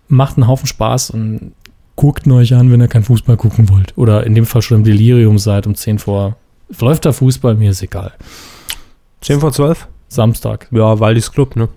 macht 0.10 0.38
einen 0.38 0.48
Haufen 0.48 0.68
Spaß 0.68 1.12
und 1.12 1.54
guckt 1.96 2.26
ihn 2.28 2.34
euch 2.34 2.54
an, 2.56 2.72
wenn 2.72 2.82
ihr 2.82 2.88
kein 2.88 3.04
Fußball 3.04 3.38
gucken 3.38 3.70
wollt. 3.70 3.94
Oder 3.98 4.26
in 4.26 4.36
dem 4.36 4.46
Fall 4.46 4.62
schon 4.62 4.80
im 4.80 4.84
Delirium 4.84 5.38
seid 5.40 5.66
um 5.66 5.76
10 5.76 6.00
vor. 6.00 6.36
Läuft 6.80 7.06
da 7.06 7.14
Fußball? 7.14 7.56
Mir 7.56 7.72
ist 7.72 7.82
egal. 7.84 8.12
10 9.22 9.40
vor 9.40 9.52
12? 9.54 9.88
Samstag. 10.10 10.68
Ja, 10.72 11.00
Waldis 11.00 11.32
Club, 11.32 11.56
ne? 11.56 11.70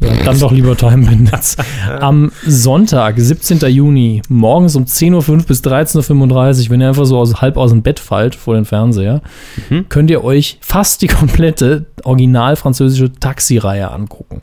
Dann 0.00 0.38
doch 0.38 0.52
lieber 0.52 0.76
Time 0.76 1.06
Bandits. 1.06 1.56
Am 2.00 2.30
Sonntag, 2.46 3.14
17. 3.18 3.58
Juni, 3.68 4.22
morgens 4.28 4.76
um 4.76 4.84
10.05 4.84 5.28
Uhr 5.30 5.38
bis 5.38 5.62
13.35 5.62 6.64
Uhr, 6.64 6.70
wenn 6.70 6.80
ihr 6.80 6.88
einfach 6.88 7.04
so 7.04 7.18
aus, 7.18 7.40
halb 7.40 7.56
aus 7.56 7.70
dem 7.70 7.82
Bett 7.82 7.98
fallt 7.98 8.34
vor 8.34 8.54
den 8.54 8.64
Fernseher, 8.64 9.22
Mhm. 9.70 9.86
könnt 9.88 10.10
ihr 10.10 10.22
euch 10.24 10.58
fast 10.60 11.02
die 11.02 11.08
komplette 11.08 11.86
original 12.04 12.56
französische 12.56 13.12
Taxi-Reihe 13.12 13.90
angucken. 13.90 14.42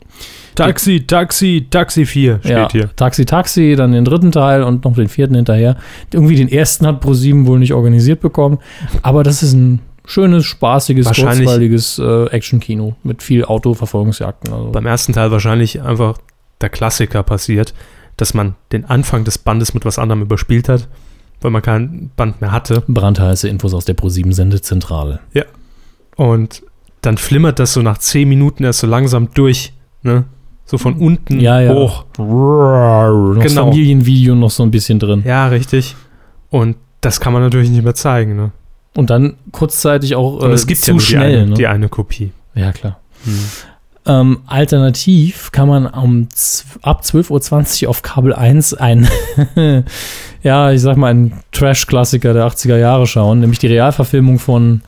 Taxi, 0.54 1.04
Taxi, 1.06 1.66
Taxi 1.70 2.06
4 2.06 2.38
steht 2.40 2.50
ja, 2.50 2.68
hier. 2.72 2.90
Taxi, 2.96 3.24
Taxi, 3.26 3.74
dann 3.76 3.92
den 3.92 4.04
dritten 4.04 4.32
Teil 4.32 4.62
und 4.62 4.84
noch 4.84 4.94
den 4.94 5.08
vierten 5.08 5.34
hinterher. 5.34 5.76
Irgendwie 6.12 6.36
den 6.36 6.48
ersten 6.48 6.86
hat 6.86 7.00
ProSieben 7.00 7.46
wohl 7.46 7.58
nicht 7.58 7.74
organisiert 7.74 8.20
bekommen, 8.20 8.58
aber 9.02 9.22
das 9.22 9.42
ist 9.42 9.52
ein 9.52 9.80
schönes, 10.06 10.46
spaßiges, 10.46 11.06
kurzweiliges 11.06 11.98
äh, 11.98 12.26
Action-Kino 12.30 12.96
mit 13.02 13.22
viel 13.22 13.44
Autoverfolgungsjagden. 13.44 14.52
Also. 14.52 14.70
Beim 14.70 14.86
ersten 14.86 15.12
Teil 15.12 15.30
wahrscheinlich 15.30 15.82
einfach 15.82 16.16
der 16.60 16.70
Klassiker 16.70 17.22
passiert, 17.22 17.74
dass 18.16 18.32
man 18.32 18.54
den 18.72 18.86
Anfang 18.86 19.24
des 19.24 19.36
Bandes 19.36 19.74
mit 19.74 19.84
was 19.84 19.98
anderem 19.98 20.22
überspielt 20.22 20.68
hat, 20.70 20.88
weil 21.42 21.50
man 21.50 21.60
kein 21.60 22.10
Band 22.16 22.40
mehr 22.40 22.52
hatte. 22.52 22.82
Brandheiße 22.88 23.48
Infos 23.48 23.74
aus 23.74 23.84
der 23.84 23.94
ProSieben-Sendezentrale. 23.94 25.20
Und 26.16 26.62
dann 27.02 27.18
flimmert 27.18 27.58
das 27.58 27.74
so 27.74 27.82
nach 27.82 27.98
10 27.98 28.28
Minuten 28.28 28.64
erst 28.64 28.80
so 28.80 28.86
langsam 28.86 29.28
durch, 29.34 29.74
ne? 30.02 30.24
So 30.64 30.78
von 30.78 30.94
unten 30.94 31.38
Ja, 31.38 31.60
ja. 31.60 31.72
hoch. 31.74 32.04
Noch 32.18 33.34
das 33.36 33.52
Genau. 33.52 33.66
Familienvideo 33.66 34.34
noch 34.34 34.50
so 34.50 34.64
ein 34.64 34.72
bisschen 34.72 34.98
drin. 34.98 35.22
Ja, 35.24 35.46
richtig. 35.46 35.94
Und 36.50 36.76
das 37.02 37.20
kann 37.20 37.32
man 37.32 37.42
natürlich 37.42 37.70
nicht 37.70 37.84
mehr 37.84 37.94
zeigen, 37.94 38.34
ne? 38.34 38.50
Und 38.96 39.10
dann 39.10 39.34
kurzzeitig 39.52 40.16
auch 40.16 40.42
äh, 40.42 40.52
es 40.52 40.66
gibt 40.66 40.80
zu 40.80 40.90
ja 40.90 40.94
nur 40.94 41.00
die, 41.00 41.06
schnell. 41.06 41.38
eine, 41.38 41.46
ne? 41.48 41.54
die 41.54 41.66
eine 41.66 41.88
Kopie. 41.88 42.32
Ja, 42.54 42.72
klar. 42.72 42.98
Ähm, 44.06 44.38
alternativ 44.46 45.50
kann 45.52 45.68
man 45.68 45.86
um 45.86 46.28
ab 46.82 47.02
12.20 47.04 47.84
Uhr 47.84 47.90
auf 47.90 48.02
Kabel 48.02 48.32
1 48.32 48.74
ein, 48.74 49.08
ja, 50.42 50.70
ich 50.70 50.80
sag 50.80 50.96
mal, 50.96 51.08
einen 51.08 51.32
Trash-Klassiker 51.52 52.32
der 52.32 52.46
80er 52.46 52.76
Jahre 52.78 53.06
schauen, 53.06 53.40
nämlich 53.40 53.58
die 53.58 53.66
Realverfilmung 53.66 54.38
von 54.38 54.82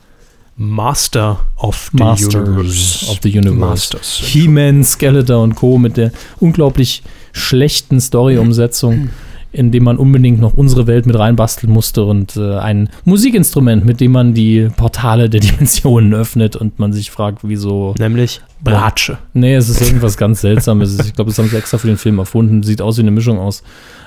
Master 0.55 1.39
of 1.57 1.89
the 1.91 2.03
Masters 2.03 2.35
Universe. 2.35 3.11
of 3.11 3.19
the 3.23 3.37
Universe. 3.37 3.97
He-Man, 4.23 4.83
Skeletor 4.83 5.43
und 5.43 5.55
Co. 5.55 5.77
mit 5.77 5.97
der 5.97 6.11
unglaublich 6.39 7.03
schlechten 7.31 8.01
Story-Umsetzung, 8.01 9.09
in 9.51 9.71
dem 9.71 9.83
man 9.83 9.97
unbedingt 9.97 10.39
noch 10.39 10.53
unsere 10.53 10.85
Welt 10.87 11.05
mit 11.05 11.17
reinbasteln 11.17 11.71
musste 11.71 12.03
und 12.03 12.35
äh, 12.37 12.57
ein 12.57 12.89
Musikinstrument, 13.05 13.83
mit 13.85 13.99
dem 13.99 14.11
man 14.11 14.33
die 14.33 14.69
Portale 14.77 15.29
der 15.29 15.39
Dimensionen 15.41 16.13
öffnet 16.13 16.55
und 16.55 16.77
man 16.79 16.93
sich 16.93 17.09
fragt, 17.11 17.39
wieso. 17.43 17.95
Nämlich 17.97 18.41
Bratsche. 18.63 19.17
Nee, 19.33 19.55
es 19.55 19.69
ist 19.69 19.81
irgendwas 19.81 20.17
ganz 20.17 20.41
Seltsames. 20.41 20.99
Ich 20.99 21.13
glaube, 21.13 21.31
das 21.31 21.39
haben 21.39 21.47
sie 21.49 21.57
extra 21.57 21.77
für 21.77 21.87
den 21.87 21.97
Film 21.97 22.19
erfunden. 22.19 22.61
Sieht 22.63 22.81
aus 22.81 22.97
wie 22.97 23.01
eine 23.01 23.11
Mischung 23.11 23.39
aus 23.39 23.63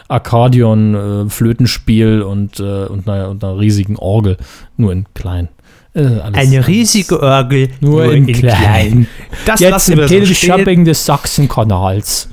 Akkordeon, 0.08 0.94
äh, 1.26 1.30
Flötenspiel 1.30 2.22
und, 2.22 2.60
äh, 2.60 2.84
und, 2.84 3.08
einer, 3.08 3.30
und 3.30 3.42
einer 3.42 3.58
riesigen 3.58 3.96
Orgel. 3.96 4.36
Nur 4.76 4.92
in 4.92 5.06
klein. 5.14 5.48
Äh, 5.94 6.04
alles- 6.04 6.66
riesige 6.68 7.20
Orgel, 7.22 7.68
Nur, 7.80 8.12
in, 8.12 8.26
klein. 8.26 9.06
Das 9.44 9.60
Jetzt 9.60 9.70
lassen 9.70 9.92
im 9.92 9.98
wir 9.98 10.08
so 10.08 10.14
stehen. 10.14 10.24
Teleshopping 10.24 10.84
des 10.84 11.04
Sachsenkanals. 11.04 12.28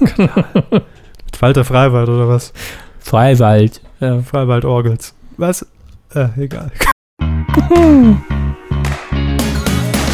Walter 1.40 1.64
Freiwald 1.64 2.08
oder 2.08 2.28
was? 2.28 2.52
Freiwald. 3.00 3.80
Ja. 4.00 4.20
Freiwald 4.22 4.64
Orgels. 4.64 5.14
Was? 5.36 5.66
Äh, 6.14 6.28
egal. 6.38 6.70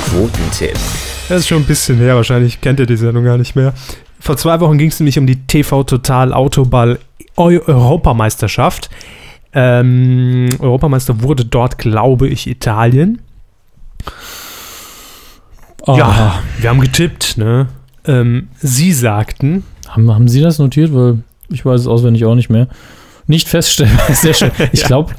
Quotentipp. 0.08 0.74
Das 1.28 1.40
ist 1.40 1.48
schon 1.48 1.58
ein 1.62 1.66
bisschen 1.66 1.98
her, 1.98 2.14
wahrscheinlich 2.14 2.60
kennt 2.60 2.78
ihr 2.80 2.86
die 2.86 2.96
Sendung 2.96 3.24
gar 3.24 3.36
nicht 3.38 3.56
mehr. 3.56 3.74
Vor 4.20 4.36
zwei 4.36 4.60
Wochen 4.60 4.78
ging 4.78 4.88
es 4.88 5.00
nämlich 5.00 5.18
um 5.18 5.26
die 5.26 5.46
TV 5.46 5.82
Total 5.84 6.32
Autoball 6.32 6.98
Eu 7.36 7.58
Europameisterschaft. 7.66 8.88
Ähm, 9.52 10.48
Europameister 10.58 11.22
wurde 11.22 11.44
dort, 11.44 11.78
glaube 11.78 12.28
ich, 12.28 12.46
Italien. 12.46 13.20
Ah, 15.86 15.96
Ja, 15.96 16.42
wir 16.58 16.70
haben 16.70 16.80
getippt, 16.80 17.36
ne? 17.36 17.68
Ähm, 18.06 18.48
sie 18.58 18.92
sagten, 18.92 19.64
Haben, 19.88 20.12
haben 20.12 20.28
Sie 20.28 20.40
das 20.40 20.58
notiert? 20.58 20.94
Weil 20.94 21.18
ich 21.48 21.64
weiß 21.64 21.82
es 21.82 21.86
auswendig 21.86 22.24
auch 22.24 22.34
nicht 22.34 22.50
mehr. 22.50 22.68
Nicht 23.26 23.48
feststellbar. 23.48 24.06
Sehr 24.12 24.34
schön. 24.34 24.50
Ich 24.72 24.84
glaube, 24.84 25.14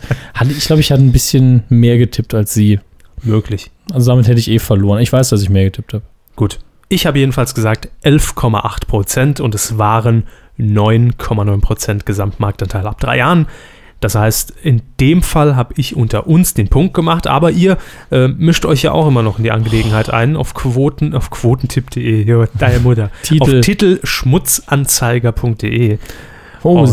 ich, 0.50 0.66
glaub, 0.66 0.80
ich 0.80 0.92
hatte 0.92 1.04
ein 1.04 1.12
bisschen 1.12 1.64
mehr 1.70 1.98
getippt 1.98 2.34
als 2.34 2.54
Sie. 2.54 2.80
möglich. 3.24 3.72
Also 3.94 4.12
damit 4.12 4.28
hätte 4.28 4.40
ich 4.40 4.50
eh 4.50 4.60
verloren. 4.60 5.00
Ich 5.00 5.12
weiß, 5.12 5.30
dass 5.30 5.42
ich 5.42 5.50
mehr 5.50 5.66
getippt 5.66 5.94
habe. 5.94 6.04
Gut. 6.36 6.60
Ich 6.90 7.06
habe 7.06 7.20
jedenfalls 7.20 7.54
gesagt 7.54 7.90
11,8 8.04 8.86
Prozent 8.88 9.40
und 9.42 9.54
es 9.56 9.78
waren 9.78 10.24
9,9 10.58 11.62
Prozent 11.62 12.06
Gesamtmarktanteil 12.06 12.88
ab 12.88 13.00
drei 13.00 13.18
Jahren. 13.18 13.48
Das 14.00 14.14
heißt, 14.16 14.54
in 14.62 14.82
dem 15.00 15.24
Fall 15.24 15.56
habe 15.56 15.74
ich 15.78 15.96
unter 15.96 16.28
uns 16.28 16.54
den 16.54 16.68
Punkt 16.68 16.94
gemacht, 16.94 17.26
aber 17.26 17.50
ihr 17.52 17.78
äh, 18.12 18.28
mischt 18.28 18.64
euch 18.66 18.84
ja 18.84 18.92
auch 18.92 19.08
immer 19.08 19.24
noch 19.24 19.38
in 19.40 19.44
die 19.44 19.52
Angelegenheit 19.52 20.12
ein 20.12 20.36
auf 20.36 20.54
Quoten, 20.54 21.16
auf 21.16 21.32
quotentipp.de, 21.32 22.48
deine 22.60 22.80
Mutter. 22.80 23.10
Titel. 23.24 23.60
Auf 23.60 23.66
titelschmutzanzeiger.de. 23.66 25.98
Oh, 26.64 26.80
Und- 26.82 26.90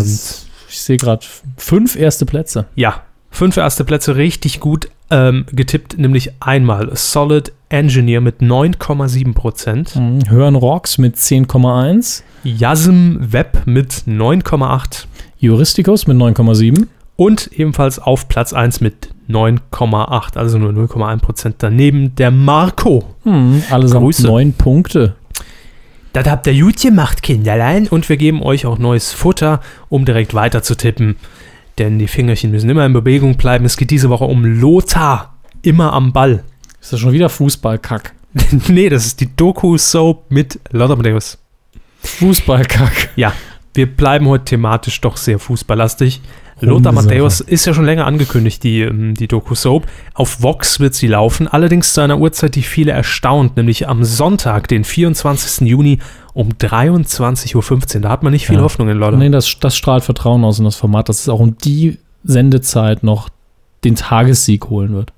ich 0.69 0.81
sehe 0.81 0.97
gerade 0.97 1.25
fünf 1.57 1.97
erste 1.97 2.27
Plätze. 2.27 2.67
Ja, 2.75 3.03
fünf 3.31 3.57
erste 3.57 3.85
Plätze 3.85 4.17
richtig 4.17 4.61
gut 4.61 4.89
ähm, 5.11 5.45
getippt, 5.53 5.99
nämlich 5.99 6.33
einmal 6.41 6.91
Solid 6.95 7.53
Engineer 7.69 8.21
mit 8.21 8.41
9,7 8.41 9.35
Prozent, 9.35 9.95
Mhm. 9.95 10.29
Hören 10.29 10.57
Rocks 10.57 10.99
mit 10.99 11.17
10,1. 11.17 12.23
Yasm 12.45 13.17
Web 13.21 13.63
mit 13.67 13.93
9,8 14.09 15.05
Juristicus 15.39 16.07
mit 16.07 16.17
9,7. 16.17 16.87
Und 17.17 17.51
ebenfalls 17.53 17.99
auf 17.99 18.29
Platz 18.29 18.53
1 18.53 18.81
mit 18.81 19.11
9,8, 19.29 20.37
also 20.37 20.59
nur 20.59 20.73
0,1% 20.73 21.55
daneben 21.59 22.15
der 22.17 22.31
Marco. 22.31 23.15
Hm, 23.23 23.63
allesamt 23.71 24.05
Grüße. 24.05 24.27
9 24.27 24.53
Punkte. 24.55 25.15
Das 26.13 26.29
habt 26.29 26.47
ihr 26.47 26.55
gut 26.55 26.81
gemacht, 26.81 27.23
Kinderlein. 27.23 27.89
Und 27.89 28.09
wir 28.09 28.17
geben 28.17 28.43
euch 28.43 28.67
auch 28.67 28.79
neues 28.79 29.13
Futter, 29.13 29.61
um 29.89 30.05
direkt 30.05 30.35
weiter 30.35 30.63
zu 30.63 30.77
tippen. 30.77 31.17
Denn 31.79 31.99
die 31.99 32.07
Fingerchen 32.07 32.51
müssen 32.51 32.71
immer 32.71 32.87
in 32.87 32.93
Bewegung 32.93 33.37
bleiben. 33.37 33.65
Es 33.65 33.77
geht 33.77 33.91
diese 33.91 34.11
Woche 34.11 34.25
um 34.25 34.45
Lothar. 34.45 35.35
Immer 35.63 35.93
am 35.93 36.13
Ball. 36.13 36.45
Ist 36.81 36.93
das 36.93 37.01
schon 37.01 37.13
wieder 37.13 37.29
Fußballkack? 37.29 38.13
nee, 38.69 38.89
das 38.89 39.07
ist 39.07 39.21
die 39.21 39.35
Doku-Soap 39.35 40.31
mit 40.31 40.61
Lothar 40.71 40.97
Matthäus. 40.97 41.39
Fußballkack. 42.03 43.11
Ja, 43.17 43.33
wir 43.73 43.87
bleiben 43.87 44.29
heute 44.29 44.45
thematisch 44.45 45.01
doch 45.01 45.17
sehr 45.17 45.39
fußballlastig. 45.39 46.21
Lothar. 46.65 46.93
Matthäus 46.93 47.41
ist 47.41 47.65
ja 47.67 47.75
schon 47.75 47.85
länger 47.85 48.07
angekündigt, 48.07 48.63
die, 48.63 48.83
ähm, 48.83 49.15
die 49.15 49.29
Doku-Soap. 49.29 49.87
Auf 50.15 50.43
Vox 50.43 50.81
wird 50.81 50.95
sie 50.95 51.07
laufen, 51.07 51.49
allerdings 51.49 51.93
zu 51.95 52.01
einer 52.01 52.19
Uhrzeit, 52.19 52.55
die 52.55 52.63
viele 52.63 52.93
erstaunt, 52.93 53.57
nämlich 53.57 53.89
am 53.89 54.05
Sonntag, 54.05 54.69
den 54.69 54.85
24. 54.85 55.69
Juni 55.69 55.99
um 56.33 56.49
23.15 56.51 57.97
Uhr. 57.97 58.01
Da 58.03 58.09
hat 58.11 58.23
man 58.23 58.33
nicht 58.33 58.47
viel 58.47 58.57
Ja. 58.57 58.63
Hoffnung 58.63 58.89
in 58.89 58.99
Leute. 58.99 59.17
Nee, 59.17 59.31
das, 59.31 59.59
das 59.61 59.77
strahlt 59.77 60.05
Vertrauen 60.05 60.45
aus 60.45 60.59
in 60.59 60.65
das 60.65 60.77
Format, 60.77 61.09
dass 61.09 61.21
es 61.21 61.29
auch 61.29 61.41
um 61.41 61.57
die 61.59 61.99
Sendezeit 62.25 63.03
noch 63.03 63.29
den 63.85 63.97
Tagessieg 63.97 64.69
holen 64.71 64.95
wird. 64.95 65.13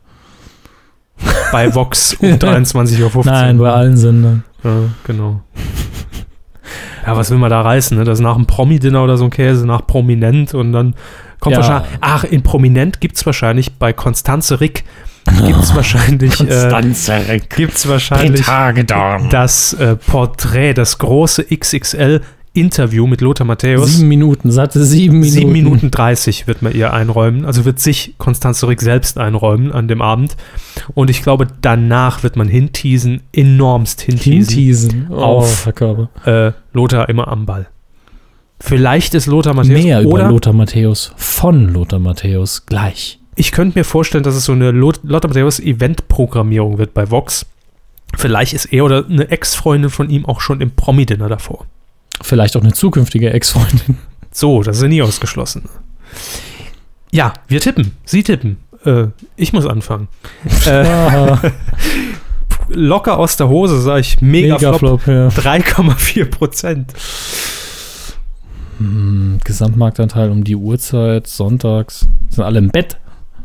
Bei 1.52 1.74
Vox 1.74 2.14
um 2.14 2.28
23.15 2.35 3.14
Uhr. 3.16 3.24
Nein, 3.24 3.59
bei 3.59 3.73
allen 3.73 3.97
Sendern. 3.97 4.44
Ja, 4.62 4.73
genau. 5.05 5.40
Ja, 7.06 7.16
was 7.16 7.31
will 7.31 7.39
man 7.39 7.51
da 7.51 7.60
reißen? 7.60 7.97
Ne? 7.97 8.05
Das 8.05 8.18
ist 8.18 8.23
nach 8.23 8.35
einem 8.35 8.47
Promi-Dinner 8.47 9.05
oder 9.05 9.16
so 9.16 9.24
ein 9.24 9.31
Käse, 9.31 9.64
nach 9.64 9.86
Prominent 9.86 10.55
und 10.55 10.73
dann 10.73 10.94
kommt 11.40 11.56
Ja. 11.56 11.62
wahrscheinlich. 11.62 11.98
Ach, 12.00 12.24
in 12.24 12.42
Prominent 12.42 13.00
gibt 13.00 13.16
es 13.16 13.26
wahrscheinlich 13.26 13.74
bei 13.74 13.92
Konstanze 13.92 14.60
Rick 14.60 14.84
gibt 15.44 15.62
es 15.62 15.74
wahrscheinlich. 15.74 16.40
Äh, 16.40 17.40
gibt 17.56 17.74
es 17.74 17.88
wahrscheinlich 17.88 18.46
das 19.30 19.72
äh, 19.74 19.96
Porträt, 19.96 20.74
das 20.74 20.98
große 20.98 21.44
XXL-Interview 21.44 23.06
mit 23.06 23.20
Lothar 23.20 23.46
Matthäus. 23.46 23.96
Sieben 23.96 24.08
Minuten, 24.08 24.50
satte 24.52 24.84
sieben 24.84 25.18
Minuten. 25.18 25.32
7 25.32 25.52
Minuten 25.52 25.90
30 25.90 26.46
wird 26.46 26.62
man 26.62 26.72
ihr 26.74 26.92
einräumen. 26.92 27.44
Also 27.44 27.64
wird 27.64 27.80
sich 27.80 28.14
Konstanze 28.18 28.68
Rick 28.68 28.80
selbst 28.82 29.18
einräumen 29.18 29.72
an 29.72 29.88
dem 29.88 30.00
Abend. 30.00 30.36
Und 30.94 31.10
ich 31.10 31.22
glaube, 31.22 31.48
danach 31.60 32.22
wird 32.22 32.36
man 32.36 32.48
hinteasen, 32.48 33.22
enormst 33.32 34.00
hinteasen. 34.02 34.54
Hinteasen. 34.54 35.06
Oh, 35.10 35.16
Auf-. 35.16 35.68
Äh, 36.24 36.52
Lothar 36.72 37.08
immer 37.08 37.28
am 37.28 37.46
Ball. 37.46 37.66
Vielleicht 38.60 39.14
ist 39.14 39.26
Lothar 39.26 39.54
Matthäus 39.54 39.82
Mehr 39.82 40.00
über 40.00 40.28
Lothar 40.28 40.52
Matthäus 40.52 41.12
von 41.16 41.72
Lothar 41.72 41.98
Matthäus 41.98 42.66
gleich. 42.66 43.18
ich 43.36 43.52
könnte 43.52 43.78
mir 43.78 43.84
vorstellen, 43.84 44.24
dass 44.24 44.34
es 44.34 44.44
so 44.44 44.52
eine 44.52 44.70
Lot 44.70 45.00
Lothar 45.02 45.28
Matthäus 45.28 45.60
Event-Programmierung 45.60 46.78
wird 46.78 46.94
bei 46.94 47.10
Vox. 47.10 47.46
Vielleicht 48.16 48.54
ist 48.54 48.66
er 48.66 48.84
oder 48.84 49.04
eine 49.06 49.30
Ex-Freundin 49.30 49.90
von 49.90 50.08
ihm 50.08 50.24
auch 50.24 50.40
schon 50.40 50.60
im 50.60 50.70
Promi-Dinner 50.70 51.28
davor. 51.28 51.66
Vielleicht 52.22 52.56
auch 52.56 52.62
eine 52.62 52.72
zukünftige 52.72 53.30
Ex-Freundin. 53.30 53.98
So, 54.32 54.62
das 54.62 54.76
ist 54.76 54.82
ja 54.82 54.88
nie 54.88 55.02
ausgeschlossen. 55.02 55.68
Ja, 57.10 57.32
wir 57.48 57.60
tippen. 57.60 57.92
Sie 58.04 58.22
tippen. 58.22 58.58
Äh, 58.84 59.06
ich 59.36 59.52
muss 59.52 59.66
anfangen. 59.66 60.08
Äh, 60.66 61.36
locker 62.68 63.18
aus 63.18 63.36
der 63.36 63.48
Hose, 63.48 63.80
sage 63.80 64.00
ich. 64.00 64.20
Mega, 64.20 64.54
Mega 64.54 64.72
flop. 64.74 65.02
Flop, 65.02 65.06
ja. 65.06 65.28
3,4 65.28 66.24
Prozent. 66.26 66.92
Hm, 68.78 69.38
Gesamtmarktanteil 69.44 70.30
um 70.30 70.44
die 70.44 70.56
Uhrzeit, 70.56 71.26
sonntags. 71.26 72.06
Sind 72.30 72.44
alle 72.44 72.58
im 72.58 72.68
Bett. 72.70 72.98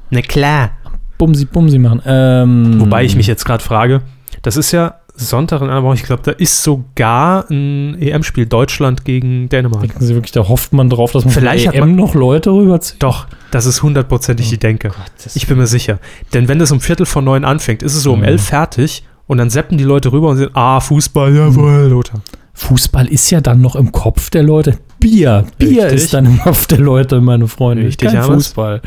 Na 0.10 0.22
klar. 0.22 0.72
Bumsi, 1.18 1.46
bumsi 1.46 1.78
machen. 1.78 2.02
Ähm, 2.06 2.80
Wobei 2.82 3.04
ich 3.04 3.16
mich 3.16 3.28
jetzt 3.28 3.46
gerade 3.46 3.64
frage, 3.64 4.02
das 4.42 4.58
ist 4.58 4.72
ja 4.72 4.96
Sonntag 5.14 5.62
in 5.62 5.70
einer 5.70 5.84
Woche. 5.84 5.96
Ich 5.96 6.04
glaube, 6.04 6.24
da 6.24 6.32
ist 6.32 6.64
sogar 6.64 7.46
ein 7.52 7.96
EM-Spiel 8.02 8.48
Deutschland 8.48 9.06
gegen 9.06 9.48
Dänemark. 9.50 9.82
Denken 9.82 10.04
Sie 10.04 10.16
wirklich, 10.16 10.32
da 10.32 10.48
hofft 10.48 10.74
man 10.74 10.90
drauf, 10.90 11.12
dass 11.12 11.24
man 11.26 11.34
Vielleicht 11.34 11.68
EM 11.74 11.80
man- 11.82 11.96
noch 11.96 12.16
Leute 12.16 12.50
rüberzieht? 12.52 13.04
Doch, 13.04 13.28
das 13.52 13.68
ist 13.68 13.84
hundertprozentig 13.84 14.50
die 14.50 14.58
Denke. 14.58 14.92
Ich 15.36 15.46
bin 15.48 15.58
mir 15.60 15.68
sicher. 15.68 16.00
Denn 16.34 16.48
wenn 16.48 16.58
das 16.58 16.72
um 16.72 16.80
Viertel 16.82 17.06
vor 17.06 17.22
neun 17.22 17.46
anfängt, 17.46 17.84
ist 17.84 17.94
es 17.96 18.02
so 18.04 18.14
um 18.14 18.20
Mhm. 18.20 18.26
elf 18.26 18.44
fertig 18.46 19.04
und 19.28 19.38
dann 19.38 19.50
seppen 19.52 19.78
die 19.78 19.84
Leute 19.84 20.12
rüber 20.12 20.30
und 20.30 20.38
sagen, 20.38 20.52
ah, 20.56 20.80
Fußball, 20.80 21.36
jawohl, 21.36 21.88
Lothar. 21.90 22.22
Fußball 22.54 23.08
ist 23.08 23.30
ja 23.32 23.42
dann 23.42 23.62
noch 23.62 23.76
im 23.76 23.92
Kopf 23.92 24.30
der 24.30 24.44
Leute. 24.44 24.78
Bier. 25.00 25.46
Bier 25.58 25.86
Richtig. 25.86 26.04
ist 26.04 26.14
dann 26.14 26.26
im 26.26 26.40
Kopf 26.40 26.68
der 26.68 26.80
Leute, 26.80 27.22
meine 27.22 27.48
Freunde. 27.48 27.86
Richtig, 27.86 28.12
Kein. 28.12 28.24
Fußball. 28.24 28.82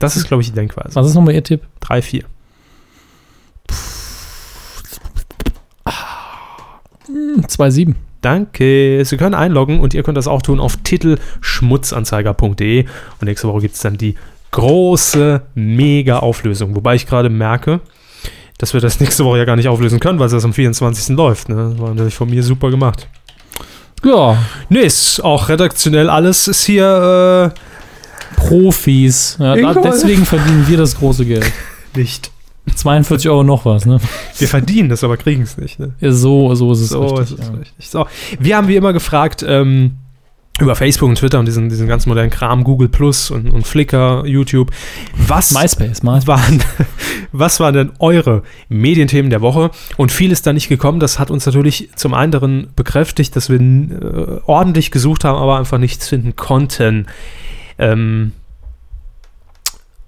Das 0.00 0.16
ist, 0.16 0.26
glaube 0.26 0.42
ich, 0.42 0.48
die 0.48 0.54
Denkweise. 0.54 0.94
Was 0.94 1.06
ist 1.06 1.14
nochmal 1.14 1.34
Ihr 1.34 1.44
Tipp? 1.44 1.62
Drei, 1.80 2.02
vier. 2.02 2.24
Hm, 7.06 7.44
2,7. 7.46 7.94
Danke. 8.20 9.04
Sie 9.04 9.16
können 9.16 9.34
einloggen 9.34 9.80
und 9.80 9.94
ihr 9.94 10.02
könnt 10.02 10.16
das 10.16 10.28
auch 10.28 10.42
tun 10.42 10.60
auf 10.60 10.76
titelschmutzanzeiger.de. 10.78 12.84
Und 12.84 13.26
nächste 13.26 13.48
Woche 13.48 13.62
gibt 13.62 13.74
es 13.74 13.80
dann 13.80 13.98
die 13.98 14.14
große, 14.52 15.42
mega 15.54 16.20
Auflösung. 16.20 16.76
Wobei 16.76 16.94
ich 16.94 17.06
gerade 17.06 17.28
merke, 17.28 17.80
dass 18.62 18.72
wir 18.74 18.80
das 18.80 19.00
nächste 19.00 19.24
Woche 19.24 19.38
ja 19.38 19.44
gar 19.44 19.56
nicht 19.56 19.66
auflösen 19.66 19.98
können, 19.98 20.20
weil 20.20 20.32
es 20.32 20.44
am 20.44 20.52
24. 20.52 21.16
läuft. 21.16 21.48
Ne? 21.48 21.70
Das 21.72 21.80
war 21.80 21.88
natürlich 21.90 22.14
von 22.14 22.30
mir 22.30 22.44
super 22.44 22.70
gemacht. 22.70 23.08
Ja, 24.04 24.38
Nee, 24.68 24.82
ist 24.82 25.18
auch 25.18 25.48
redaktionell 25.48 26.08
alles 26.08 26.46
ist 26.46 26.62
hier 26.64 27.52
Profis. 28.36 29.36
Ja, 29.40 29.74
deswegen 29.74 30.24
verdienen 30.24 30.64
wir 30.68 30.76
das 30.76 30.96
große 30.96 31.24
Geld. 31.26 31.44
äh, 31.44 31.50
nicht. 31.98 32.30
42 32.72 33.28
Euro 33.28 33.42
noch 33.42 33.64
was, 33.64 33.84
ne? 33.84 33.98
Wir 34.38 34.46
verdienen 34.46 34.88
das, 34.88 35.02
aber 35.02 35.16
kriegen 35.16 35.42
es 35.42 35.58
nicht. 35.58 35.80
Ne? 35.80 35.94
Ja, 36.00 36.12
so, 36.12 36.54
so 36.54 36.70
ist 36.72 36.82
es 36.82 36.90
So 36.90 37.04
richtig. 37.06 37.38
ist 37.40 37.42
es 37.42 37.48
ja. 37.48 37.54
richtig. 37.54 37.88
So. 37.90 38.06
Wir 38.38 38.56
haben 38.56 38.68
wie 38.68 38.76
immer 38.76 38.92
gefragt, 38.92 39.44
ähm, 39.46 39.96
über 40.60 40.76
Facebook 40.76 41.08
und 41.08 41.16
Twitter 41.16 41.38
und 41.38 41.46
diesen, 41.46 41.68
diesen 41.70 41.88
ganz 41.88 42.06
modernen 42.06 42.30
Kram, 42.30 42.62
Google 42.62 42.88
Plus 42.88 43.30
und, 43.30 43.50
und 43.50 43.66
Flickr, 43.66 44.24
YouTube. 44.26 44.70
Was 45.26 45.50
MySpace, 45.50 46.02
MySpace. 46.02 46.26
waren, 46.26 46.62
was 47.32 47.58
waren 47.58 47.74
denn 47.74 47.92
eure 47.98 48.42
Medienthemen 48.68 49.30
der 49.30 49.40
Woche? 49.40 49.70
Und 49.96 50.12
viel 50.12 50.30
ist 50.30 50.46
da 50.46 50.52
nicht 50.52 50.68
gekommen. 50.68 51.00
Das 51.00 51.18
hat 51.18 51.30
uns 51.30 51.46
natürlich 51.46 51.88
zum 51.96 52.12
anderen 52.12 52.68
bekräftigt, 52.76 53.34
dass 53.34 53.48
wir 53.48 53.60
äh, 53.60 54.40
ordentlich 54.44 54.90
gesucht 54.90 55.24
haben, 55.24 55.38
aber 55.38 55.58
einfach 55.58 55.78
nichts 55.78 56.08
finden 56.08 56.36
konnten. 56.36 57.06
Ähm, 57.78 58.32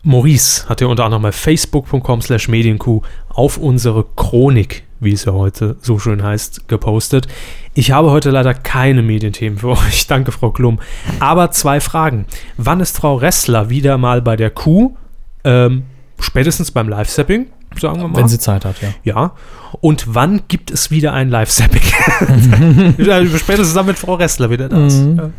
Maurice 0.03 0.69
hat 0.69 0.83
ja 0.83 0.87
unter 0.87 1.07
anderem 1.07 1.23
bei 1.23 1.33
facebook.com 1.33 2.21
slash 2.21 2.49
medienkuh 2.49 3.01
auf 3.31 3.57
unsere 3.57 4.05
Chronik, 4.15 4.85
wie 5.01 5.13
es 5.13 5.25
ja 5.25 5.33
heute 5.33 5.77
so 5.81 5.99
schön 5.99 6.23
heißt, 6.23 6.69
gepostet. 6.69 7.27
Ich 7.75 7.91
habe 7.91 8.11
heute 8.11 8.31
leider 8.31 8.55
keine 8.55 9.03
Medienthemen 9.03 9.59
für 9.59 9.69
euch. 9.87 10.07
Danke, 10.07 10.33
Frau 10.33 10.51
Klum. 10.51 10.79
Aber 11.21 11.51
zwei 11.51 11.81
Fragen. 11.81 12.27
Wann 12.57 12.81
ist 12.81 12.97
Frau 12.97 13.17
Ressler 13.17 13.69
wieder 13.69 13.99
mal 13.99 14.23
bei 14.23 14.37
der 14.37 14.51
Kuh? 14.51 14.97
Ähm, 15.43 15.83
spätestens 16.21 16.71
beim 16.71 16.89
Live-Sapping, 16.89 17.47
sagen 17.79 18.01
wir 18.01 18.09
mal. 18.09 18.17
Wenn 18.17 18.29
sie 18.29 18.39
Zeit 18.39 18.65
hat, 18.65 18.77
ja. 18.81 18.89
ja. 19.03 19.33
Und 19.81 20.15
wann 20.15 20.43
gibt 20.49 20.71
es 20.71 20.91
wieder 20.91 21.13
ein 21.13 21.29
Live-Sapping? 21.29 21.83
Spätestens 22.97 23.75
dann, 23.75 23.89
wenn 23.89 23.97
Frau 23.97 24.15
Ressler 24.15 24.49
wieder 24.51 24.69
da 24.69 24.87
ist. 24.87 25.01
Mhm. 25.01 25.17
Ja. 25.17 25.31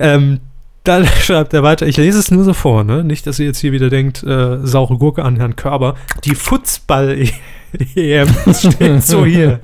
Ähm, 0.00 0.40
dann 0.84 1.06
schreibt 1.20 1.52
er 1.52 1.62
weiter, 1.62 1.86
ich 1.86 1.98
lese 1.98 2.18
es 2.18 2.30
nur 2.30 2.44
so 2.44 2.54
vor, 2.54 2.84
ne? 2.84 3.04
Nicht, 3.04 3.26
dass 3.26 3.38
ihr 3.38 3.46
jetzt 3.46 3.58
hier 3.58 3.72
wieder 3.72 3.90
denkt, 3.90 4.22
äh, 4.22 4.58
saure 4.66 4.96
Gurke 4.96 5.22
an 5.22 5.36
Herrn 5.36 5.56
Körber. 5.56 5.94
Die 6.24 6.34
Fußball-EM 7.94 8.28
steht 8.54 9.02
so 9.02 9.24
hier. 9.26 9.60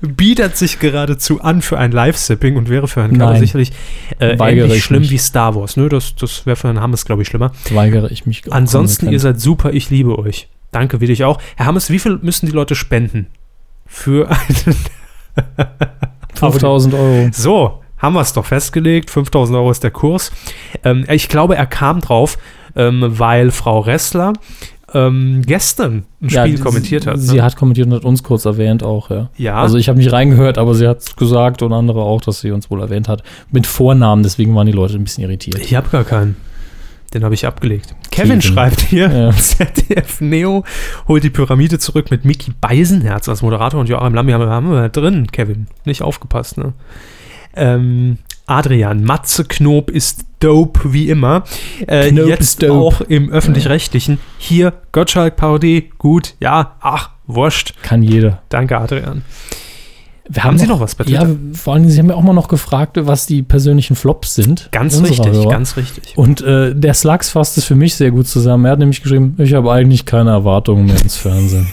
Bietet 0.00 0.56
sich 0.56 0.78
geradezu 0.78 1.40
an 1.40 1.62
für 1.62 1.78
ein 1.78 1.92
Live-Sipping 1.92 2.56
und 2.56 2.68
wäre 2.68 2.88
für 2.88 3.02
Herrn 3.02 3.12
Nein. 3.12 3.40
sicherlich 3.40 3.72
äh, 4.18 4.36
ähnlich 4.36 4.78
ich 4.78 4.84
schlimm 4.84 5.02
mich. 5.02 5.10
wie 5.10 5.18
Star 5.18 5.54
Wars. 5.54 5.76
Ne? 5.76 5.88
Das, 5.88 6.14
das 6.16 6.46
wäre 6.46 6.56
für 6.56 6.68
Herrn 6.68 6.80
Hammes, 6.80 7.04
glaube 7.04 7.22
ich, 7.22 7.28
schlimmer. 7.28 7.52
Weigere 7.70 8.10
ich 8.10 8.26
mich. 8.26 8.42
Ansonsten, 8.50 9.10
ihr 9.10 9.20
seid 9.20 9.40
super, 9.40 9.72
ich 9.72 9.90
liebe 9.90 10.18
euch. 10.18 10.48
Danke, 10.72 11.00
will 11.00 11.10
ich 11.10 11.24
auch. 11.24 11.40
Herr 11.56 11.66
Hammes, 11.66 11.90
wie 11.90 11.98
viel 11.98 12.18
müssen 12.22 12.46
die 12.46 12.52
Leute 12.52 12.74
spenden? 12.74 13.26
Für 13.86 14.30
einen. 14.30 14.76
5000 16.34 16.94
Euro. 16.94 17.28
So, 17.32 17.82
haben 17.98 18.14
wir 18.14 18.20
es 18.20 18.32
doch 18.32 18.46
festgelegt. 18.46 19.10
5000 19.10 19.56
Euro 19.58 19.70
ist 19.70 19.82
der 19.82 19.90
Kurs. 19.90 20.32
Ähm, 20.84 21.04
ich 21.08 21.28
glaube, 21.28 21.56
er 21.56 21.66
kam 21.66 22.00
drauf, 22.00 22.38
ähm, 22.76 23.04
weil 23.18 23.50
Frau 23.50 23.80
Ressler 23.80 24.32
ähm, 24.92 25.42
gestern 25.46 26.04
ein 26.20 26.28
Ja, 26.28 26.46
Spiel 26.46 26.58
kommentiert 26.58 27.06
hat. 27.06 27.18
Sie 27.20 27.36
ne? 27.36 27.42
hat 27.42 27.56
kommentiert 27.56 27.86
und 27.86 27.94
hat 27.94 28.04
uns 28.04 28.22
kurz 28.22 28.44
erwähnt 28.44 28.82
auch, 28.82 29.10
ja. 29.10 29.30
ja, 29.36 29.54
Also 29.56 29.78
ich 29.78 29.88
habe 29.88 29.98
nicht 29.98 30.12
reingehört, 30.12 30.58
aber 30.58 30.74
sie 30.74 30.86
hat 30.88 31.16
gesagt 31.16 31.62
und 31.62 31.72
andere 31.72 32.00
auch, 32.02 32.20
dass 32.20 32.40
sie 32.40 32.50
uns 32.50 32.70
wohl 32.70 32.80
erwähnt 32.80 33.08
hat. 33.08 33.22
Mit 33.50 33.66
Vornamen, 33.66 34.22
deswegen 34.22 34.54
waren 34.54 34.66
die 34.66 34.72
Leute 34.72 34.94
ein 34.96 35.04
bisschen 35.04 35.24
irritiert. 35.24 35.58
ich 35.60 35.74
habe 35.74 35.88
gar 35.90 36.04
keinen. 36.04 36.36
Den 37.12 37.24
habe 37.24 37.34
ich 37.34 37.44
abgelegt. 37.44 37.96
Kevin, 38.12 38.38
Kevin. 38.38 38.42
schreibt 38.42 38.80
hier, 38.82 39.10
Ja. 39.10 39.30
ZDF 39.36 40.20
Neo 40.20 40.62
holt 41.08 41.24
die 41.24 41.30
Pyramide 41.30 41.80
zurück 41.80 42.10
mit 42.12 42.24
Mickey 42.24 42.52
Beisenherz 42.60 43.28
als 43.28 43.42
Moderator 43.42 43.80
und 43.80 43.88
Joachim 43.88 44.16
haben 44.16 44.32
haben 44.32 44.70
wir 44.70 44.88
drin, 44.90 45.26
Kevin. 45.32 45.66
Nicht 45.84 46.02
aufgepasst, 46.02 46.56
ne? 46.56 46.72
Ähm, 47.56 48.18
Adrian, 48.50 49.04
Matze 49.04 49.44
Knob 49.44 49.90
ist 49.90 50.24
dope 50.40 50.92
wie 50.92 51.08
immer. 51.08 51.44
Äh, 51.86 52.10
Knob 52.10 52.26
jetzt 52.26 52.40
ist 52.40 52.62
dope. 52.62 52.72
auch 52.74 53.00
im 53.02 53.30
Öffentlich-Rechtlichen. 53.30 54.18
Hier, 54.38 54.72
Gottschalk-Parodie, 54.90 55.90
gut, 55.98 56.34
ja, 56.40 56.72
ach, 56.80 57.10
wurscht. 57.28 57.74
Kann 57.82 58.02
jeder. 58.02 58.42
Danke, 58.48 58.76
Adrian. 58.76 59.22
Wir 60.28 60.44
Haben 60.44 60.58
Sie 60.58 60.66
noch 60.66 60.80
was 60.80 60.94
bei 60.94 61.04
Ja, 61.04 61.26
vor 61.54 61.74
allen 61.74 61.82
Dingen, 61.82 61.92
Sie 61.92 61.98
haben 61.98 62.08
ja 62.08 62.14
auch 62.14 62.22
mal 62.22 62.32
noch 62.32 62.48
gefragt, 62.48 62.96
was 63.00 63.26
die 63.26 63.42
persönlichen 63.42 63.96
Flops 63.96 64.34
sind. 64.34 64.68
Ganz 64.70 65.00
richtig, 65.02 65.26
Hörer. 65.26 65.48
ganz 65.48 65.76
richtig. 65.76 66.16
Und 66.16 66.40
äh, 66.40 66.74
der 66.74 66.94
Slugs 66.94 67.30
fasst 67.30 67.58
es 67.58 67.64
für 67.64 67.74
mich 67.74 67.94
sehr 67.94 68.10
gut 68.10 68.28
zusammen. 68.28 68.64
Er 68.64 68.72
hat 68.72 68.78
nämlich 68.78 69.02
geschrieben, 69.02 69.34
ich 69.38 69.54
habe 69.54 69.72
eigentlich 69.72 70.06
keine 70.06 70.30
Erwartungen 70.30 70.86
mehr 70.86 71.00
ins 71.00 71.16
Fernsehen. 71.16 71.68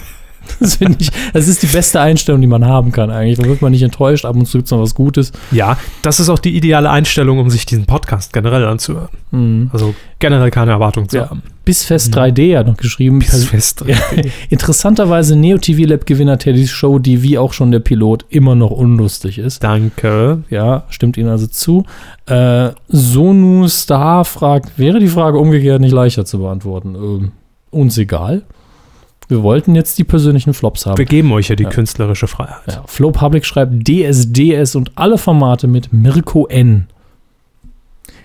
Das 0.59 0.79
ich, 0.81 1.11
das 1.33 1.47
ist 1.47 1.61
die 1.63 1.67
beste 1.67 1.99
Einstellung, 2.01 2.41
die 2.41 2.47
man 2.47 2.65
haben 2.65 2.91
kann 2.91 3.09
eigentlich. 3.11 3.37
Da 3.37 3.45
wird 3.45 3.61
man 3.61 3.71
nicht 3.71 3.83
enttäuscht, 3.83 4.25
ab 4.25 4.35
und 4.35 4.45
zu 4.47 4.57
gibt 4.57 4.65
es 4.67 4.71
noch 4.71 4.79
was 4.81 4.95
Gutes. 4.95 5.31
Ja, 5.51 5.77
das 6.01 6.19
ist 6.19 6.29
auch 6.29 6.39
die 6.39 6.55
ideale 6.55 6.89
Einstellung, 6.89 7.39
um 7.39 7.49
sich 7.49 7.65
diesen 7.65 7.85
Podcast 7.85 8.33
generell 8.33 8.65
anzuhören. 8.65 9.09
Mhm. 9.31 9.69
Also 9.73 9.93
generell 10.19 10.49
keine 10.51 10.71
Erwartung 10.71 11.07
zu 11.09 11.17
Ja. 11.17 11.29
haben. 11.29 11.43
Bisfest 11.65 12.15
3D 12.15 12.57
hat 12.57 12.67
noch 12.67 12.77
geschrieben. 12.77 13.19
Bis 13.19 13.43
fest. 13.43 13.83
Ja, 13.85 13.97
interessanterweise 14.49 15.35
Neo 15.35 15.57
TV 15.57 15.87
Lab 15.87 16.05
Gewinner 16.05 16.37
Teddys 16.37 16.71
Show, 16.71 16.97
die 16.97 17.21
wie 17.23 17.37
auch 17.37 17.51
schon 17.53 17.71
der 17.71 17.79
Pilot 17.79 18.25
immer 18.29 18.55
noch 18.55 18.71
unlustig 18.71 19.37
ist. 19.37 19.63
Danke. 19.63 20.43
Ja, 20.49 20.85
stimmt 20.89 21.17
Ihnen 21.17 21.29
also 21.29 21.45
zu. 21.47 21.83
Äh, 22.25 22.69
Sonu 22.87 23.67
Star 23.67 24.23
fragt, 24.25 24.77
wäre 24.79 24.99
die 24.99 25.07
Frage 25.09 25.37
umgekehrt 25.39 25.81
nicht 25.81 25.91
leichter 25.91 26.23
zu 26.25 26.39
beantworten? 26.39 26.95
Ähm, 26.95 27.31
uns 27.69 27.97
egal. 27.97 28.43
Wir 29.27 29.43
wollten 29.43 29.75
jetzt 29.75 29.97
die 29.97 30.03
persönlichen 30.05 30.53
Flops 30.53 30.85
haben. 30.85 30.97
Wir 30.97 31.05
geben 31.05 31.31
euch 31.33 31.49
ja 31.49 31.55
die 31.55 31.63
Ja. 31.63 31.69
künstlerische 31.69 32.27
Freiheit. 32.27 32.61
Ja, 32.67 32.83
Flow 32.87 33.11
Public 33.11 33.45
schreibt 33.45 33.85
DSDS 33.87 34.75
und 34.75 34.91
alle 34.95 35.17
Formate 35.17 35.67
mit 35.67 35.91
Mirko 35.91 36.47
N. 36.47 36.87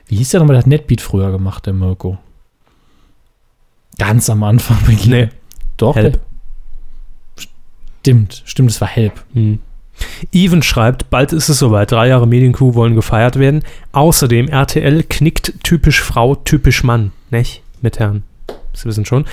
Wie 0.06 0.16
hieß 0.16 0.30
der 0.30 0.40
nochmal? 0.40 0.54
Der 0.54 0.60
hat 0.60 0.66
Netbeat 0.68 1.00
früher 1.00 1.32
gemacht, 1.32 1.66
der 1.66 1.72
Mirko. 1.72 2.18
Ganz 3.98 4.30
am 4.30 4.42
Anfang. 4.42 4.78
Nee. 5.06 5.28
Doch. 5.76 5.96
Help. 5.96 6.12
Der, 6.12 6.20
stimmt, 8.00 8.42
stimmt, 8.44 8.70
es 8.70 8.80
war 8.80 8.88
Help. 8.88 9.24
Hm. 9.32 9.58
Even 10.32 10.62
schreibt, 10.62 11.10
bald 11.10 11.32
ist 11.32 11.48
es 11.48 11.58
soweit, 11.58 11.92
drei 11.92 12.08
Jahre 12.08 12.26
Medienkuh 12.26 12.74
wollen 12.74 12.94
gefeiert 12.94 13.38
werden. 13.38 13.62
Außerdem, 13.92 14.48
RTL 14.48 15.02
knickt 15.04 15.54
typisch 15.62 16.00
Frau, 16.00 16.34
typisch 16.34 16.82
Mann, 16.82 17.12
nicht? 17.30 17.62
Mit 17.82 17.98
Herrn, 17.98 18.22
Sie 18.72 18.86
wissen 18.86 19.04
schon. 19.04 19.26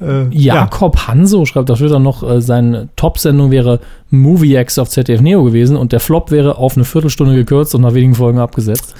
Äh, 0.00 0.28
Jakob 0.30 1.06
Hanso 1.06 1.44
schreibt 1.44 1.70
auf 1.70 1.78
Twitter 1.78 1.98
noch, 1.98 2.22
äh, 2.22 2.40
seine 2.40 2.88
Top-Sendung 2.96 3.50
wäre 3.50 3.80
Movie 4.08 4.56
X 4.56 4.78
auf 4.78 4.88
ZDF 4.88 5.20
Neo 5.20 5.44
gewesen 5.44 5.76
und 5.76 5.92
der 5.92 6.00
Flop 6.00 6.30
wäre 6.30 6.56
auf 6.56 6.74
eine 6.76 6.84
Viertelstunde 6.84 7.34
gekürzt 7.34 7.74
und 7.74 7.82
nach 7.82 7.94
wenigen 7.94 8.14
Folgen 8.14 8.38
abgesetzt. 8.38 8.94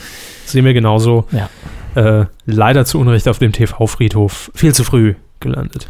Sehen 0.45 0.65
wir 0.65 0.75
genauso. 0.75 1.25
Ja. 1.33 1.49
Äh, 1.95 2.27
leider 2.45 2.85
zu 2.85 2.99
Unrecht 2.99 3.29
auf 3.29 3.39
dem 3.39 3.53
TV-Friedhof. 3.53 4.51
Viel 4.55 4.75
zu 4.75 4.85
früh 4.85 5.15
gelandet. 5.41 5.87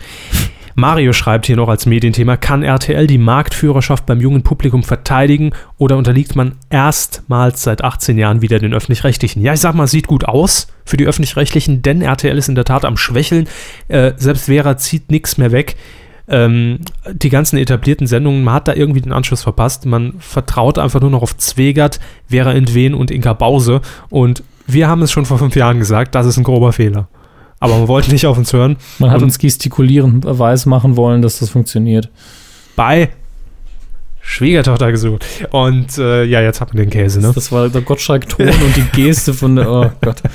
Mario 0.80 1.12
schreibt 1.12 1.46
hier 1.46 1.56
noch 1.56 1.68
als 1.68 1.84
Medienthema, 1.84 2.38
kann 2.38 2.62
RTL 2.62 3.06
die 3.06 3.18
Marktführerschaft 3.18 4.06
beim 4.06 4.20
jungen 4.20 4.42
Publikum 4.42 4.82
verteidigen 4.82 5.52
oder 5.76 5.98
unterliegt 5.98 6.34
man 6.34 6.56
erstmals 6.70 7.62
seit 7.62 7.84
18 7.84 8.16
Jahren 8.16 8.40
wieder 8.40 8.58
den 8.58 8.72
Öffentlich-Rechtlichen? 8.72 9.42
Ja, 9.42 9.52
ich 9.52 9.60
sag 9.60 9.74
mal, 9.74 9.86
sieht 9.86 10.06
gut 10.06 10.24
aus 10.24 10.68
für 10.86 10.96
die 10.96 11.06
Öffentlich-Rechtlichen, 11.06 11.82
denn 11.82 12.00
RTL 12.00 12.36
ist 12.36 12.48
in 12.48 12.54
der 12.54 12.64
Tat 12.64 12.86
am 12.86 12.96
Schwächeln. 12.96 13.46
Äh, 13.88 14.14
selbst 14.16 14.46
Vera 14.46 14.78
zieht 14.78 15.10
nichts 15.10 15.36
mehr 15.36 15.52
weg. 15.52 15.76
Ähm, 16.28 16.78
die 17.12 17.28
ganzen 17.28 17.58
etablierten 17.58 18.06
Sendungen, 18.06 18.42
man 18.42 18.54
hat 18.54 18.68
da 18.68 18.74
irgendwie 18.74 19.02
den 19.02 19.12
Anschluss 19.12 19.42
verpasst. 19.42 19.84
Man 19.84 20.14
vertraut 20.18 20.78
einfach 20.78 21.00
nur 21.00 21.10
noch 21.10 21.22
auf 21.22 21.36
Zwegert, 21.36 22.00
Vera 22.28 22.52
Entwen 22.52 22.94
und 22.94 23.10
Inka 23.10 23.34
Bause. 23.34 23.82
Und 24.08 24.42
wir 24.66 24.88
haben 24.88 25.02
es 25.02 25.12
schon 25.12 25.26
vor 25.26 25.38
fünf 25.38 25.56
Jahren 25.56 25.78
gesagt, 25.78 26.14
das 26.14 26.26
ist 26.26 26.38
ein 26.38 26.44
grober 26.44 26.72
Fehler. 26.72 27.08
Aber 27.60 27.76
man 27.78 27.88
wollte 27.88 28.10
nicht 28.10 28.26
auf 28.26 28.36
uns 28.38 28.52
hören. 28.52 28.76
Man 28.98 29.10
hat 29.10 29.18
Und- 29.18 29.24
uns 29.24 29.38
gestikulieren 29.38 30.22
weiß 30.24 30.66
machen 30.66 30.96
wollen, 30.96 31.22
dass 31.22 31.38
das 31.38 31.50
funktioniert. 31.50 32.08
Bei 32.74 33.10
Schwiegertochter 34.22 34.90
gesucht. 34.92 35.24
Und 35.50 35.96
äh, 35.98 36.24
ja, 36.24 36.40
jetzt 36.40 36.60
hat 36.60 36.68
man 36.68 36.76
den 36.82 36.90
Käse, 36.90 37.20
ne? 37.20 37.32
Das 37.34 37.50
war 37.52 37.68
der 37.68 37.80
Gottschalk-Ton 37.80 38.48
und 38.48 38.76
die 38.76 38.84
Geste 39.02 39.32
von 39.34 39.56
der, 39.56 39.70
oh 39.70 39.90
Gott. 40.00 40.22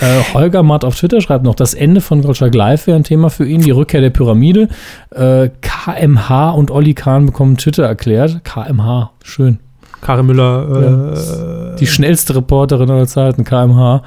Äh, 0.00 0.20
Holger 0.34 0.62
Matt 0.64 0.84
auf 0.84 0.96
Twitter 0.96 1.20
schreibt 1.20 1.44
noch, 1.44 1.54
das 1.54 1.74
Ende 1.74 2.00
von 2.00 2.22
Gottschalk 2.22 2.54
Live 2.54 2.86
wäre 2.88 2.96
ein 2.96 3.04
Thema 3.04 3.30
für 3.30 3.46
ihn, 3.46 3.60
die 3.60 3.70
Rückkehr 3.70 4.00
der 4.00 4.10
Pyramide. 4.10 4.68
Äh, 5.10 5.50
KMH 5.60 6.50
und 6.50 6.70
Olli 6.72 6.94
Kahn 6.94 7.26
bekommen 7.26 7.56
Twitter 7.56 7.84
erklärt. 7.84 8.42
KMH, 8.44 9.12
schön. 9.22 9.60
Karin 10.00 10.26
Müller, 10.26 11.12
äh, 11.74 11.76
Die 11.78 11.86
schnellste 11.86 12.34
Reporterin 12.34 12.90
aller 12.90 13.06
Zeiten, 13.06 13.44
KMH. 13.44 14.02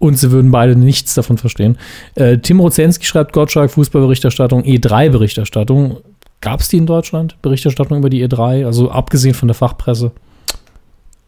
Und 0.00 0.16
sie 0.16 0.32
würden 0.32 0.50
beide 0.50 0.74
nichts 0.76 1.14
davon 1.14 1.36
verstehen. 1.38 1.78
Äh, 2.14 2.38
Tim 2.38 2.58
Rozenski 2.58 3.04
schreibt 3.04 3.34
Gottschalk, 3.34 3.70
Fußballberichterstattung, 3.70 4.62
E3-Berichterstattung. 4.62 5.98
Gab 6.40 6.60
es 6.60 6.68
die 6.68 6.78
in 6.78 6.86
Deutschland? 6.86 7.36
Berichterstattung 7.42 7.98
über 7.98 8.08
die 8.08 8.26
E3? 8.26 8.64
Also 8.64 8.90
abgesehen 8.90 9.34
von 9.34 9.46
der 9.46 9.54
Fachpresse. 9.54 10.10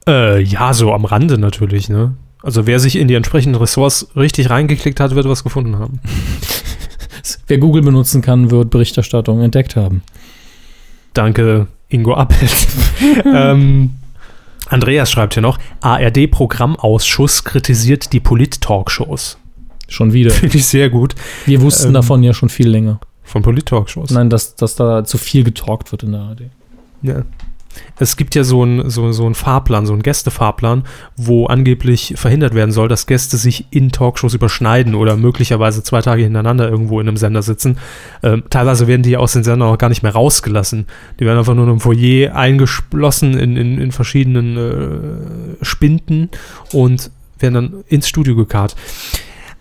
äh, 0.08 0.42
ja, 0.42 0.72
so 0.72 0.92
am 0.92 1.04
Rande 1.04 1.36
natürlich, 1.36 1.90
ne? 1.90 2.14
Also 2.42 2.66
wer 2.66 2.80
sich 2.80 2.96
in 2.96 3.08
die 3.08 3.14
entsprechenden 3.14 3.60
Ressorts 3.60 4.08
richtig 4.16 4.50
reingeklickt 4.50 5.00
hat, 5.00 5.14
wird 5.14 5.28
was 5.28 5.44
gefunden 5.44 5.78
haben. 5.78 6.00
Wer 7.46 7.58
Google 7.58 7.82
benutzen 7.82 8.20
kann, 8.20 8.50
wird 8.50 8.70
Berichterstattung 8.70 9.42
entdeckt 9.42 9.76
haben. 9.76 10.02
Danke, 11.14 11.68
Ingo 11.88 12.14
Appelt. 12.14 12.66
ähm, 13.24 13.90
Andreas 14.72 15.10
schreibt 15.10 15.34
hier 15.34 15.42
noch, 15.42 15.58
ARD-Programmausschuss 15.80 17.44
kritisiert 17.44 18.12
die 18.12 18.20
Polit-Talkshows. 18.20 19.38
Schon 19.88 20.12
wieder. 20.12 20.30
Finde 20.30 20.56
ich 20.56 20.66
sehr 20.66 20.88
gut. 20.88 21.14
Wir 21.46 21.60
wussten 21.60 21.88
Ähm, 21.88 21.94
davon 21.94 22.22
ja 22.22 22.32
schon 22.32 22.48
viel 22.48 22.68
länger. 22.68 22.98
Von 23.22 23.42
Polit-Talkshows. 23.42 24.10
Nein, 24.10 24.30
dass, 24.30 24.56
dass 24.56 24.74
da 24.74 25.04
zu 25.04 25.18
viel 25.18 25.44
getalkt 25.44 25.92
wird 25.92 26.02
in 26.02 26.12
der 26.12 26.22
ARD. 26.22 26.42
Ja. 27.02 27.22
Es 27.98 28.16
gibt 28.16 28.34
ja 28.34 28.44
so 28.44 28.62
einen 28.62 28.90
so, 28.90 29.12
so 29.12 29.32
Fahrplan, 29.32 29.86
so 29.86 29.92
einen 29.92 30.02
Gästefahrplan, 30.02 30.84
wo 31.16 31.46
angeblich 31.46 32.14
verhindert 32.16 32.54
werden 32.54 32.72
soll, 32.72 32.88
dass 32.88 33.06
Gäste 33.06 33.36
sich 33.36 33.66
in 33.70 33.90
Talkshows 33.90 34.34
überschneiden 34.34 34.94
oder 34.94 35.16
möglicherweise 35.16 35.82
zwei 35.82 36.00
Tage 36.02 36.22
hintereinander 36.22 36.68
irgendwo 36.68 37.00
in 37.00 37.08
einem 37.08 37.16
Sender 37.16 37.42
sitzen. 37.42 37.78
Ähm, 38.22 38.44
teilweise 38.50 38.86
werden 38.86 39.02
die 39.02 39.16
aus 39.16 39.32
den 39.32 39.44
Sendern 39.44 39.68
auch 39.68 39.78
gar 39.78 39.88
nicht 39.88 40.02
mehr 40.02 40.12
rausgelassen. 40.12 40.86
Die 41.20 41.24
werden 41.24 41.38
einfach 41.38 41.54
nur 41.54 41.68
im 41.68 41.80
Foyer 41.80 42.34
eingeschlossen 42.34 43.38
in, 43.38 43.56
in, 43.56 43.78
in 43.80 43.92
verschiedenen 43.92 44.56
äh, 45.60 45.64
Spinden 45.64 46.30
und 46.72 47.10
werden 47.38 47.54
dann 47.54 47.84
ins 47.88 48.08
Studio 48.08 48.36
gekarrt. 48.36 48.76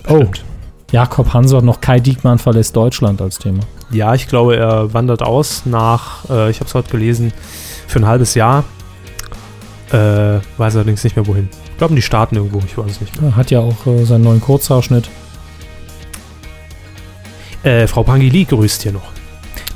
Oh, 0.08 0.16
Stimmt. 0.18 0.44
Jakob 0.92 1.34
Hanso 1.36 1.58
hat 1.58 1.64
noch 1.64 1.82
Kai 1.82 2.00
Diekmann 2.00 2.40
verlässt 2.40 2.76
Deutschland 2.76 3.22
als 3.22 3.38
Thema. 3.38 3.60
Ja, 3.92 4.16
ich 4.16 4.28
glaube, 4.28 4.56
er 4.58 4.92
wandert 4.92 5.22
aus 5.22 5.64
nach, 5.66 6.28
äh, 6.32 6.50
ich 6.50 6.60
habe 6.60 6.66
es 6.68 6.74
heute 6.74 6.90
gelesen, 6.90 7.32
für 7.86 8.00
ein 8.00 8.08
halbes 8.08 8.34
Jahr. 8.34 8.64
Äh, 9.92 10.40
weiß 10.58 10.76
allerdings 10.76 11.04
nicht 11.04 11.16
mehr 11.16 11.26
wohin. 11.26 11.50
Ich 11.72 11.78
glaube, 11.78 11.96
die 11.96 12.02
Staaten 12.02 12.36
irgendwo, 12.36 12.60
ich 12.66 12.78
weiß 12.78 12.92
es 12.92 13.02
nicht 13.02 13.20
mehr. 13.22 13.36
Hat 13.36 13.50
ja 13.52 13.60
auch 13.60 13.86
äh, 13.88 14.06
seinen 14.06 14.24
neuen 14.24 14.42
Kurzhaarschnitt. 14.42 15.10
Äh, 17.64 17.88
Frau 17.88 18.04
Pangili 18.04 18.46
grüßt 18.46 18.84
hier 18.84 18.92
noch. 18.94 19.12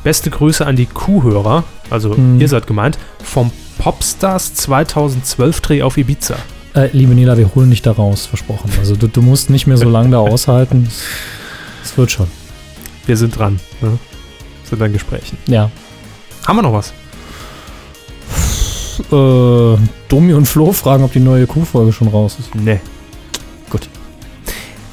Beste 0.03 0.29
Grüße 0.29 0.65
an 0.65 0.75
die 0.75 0.85
Kuhhörer, 0.85 1.63
also 1.89 2.15
Hm. 2.15 2.39
ihr 2.39 2.47
seid 2.47 2.67
gemeint, 2.67 2.97
vom 3.23 3.51
Popstars 3.79 4.53
2012 4.53 5.61
Dreh 5.61 5.81
auf 5.81 5.97
Ibiza. 5.97 6.35
Äh, 6.75 6.89
liebe 6.93 7.13
Nela, 7.13 7.37
wir 7.37 7.53
holen 7.55 7.69
dich 7.69 7.81
da 7.81 7.91
raus, 7.91 8.25
versprochen. 8.25 8.71
Also 8.79 8.95
du, 8.95 9.07
du 9.07 9.21
musst 9.21 9.49
nicht 9.49 9.67
mehr 9.67 9.77
so 9.77 9.89
lange 9.89 10.09
da 10.09 10.19
aushalten. 10.19 10.85
Es- 10.87 11.03
Es 11.83 11.97
wird 11.97 12.11
schon. 12.11 12.27
Wir 13.05 13.17
sind 13.17 13.37
dran. 13.37 13.59
Ne? 13.81 13.99
Sind 14.63 14.81
an 14.81 14.93
Gesprächen. 14.93 15.37
Ja. 15.47 15.69
Haben 16.47 16.55
wir 16.57 16.61
noch 16.61 16.71
was? 16.71 16.93
Äh, 18.99 19.77
Domi 20.09 20.33
und 20.33 20.45
Flo 20.47 20.71
fragen, 20.71 21.03
ob 21.03 21.11
die 21.13 21.19
neue 21.19 21.47
Kuhfolge 21.47 21.91
schon 21.93 22.07
raus 22.07 22.37
ist. 22.39 22.53
Nee. 22.55 22.79
Gut. 23.69 23.87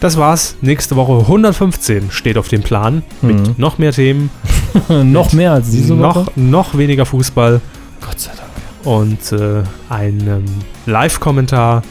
Das 0.01 0.17
war's. 0.17 0.57
Nächste 0.63 0.97
Woche 0.97 1.19
115 1.21 2.11
steht 2.11 2.39
auf 2.39 2.49
dem 2.49 2.63
Plan. 2.63 3.03
Mhm. 3.23 3.29
Mit 3.29 3.59
noch 3.59 3.79
mehr 3.79 3.93
Themen, 3.93 4.31
noch 4.89 5.33
mehr 5.33 5.53
als 5.53 5.71
diese 5.71 5.99
Woche. 5.99 6.21
noch, 6.21 6.37
noch 6.37 6.79
weniger 6.79 7.05
Fußball 7.07 7.61
Gott 8.01 8.19
sei 8.21 8.31
Dank. 8.31 8.87
und 8.87 9.33
äh, 9.33 9.63
einem 9.93 10.45
Live-Kommentar 10.87 11.83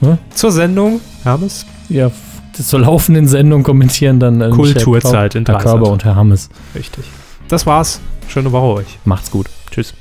Hm? 0.00 0.18
zur 0.34 0.52
Sendung. 0.52 1.00
Hermes? 1.24 1.64
Ja, 1.88 2.10
zur 2.52 2.80
laufenden 2.80 3.26
Sendung 3.26 3.62
kommentieren 3.62 4.20
dann 4.20 4.40
äh, 4.42 4.50
Kulturzeit 4.50 5.34
in 5.34 5.46
Herr. 5.46 5.56
Körber 5.58 5.90
und 5.90 6.04
Herr 6.04 6.16
Hammes. 6.16 6.50
Richtig. 6.74 7.04
Das 7.48 7.64
war's. 7.66 8.00
Schöne 8.28 8.52
Woche 8.52 8.80
euch. 8.80 8.98
Macht's 9.06 9.30
gut. 9.30 9.46
Tschüss. 9.70 9.94